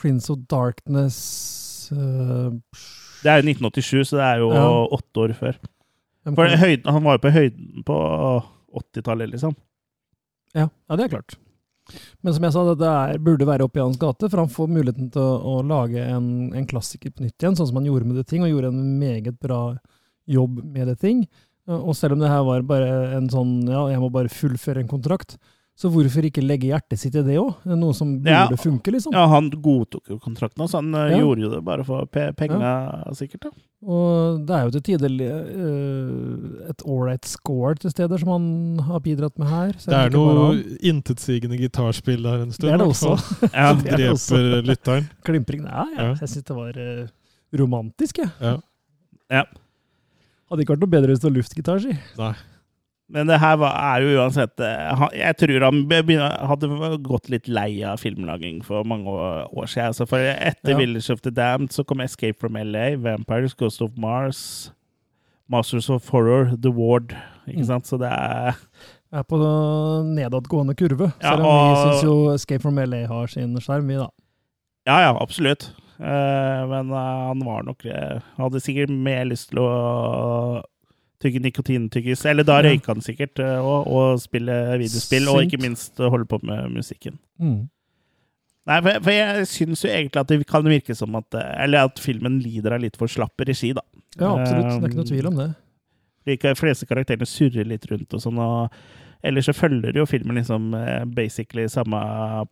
Prince 0.00 0.30
of 0.32 0.38
Darkness 0.48 1.90
uh, 1.92 2.48
Det 3.20 3.28
er 3.28 3.42
jo 3.42 3.50
1987, 3.52 4.08
så 4.08 4.16
det 4.16 4.24
er 4.30 4.38
jo 4.40 4.48
Ja. 4.54 4.64
åtte 4.96 5.26
år 5.26 5.34
før. 5.36 5.58
For 6.24 6.56
høyden, 6.56 6.88
han 6.88 7.04
var 7.04 7.18
jo 7.18 7.22
på 7.26 7.32
høyden 7.36 7.84
på 7.84 7.96
80-tallet, 8.80 9.30
liksom. 9.34 9.54
Ja, 10.54 10.68
ja, 10.88 10.96
det 10.96 11.04
er 11.04 11.12
klart. 11.18 11.36
Men 12.22 12.34
som 12.36 12.44
jeg 12.44 12.52
sa, 12.52 12.64
det 12.74 12.86
er, 12.90 13.18
burde 13.18 13.46
være 13.48 13.64
oppe 13.66 13.80
i 13.80 13.84
hans 13.84 13.98
gate, 14.00 14.28
for 14.30 14.42
han 14.42 14.48
får 14.48 14.68
muligheten 14.68 15.10
til 15.12 15.22
å, 15.22 15.36
å 15.60 15.62
lage 15.66 16.00
en, 16.04 16.52
en 16.54 16.66
klassiker 16.66 17.10
på 17.14 17.22
nytt 17.26 17.38
igjen, 17.42 17.56
sånn 17.56 17.68
som 17.70 17.76
han 17.80 17.86
gjorde 17.90 18.06
med 18.10 18.16
The 18.20 18.24
Thing, 18.24 18.42
og 18.46 18.50
gjorde 18.52 18.72
en 18.74 18.98
meget 18.98 19.38
bra 19.40 19.62
jobb 20.30 20.60
med 20.64 20.86
The 20.92 20.96
Thing. 20.96 21.24
Og 21.70 21.94
selv 21.94 22.16
om 22.16 22.20
det 22.24 22.28
her 22.32 22.42
var 22.42 22.62
bare 22.66 22.90
en 23.16 23.28
sånn 23.30 23.62
ja, 23.68 23.84
jeg 23.92 24.00
må 24.02 24.08
bare 24.10 24.28
fullføre 24.32 24.80
en 24.82 24.88
kontrakt, 24.90 25.36
så 25.80 25.88
hvorfor 25.88 26.26
ikke 26.26 26.42
legge 26.44 26.68
hjertet 26.68 26.98
sitt 27.00 27.14
i 27.16 27.22
det 27.24 27.38
òg? 27.40 27.54
Noe 27.64 27.94
som 27.96 28.18
burde 28.18 28.32
Ja. 28.52 28.56
funke, 28.60 28.90
liksom. 28.92 29.14
Ja, 29.16 29.22
han 29.32 29.48
godtok 29.50 30.10
jo 30.12 30.18
kontrakten, 30.20 30.66
så 30.68 30.80
han 30.82 30.92
eh, 30.94 31.14
Ja. 31.16 31.20
gjorde 31.22 31.40
jo 31.46 31.50
det 31.54 31.60
bare 31.64 31.84
for 31.84 32.04
pe 32.06 32.32
penga, 32.36 33.04
sikkert. 33.16 33.40
da. 33.48 33.50
Og 33.80 34.42
det 34.44 34.52
er 34.52 34.66
jo 34.66 34.72
til 34.74 34.82
tider 34.90 35.12
eh, 35.24 36.66
et 36.68 36.82
ålreit 36.84 37.24
score 37.24 37.78
til 37.80 37.92
steder 37.94 38.20
som 38.20 38.28
han 38.34 38.48
har 38.90 39.00
bidratt 39.00 39.38
med 39.40 39.48
her. 39.48 39.70
Det 39.72 39.96
er 39.96 40.12
noe 40.12 40.50
intetsigende 40.84 41.56
gitarspill 41.56 42.20
der 42.26 42.44
en 42.44 42.52
stund. 42.52 42.68
Det 42.68 42.74
er 42.74 42.82
det 42.82 42.90
også. 42.90 43.14
Som 43.40 43.48
Ja, 43.54 43.70
det 43.72 43.86
dreper 43.86 44.12
også. 44.18 44.42
lytteren. 44.68 45.08
Klimpring. 45.30 45.64
Ja. 45.64 45.86
Ja. 45.96 46.10
jeg 46.12 46.28
syns 46.28 46.44
det 46.50 46.58
var 46.58 46.76
eh, 46.76 47.08
romantisk, 47.56 48.20
jeg. 48.20 48.28
Ja. 48.44 48.54
Ja. 49.32 49.46
Hadde 50.50 50.64
ikke 50.66 50.76
vært 50.76 50.84
noe 50.84 50.92
bedre 50.98 51.14
hvis 51.14 51.22
det 51.22 51.30
var 51.30 51.36
luftgitar, 51.38 51.80
si. 51.80 51.96
Nei. 52.20 52.34
Men 53.10 53.26
det 53.26 53.40
her 53.42 53.56
var, 53.58 53.72
er 53.74 54.04
jo 54.06 54.20
uansett 54.22 54.60
eh, 54.62 55.00
Jeg 55.18 55.36
tror 55.40 55.64
han 55.66 55.80
hadde 56.46 56.68
gått 57.02 57.28
litt 57.32 57.48
lei 57.50 57.82
av 57.82 57.98
filmlaging 57.98 58.60
for 58.62 58.84
mange 58.86 59.10
år, 59.10 59.66
siden. 59.66 59.88
Altså 59.90 60.06
for 60.06 60.18
etter 60.22 60.70
Ja. 60.70 60.78
Village 60.78 61.10
of 61.10 61.20
the 61.22 61.30
Damned 61.34 61.70
så 61.74 61.82
kom 61.84 62.00
Escape 62.00 62.38
from 62.38 62.54
LA, 62.56 62.94
Vampires, 62.96 63.54
Ghost 63.58 63.82
of 63.82 63.96
Mars, 63.98 64.70
Masters 65.50 65.90
of 65.90 66.06
Horror, 66.14 66.52
The 66.56 66.70
Ward. 66.70 67.16
Ikke 67.48 67.64
Mm. 67.64 67.66
sant? 67.66 67.86
Så 67.90 67.98
det 67.98 68.12
er 68.12 68.54
Er 69.12 69.24
på 69.26 69.36
nedadgående 70.06 70.76
kurve. 70.78 71.12
Ja, 71.20 71.30
Selv 71.34 71.42
om 71.44 71.50
vi 71.50 71.72
og- 71.74 71.80
syns 71.82 72.02
jo 72.04 72.30
Escape 72.34 72.62
from 72.62 72.78
LA 72.78 73.06
har 73.08 73.26
sin 73.26 73.56
skjerm, 73.56 73.88
vi, 73.88 73.96
da. 73.96 74.06
Ja, 74.86 75.00
ja, 75.10 75.18
absolutt. 75.20 75.72
Eh, 75.98 76.66
men 76.70 76.90
eh, 76.90 77.26
han 77.26 77.40
var 77.44 77.62
nok 77.64 77.82
Hadde 78.38 78.60
sikkert 78.62 78.88
mer 78.88 79.24
lyst 79.24 79.50
til 79.50 79.58
å 79.58 80.62
tygge 81.20 81.42
nikotintyggis. 81.44 82.24
Eller 82.30 82.46
da 82.48 82.60
røyker 82.60 82.70
røyka 82.78 82.94
han 82.94 83.04
sikkert, 83.04 83.42
eh, 83.44 83.58
og, 83.60 83.86
og 83.90 84.22
spille 84.22 84.56
videospill, 84.80 85.28
og 85.32 85.42
ikke 85.44 85.60
minst 85.62 86.00
holde 86.00 86.28
på 86.30 86.40
med 86.42 86.72
musikken. 86.78 87.18
Mm. 87.40 87.68
Nei, 88.70 88.78
for, 88.84 89.00
for 89.02 89.14
jeg 89.16 89.46
syns 89.50 89.82
jo 89.84 89.90
egentlig 89.90 90.20
at 90.20 90.30
det 90.30 90.46
kan 90.46 90.66
virke 90.68 90.94
som 90.94 91.14
at 91.18 91.34
eh, 91.34 91.52
Eller 91.64 91.88
at 91.88 91.98
filmen 92.02 92.38
lider 92.44 92.76
av 92.76 92.82
litt 92.84 92.98
for 93.00 93.10
slapp 93.10 93.40
regi, 93.48 93.72
da. 93.76 93.82
Ja, 94.20 94.34
absolutt. 94.36 94.66
Det 94.66 94.84
er 94.84 94.90
ikke 94.90 95.00
noe 95.00 95.10
tvil 95.12 95.30
om 95.30 95.38
det. 95.40 95.50
De 96.28 96.54
fleste 96.58 96.86
karakterene 96.86 97.26
surrer 97.26 97.66
litt 97.66 97.86
rundt 97.90 98.12
og 98.14 98.20
sånn, 98.22 98.38
og 98.38 98.74
ellers 99.26 99.48
så 99.48 99.54
følger 99.56 99.96
jo 99.96 100.04
filmen 100.08 100.36
liksom 100.38 100.70
eh, 100.76 101.04
basically 101.16 101.64
samme 101.72 101.98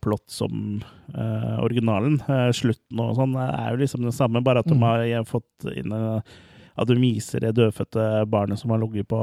plott 0.03 0.25
som 0.29 0.81
uh, 1.15 1.55
originalen. 1.63 2.19
Uh, 2.27 2.49
slutten 2.53 3.01
og 3.01 3.15
sånn 3.17 3.33
er 3.41 3.71
jo 3.73 3.79
liksom 3.83 4.05
det 4.05 4.13
samme, 4.17 4.41
bare 4.45 4.61
at 4.63 4.69
de 4.69 4.75
Mm. 4.77 4.85
har 4.89 5.25
fått 5.29 5.69
inn 5.75 5.93
eh, 5.95 6.33
At 6.79 6.87
du 6.87 6.95
viser 6.95 7.43
det 7.43 7.55
dødfødte 7.59 8.05
barnet 8.31 8.59
som 8.61 8.71
har 8.71 8.79
ligget 8.79 9.07
på 9.11 9.19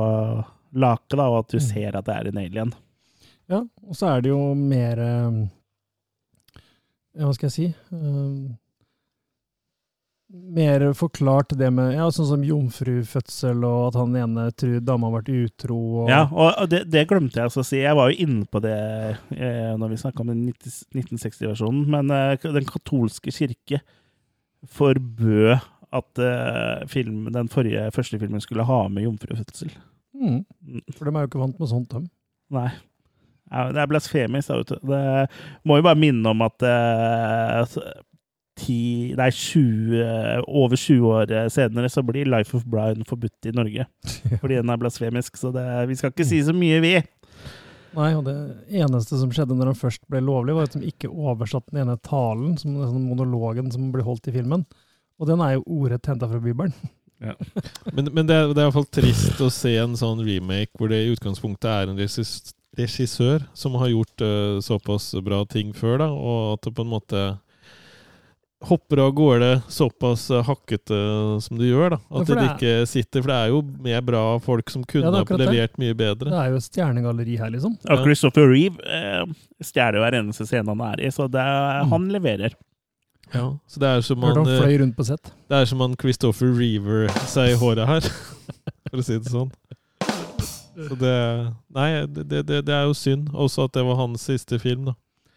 laket, 0.76 1.18
og 1.18 1.38
at 1.40 1.48
du 1.54 1.56
Mm. 1.56 1.64
ser 1.70 1.96
at 1.96 2.04
det 2.04 2.14
er 2.16 2.28
en 2.28 2.38
alien. 2.42 2.72
Ja, 3.48 3.62
og 3.86 3.94
så 3.96 4.08
er 4.16 4.20
det 4.22 4.30
jo 4.34 4.54
mer 4.58 4.98
eh, 4.98 5.48
ja, 7.16 7.24
Hva 7.24 7.32
skal 7.34 7.46
jeg 7.48 7.54
si? 7.56 7.66
Eh, 7.94 8.54
mer 10.56 10.82
forklart 10.98 11.52
det 11.56 11.68
med 11.72 11.94
ja, 11.94 12.08
sånn 12.10 12.26
som 12.26 12.42
jomfrufødsel, 12.44 13.62
og 13.64 13.84
at 13.92 13.98
han 14.00 14.16
ene 14.18 14.48
tror 14.58 14.80
dama 14.84 15.06
har 15.08 15.20
vært 15.20 15.30
utro. 15.30 15.76
Og, 16.02 16.08
Ja, 16.10 16.24
og 16.32 16.66
det, 16.72 16.82
det 16.90 17.04
glemte 17.08 17.38
jeg 17.38 17.46
å 17.54 17.64
si. 17.64 17.78
Jeg 17.78 17.94
var 17.96 18.10
jo 18.10 18.18
inne 18.26 18.44
på 18.50 18.60
det 18.64 18.74
eh, 19.36 19.76
når 19.78 19.92
vi 19.94 20.00
snakka 20.02 20.24
om 20.24 20.32
den 20.32 20.42
1960-versjonen, 20.50 21.86
men 21.94 22.10
eh, 22.10 22.34
den 22.42 22.66
katolske 22.68 23.30
kirke 23.32 23.80
forbød 24.66 25.60
at 25.98 26.23
uh, 26.23 26.86
film, 26.90 27.28
den 27.35 27.51
forrige 27.52 27.89
første 27.94 28.18
filmen 28.20 28.43
skulle 28.44 28.66
ha 28.66 28.81
med 28.93 29.06
jomfrufødsel. 29.06 29.73
Mm. 30.16 30.43
For 30.97 31.06
de 31.06 31.12
er 31.14 31.24
jo 31.24 31.31
ikke 31.31 31.43
vant 31.43 31.60
med 31.60 31.70
sånt, 31.70 31.90
dem. 31.93 32.09
Nei. 32.55 32.68
Ja, 33.52 33.68
det 33.70 33.82
er 33.82 33.90
blasfemisk. 33.90 34.51
vet 34.51 34.74
du. 34.74 34.90
Det 34.90 35.02
må 35.66 35.78
jo 35.78 35.86
bare 35.86 35.98
minne 35.98 36.32
om 36.32 36.43
at 36.47 36.66
uh, 36.66 37.78
10, 38.56 39.16
nei, 39.18 39.28
20, 39.31 40.47
over 40.48 40.81
20 40.81 41.10
år 41.12 41.35
senere 41.52 41.90
så 41.93 42.02
blir 42.06 42.28
Life 42.31 42.56
of 42.56 42.64
Brian 42.64 43.05
forbudt 43.06 43.51
i 43.51 43.55
Norge. 43.55 43.86
Fordi 44.40 44.56
den 44.59 44.73
er 44.73 44.81
blasfemisk. 44.81 45.36
Så 45.36 45.52
det, 45.55 45.66
vi 45.90 45.98
skal 45.98 46.14
ikke 46.14 46.28
si 46.28 46.40
så 46.47 46.56
mye, 46.56 46.81
vi. 46.85 46.97
Nei, 47.97 48.10
og 48.12 48.27
det 48.27 48.35
eneste 48.77 49.16
som 49.16 49.31
skjedde 49.32 49.56
når 49.56 49.70
den 49.70 49.78
først 49.78 50.02
ble 50.10 50.20
lovlig, 50.24 50.56
var 50.56 50.68
at 50.68 50.74
de 50.77 50.89
ikke 50.90 51.09
oversatte 51.09 51.73
den 51.73 51.86
ene 51.86 51.97
talen, 52.05 52.56
som 52.60 52.74
den 52.77 52.90
sånn 52.90 53.06
monologen 53.09 53.70
som 53.73 53.89
ble 53.94 54.05
holdt 54.05 54.28
i 54.28 54.35
filmen. 54.35 54.66
Og 55.16 55.30
den 55.30 55.43
er 55.44 55.56
jo 55.56 55.64
ordrett 55.78 56.09
henta 56.10 56.28
fra 56.30 56.43
Bibelen. 56.43 56.74
Men, 57.97 58.10
men 58.12 58.26
det, 58.28 58.34
er, 58.36 58.51
det 58.52 58.60
er 58.60 58.66
i 58.66 58.68
hvert 58.68 58.74
fall 58.74 58.90
trist 58.93 59.38
å 59.40 59.47
se 59.48 59.70
en 59.80 59.94
sånn 59.97 60.18
remake 60.20 60.76
hvor 60.76 60.90
det 60.93 60.98
i 61.01 61.14
utgangspunktet 61.14 61.64
er 61.70 61.88
en 61.88 61.97
regissør 62.76 63.47
som 63.56 63.78
har 63.80 63.88
gjort 63.88 64.20
uh, 64.20 64.59
såpass 64.60 65.14
bra 65.24 65.38
ting 65.48 65.70
før, 65.72 65.97
da, 66.02 66.10
og 66.12 66.59
at 66.59 66.66
det 66.68 66.74
på 66.76 66.84
en 66.84 66.93
måte 66.93 67.22
hopper 68.66 69.01
av 69.06 69.14
gårde 69.16 69.48
såpass 69.68 70.28
hakkete 70.47 70.98
som 71.44 71.59
det 71.60 71.70
gjør. 71.70 71.97
da. 71.97 71.98
At 72.10 72.28
ja, 72.28 72.34
det, 72.34 72.36
det 72.36 72.47
ikke 72.55 72.86
sitter 72.88 73.24
For 73.24 73.32
det 73.32 73.36
er 73.38 73.52
jo 73.52 73.59
mer 73.84 74.05
bra 74.06 74.22
folk 74.43 74.72
som 74.72 74.84
kunne 74.88 75.10
Ja, 75.10 75.22
er 75.22 75.28
ha 75.28 75.40
levert 75.40 75.76
mye 75.80 75.97
bedre. 75.97 76.32
Det 76.32 76.40
er 76.40 76.52
jo 76.55 76.60
et 76.60 76.68
stjernegalleri 76.68 77.36
her, 77.40 77.52
liksom. 77.52 77.76
Og 77.84 78.05
Christopher 78.05 78.48
Reeve 78.51 78.80
eh, 78.84 79.24
stjeler 79.64 80.01
hver 80.02 80.18
eneste 80.20 80.48
scene 80.48 80.72
han 80.72 80.84
er 80.88 81.05
i, 81.05 81.12
så 81.14 81.28
det, 81.30 81.44
han 81.93 82.09
leverer. 82.12 82.56
Ja, 83.35 83.47
så 83.66 83.81
det 83.82 83.89
er 83.89 84.05
som 84.07 84.23
han 84.23 84.39
eh, 84.44 84.59
fløy 84.62 84.78
rundt 84.82 84.97
på 84.97 85.07
sett. 85.09 85.32
Det 85.51 85.59
er 85.59 85.69
som 85.69 85.82
han 85.82 85.97
Christopher 86.01 86.53
Reaver 86.55 87.09
seg 87.27 87.55
i 87.55 87.59
håret 87.59 87.89
her, 87.89 88.11
for 88.90 89.03
å 89.03 89.07
si 89.07 89.19
det 89.19 89.32
sånn. 89.32 89.51
Så 90.77 90.98
det 91.01 91.16
Nei, 91.74 91.89
det, 92.07 92.43
det, 92.47 92.61
det 92.69 92.74
er 92.74 92.85
jo 92.85 92.97
synd. 92.97 93.31
Også 93.32 93.65
at 93.66 93.74
det 93.77 93.85
var 93.86 93.98
hans 93.98 94.27
siste 94.28 94.59
film, 94.61 94.90
da. 94.90 94.94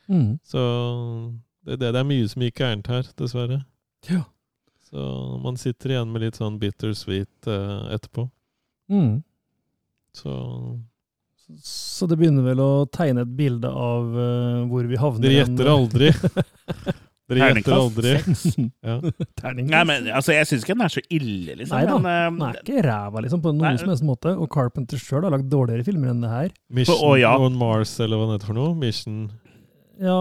Mm. 0.09 0.37
Så 0.43 0.59
det, 1.65 1.79
det, 1.79 1.93
det 1.95 2.01
er 2.01 2.09
mye 2.09 2.27
som 2.29 2.43
gikk 2.43 2.61
gærent 2.61 2.91
her, 2.91 3.07
dessverre. 3.19 3.61
Ja. 4.09 4.25
Så 4.89 4.99
man 5.43 5.57
sitter 5.57 5.93
igjen 5.93 6.11
med 6.11 6.25
litt 6.25 6.39
sånn 6.39 6.59
bittersweet 6.61 7.49
eh, 7.49 7.81
etterpå. 7.95 8.29
Mm. 8.89 9.19
Så 10.17 10.31
Så 11.63 12.07
det 12.09 12.17
begynner 12.19 12.45
vel 12.45 12.61
å 12.61 12.85
tegne 12.93 13.23
et 13.25 13.35
bilde 13.37 13.69
av 13.69 14.09
uh, 14.13 14.65
hvor 14.69 14.85
vi 14.85 14.97
havner. 15.01 15.25
Dere 15.25 15.43
gjetter 15.43 15.69
aldri. 15.71 16.11
Dere 17.29 17.49
gjetter 17.53 17.75
aldri. 17.75 18.13
Ja. 18.89 18.95
Nei, 19.53 19.81
men 19.85 20.07
altså, 20.15 20.33
jeg 20.33 20.47
syns 20.49 20.63
ikke 20.65 20.75
den 20.75 20.85
er 20.85 20.93
så 20.93 21.03
ille, 21.13 21.55
liksom. 21.59 21.75
Nei 21.75 21.83
da, 21.85 21.97
men, 22.01 22.09
eh, 22.09 22.29
den 22.31 22.45
er 22.47 22.61
ikke 22.63 22.83
ræva 22.87 23.21
liksom, 23.25 23.41
på 23.43 23.51
noen 23.53 23.67
Nei. 23.67 23.75
som 23.81 23.91
helst 23.91 24.05
måte. 24.07 24.33
Og 24.39 24.49
Carpenter 24.53 25.01
sjøl 25.01 25.27
har 25.27 25.35
lagd 25.35 25.49
dårligere 25.51 25.85
filmer 25.87 26.13
enn 26.13 26.23
det 26.25 26.31
her. 26.33 26.49
Mission 26.73 26.97
Å, 27.05 27.11
ja. 27.21 27.35
on 27.37 27.57
Mars, 27.59 27.93
eller 28.01 28.17
hva 28.19 28.29
den 28.29 28.37
heter 28.39 28.49
for 28.51 28.57
noe. 28.57 28.73
Mission 28.79 29.27
Ja, 29.99 30.15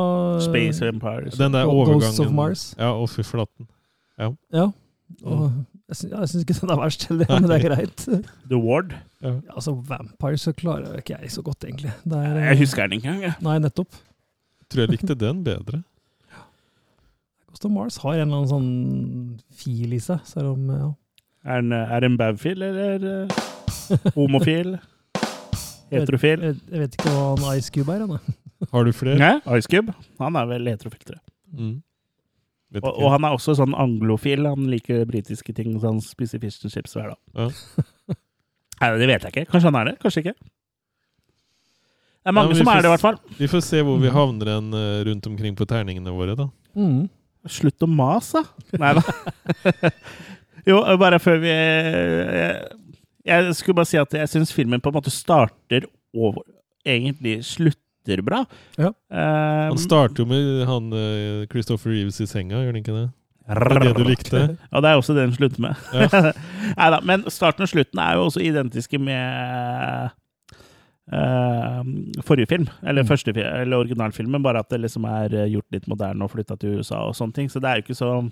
Space 0.44 0.84
Empire. 0.84 1.30
Den 1.38 1.54
der 1.56 1.70
Ghosts 1.70 2.20
of 2.24 2.32
Mars. 2.34 2.68
Ja, 2.78 2.92
og 2.98 3.08
fy 3.14 3.24
flaten. 3.26 3.68
Ja. 4.18 4.32
Ja. 4.52 4.68
Og 5.24 5.44
jeg 5.88 5.96
syns, 5.96 6.10
ja, 6.12 6.18
jeg 6.20 6.28
syns 6.34 6.44
ikke 6.44 6.56
den 6.60 6.72
er 6.74 6.80
verst 6.82 7.04
heller, 7.08 7.30
men 7.32 7.46
det 7.48 7.54
er 7.56 7.62
greit. 7.64 8.02
The 8.50 8.58
Ward. 8.60 8.90
Ja, 9.24 9.36
altså, 9.54 9.72
Vampire 9.88 10.40
så 10.42 10.52
klarer 10.52 10.98
ikke 11.00 11.16
jeg 11.22 11.30
så 11.32 11.44
godt, 11.46 11.64
egentlig. 11.64 11.94
Er, 12.12 12.42
Jeg 12.50 12.58
husker 12.60 12.84
den 12.90 12.98
ikke 13.00 13.14
engang. 13.14 13.38
Nei, 13.46 13.54
nettopp. 13.64 13.96
Tror 14.68 14.84
jeg 14.84 14.92
likte 14.98 15.16
den 15.16 15.40
bedre. 15.46 15.80
Ghost 17.48 17.64
of 17.64 17.72
Mars 17.72 17.96
har 18.04 18.18
en 18.18 18.26
eller 18.26 18.42
annen 18.42 18.50
sånn 18.50 19.38
fil 19.56 19.94
i 19.96 20.00
seg, 20.02 20.20
selv 20.28 20.52
om 20.54 20.68
ja. 20.72 20.90
Er 21.48 21.62
den, 21.62 21.72
er 21.72 22.04
den 22.04 22.16
baufil 22.20 22.62
eller 22.66 23.04
eh, 23.08 24.10
homofil? 24.16 24.74
Heterofil? 25.92 26.44
Jeg, 26.44 26.58
jeg 26.68 26.82
vet 26.82 26.96
ikke 26.98 27.12
hva 27.14 27.26
han 27.30 27.46
Ice 27.56 27.72
Cube 27.72 27.94
er, 27.94 28.04
han. 28.04 28.38
Har 28.74 28.84
du 28.84 28.92
flere? 28.92 29.18
Nei, 29.22 29.58
Ice 29.58 29.70
Cube. 29.70 29.94
Han 30.20 30.36
er 30.36 30.48
vel 30.50 30.66
heterofil, 30.68 31.04
tror 31.06 31.20
jeg. 31.20 31.24
Mm. 31.54 31.76
Og, 32.82 32.88
og 32.90 33.06
han 33.14 33.24
er 33.24 33.36
også 33.36 33.54
sånn 33.56 33.72
anglofil. 33.78 34.44
Han 34.50 34.66
liker 34.68 35.06
britiske 35.08 35.54
ting, 35.56 35.72
så 35.78 35.92
han 35.92 36.00
spiser 36.04 36.42
fish 36.42 36.66
and 36.66 36.74
chips 36.74 36.96
hver 36.98 37.14
dag. 37.14 37.20
Ja. 37.38 38.16
Nei, 38.82 38.90
det 39.00 39.08
vet 39.10 39.24
jeg 39.24 39.32
ikke. 39.32 39.46
Kanskje 39.54 39.70
han 39.70 39.78
er 39.80 39.92
det? 39.92 39.94
Kanskje 40.02 40.24
ikke. 40.24 40.34
Det 42.18 42.32
er 42.32 42.36
mange 42.36 42.52
men 42.52 42.60
som 42.60 42.68
er 42.74 42.82
det, 42.82 42.90
i 42.90 42.92
hvert 42.92 43.06
fall. 43.06 43.16
Vi 43.38 43.48
får 43.48 43.62
se 43.64 43.80
hvor 43.86 44.02
vi 44.02 44.10
havner 44.12 44.50
hen 44.52 44.74
eh, 44.76 44.98
rundt 45.08 45.30
omkring 45.30 45.56
på 45.56 45.66
terningene 45.70 46.12
våre, 46.12 46.34
da. 46.36 46.50
Mm. 46.76 47.06
Slutt 47.52 47.84
å 47.84 47.88
mase, 47.90 48.42
da. 48.44 48.78
Nei 48.82 48.94
da. 48.98 49.92
jo, 50.68 50.80
bare 51.00 51.20
før 51.22 51.40
vi 51.42 51.52
jeg, 51.52 52.78
jeg 53.28 53.58
skulle 53.58 53.80
bare 53.80 53.90
si 53.90 54.00
at 54.00 54.16
jeg 54.20 54.30
syns 54.32 54.54
filmen 54.54 54.82
på 54.82 54.92
en 54.92 54.98
måte 54.98 55.12
starter 55.12 55.86
og 56.16 56.40
egentlig 56.88 57.40
slutter 57.46 58.22
bra. 58.24 58.44
Ja. 58.78 58.92
Um, 59.12 59.74
Han 59.74 59.80
starter 59.82 60.24
jo 60.24 60.28
med 60.30 60.64
han 60.68 60.92
eh, 60.96 61.46
Christopher 61.52 61.92
Reeves 61.92 62.20
i 62.24 62.28
senga, 62.30 62.62
gjør 62.62 62.72
han 62.72 62.80
ikke 62.80 62.96
det? 62.96 63.08
Det 63.48 63.56
er 63.64 63.84
det 63.84 63.92
du 63.96 64.04
likte? 64.04 64.40
Ja, 64.72 64.80
det 64.84 64.90
er 64.90 65.00
også 65.00 65.16
det 65.16 65.26
den 65.26 65.36
slutter 65.36 65.64
med. 65.64 65.84
Ja. 65.92 66.32
Neida, 66.78 67.00
men 67.08 67.26
starten 67.32 67.64
og 67.64 67.70
slutten 67.72 68.00
er 68.04 68.16
jo 68.16 68.26
også 68.28 68.44
identiske 68.44 69.00
med 69.00 70.14
eh, 71.12 71.82
forrige 72.22 72.48
film, 72.48 72.66
eller, 72.82 73.02
Mm. 73.02 73.08
første, 73.08 73.32
eller 73.36 73.76
originalfilmen, 73.78 74.42
bare 74.42 74.58
at 74.60 74.68
det 74.70 74.80
liksom 74.80 75.04
er 75.08 75.34
eh, 75.44 75.48
gjort 75.52 75.70
litt 75.72 75.86
moderne 75.88 76.22
og 76.24 76.30
flytta 76.30 76.56
til 76.58 76.78
USA 76.78 77.00
og 77.08 77.14
sånne 77.14 77.34
ting. 77.34 77.48
Så 77.48 77.60
det 77.60 77.70
er 77.70 77.76
jo 77.80 77.82
ikke 77.86 77.96
så 77.98 78.30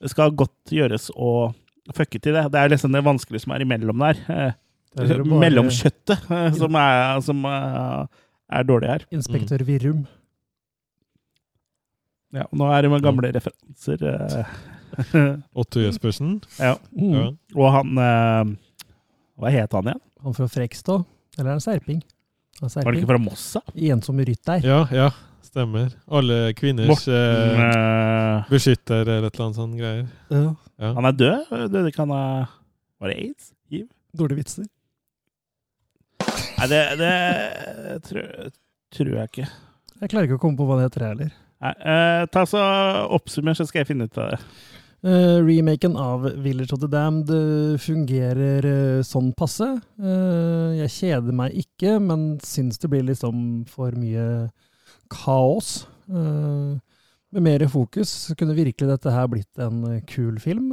Det 0.00 0.10
skal 0.10 0.32
godt 0.36 0.70
gjøres 0.70 1.10
å 1.16 1.54
fucke 1.94 2.20
til 2.20 2.34
det. 2.34 2.50
Det 2.52 2.60
er 2.60 2.68
liksom 2.68 2.92
det 2.92 3.04
vanskelige 3.04 3.40
som 3.40 3.52
er 3.52 3.60
imellom 3.64 3.98
der. 4.02 4.18
Uh, 4.28 4.52
er 5.00 5.22
bare- 5.24 5.40
Mellomkjøttet, 5.40 6.26
uh, 6.30 6.50
som, 6.52 6.74
er, 6.76 7.20
som 7.24 7.44
er 7.46 8.62
dårlig 8.68 8.88
her. 8.90 9.04
Inspektør 9.12 9.64
Virum. 9.64 10.06
Ja, 12.34 12.44
nå 12.52 12.66
er 12.74 12.82
det 12.82 12.90
med 12.90 13.02
gamle 13.06 13.30
referanser. 13.32 14.02
eh. 14.02 14.44
Otto 15.58 15.80
Jespersen? 15.80 16.40
Ja. 16.58 16.74
Mm. 16.92 17.14
Ja. 17.14 17.24
Og 17.56 17.72
han 17.72 17.94
Hva 19.38 19.50
het 19.50 19.72
han 19.72 19.88
igjen? 19.90 20.00
Han 20.22 20.34
fra 20.36 20.46
Frekstad. 20.50 21.04
Eller 21.38 21.48
er 21.50 21.56
han 21.56 21.62
Serping? 21.64 22.02
Han 22.60 22.70
er 22.70 22.84
Var 22.86 22.92
det 22.94 23.00
ikke 23.02 23.10
fra 23.10 23.22
Mossa? 23.22 23.62
Ensom 23.74 24.20
rytter. 24.22 24.62
Ja, 24.66 24.84
ja, 24.94 25.08
stemmer. 25.42 25.90
Alle 26.06 26.38
kvinners 26.58 26.88
Morten, 26.92 27.14
eh, 27.14 27.64
eh, 27.64 28.44
beskytter 28.50 29.02
eller 29.02 29.26
et 29.28 29.34
eller 29.34 29.46
annet 29.48 29.58
sånt 29.58 29.78
greier. 29.78 30.06
Ja. 30.30 30.44
Ja. 30.78 30.92
Han 30.94 31.06
er 31.06 31.18
død? 31.18 31.50
Døde 31.70 31.90
ikke 31.90 32.02
han 32.02 32.14
av 32.14 32.54
Var 33.02 33.10
det 33.12 33.18
aids? 33.22 33.52
Hiv? 33.70 33.86
Dårlige 34.16 34.40
vitser. 34.42 34.66
Nei, 36.58 36.66
det, 36.70 36.80
det 36.98 37.14
tror, 38.06 38.50
tror 38.94 39.10
jeg 39.18 39.30
ikke. 39.30 39.48
Jeg 40.00 40.10
klarer 40.10 40.28
ikke 40.28 40.38
å 40.38 40.42
komme 40.42 40.58
på 40.58 40.66
hva 40.68 40.78
det 40.78 40.86
heter, 40.88 41.04
jeg 41.04 41.14
heller. 41.16 41.34
Nei, 41.64 41.72
eh, 41.90 42.22
ta 42.34 42.44
så 42.48 42.62
Oppsummer, 43.14 43.56
så 43.58 43.66
skal 43.68 43.82
jeg 43.82 43.90
finne 43.92 44.06
ut 44.08 44.18
av 44.20 44.34
det. 44.34 44.40
Eh, 45.04 45.38
remaken 45.44 45.96
av 45.96 46.22
Village 46.40 46.72
of 46.72 46.80
the 46.80 46.88
Damned 46.88 47.28
eh, 47.28 47.76
fungerer 47.76 48.64
uh, 48.64 49.02
sånn 49.04 49.34
passe. 49.36 49.66
Jeg 50.00 50.92
kjeder 50.94 51.34
meg 51.36 51.58
ikke, 51.60 51.98
men 52.00 52.38
syns 52.40 52.80
det 52.80 52.88
blir 52.88 53.04
liksom 53.04 53.66
for 53.68 53.92
mye 54.00 54.48
kaos. 55.12 55.82
Med 56.08 57.44
mer 57.44 57.64
fokus 57.68 58.14
kunne 58.38 58.56
virkelig 58.56 58.88
dette 58.88 59.12
her 59.12 59.28
blitt 59.28 59.60
en 59.60 59.82
kul 60.08 60.38
film. 60.40 60.72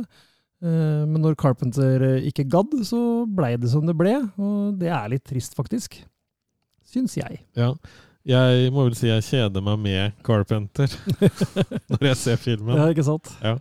Men 0.62 1.20
når 1.24 1.36
Carpenter 1.42 2.04
ikke 2.28 2.46
gadd, 2.52 2.74
så 2.86 3.26
blei 3.26 3.56
det 3.60 3.72
som 3.72 3.88
det 3.88 3.96
ble, 3.98 4.14
og 4.38 4.78
det 4.80 4.92
er 4.94 5.12
litt 5.12 5.26
trist, 5.28 5.56
faktisk. 5.58 5.98
Syns 6.88 7.18
jeg. 7.20 7.42
Ja. 7.58 7.74
Jeg 8.28 8.72
må 8.76 8.86
vel 8.86 8.96
si 8.96 9.10
jeg 9.10 9.26
kjeder 9.26 9.64
meg 9.66 9.80
med 9.82 10.20
Carpenter 10.28 10.92
når 11.92 12.12
jeg 12.12 12.20
ser 12.22 12.42
filmen. 12.42 12.78
Ja, 12.78 12.92
ikke 12.94 13.08
sant? 13.08 13.32
Ja. 13.42 13.58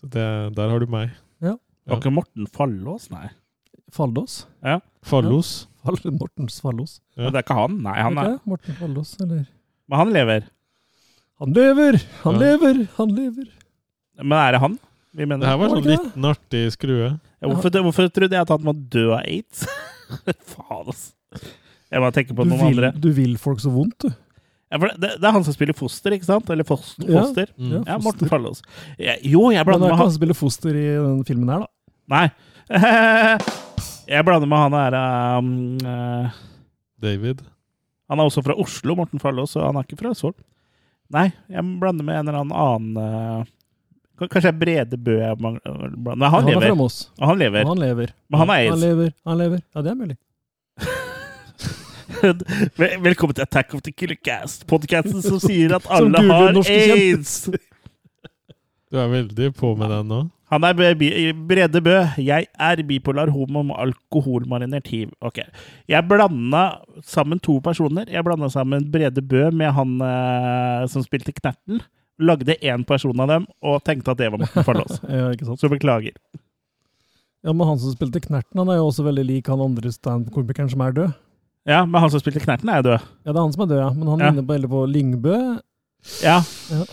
Så 0.00 0.08
det, 0.10 0.26
der 0.56 0.70
har 0.72 0.80
du 0.80 0.86
meg. 0.90 1.10
Ja. 1.44 1.56
Var 1.90 2.00
ikke 2.00 2.12
Morten 2.14 2.46
Fallås? 2.48 3.08
Nei. 3.12 3.28
Fallås? 3.92 4.46
Ja. 4.64 4.78
Fallos. 5.04 5.66
Ja. 5.84 5.94
Mortens 6.12 6.60
Fallås. 6.62 6.98
Ja. 7.16 7.24
Men 7.26 7.32
det 7.34 7.40
er 7.40 7.44
ikke 7.46 7.56
han? 7.58 7.78
Nei, 7.84 7.96
han 8.00 8.18
er 8.20 8.34
Ok, 8.36 8.46
Morten 8.52 8.76
Fallås, 8.78 9.14
eller? 9.24 9.44
Men 9.90 9.98
han 10.02 10.12
lever. 10.14 10.44
Han 11.40 11.54
lever! 11.56 11.96
Han 12.22 12.34
Ja. 12.36 12.40
lever! 12.44 12.80
Han 12.98 13.14
lever! 13.16 13.48
Men 14.20 14.36
er 14.38 14.52
det 14.52 14.60
han? 14.60 14.78
Vi 15.16 15.24
mener. 15.26 15.40
Det 15.42 15.48
her 15.50 15.56
var 15.58 15.70
sånn 15.72 15.80
ikke 15.80 15.94
liten 15.96 16.26
artig 16.28 16.64
skrue. 16.76 17.08
Ja, 17.40 17.48
hvorfor, 17.48 17.70
hvorfor 17.82 18.10
trodde 18.12 18.36
jeg 18.36 18.44
at 18.44 18.52
han 18.52 18.66
var 18.68 18.76
død 18.92 19.10
av 19.16 19.22
aids? 19.24 19.64
Faen, 20.52 20.84
altså. 20.92 21.40
Jeg 21.90 22.02
må 22.04 22.10
tenke 22.14 22.36
på 22.36 22.44
Du 22.46 22.50
noen 22.52 22.60
vil, 22.60 22.84
andre. 22.84 22.92
du 23.00 23.08
vil 23.16 23.32
folk 23.40 23.58
så 23.64 23.72
vondt, 23.74 24.04
du. 24.06 24.12
Ja, 24.70 24.78
for 24.78 24.92
det, 25.02 25.08
det 25.18 25.26
er 25.26 25.34
han 25.34 25.44
som 25.46 25.54
spiller 25.56 25.74
Foster, 25.74 26.14
ikke 26.14 26.28
sant? 26.28 26.50
Eller 26.54 26.66
Foster. 26.68 27.06
Ja, 27.10 27.24
foster. 27.24 27.50
mm. 27.58 27.72
Ja, 27.72 27.80
ja, 27.88 27.98
Morten 28.04 28.30
Fallås. 28.30 28.62
Ja, 28.98 29.16
jo, 29.22 29.48
jeg 29.50 29.58
Men 29.58 29.58
det 29.58 29.66
blander 29.66 29.86
er 29.86 29.90
med 29.90 29.90
ikke 29.90 29.96
han 29.96 30.04
han 30.06 30.12
som 30.12 30.18
spiller 30.20 30.38
foster 30.38 30.76
i 30.78 30.86
den 30.94 31.24
filmen 31.26 31.50
her, 31.50 31.64
da. 31.66 31.70
Nei. 32.10 32.26
Jeg 34.10 34.26
blander 34.26 34.48
med 34.50 34.58
han 34.58 34.74
der 34.74 34.94
um, 35.38 35.50
uh, 35.86 36.38
David. 37.02 37.42
Han 38.10 38.18
er 38.18 38.26
også 38.26 38.42
fra 38.42 38.56
Oslo, 38.58 38.96
Morten 38.98 39.22
Fallås, 39.22 39.54
og 39.58 39.68
han 39.68 39.78
er 39.78 39.86
ikke 39.86 40.00
fra 40.00 40.10
Østfold. 40.10 40.34
Nei, 41.14 41.28
jeg 41.50 41.62
blander 41.82 42.06
med 42.06 42.20
en 42.20 42.28
eller 42.30 42.40
annen 42.40 42.54
annen 42.54 43.42
uh, 43.42 43.46
Kanskje 44.20 44.44
det 44.44 44.50
er 44.52 44.58
Brede 44.60 44.98
Bø 45.00 45.16
jeg 45.16 45.38
mangler 45.42 45.94
Nei, 45.96 46.14
han, 46.14 46.34
Han 46.34 46.42
er 46.44 46.52
lever. 46.52 46.66
fra 46.68 46.76
Moss. 46.78 46.98
Og 47.18 47.24
han 47.30 47.40
lever. 47.40 47.64
Han 47.66 47.80
lever. 47.82 48.12
Men 48.30 48.42
han 48.42 48.52
er 48.54 48.66
Han 48.68 48.82
lever. 48.82 49.14
Han 49.26 49.40
lever. 49.40 49.62
Ja, 49.74 49.82
det 49.86 49.90
er 49.90 49.96
mulig. 49.98 50.16
Vel- 52.80 52.98
Velkommen 53.04 53.34
til 53.36 53.42
Attack 53.46 53.74
of 53.74 53.82
the 53.86 53.92
Killer 53.92 54.18
Cast, 54.24 54.66
podkasten 54.70 55.22
som 55.24 55.40
sier 55.42 55.72
at 55.76 55.86
alle 55.96 56.20
har 56.28 56.58
aids. 56.66 57.48
Du 58.90 58.98
er 58.98 59.08
veldig 59.12 59.52
på 59.56 59.72
med 59.78 59.92
den 59.94 60.08
nå. 60.10 60.20
Han 60.50 60.64
er 60.66 60.74
Brede 60.74 61.78
Bø. 61.86 61.92
Jeg 62.18 62.48
er 62.58 62.80
bipolar 62.82 63.30
homo 63.30 63.60
med 63.68 63.76
alkoholmarinert 63.78 64.88
hiv. 64.90 65.12
Ok. 65.22 65.38
Jeg 65.86 66.08
blanda 66.10 66.64
sammen 67.06 67.38
to 67.38 67.60
personer. 67.62 68.08
Jeg 68.10 68.24
blanda 68.26 68.48
sammen 68.50 68.88
Brede 68.90 69.22
Bø 69.22 69.44
med 69.54 69.70
han 69.76 69.94
eh, 70.02 70.88
som 70.90 71.04
spilte 71.06 71.30
Knerten. 71.36 71.84
Lagde 72.20 72.58
én 72.66 72.82
person 72.84 73.22
av 73.22 73.30
dem, 73.30 73.46
og 73.64 73.78
tenkte 73.86 74.10
at 74.12 74.18
det 74.20 74.26
var 74.34 74.42
Morten 74.42 74.66
Farlås. 74.66 74.98
Ja, 75.08 75.30
ikke 75.32 75.46
sant? 75.48 75.62
Så 75.62 75.70
beklager. 75.72 76.18
Ja, 77.46 77.54
men 77.54 77.64
han 77.70 77.78
som 77.80 77.94
spilte 77.94 78.20
Knerten, 78.20 78.58
han 78.60 78.68
er 78.74 78.82
jo 78.82 78.90
også 78.90 79.06
veldig 79.06 79.22
lik 79.30 79.46
han 79.48 79.62
andre 79.64 79.88
standup-komikeren 79.94 80.68
som 80.74 80.82
er 80.84 80.98
død. 80.98 81.14
Ja, 81.68 81.84
men 81.84 82.00
han 82.00 82.10
som 82.10 82.20
spilte 82.20 82.40
Knerten, 82.40 82.68
er 82.72 82.76
jo 82.80 82.82
død. 82.90 83.00
Ja, 83.26 83.32
det 83.32 83.36
er 83.36 83.42
han 83.42 83.52
som 83.52 83.62
er 83.62 83.66
død, 83.66 83.78
ja. 83.82 83.90
Men 83.92 84.08
han 84.08 84.18
Ja. 84.20 84.30
ligner 84.30 84.42
på, 84.46 84.54
veldig 84.54 84.70
på 84.70 84.80
Lyngbø. 84.94 85.60
Ja, 86.24 86.40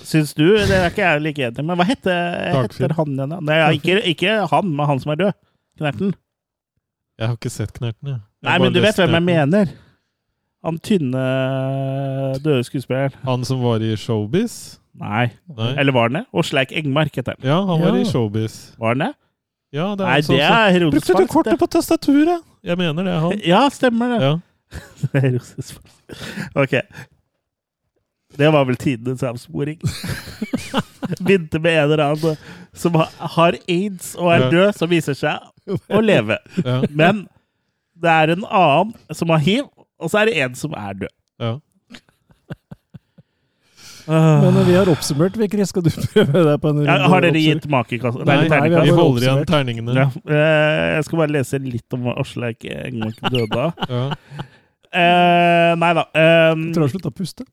syns 0.03 0.33
du? 0.35 0.43
Det 0.57 0.69
er 0.75 0.89
ikke 0.89 1.05
jeg 1.05 1.21
like 1.21 1.39
enig 1.47 1.59
i. 1.59 1.61
Men 1.63 1.77
hva 1.77 1.85
heter, 1.87 2.51
Dagfinn. 2.53 2.83
heter 2.89 2.95
han 2.95 3.07
igjen? 3.15 3.29
da? 3.29 3.39
Nei, 3.39 3.55
ja, 3.55 3.69
ikke, 3.71 4.01
ikke 4.03 4.49
han, 4.51 4.75
men 4.75 4.85
han 4.85 4.99
som 4.99 5.11
er 5.11 5.15
død. 5.15 5.33
Knerten. 5.79 6.13
Jeg 7.17 7.27
har 7.27 7.35
ikke 7.37 7.49
sett 7.51 7.71
Knerten, 7.73 8.07
jeg. 8.11 8.19
Jeg 8.19 8.43
Nei, 8.43 8.51
har 8.51 8.59
men 8.59 8.73
du 8.73 8.79
vet 8.81 8.87
lest 8.89 8.97
hvem 8.99 9.09
jeg 9.15 9.23
Knerten. 9.23 9.49
mener. 9.51 9.69
Han 10.65 10.77
tynne, 10.79 11.23
døde 12.43 12.63
skuespilleren. 12.67 13.13
Han 13.23 13.45
som 13.47 13.61
var 13.63 13.79
i 13.85 13.95
Showbiz? 13.95 14.79
Nei. 14.97 15.29
Nei. 15.55 15.71
Eller 15.77 15.93
var 15.95 16.09
han 16.09 16.19
det? 16.19 16.25
Åsleik 16.33 16.71
Engmark 16.75 17.15
heter 17.15 17.35
han. 17.37 17.47
Ja, 17.47 17.59
han 17.65 17.79
var 17.81 17.95
Ja. 17.95 18.01
i 18.01 18.05
Showbiz. 18.05 18.75
Var 18.79 18.87
han 18.95 18.97
det? 19.05 19.13
Ja, 19.71 19.95
det 19.95 20.01
er 20.01 20.05
Nei, 20.07 20.13
han 20.13 20.23
som- 20.23 20.35
det 20.35 20.43
er 20.43 20.71
Herodes 20.71 20.93
Brukte 21.03 21.17
du 21.21 21.27
kortet 21.27 21.51
det. 21.51 21.59
på 21.59 21.67
tastaturet? 21.67 22.41
Jeg 22.63 22.77
mener 22.77 23.03
det 23.03 23.13
er 23.13 23.19
han. 23.19 23.39
Ja, 23.45 23.69
stemmer 23.69 24.09
det. 24.17 24.21
Ja. 24.21 24.35
Ok. 26.61 26.73
Det 28.37 28.49
var 28.53 28.65
vel 28.67 28.75
tidenes 28.77 29.23
avsporing. 29.23 29.79
Begynte 31.23 31.59
med 31.63 31.77
en 31.77 31.83
eller 31.91 32.03
annen 32.03 32.37
som 32.77 32.93
har 33.17 33.55
aids 33.67 34.11
og 34.19 34.29
er 34.33 34.49
død, 34.51 34.73
som 34.77 34.89
viser 34.91 35.15
seg 35.17 35.39
å 35.89 36.01
leve. 36.03 36.37
Men 36.91 37.23
det 37.97 38.11
er 38.13 38.33
en 38.35 38.43
annen 38.45 38.93
som 39.15 39.31
har 39.33 39.39
hiv, 39.41 39.63
og 39.97 40.11
så 40.11 40.19
er 40.21 40.29
det 40.29 40.35
en 40.43 40.55
som 40.59 40.75
er 40.77 40.93
død. 41.05 41.13
Ja. 44.07 44.19
når 44.41 44.53
Men 44.55 44.65
vi 44.69 44.75
har 44.77 44.89
oppsummert, 44.91 45.35
vi, 45.39 45.65
Skal 45.67 45.83
du 45.83 45.89
prøve 46.13 46.43
deg 46.47 46.61
på 46.63 46.71
en 46.71 46.83
Ja, 46.87 46.97
har 47.11 47.25
dere 47.25 47.41
gitt 47.41 47.67
makekast? 47.71 48.21
Nei, 48.23 48.37
eller 48.45 48.69
nei, 48.71 48.83
vi 48.87 48.95
holder 48.95 49.25
igjen 49.27 49.41
terningene. 49.49 49.97
Ja, 49.97 50.07
eh, 50.31 50.85
jeg 50.97 51.07
skal 51.09 51.21
bare 51.23 51.35
lese 51.35 51.59
litt 51.63 51.97
om 51.97 52.07
hva 52.07 52.15
Aslak 52.23 52.63
Engmark 52.71 53.19
døde 53.33 53.65
av. 53.67 53.83
Ja. 53.91 54.05
Eh, 54.87 55.73
nei 55.83 55.91
da. 55.97 56.07
Um, 56.15 56.63
Jeg 56.69 56.77
tror 56.77 56.87
han 56.87 56.93
slutta 56.95 57.11
å 57.11 57.17
puste. 57.17 57.47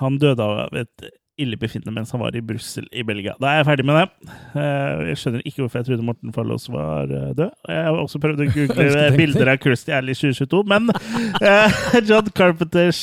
han 0.00 0.18
døde 0.22 0.44
av 0.46 0.74
et 0.78 1.08
illebefinnende 1.40 1.94
mens 1.94 2.10
han 2.12 2.20
var 2.20 2.34
i 2.36 2.42
Brussel 2.44 2.84
i 2.92 3.00
Belgia. 3.06 3.32
Da 3.40 3.48
er 3.54 3.62
jeg 3.62 3.68
ferdig 3.70 3.86
med 3.88 3.96
det. 3.96 4.34
Eh, 4.60 5.04
jeg 5.12 5.20
skjønner 5.22 5.46
ikke 5.48 5.62
hvorfor 5.62 5.80
jeg 5.80 5.86
trodde 5.88 6.04
Morten 6.04 6.34
Fallos 6.36 6.66
var 6.72 7.06
død. 7.08 7.46
Jeg 7.70 7.86
har 7.86 7.96
også 8.02 8.20
prøvd 8.20 8.42
å 8.44 8.50
google 8.58 9.06
bilder 9.16 9.54
av 9.54 9.62
Kirsty 9.62 9.94
Alley 9.96 10.18
2022, 10.18 10.60
men 10.74 10.90
eh, 11.40 11.80
John 12.10 12.28
Carpenters 12.36 13.00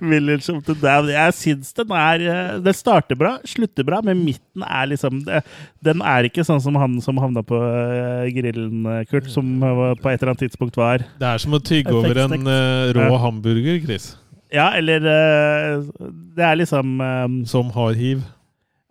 Village 0.00 0.48
of 0.52 0.62
the 0.66 0.74
Damned 0.80 1.12
Jeg 1.14 1.34
syns 1.38 1.72
den 1.76 1.92
er 1.96 2.22
Det 2.22 2.64
Den 2.66 2.76
starter 2.76 3.18
bra, 3.18 3.36
slutter 3.48 3.86
bra, 3.86 4.00
men 4.04 4.22
midten 4.26 4.64
er 4.66 4.90
liksom 4.90 5.20
Den 5.84 6.02
er 6.06 6.28
ikke 6.28 6.44
sånn 6.46 6.62
som 6.62 6.78
han 6.80 6.98
som 7.04 7.20
havna 7.22 7.42
på 7.46 7.58
eh, 7.60 8.26
grillen, 8.36 8.82
eh, 8.86 9.04
Kurt, 9.10 9.30
som 9.32 9.46
eh, 9.62 9.84
på 10.00 10.10
et 10.10 10.18
eller 10.20 10.32
annet 10.34 10.44
tidspunkt 10.46 10.78
var 10.80 11.04
Det 11.20 11.30
er 11.30 11.42
som 11.42 11.56
å 11.56 11.62
tygge 11.62 11.94
over 11.94 12.24
en 12.26 12.50
eh, 12.50 12.90
rå 12.96 13.08
hamburger, 13.22 13.80
Chris. 13.84 14.12
Ja, 14.52 14.70
eller 14.78 15.04
eh, 15.06 15.88
Det 16.36 16.44
er 16.46 16.58
liksom 16.58 16.96
eh, 17.04 17.26
Som 17.50 17.70
har 17.76 17.94
hiv. 17.98 18.22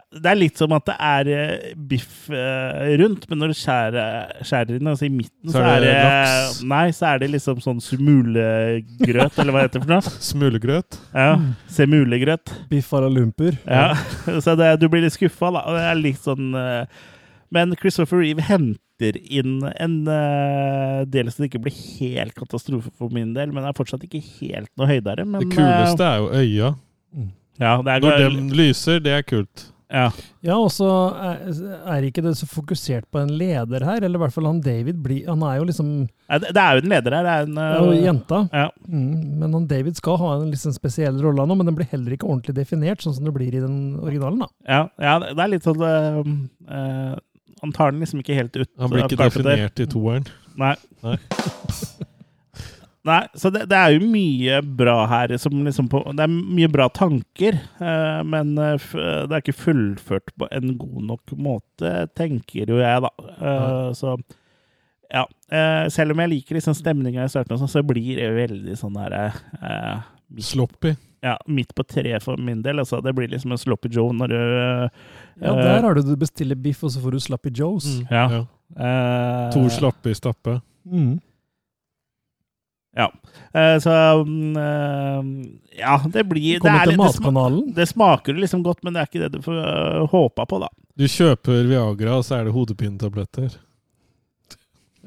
Det 0.09 0.25
er 0.25 0.37
litt 0.39 0.57
som 0.57 0.71
at 0.73 0.87
det 0.87 0.93
er 1.05 1.27
eh, 1.29 1.73
biff 1.85 2.31
eh, 2.33 2.95
rundt, 2.97 3.27
men 3.29 3.37
når 3.43 3.51
du 3.51 3.57
skjærer, 3.59 4.31
skjærer 4.41 4.79
inn, 4.79 4.89
altså 4.89 5.05
i 5.05 5.11
midten, 5.13 5.51
så, 5.53 5.61
er 5.61 5.83
det, 5.83 5.91
laks. 5.93 6.57
Nei, 6.71 6.87
så 6.97 7.11
er 7.11 7.21
det 7.21 7.29
liksom 7.35 7.61
sånn 7.61 7.83
smulegrøt, 7.85 9.37
eller 9.37 9.53
hva 9.53 9.67
heter 9.67 9.77
det 9.77 9.85
for 9.85 9.93
noe? 9.93 10.15
Smulegrøt. 10.31 10.97
Ja, 11.13 11.37
Semulegrøt. 11.77 12.55
Biff 12.73 12.89
à 12.97 13.03
la 13.05 13.13
lumper. 13.13 13.61
Ja, 13.69 13.93
så 14.47 14.57
det, 14.57 14.73
du 14.81 14.89
blir 14.89 15.05
litt 15.05 15.13
skuffa, 15.13 15.53
da. 15.53 15.61
og 15.69 15.77
Det 15.77 15.87
er 15.91 16.01
litt 16.01 16.25
sånn 16.25 16.51
eh, 16.57 17.07
Men 17.53 17.77
Christopher 17.77 18.25
Reeve 18.25 18.49
henter 18.49 19.21
inn 19.21 19.61
en 19.77 19.97
del 21.07 21.29
som 21.31 21.45
ikke 21.45 21.61
blir 21.69 21.77
helt 22.01 22.33
katastrofe 22.35 22.89
for 22.97 23.13
min 23.13 23.35
del, 23.37 23.53
men 23.53 23.63
er 23.63 23.77
fortsatt 23.77 24.09
ikke 24.09 24.25
helt 24.41 24.73
noe 24.73 24.89
høydere. 24.89 25.29
Men, 25.29 25.45
Det 25.45 25.53
kuleste 25.53 26.09
er 26.09 26.23
jo 26.23 26.31
øya. 26.33 26.77
ja, 27.61 27.81
det 27.85 27.93
er 27.93 28.07
Når 28.09 28.23
de 28.25 28.63
lyser, 28.65 29.05
det 29.05 29.19
er 29.21 29.29
kult. 29.37 29.69
Ja. 29.89 30.09
Ja, 30.45 30.55
og 30.55 30.69
så 30.69 30.87
er, 31.17 31.39
er 31.89 32.05
ikke 32.05 32.21
det 32.21 32.35
så 32.37 32.45
fokusert 32.49 33.07
på 33.09 33.21
en 33.23 33.31
leder 33.39 33.81
her, 33.87 34.03
eller 34.05 34.19
i 34.19 34.21
hvert 34.21 34.35
fall 34.35 34.45
han 34.45 34.59
David 34.61 34.99
blir 35.01 35.25
Han 35.25 35.41
er 35.47 35.57
jo 35.57 35.65
liksom 35.65 35.87
Ja, 36.29 36.37
Det 36.43 36.51
det 36.53 36.61
er 36.63 36.77
jo 36.77 36.83
en 36.83 36.91
leder 36.93 37.15
her. 37.17 37.25
Det 37.25 37.33
er 37.33 37.47
en 37.47 37.57
uh, 37.57 37.93
eh, 37.95 38.03
jenta. 38.05 38.41
Ja. 38.53 38.67
Mm, 38.85 39.39
men 39.41 39.55
han 39.57 39.65
David 39.71 39.97
skal 39.97 40.19
ha 40.21 40.35
en 40.37 40.51
liksom 40.53 40.75
spesiell 40.77 41.17
rolle 41.23 41.47
nå, 41.49 41.57
men 41.57 41.71
den 41.71 41.79
blir 41.79 41.89
heller 41.89 42.13
ikke 42.13 42.29
ordentlig 42.29 42.59
definert, 42.59 43.01
sånn 43.01 43.17
som 43.17 43.25
det 43.25 43.33
blir 43.35 43.49
i 43.49 43.63
den 43.63 43.79
originalen. 44.03 44.45
da. 44.45 44.51
Ja, 44.69 44.83
ja, 45.01 45.17
det 45.25 45.41
er 45.45 45.53
litt 45.55 45.65
sånn 45.65 45.81
uh, 45.81 46.21
uh, 46.69 47.15
Han 47.63 47.73
tar 47.75 47.95
den 47.95 48.05
liksom 48.05 48.21
ikke 48.21 48.37
helt 48.37 48.61
ut. 48.61 48.69
Han 48.77 48.93
blir 48.93 49.07
ikke 49.07 49.23
definert 49.25 49.81
i 49.81 49.89
toeren. 49.89 50.29
Nei. 50.59 50.75
Nei. 51.01 51.17
Nei, 53.07 53.21
så 53.39 53.47
det, 53.53 53.61
det 53.71 53.77
er 53.79 53.93
jo 53.95 54.07
mye 54.11 54.57
bra 54.81 54.97
her. 55.07 55.31
Som 55.39 55.61
liksom 55.63 55.87
på, 55.91 56.01
det 56.17 56.25
er 56.25 56.33
mye 56.33 56.67
bra 56.71 56.89
tanker, 56.91 57.55
eh, 57.79 58.19
men 58.27 58.51
eh, 58.59 58.75
f, 58.75 58.91
det 58.97 59.31
er 59.37 59.43
ikke 59.43 59.55
fullført 59.55 60.33
på 60.35 60.49
en 60.51 60.73
god 60.81 61.05
nok 61.13 61.33
måte, 61.39 61.93
tenker 62.19 62.69
jo 62.73 62.81
jeg, 62.81 63.05
da. 63.05 63.11
Eh, 63.39 63.89
så 63.95 64.17
ja. 65.09 65.23
eh, 65.47 65.85
selv 65.89 66.13
om 66.13 66.19
jeg 66.25 66.33
liker 66.35 66.59
liksom 66.59 66.75
stemninga 66.77 67.23
i 67.23 67.31
starten, 67.31 67.57
sånn, 67.61 67.71
så 67.71 67.85
blir 67.87 68.19
det 68.19 68.33
veldig 68.35 68.75
sånn 68.77 68.99
der 68.99 69.15
eh, 69.21 70.09
Sloppy. 70.43 70.91
Ja, 71.23 71.33
midt 71.51 71.73
på 71.75 71.83
treet 71.83 72.23
for 72.23 72.39
min 72.39 72.61
del. 72.63 72.79
Altså, 72.79 73.01
det 73.03 73.11
blir 73.17 73.27
liksom 73.31 73.51
en 73.51 73.59
sloppy 73.59 73.89
joe 73.91 74.13
når 74.15 74.29
du 74.31 74.37
eh, 74.39 74.91
Ja, 75.41 75.55
der 75.57 75.83
har 75.83 75.97
du 75.97 76.03
du 76.05 76.13
bestiller 76.19 76.55
biff, 76.55 76.83
og 76.83 76.93
så 76.93 77.01
får 77.03 77.15
du 77.15 77.19
sloppy 77.23 77.51
Joes. 77.55 77.87
Mm. 77.97 78.05
Ja. 78.11 78.25
Ja. 78.35 78.43
eh, 78.75 79.49
To 79.55 79.65
sloppy 79.73 80.13
stappe. 80.15 80.59
Mm. 80.85 81.17
Ja. 82.99 83.07
Eh, 83.55 83.77
så 83.81 83.93
mm, 84.27 84.57
eh, 84.59 85.79
Ja, 85.79 85.95
det 86.11 86.25
blir 86.29 86.59
det, 86.59 86.67
er 86.67 86.83
til 86.85 86.91
litt- 86.91 86.97
det, 86.97 86.99
Matkanalen. 86.99 87.63
det 87.77 87.87
smaker 87.89 88.35
liksom 88.37 88.61
godt, 88.65 88.83
men 88.83 88.93
det 88.97 89.01
er 89.05 89.09
ikke 89.09 89.21
det 89.23 89.31
du 89.37 89.41
får 89.45 89.57
øh, 89.63 90.03
håpa 90.11 90.45
på, 90.51 90.59
da. 90.65 90.67
Du 90.99 91.05
kjøper 91.07 91.63
Viagra, 91.69 92.17
og 92.19 92.25
så 92.27 92.39
er 92.41 92.49
det 92.49 92.53
hodepinetabletter. 92.57 93.55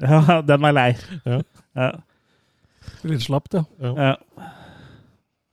Ja, 0.01 0.41
den 0.41 0.65
er 0.65 0.73
lei. 0.73 0.89
Ja. 1.29 1.35
Ja. 1.77 1.89
Litt 3.07 3.21
slapt, 3.27 3.53
ja. 3.55 3.61
Ja. 3.79 3.91
Ja. 4.09 4.47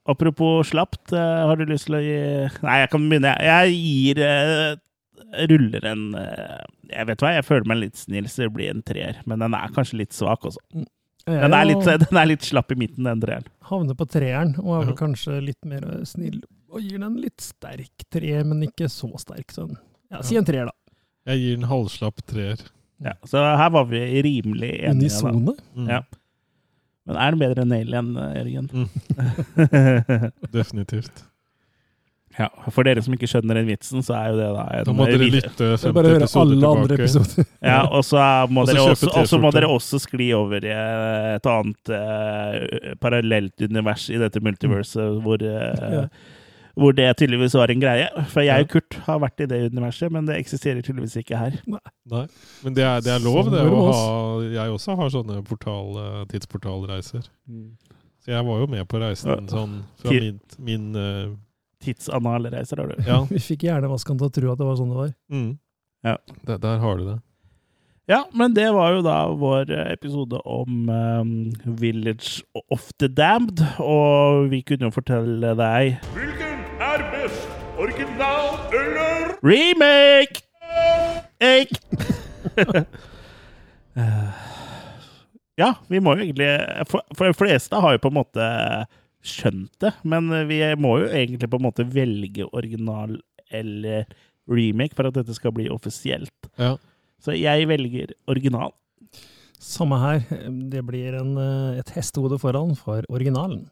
Apropos 0.09 0.71
slapt, 0.73 1.12
eh, 1.12 1.43
har 1.47 1.57
du 1.61 1.67
lyst 1.69 1.87
til 1.87 1.99
å 1.99 2.01
gi 2.03 2.17
Nei, 2.65 2.79
jeg 2.81 2.91
kan 2.91 3.05
begynne. 3.11 3.35
jeg. 3.37 3.51
Jeg 3.53 3.75
gir 4.17 4.23
eh, 4.25 5.45
Ruller 5.51 5.85
en 5.93 6.07
eh, 6.19 6.65
Jeg 6.91 7.07
vet 7.12 7.23
hva, 7.23 7.35
jeg 7.37 7.47
føler 7.47 7.69
meg 7.71 7.79
litt 7.85 8.01
snill, 8.01 8.27
så 8.33 8.47
det 8.47 8.53
blir 8.57 8.73
en 8.73 8.81
treer. 8.83 9.21
Men 9.29 9.45
den 9.45 9.55
er 9.55 9.71
kanskje 9.77 10.01
litt 10.01 10.17
svak 10.17 10.49
også. 10.49 10.59
Den 11.31 11.55
er 11.57 11.69
litt, 11.69 11.85
den 12.05 12.19
er 12.20 12.28
litt 12.31 12.47
slapp 12.47 12.73
i 12.74 12.78
midten, 12.81 13.07
den 13.07 13.23
treeren. 13.23 13.47
Havner 13.70 13.97
på 13.98 14.07
treeren, 14.11 14.57
og 14.62 14.74
er 14.77 14.89
vel 14.90 14.98
kanskje 14.98 15.39
litt 15.44 15.69
mer 15.69 15.86
snill. 16.09 16.40
Og 16.70 16.82
gir 16.85 16.98
den 16.98 17.07
en 17.09 17.19
litt 17.23 17.43
sterk 17.43 18.05
treer, 18.12 18.44
men 18.47 18.62
ikke 18.66 18.89
så 18.90 19.11
sterk. 19.20 19.51
Sånn. 19.55 19.74
Ja, 20.11 20.23
si 20.27 20.39
en 20.39 20.47
treer, 20.47 20.70
da. 20.70 20.94
Jeg 21.31 21.43
gir 21.43 21.59
en 21.59 21.69
halvslapp 21.70 22.23
treer. 22.31 22.62
Ja, 23.01 23.15
så 23.28 23.40
her 23.57 23.70
var 23.73 23.86
vi 23.89 24.01
rimelig 24.23 24.74
enige. 24.77 25.09
Unisone. 25.09 25.55
Mm. 25.74 25.89
Ja. 25.89 26.02
Men 27.09 27.16
er 27.16 27.35
den 27.35 27.40
bedre 27.40 27.65
enn 27.65 27.74
Alien, 27.74 28.11
Jørgen? 28.36 28.69
Mm. 28.74 30.32
Definitivt. 30.59 31.24
Ja, 32.39 32.47
For 32.70 32.86
dere 32.86 33.02
som 33.02 33.12
ikke 33.16 33.27
skjønner 33.27 33.59
den 33.59 33.66
vitsen, 33.66 34.05
så 34.07 34.15
er 34.15 34.28
jo 34.31 34.36
det 34.39 34.48
da 34.55 34.65
en 34.78 34.85
Da 34.86 34.93
må 34.94 35.07
dere 35.09 35.19
video- 35.19 35.40
lytte 35.43 35.66
Jeg 35.66 35.78
50 35.82 35.93
bare 35.97 36.11
høre 36.12 36.23
episoder 36.23 36.40
alle 36.55 36.69
andre 36.70 36.97
tilbake. 36.97 37.02
episoder. 37.02 37.47
Ja, 37.70 37.78
og 37.90 38.05
så 38.07 38.20
må, 38.48 38.61
Og 38.62 38.66
dere 38.70 38.77
kjøpe 38.86 38.93
også, 38.93 39.09
og 39.11 39.15
må 39.43 39.51
T-skjorte. 39.51 39.55
dere 39.61 39.70
også 39.74 40.01
skli 40.05 40.28
over 40.39 40.65
i 40.65 40.74
et 41.35 41.47
annet 41.47 41.90
eh, 41.98 42.94
parallelt 43.02 43.65
univers 43.66 44.05
i 44.11 44.20
dette 44.23 44.40
multiverset, 44.40 45.19
hvor, 45.24 45.43
eh, 45.43 45.82
Ja. 45.97 46.05
hvor 46.78 46.94
det 46.94 47.09
tydeligvis 47.19 47.55
var 47.59 47.69
en 47.74 47.81
greie. 47.82 48.07
For 48.31 48.40
jeg 48.47 48.62
og 48.65 48.69
Kurt 48.77 48.94
har 49.11 49.19
vært 49.27 49.40
i 49.43 49.47
det 49.51 49.61
universet, 49.74 50.11
men 50.15 50.24
det 50.31 50.39
eksisterer 50.39 50.81
tydeligvis 50.86 51.19
ikke 51.20 51.36
her. 51.36 51.59
Nei, 51.66 52.24
men 52.65 52.74
det 52.78 52.85
er, 52.86 53.01
det 53.05 53.11
er 53.16 53.19
lov, 53.27 53.43
Sånn 53.43 53.52
det 53.52 53.59
det 53.59 53.66
å 53.66 53.74
med 53.74 53.93
ha 53.98 54.55
Jeg 54.55 54.78
også 54.78 54.97
har 54.97 55.11
sånne 55.19 55.43
portal, 55.44 55.93
eh, 55.98 56.24
tidsportalreiser. 56.31 57.27
Så 58.23 58.28
jeg 58.36 58.44
var 58.47 58.59
jo 58.62 58.66
med 58.70 58.86
på 58.89 59.01
reisen 59.02 59.48
sånn 59.51 59.81
fra 59.98 60.11
Ti- 60.15 60.20
min, 60.20 60.40
min 60.59 60.94
eh, 60.97 61.28
Tidsanalreiser 61.85 62.82
har 62.82 62.93
du. 62.93 63.02
Ja. 63.07 63.23
Vi 63.32 63.40
fikk 63.43 63.66
hjernevaskene 63.69 64.20
til 64.20 64.28
å 64.28 64.36
tro 64.36 64.52
at 64.52 64.61
det 64.61 64.69
var 64.69 64.78
sånn 64.78 64.93
det 64.93 65.01
var. 65.01 65.12
Mm. 65.32 65.51
Ja. 66.07 66.16
Der, 66.48 66.62
der 66.62 66.81
har 66.82 67.01
du 67.01 67.09
det. 67.09 67.19
Ja, 68.11 68.24
men 68.35 68.55
det 68.57 68.66
var 68.74 68.97
jo 68.97 69.02
da 69.07 69.19
vår 69.39 69.70
episode 69.93 70.40
om 70.43 70.89
um, 70.90 71.35
Village 71.78 72.43
of 72.74 72.89
the 72.98 73.07
Damned, 73.07 73.62
og 73.78 74.48
vi 74.51 74.65
kunne 74.66 74.89
jo 74.89 74.94
fortelle 74.97 75.52
deg 75.55 76.01
Hvilken 76.16 76.65
er 76.82 77.05
best? 77.12 77.44
Original 77.78 78.59
eller 78.74 79.36
Remake! 79.47 80.43
Eik! 81.40 81.77
Eh, 83.98 84.28
ja, 85.59 85.74
vi 85.90 85.98
må 86.01 86.12
jo 86.15 86.23
egentlig 86.23 86.47
For 86.89 87.02
for 87.19 87.27
de 87.27 87.35
fleste 87.35 87.81
har 87.82 87.97
jo 87.97 88.01
på 88.05 88.12
en 88.12 88.16
måte 88.20 88.44
skjønt 89.23 89.73
det, 89.83 89.93
men 90.05 90.31
vi 90.49 90.61
må 90.81 90.99
jo 91.03 91.09
egentlig 91.13 91.51
på 91.51 91.59
en 91.61 91.67
måte 91.67 91.85
velge 91.93 92.47
original 92.57 93.19
eller 93.53 94.07
remake 94.51 94.95
for 94.97 95.07
at 95.11 95.15
dette 95.19 95.35
skal 95.37 95.53
bli 95.53 95.69
offisielt. 95.71 96.33
Ja. 96.59 96.77
Så 97.21 97.35
jeg 97.37 97.69
velger 97.69 98.15
original. 98.31 98.73
Samme 99.61 99.99
her. 100.01 100.23
Det 100.73 100.81
blir 100.89 101.15
en, 101.21 101.35
eh, 101.37 101.79
et 101.83 101.91
hestehode 101.93 102.39
foran 102.41 102.73
for 102.79 103.03
originalen. 103.13 103.67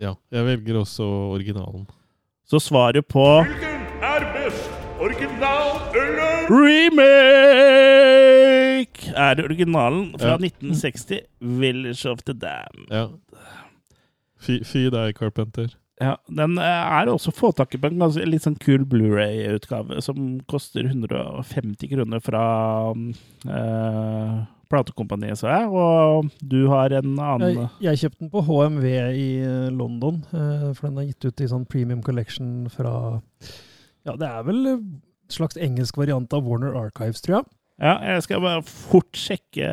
Ja. 0.00 0.14
Jeg 0.32 0.44
velger 0.48 0.80
også 0.80 1.04
originalen. 1.34 1.86
Så 2.48 2.58
svaret 2.60 3.06
på 3.08 3.24
Hvilken 3.44 4.02
er 4.02 4.24
best? 4.34 4.70
Original 5.04 5.80
eller 5.92 6.48
remake 7.74 9.12
er 9.16 9.42
originalen 9.44 10.12
fra 10.18 10.28
Ja. 10.34 10.36
1960, 10.38 11.20
Village 11.40 12.06
of 12.10 12.22
the 12.24 12.32
Damned. 12.32 12.88
Ja. 12.90 13.08
Fy, 14.44 14.60
fy 14.66 14.86
deg, 14.92 15.16
Carpenter. 15.18 15.72
Ja, 16.02 16.16
Den 16.26 16.58
eh, 16.58 16.64
er 16.98 17.10
også 17.10 17.32
få 17.34 17.52
tak 17.54 17.74
i 17.76 17.78
på 17.78 17.88
en 17.88 18.00
ganske 18.02 18.24
litt 18.26 18.44
sånn 18.44 18.58
kul 18.60 18.82
Blu-ray-utgave, 18.90 20.00
som 20.02 20.40
koster 20.50 20.88
150 20.88 21.92
kroner 21.92 22.22
fra 22.24 22.42
øh, 22.90 24.40
platekompaniet, 24.72 25.38
så 25.38 25.52
jeg. 25.52 25.70
Og 25.70 26.32
du 26.42 26.64
har 26.72 26.96
en 26.98 27.14
annen 27.14 27.60
Jeg, 27.60 27.70
jeg 27.86 28.02
kjøpte 28.02 28.24
den 28.24 28.32
på 28.34 28.42
HMV 28.48 28.86
i 28.90 29.28
eh, 29.46 29.68
London, 29.70 30.24
øh, 30.34 30.72
for 30.74 30.88
den 30.88 31.02
er 31.02 31.10
gitt 31.12 31.28
ut 31.30 31.44
i 31.44 31.50
sånn 31.54 31.68
premium 31.70 32.02
collection 32.04 32.66
fra 32.74 33.20
Ja, 34.04 34.18
det 34.18 34.28
er 34.28 34.42
vel 34.48 34.64
en 34.74 34.88
slags 35.32 35.56
engelsk 35.56 35.96
variant 35.96 36.34
av 36.34 36.42
Warner 36.44 36.74
Archives, 36.76 37.22
tror 37.24 37.38
jeg. 37.38 37.52
Ja, 37.82 37.96
jeg 38.06 38.22
skal 38.22 38.38
bare 38.38 38.60
fort 38.62 39.18
sjekke 39.18 39.66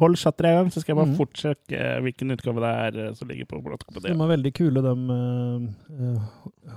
Hold 0.00 0.16
chatter 0.16 0.46
en 0.48 0.54
gang, 0.56 0.70
så 0.72 0.80
skal 0.80 0.94
jeg 0.94 0.96
bare 0.96 1.10
mm. 1.10 1.16
fort 1.18 1.36
sjekke 1.36 1.88
hvilken 2.06 2.32
utgave 2.32 2.62
det 2.64 2.70
er 2.86 2.98
eh, 3.02 3.10
som 3.18 3.28
ligger 3.28 3.48
på 3.50 3.60
De 3.60 4.00
var 4.00 4.14
er 4.14 4.30
veldig 4.32 4.52
kule, 4.56 4.80
de 4.84 4.94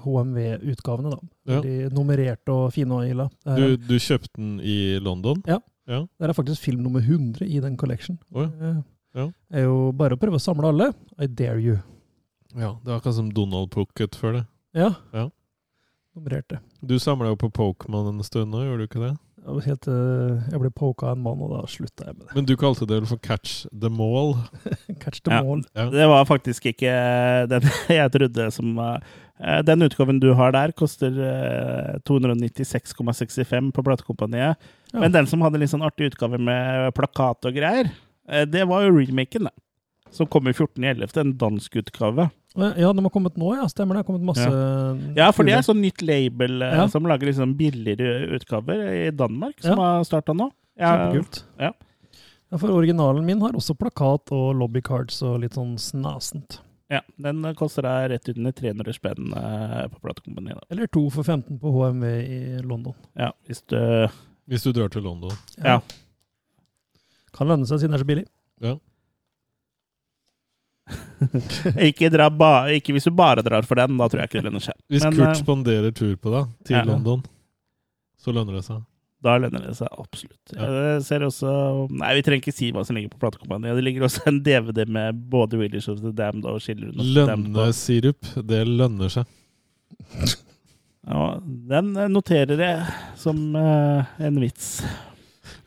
HMV-utgavene. 0.01 1.13
da. 1.13 1.19
Ja. 1.55 1.61
Nummererte 1.95 2.51
og 2.51 2.73
fine 2.75 2.99
og 2.99 3.07
illa. 3.07 3.29
Du, 3.47 3.77
du 3.79 3.95
kjøpte 3.95 4.33
den 4.35 4.57
i 4.59 4.99
London? 4.99 5.39
Ja. 5.47 5.61
ja. 5.87 6.03
det 6.19 6.27
er 6.27 6.35
faktisk 6.35 6.67
film 6.67 6.83
nummer 6.83 6.99
100 6.99 7.47
i 7.47 7.63
den 7.63 7.79
collection. 7.79 8.19
Oh, 8.35 8.49
ja. 8.59 8.75
Ja. 9.15 9.27
Det 9.51 9.63
er 9.63 9.67
jo 9.67 9.91
bare 9.95 10.15
å 10.15 10.19
prøve 10.19 10.39
å 10.39 10.43
samle 10.43 10.71
alle. 10.71 10.91
I 11.19 11.27
dare 11.27 11.59
you. 11.59 11.79
ja. 12.55 12.75
Det 12.83 12.91
er 12.91 12.97
akkurat 12.97 13.17
som 13.17 13.31
Donald 13.35 13.71
Pocket 13.71 14.15
før 14.19 14.39
det. 14.39 14.45
Ja. 14.75 14.93
Ja. 15.15 15.29
Nummererte. 16.15 16.59
Du 16.83 16.97
samla 16.99 17.31
jo 17.31 17.39
på 17.39 17.51
Pokémon 17.55 18.09
en 18.11 18.23
stund 18.23 18.51
nå, 18.51 18.65
gjorde 18.65 18.83
du 18.83 18.89
ikke 18.89 19.03
det? 19.03 19.13
Jeg, 19.41 19.55
var 19.57 19.63
helt, 19.65 19.87
eh, 19.89 20.51
jeg 20.53 20.59
ble 20.61 20.69
poka 20.77 21.07
av 21.09 21.15
en 21.17 21.23
mann, 21.25 21.39
og 21.41 21.49
da 21.55 21.61
slutta 21.65 22.05
jeg 22.05 22.13
med 22.17 22.27
det. 22.27 22.35
Men 22.37 22.45
du 22.45 22.53
kalte 22.61 22.85
det 22.85 22.99
vel 22.99 23.07
for 23.09 23.17
Catch 23.25 23.63
the 23.73 23.89
Mall? 23.89 24.35
Catch 25.01 25.23
the 25.25 25.31
Ja. 25.33 25.41
mall. 25.43 25.63
Ja. 25.73 25.87
Det 25.89 26.07
var 26.11 26.27
faktisk 26.29 26.67
ikke 26.69 26.93
den 27.49 27.65
jeg 27.89 28.11
trodde 28.13 28.45
som 28.53 28.77
eh, 28.77 29.61
Den 29.65 29.81
utgaven 29.87 30.19
du 30.21 30.29
har 30.37 30.53
der, 30.53 30.71
koster 30.77 31.09
eh, 31.17 31.97
296,65 32.05 33.71
på 33.73 33.83
platekompaniet. 33.83 34.57
Ja. 34.93 34.99
Men 34.99 35.11
den 35.15 35.27
som 35.27 35.41
hadde 35.41 35.57
litt 35.61 35.71
sånn 35.73 35.85
artig 35.85 36.11
utgave 36.11 36.37
med 36.41 36.91
plakat 36.97 37.47
og 37.49 37.55
greier, 37.57 37.89
eh, 38.29 38.45
det 38.45 38.67
var 38.69 38.85
jo 38.85 38.93
remaken, 38.99 39.49
da. 39.49 39.55
Som 40.11 40.27
kom 40.27 40.47
i 40.51 40.53
14.11., 40.53 41.17
en 41.21 41.33
dansk 41.39 41.75
utgave. 41.81 42.29
Ja, 42.55 42.91
de 42.91 43.03
har 43.05 43.09
kommet 43.13 43.37
nå, 43.39 43.53
ja. 43.55 43.63
Stemmer 43.71 43.95
det. 43.95 44.01
har 44.03 44.07
kommet 44.09 44.25
masse 44.27 44.47
Ja, 45.15 45.29
for 45.31 45.43
det 45.47 45.53
er 45.55 45.61
sånn 45.63 45.79
nytt 45.81 46.01
label 46.03 46.61
eh, 46.61 46.73
Ja. 46.81 46.87
som 46.91 47.03
lager 47.07 47.27
liksom 47.29 47.53
billigere 47.55 48.27
utgaver 48.35 49.07
i 49.07 49.11
Danmark, 49.11 49.55
som 49.61 49.77
Ja. 49.79 49.83
har 49.99 50.03
starta 50.03 50.33
nå. 50.35 50.51
Ja, 50.77 50.91
Kjempekult. 51.11 51.43
Ja. 51.59 51.71
Ja, 52.51 52.57
for 52.57 52.67
originalen 52.75 53.23
min 53.25 53.39
har 53.39 53.51
også 53.55 53.73
plakat 53.77 54.31
og 54.35 54.55
lobbycards 54.59 55.21
og 55.23 55.39
litt 55.39 55.53
sånn 55.53 55.77
snasent. 55.79 56.59
ja, 56.89 56.99
Den 57.17 57.41
koster 57.55 57.83
deg 57.83 58.11
rett 58.11 58.37
under 58.37 58.51
300 58.51 58.91
spenn 58.93 59.31
eh, 59.33 59.87
på 59.87 60.01
platekompaniet. 60.01 60.59
Eller 60.69 60.87
to 60.87 61.09
for 61.09 61.23
15 61.23 61.57
på 61.57 61.71
HMV 61.71 62.03
i 62.03 62.61
London. 62.61 62.93
Ja, 63.15 63.31
hvis 63.47 63.61
du 63.67 63.77
Hvis 64.49 64.63
du 64.63 64.73
drar 64.73 64.89
til 64.89 65.03
London. 65.03 65.31
Ja. 65.63 65.79
Kan 67.31 67.47
lønne 67.47 67.65
seg 67.65 67.79
siden 67.79 67.91
det 67.91 68.01
er 68.01 68.03
så 68.03 68.07
billig. 68.09 68.25
Ja. 68.59 68.75
ikke, 71.89 72.09
ikke 72.75 72.95
hvis 72.95 73.07
du 73.07 73.11
bare 73.15 73.43
drar 73.45 73.67
for 73.67 73.79
den, 73.79 73.97
da 73.99 74.07
tror 74.09 74.23
jeg 74.23 74.31
ikke 74.31 74.39
det 74.39 74.47
lønner 74.49 74.63
seg. 74.63 74.77
Hvis 74.91 75.05
Men, 75.05 75.17
Kurt 75.17 75.27
eh, 75.31 75.41
spanderer 75.41 75.93
tur 75.95 76.15
på 76.17 76.33
deg 76.33 76.55
til 76.67 76.79
Ja. 76.79 76.85
London, 76.87 77.21
så 78.21 78.33
lønner 78.35 78.59
det 78.59 78.65
seg. 78.67 78.81
Da 79.21 79.35
lønner 79.37 79.67
det 79.67 79.75
seg 79.77 79.99
absolutt. 80.01 80.53
Jeg 80.55 81.01
ser 81.05 81.21
også 81.27 81.51
Nei, 81.93 82.15
vi 82.17 82.23
trenger 82.25 82.41
ikke 82.41 82.55
si 82.57 82.71
hva 82.73 82.81
som 82.87 82.97
ligger 82.97 83.11
på 83.13 83.19
platekompaniet. 83.21 83.77
Det 83.77 83.85
ligger 83.85 84.07
også 84.07 84.23
en 84.31 84.39
DVD 84.41 84.87
med 84.89 85.19
både 85.29 85.59
Village 85.61 85.93
of 85.93 86.01
the 86.01 86.13
Damned 86.17 86.47
og 86.49 86.57
på. 86.63 87.05
Lønnesirup, 87.19 88.31
det 88.49 88.63
lønner 88.65 89.13
seg. 89.13 89.29
Ja, 91.05 91.27
den 91.69 91.93
noterer 92.13 92.61
jeg 92.65 92.97
som 93.21 93.37
uh, 93.57 94.09
en 94.21 94.41
vits. 94.41 94.79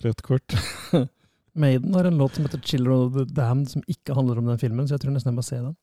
Rødt 0.02 0.22
kort. 0.26 0.58
Maiden 1.54 1.94
har 1.94 2.04
en 2.04 2.18
låt 2.18 2.34
som 2.34 2.44
heter 2.44 2.58
'Children 2.58 3.06
of 3.06 3.12
the 3.14 3.24
Damned', 3.34 3.68
som 3.68 3.82
ikke 3.88 4.14
handler 4.14 4.38
om 4.38 4.46
den 4.46 4.58
filmen, 4.58 4.88
så 4.88 4.94
jeg 4.94 5.00
tror 5.00 5.12
nesten 5.14 5.30
jeg 5.32 5.36
må 5.38 5.42
se 5.44 5.56
den. 5.56 5.76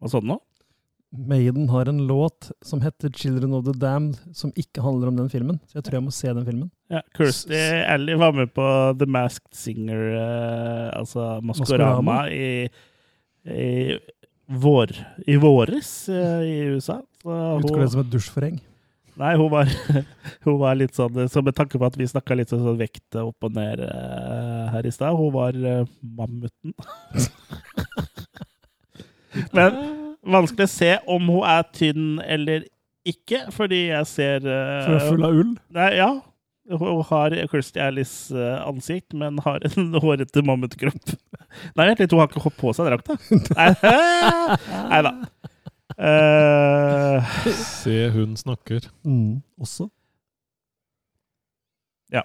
Hva 0.00 0.08
sa 0.10 0.20
du 0.20 0.26
nå? 0.26 0.38
Maiden 1.12 1.68
har 1.68 1.88
en 1.90 1.98
låt 2.08 2.50
som 2.64 2.80
heter 2.80 3.10
'Children 3.10 3.52
of 3.52 3.64
the 3.66 3.72
Damned', 3.72 4.34
som 4.34 4.50
ikke 4.56 4.80
handler 4.82 5.08
om 5.08 5.16
den 5.16 5.28
filmen, 5.28 5.60
så 5.68 5.74
jeg 5.76 5.84
tror 5.84 5.92
jeg 5.98 6.02
må 6.06 6.10
se 6.12 6.28
den 6.32 6.44
filmen. 6.46 6.70
Ja, 6.90 7.00
Kirsty 7.14 7.52
Alley 7.86 8.14
var 8.16 8.32
med 8.32 8.54
på 8.54 8.98
The 8.98 9.06
Masked 9.06 9.52
Singer, 9.52 10.00
eh, 10.16 10.98
altså 10.98 11.40
Maskorama, 11.42 12.00
Maskorama. 12.02 12.28
i, 12.30 12.68
i, 13.44 13.98
vår, 14.48 14.90
i 15.28 15.36
våres 15.36 16.08
eh, 16.08 16.42
i 16.48 16.56
USA. 16.74 17.02
Så 17.22 17.28
hun- 17.28 17.62
Utgår 17.62 17.86
som 17.90 18.00
et 18.00 18.10
dusjforheng? 18.10 18.60
Nei, 19.20 19.34
hun 19.36 19.50
var, 19.52 19.68
hun 20.46 20.58
var 20.60 20.76
litt 20.80 20.96
sånn 20.96 21.28
Så 21.28 21.42
med 21.44 21.52
tanke 21.58 21.76
på 21.76 21.84
at 21.84 21.98
vi 22.00 22.06
snakka 22.08 22.36
litt 22.38 22.52
sånn 22.52 22.78
vekt 22.80 23.18
opp 23.20 23.44
og 23.44 23.56
ned 23.58 23.82
eh, 23.84 24.62
her 24.72 24.88
i 24.88 24.92
stad, 24.94 25.18
hun 25.18 25.32
var 25.34 25.56
eh, 25.56 25.84
mammuten. 26.16 26.72
Men 29.56 29.76
vanskelig 30.22 30.68
å 30.68 30.72
se 30.72 30.92
om 31.10 31.28
hun 31.28 31.44
er 31.48 31.66
tynn 31.76 32.20
eller 32.24 32.66
ikke, 33.08 33.46
fordi 33.50 33.88
jeg 33.90 34.08
ser 34.08 34.44
eh, 34.46 34.84
For 34.84 34.92
hun 34.92 35.00
er 35.00 35.08
full 35.08 35.26
av 35.26 35.40
ull? 35.42 35.56
Nei, 35.74 35.88
ja. 35.98 36.10
Hun 36.70 37.02
har 37.08 37.34
Christy 37.50 37.80
Allis 37.82 38.14
eh, 38.30 38.58
ansikt, 38.62 39.12
men 39.18 39.40
har 39.42 39.64
en 39.66 39.92
hårete 40.04 40.44
mammutkropp. 40.46 41.16
Nei, 41.76 41.88
vent 41.88 42.00
litt, 42.00 42.14
hun 42.14 42.22
har 42.22 42.30
ikke 42.30 42.54
på 42.60 42.72
seg 42.76 42.88
drakta. 42.88 43.18
Nei 44.92 45.00
da. 45.08 45.16
Eh, 45.98 47.32
Se, 47.58 47.96
hun 48.14 48.36
snakker. 48.36 48.88
Mm, 49.04 49.42
også. 49.60 49.88
Ja. 52.12 52.22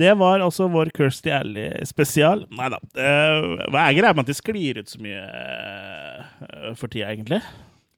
Det 0.00 0.14
var 0.18 0.40
altså 0.40 0.68
vår 0.68 0.90
Kirsty 0.96 1.30
Alley 1.34 1.84
spesial. 1.84 2.46
Nei 2.56 2.70
da. 2.72 2.78
Eh, 2.96 3.66
hva 3.70 3.86
er 3.86 3.98
greia 3.98 4.14
med 4.14 4.24
at 4.24 4.30
de 4.30 4.36
sklir 4.38 4.80
ut 4.80 4.88
så 4.90 5.00
mye 5.02 5.18
eh, 5.20 6.70
for 6.78 6.88
tida, 6.88 7.10
egentlig? 7.12 7.42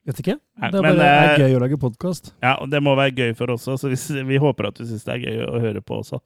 Vet 0.09 0.19
ikke. 0.19 0.35
Nei, 0.59 0.70
Det 0.73 0.81
er 0.81 0.86
men, 0.89 0.99
bare 0.99 1.11
er 1.15 1.32
eh, 1.36 1.44
gøy 1.44 1.57
å 1.57 1.62
lage 1.62 1.78
podkast. 1.78 2.32
Ja, 2.43 2.57
og 2.59 2.73
det 2.73 2.81
må 2.82 2.97
være 2.99 3.15
gøy 3.15 3.36
for 3.39 3.53
oss 3.55 3.69
også, 3.69 3.85
så 3.85 3.93
hvis, 3.93 4.09
vi 4.27 4.40
håper 4.43 4.73
at 4.73 4.81
du 4.81 4.86
syns 4.89 5.07
det 5.07 5.15
er 5.15 5.27
gøy 5.28 5.44
å 5.47 5.61
høre 5.62 5.85
på 5.85 6.01
også. 6.03 6.19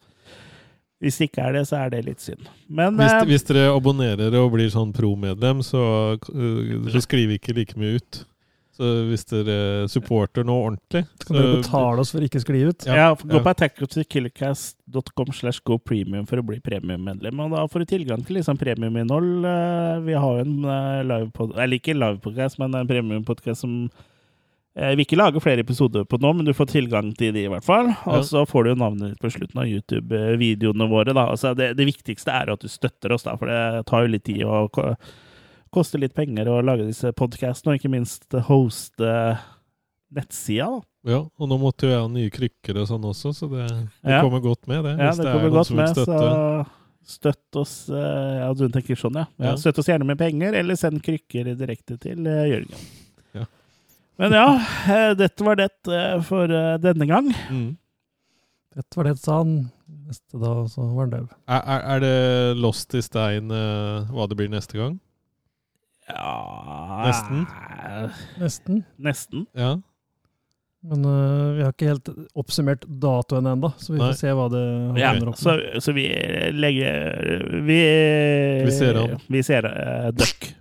Hvis 1.04 1.18
det 1.20 1.28
ikke 1.28 1.44
er 1.44 1.58
det, 1.58 1.66
så 1.68 1.82
er 1.82 1.92
det 1.92 2.06
litt 2.06 2.24
synd. 2.24 2.46
Men 2.72 2.96
Hvis, 2.96 3.12
eh, 3.12 3.26
hvis 3.28 3.44
dere 3.50 3.66
abonnerer 3.74 4.38
og 4.40 4.54
blir 4.54 4.72
sånn 4.72 4.94
pro-medlem, 4.96 5.60
så, 5.66 5.82
så 6.24 7.04
skriver 7.04 7.34
vi 7.34 7.38
ikke 7.42 7.56
like 7.58 7.76
mye 7.76 8.00
ut. 8.00 8.22
Så 8.76 8.88
hvis 9.08 9.24
dere 9.30 9.86
supporter 9.88 10.44
noe 10.44 10.66
ordentlig 10.68 11.06
Så 11.22 11.30
kan 11.30 11.36
dere 11.38 11.52
betale 11.62 12.02
oss 12.02 12.10
for 12.12 12.20
ikke 12.26 12.36
å 12.42 12.44
skli 12.44 12.58
ut. 12.68 12.84
Ja, 12.84 13.06
gå 13.16 13.40
på 13.40 13.52
attackofthekillercast.com 13.54 15.32
slash 15.32 15.60
go 15.64 15.78
premium 15.78 16.26
for 16.28 16.40
å 16.40 16.44
bli 16.46 16.58
premiummedlem. 16.60 17.40
Og 17.46 17.54
da 17.56 17.64
får 17.72 17.84
du 17.84 17.86
tilgang 17.94 18.24
til 18.26 18.36
liksom 18.40 18.58
premiuminnhold. 18.60 19.46
Eh, 19.48 20.00
Vi 20.06 20.12
har 20.18 20.36
jo 20.36 20.44
en 20.44 20.58
eh, 20.64 21.00
livepod... 21.08 21.56
Eller 21.56 21.78
ikke 21.80 21.96
livepodcast, 21.96 22.58
men 22.60 22.74
en 22.76 22.86
premiumpodcast 22.90 23.64
som 23.64 23.88
eh, 24.76 24.92
vi 24.98 25.06
ikke 25.06 25.16
lager 25.20 25.40
flere 25.40 25.64
episoder 25.64 26.04
på 26.04 26.20
nå, 26.20 26.34
men 26.36 26.44
du 26.48 26.52
får 26.56 26.68
tilgang 26.76 27.12
til 27.16 27.32
de 27.36 27.46
i 27.46 27.50
hvert 27.52 27.64
fall. 27.66 27.92
Og 28.04 28.18
Ja. 28.20 28.24
så 28.28 28.44
får 28.48 28.64
du 28.68 28.74
jo 28.74 28.80
navnet 28.84 29.14
ditt 29.14 29.22
på 29.24 29.32
slutten 29.32 29.62
av 29.62 29.70
YouTube-videoene 29.72 30.90
våre. 30.92 31.14
da. 31.16 31.30
Altså, 31.32 31.54
det, 31.56 31.72
det 31.80 31.88
viktigste 31.88 32.28
er 32.36 32.46
jo 32.52 32.58
at 32.60 32.66
du 32.66 32.68
støtter 32.72 33.16
oss, 33.16 33.24
da, 33.24 33.36
for 33.40 33.48
det 33.48 33.86
tar 33.88 34.04
jo 34.04 34.12
litt 34.18 34.24
tid 34.28 34.44
og 34.44 34.72
ko- 34.76 34.92
koster 35.74 35.98
litt 36.02 36.14
penger 36.16 36.48
å 36.48 36.60
lage 36.64 36.86
disse 36.88 37.10
podkastene, 37.16 37.74
og 37.74 37.80
ikke 37.80 37.90
minst 37.92 38.32
hoste 38.48 39.12
nettsida. 40.14 40.68
da. 40.70 41.12
Ja, 41.12 41.20
og 41.38 41.48
nå 41.50 41.56
måtte 41.62 41.86
jo 41.86 41.92
jeg 41.92 42.02
ha 42.02 42.08
nye 42.10 42.30
krykker 42.34 42.80
og 42.82 42.88
sånn 42.90 43.04
også, 43.06 43.30
så 43.36 43.46
det, 43.50 43.66
det 44.02 44.10
Ja. 44.16 44.22
kommer 44.24 44.40
godt 44.42 44.66
med, 44.66 44.82
det. 44.84 44.96
Ja, 44.98 45.10
hvis 45.12 45.20
det 45.20 45.26
er 45.26 45.36
kommer 45.36 45.52
godt 45.54 45.70
med, 45.70 45.88
støtte. 45.94 46.18
så 46.18 46.66
støtt 47.06 47.56
oss 47.60 47.74
eh, 47.90 48.38
Ja, 48.42 48.48
du 48.58 48.64
tenker 48.74 48.98
sånn, 48.98 49.14
ja. 49.20 49.26
ja. 49.38 49.52
Støtt 49.60 49.78
oss 49.78 49.86
gjerne 49.86 50.06
med 50.08 50.18
penger, 50.18 50.54
eller 50.58 50.74
send 50.74 51.02
krykker 51.06 51.52
direkte 51.54 51.98
til 52.02 52.26
eh, 52.26 52.48
Jørgen. 52.50 52.86
Ja. 53.38 53.44
Men 54.18 54.32
ja, 54.34 54.46
eh, 54.90 55.14
dette 55.14 55.44
var 55.46 55.56
det 55.60 55.70
eh, 55.86 56.18
for 56.26 56.50
eh, 56.50 56.74
denne 56.82 57.06
gang. 57.06 57.30
Mm. 57.52 57.76
Dette 58.76 58.98
var 58.98 59.04
det, 59.08 59.18
sa 59.22 59.38
han. 59.44 59.54
Neste 60.06 60.38
da, 60.42 60.50
så 60.70 60.82
var 60.82 61.06
han 61.06 61.12
død. 61.14 61.28
Er, 61.46 61.62
er, 61.62 61.80
er 61.94 62.00
det 62.02 62.58
Lost 62.58 62.94
i 62.98 63.02
stein 63.02 63.50
eh, 63.54 64.10
hva 64.10 64.26
det 64.30 64.36
blir 64.38 64.50
neste 64.50 64.74
gang? 64.78 64.98
Ja 66.08 67.02
Nesten? 67.06 67.46
Nesten. 68.38 68.82
Nesten. 68.96 69.46
Ja. 69.56 69.74
Men 70.86 71.04
uh, 71.04 71.56
vi 71.56 71.64
har 71.64 71.72
ikke 71.74 71.88
helt 71.90 72.08
oppsummert 72.38 72.84
datoen 72.86 73.48
ennå, 73.50 73.72
så 73.80 73.94
vi 73.94 73.98
Nei. 73.98 74.10
får 74.12 74.18
se 74.20 74.34
hva 74.38 74.46
det 74.52 74.62
Ja, 75.00 75.14
ender 75.16 75.32
opp 75.32 75.40
så, 75.40 75.56
så 75.82 75.94
vi 75.96 76.04
legger 76.54 77.48
Vi 77.66 77.80
Vi 78.68 78.76
ser 78.76 79.00
an. 79.02 79.16
Vi 79.26 79.42
ser 79.46 79.66
uh, 79.66 80.12
Duck. 80.14 80.52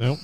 Ja. 0.00 0.16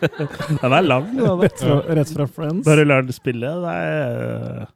Den 0.00 0.76
er 0.78 0.86
lang. 0.86 1.10
da. 1.18 1.34
Rett 1.42 1.60
fra, 1.62 1.78
rett 1.98 2.12
fra 2.16 2.26
Friends. 2.30 2.64
Bare 2.66 2.84
lar 2.88 3.06
den 3.06 3.16
spille. 3.16 3.52
Det 3.62 3.74
er 3.78 4.66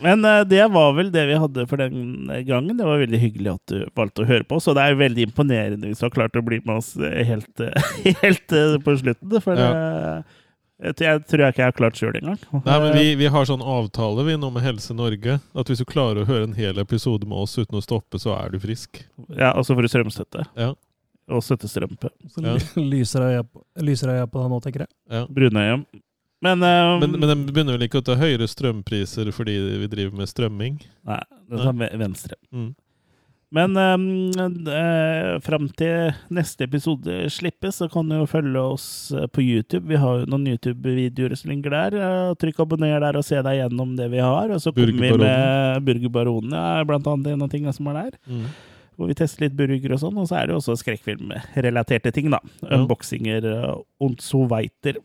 Men 0.00 0.24
eh, 0.24 0.40
det 0.48 0.62
var 0.72 0.94
vel 0.96 1.10
det 1.12 1.26
vi 1.28 1.34
hadde 1.36 1.66
for 1.68 1.80
den 1.82 2.30
gangen. 2.48 2.76
Det 2.78 2.86
var 2.88 3.02
veldig 3.02 3.20
hyggelig 3.20 3.50
at 3.52 3.72
du 3.72 3.82
valgte 3.98 4.24
å 4.24 4.28
høre 4.30 4.46
på 4.48 4.56
oss. 4.56 4.68
Og 4.70 4.78
det 4.78 4.84
er 4.86 4.94
jo 4.94 5.02
veldig 5.02 5.26
imponerende 5.28 5.90
hvis 5.90 6.00
du 6.00 6.06
har 6.06 6.14
klart 6.14 6.38
å 6.40 6.44
bli 6.46 6.62
med 6.64 6.78
oss 6.78 6.94
eh, 6.96 7.20
helt, 7.28 7.52
eh, 7.60 7.90
helt 8.22 8.56
eh, 8.56 8.78
på 8.82 8.96
slutten. 9.02 9.36
For 9.44 9.58
det 9.58 9.68
jeg, 9.68 10.24
jeg 10.82 11.24
tror 11.30 11.42
jeg 11.44 11.52
ikke 11.54 11.62
jeg 11.62 11.68
har 11.70 11.76
klart 11.78 11.98
sjøl 12.00 12.16
engang. 12.18 12.38
Nei, 12.66 12.76
men 12.82 12.92
vi, 12.96 13.04
vi 13.20 13.28
har 13.30 13.46
sånn 13.48 13.62
avtale 13.62 14.24
vi 14.26 14.36
nå 14.40 14.50
med 14.54 14.64
Helse 14.66 14.94
Norge, 14.98 15.38
at 15.54 15.70
hvis 15.70 15.82
du 15.82 15.86
klarer 15.88 16.22
å 16.22 16.28
høre 16.28 16.48
en 16.48 16.56
hel 16.58 16.78
episode 16.82 17.28
med 17.28 17.38
oss 17.44 17.54
uten 17.58 17.78
å 17.78 17.82
stoppe, 17.84 18.18
så 18.22 18.34
er 18.36 18.50
du 18.54 18.58
frisk. 18.62 19.04
Ja, 19.30 19.52
og 19.54 19.66
så 19.68 19.76
får 19.78 19.86
du 19.86 19.92
strømstøtte. 19.92 20.46
Ja. 20.58 20.72
Og 21.32 21.44
støttestrøm 21.46 21.94
på. 22.02 22.10
Så 22.34 22.42
Ja. 22.42 22.56
lyser 22.82 23.22
øya 23.28 23.42
på, 23.46 23.62
lyser 23.80 24.10
øya 24.16 24.26
på 24.26 24.42
deg 24.42 24.50
nå, 24.50 24.58
tenker 24.64 24.84
jeg. 24.86 24.90
Ja. 25.10 25.26
Brunøya. 25.30 25.76
Men, 26.42 26.58
um, 26.66 26.98
Men, 27.00 27.12
men 27.22 27.28
de 27.46 27.52
begynner 27.54 27.76
vel 27.78 27.86
ikke 27.86 28.00
å 28.02 28.04
ta 28.08 28.16
høyere 28.18 28.48
strømpriser 28.50 29.30
fordi 29.30 29.54
vi 29.84 29.86
driver 29.92 30.16
med 30.18 30.26
strømming? 30.26 30.80
Nei, 31.06 31.20
det 31.48 31.60
tar 31.62 31.76
med 31.78 31.94
venstre. 32.00 32.34
Mm. 32.50 32.72
Men 33.52 33.76
eh, 33.76 35.34
fram 35.44 35.66
til 35.76 36.14
neste 36.32 36.64
episode 36.64 37.26
slippes, 37.32 37.82
så 37.82 37.88
kan 37.92 38.08
du 38.08 38.16
jo 38.16 38.28
følge 38.30 38.62
oss 38.64 38.86
eh, 39.12 39.26
på 39.28 39.44
YouTube. 39.44 39.84
Vi 39.90 40.00
har 40.00 40.22
jo 40.22 40.30
noen 40.32 40.46
YouTube-videoer 40.54 41.36
som 41.36 41.52
ligger 41.52 41.76
der. 41.76 41.98
Eh, 42.00 42.32
Trykk 42.40 42.62
abonner 42.64 42.96
der 43.04 43.20
og 43.20 43.26
se 43.28 43.42
deg 43.44 43.58
gjennom 43.58 43.92
det 43.98 44.08
vi 44.14 44.22
har. 44.24 44.48
Og 44.48 44.62
så 44.64 44.72
kommer 44.72 44.96
vi 44.96 45.12
med 45.20 45.84
Burgerbaronen, 45.84 46.56
ja, 46.56 46.86
blant 46.88 47.12
annet 47.12 47.34
en 47.34 47.44
av 47.44 47.52
tingene 47.52 47.76
som 47.76 47.92
er 47.92 48.00
der. 48.00 48.16
Mm. 48.24 48.46
Hvor 48.96 49.12
vi 49.12 49.16
tester 49.20 49.44
litt 49.44 49.56
burger 49.58 49.98
og 49.98 50.00
sånn. 50.00 50.20
Og 50.22 50.30
så 50.30 50.40
er 50.40 50.48
det 50.48 50.56
jo 50.56 50.62
også 50.62 50.78
skrekkfilmrelaterte 50.80 52.12
ting, 52.16 52.32
da. 52.32 52.40
Unboxinger 52.72 53.52
og 53.52 54.16
so 54.24 54.46
weiter. 54.48 54.96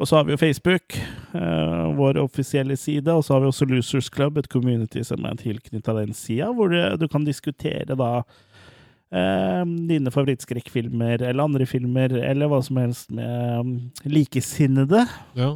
Og 0.00 0.08
så 0.08 0.16
har 0.16 0.24
vi 0.24 0.32
jo 0.32 0.40
Facebook, 0.40 0.96
uh, 1.34 1.92
vår 1.98 2.18
offisielle 2.22 2.76
side. 2.80 3.12
Og 3.12 3.24
så 3.24 3.34
har 3.34 3.42
vi 3.44 3.50
også 3.50 3.68
Losers 3.68 4.08
Club, 4.14 4.38
et 4.40 4.48
community 4.50 5.02
som 5.06 5.24
er 5.28 5.36
tilknytta 5.38 5.94
den 5.98 6.14
sida, 6.16 6.48
hvor 6.52 6.72
du, 6.72 6.78
du 6.98 7.06
kan 7.12 7.26
diskutere 7.28 7.94
da 7.98 8.12
uh, 8.22 9.64
dine 9.88 10.10
favorittskrekkfilmer 10.10 11.22
eller 11.28 11.44
andre 11.44 11.66
filmer, 11.68 12.14
eller 12.32 12.50
hva 12.50 12.62
som 12.64 12.80
helst 12.80 13.12
med 13.14 13.60
um, 13.60 13.74
likesinnede. 14.08 15.04
Ja. 15.38 15.52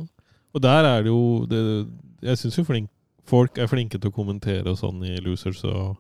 Og 0.57 0.63
der 0.63 0.89
er 0.89 1.03
det 1.05 1.13
jo 1.13 1.45
det, 1.51 1.63
Jeg 2.25 2.39
syns 2.39 2.59
jo 2.59 2.65
flink, 2.65 2.91
folk 3.29 3.59
er 3.59 3.69
flinke 3.69 3.99
til 3.99 4.13
å 4.13 4.15
kommentere 4.15 4.71
og 4.73 4.79
sånn 4.81 5.03
i 5.05 5.17
Losers 5.21 5.65
og 5.69 5.97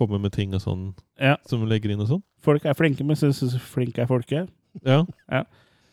komme 0.00 0.18
med 0.18 0.32
ting 0.32 0.54
og 0.56 0.62
sånn 0.64 0.92
Ja. 1.20 1.36
som 1.46 1.66
legger 1.68 1.92
inn 1.92 2.00
og 2.00 2.08
sånn. 2.08 2.22
Folk 2.40 2.64
er 2.64 2.74
flinke, 2.74 3.04
men 3.04 3.18
syns 3.18 3.42
flinke 3.60 4.02
er 4.02 4.08
folket. 4.08 4.48
Ja. 4.86 5.04
Ja. 5.30 5.44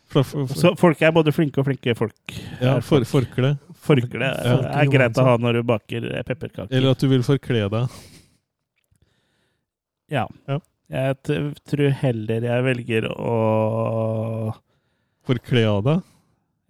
For, 0.08 0.24
for, 0.24 0.46
for, 0.48 0.56
Så 0.56 0.70
folk 0.80 1.02
er 1.04 1.12
både 1.12 1.32
flinke 1.36 1.60
og 1.60 1.66
flinke 1.68 1.92
folk. 1.98 2.14
ja, 2.62 2.76
er 2.78 2.80
for, 2.84 3.04
forkle. 3.04 3.54
Forkle 3.84 4.30
Ja. 4.32 4.54
er 4.80 4.88
greit 4.90 5.18
å 5.20 5.24
ha 5.26 5.34
når 5.40 5.58
du 5.60 5.62
baker 5.68 6.06
eh, 6.16 6.22
pepperkaker. 6.24 6.72
Eller 6.74 6.90
at 6.96 6.98
du 7.04 7.08
vil 7.10 7.22
forkle 7.26 7.68
deg. 7.68 7.98
Ja. 10.10 10.26
Ja. 10.48 10.58
Jeg 10.88 11.18
t 11.22 11.34
tror 11.68 11.90
heller 12.00 12.40
jeg 12.48 12.64
velger 12.64 13.10
å 13.12 14.54
Forkle 15.28 15.64
av 15.68 15.82
deg? 15.84 15.98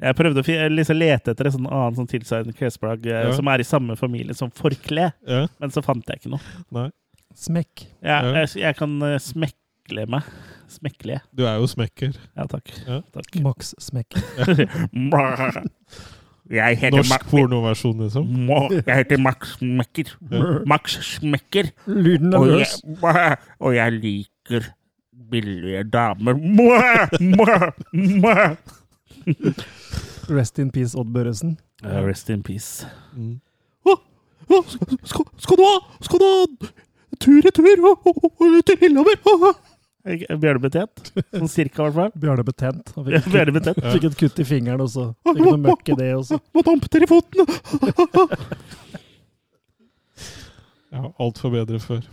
Jeg 0.02 0.14
prøvde 0.18 0.42
å 0.42 0.66
liksom 0.74 0.98
lete 0.98 1.30
etter 1.32 1.46
et 1.46 1.54
sånn 1.54 1.66
annet 1.70 1.98
sånn 1.98 2.08
tilsvarende 2.10 2.54
klesplagg 2.58 3.06
eh, 3.06 3.28
Ja. 3.28 3.32
som 3.34 3.46
er 3.50 3.62
i 3.62 3.66
samme 3.66 3.94
familie 3.98 4.34
som 4.34 4.50
forkle, 4.50 5.12
Ja. 5.26 5.46
men 5.58 5.70
så 5.74 5.82
fant 5.82 6.06
jeg 6.06 6.18
ikke 6.20 6.30
noe. 6.34 6.40
Nei. 6.74 6.88
Smekk. 7.34 7.86
Ja, 8.02 8.18
Ja. 8.22 8.32
Jeg, 8.42 8.48
jeg 8.62 8.76
kan 8.78 9.02
eh, 9.02 9.18
smekle 9.22 10.06
meg. 10.10 10.22
Smekle. 10.68 11.20
Du 11.36 11.44
er 11.48 11.54
jo 11.60 11.66
smekker. 11.70 12.12
Ja, 12.36 12.44
takk. 12.50 12.72
Ja. 12.86 13.00
takk. 13.14 13.40
Max 13.44 13.74
Smekker. 13.82 14.20
Jeg 16.48 16.78
heter 16.80 16.96
Norsk 16.96 17.10
Max 17.12 17.26
pornoversjon, 17.28 17.98
liksom. 18.00 18.28
Jeg 18.86 18.96
heter 19.02 19.18
Max 19.20 19.50
Smekker. 19.58 20.14
Max 20.66 20.94
Smekker. 21.04 21.68
Lyden 21.86 22.34
Og 22.34 22.46
løs. 22.46 22.78
jeg, 23.02 23.36
og 23.60 23.74
jeg 23.76 23.92
liker 23.92 24.70
billige 25.30 25.82
damer. 25.92 26.38
Rest 30.30 30.58
in 30.58 30.70
peace, 30.70 30.98
Odd 30.98 31.12
Børresen. 31.12 31.58
Uh, 31.84 32.00
rest 32.08 32.30
in 32.30 32.42
peace. 32.42 32.86
Mm. 33.16 33.40
skal, 35.04 35.24
skal 35.36 35.56
du 35.56 35.62
ha 35.62 35.76
Skal 36.00 36.18
du 36.18 36.24
ha 36.24 36.46
tur-retur 37.20 37.52
til 37.52 37.64
Lillehammer? 38.80 39.52
Bjørne 40.06 40.62
Betjent. 40.62 41.10
Sånn 41.34 41.50
cirka, 41.50 41.88
i 41.88 41.90
hvert 41.90 41.96
fall. 41.98 42.12
Bjarne. 42.22 42.44
Han 42.94 43.08
fikk, 43.08 43.30
Bjarne 43.32 43.62
et 43.64 44.18
kutt 44.20 44.38
i 44.38 44.46
fingeren, 44.46 44.84
og 44.84 44.92
så 44.92 45.08
fikk 45.26 45.42
noe 45.42 45.58
møkk 45.66 45.92
i 45.92 45.98
det 45.98 46.12
også. 46.16 46.38
Må 46.54 46.64
damper 46.66 47.04
i 47.04 47.10
foten! 47.10 47.44
Ja, 50.88 51.02
alt 51.20 51.40
var 51.44 51.52
bedre 51.52 51.78
før. 51.84 52.04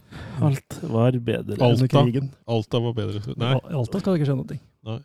Alt 0.44 0.78
var 0.84 1.16
bedre. 1.24 1.56
Alt. 1.56 1.82
Alta. 1.86 1.88
krigen. 1.88 2.32
Alta 2.44 2.82
var 2.84 2.96
bedre 2.98 3.22
før. 3.24 3.38
Nei. 3.40 3.54
I 3.56 3.78
Alta 3.80 4.02
skal 4.02 4.12
det 4.12 4.20
ikke 4.20 4.28
skje 4.28 4.36
noe. 4.36 4.58
Nei. 4.90 4.98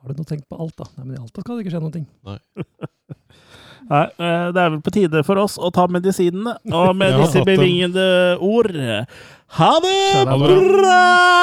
Har 0.00 0.12
du 0.12 0.20
noe 0.20 0.28
tenkt 0.28 0.46
på 0.48 0.58
Alta? 0.60 0.86
Nei, 0.98 1.06
men 1.06 1.16
i 1.16 1.22
Alta 1.22 1.40
skal 1.40 1.56
det 1.56 1.64
ikke 1.64 1.72
skje 1.72 1.82
noe. 1.86 2.02
Nei. 2.28 2.36
Nei, 3.90 4.04
eh, 4.06 4.46
det 4.54 4.60
er 4.60 4.72
vel 4.74 4.82
på 4.84 4.92
tide 4.94 5.22
for 5.26 5.40
oss 5.40 5.56
å 5.58 5.70
ta 5.74 5.86
medisinene. 5.90 6.58
Og 6.68 6.92
med 7.00 7.16
disse 7.22 7.42
bevingede 7.48 8.06
ord 8.44 8.76
Ha 9.52 9.80
det 9.82 10.24
bra! 10.26 11.40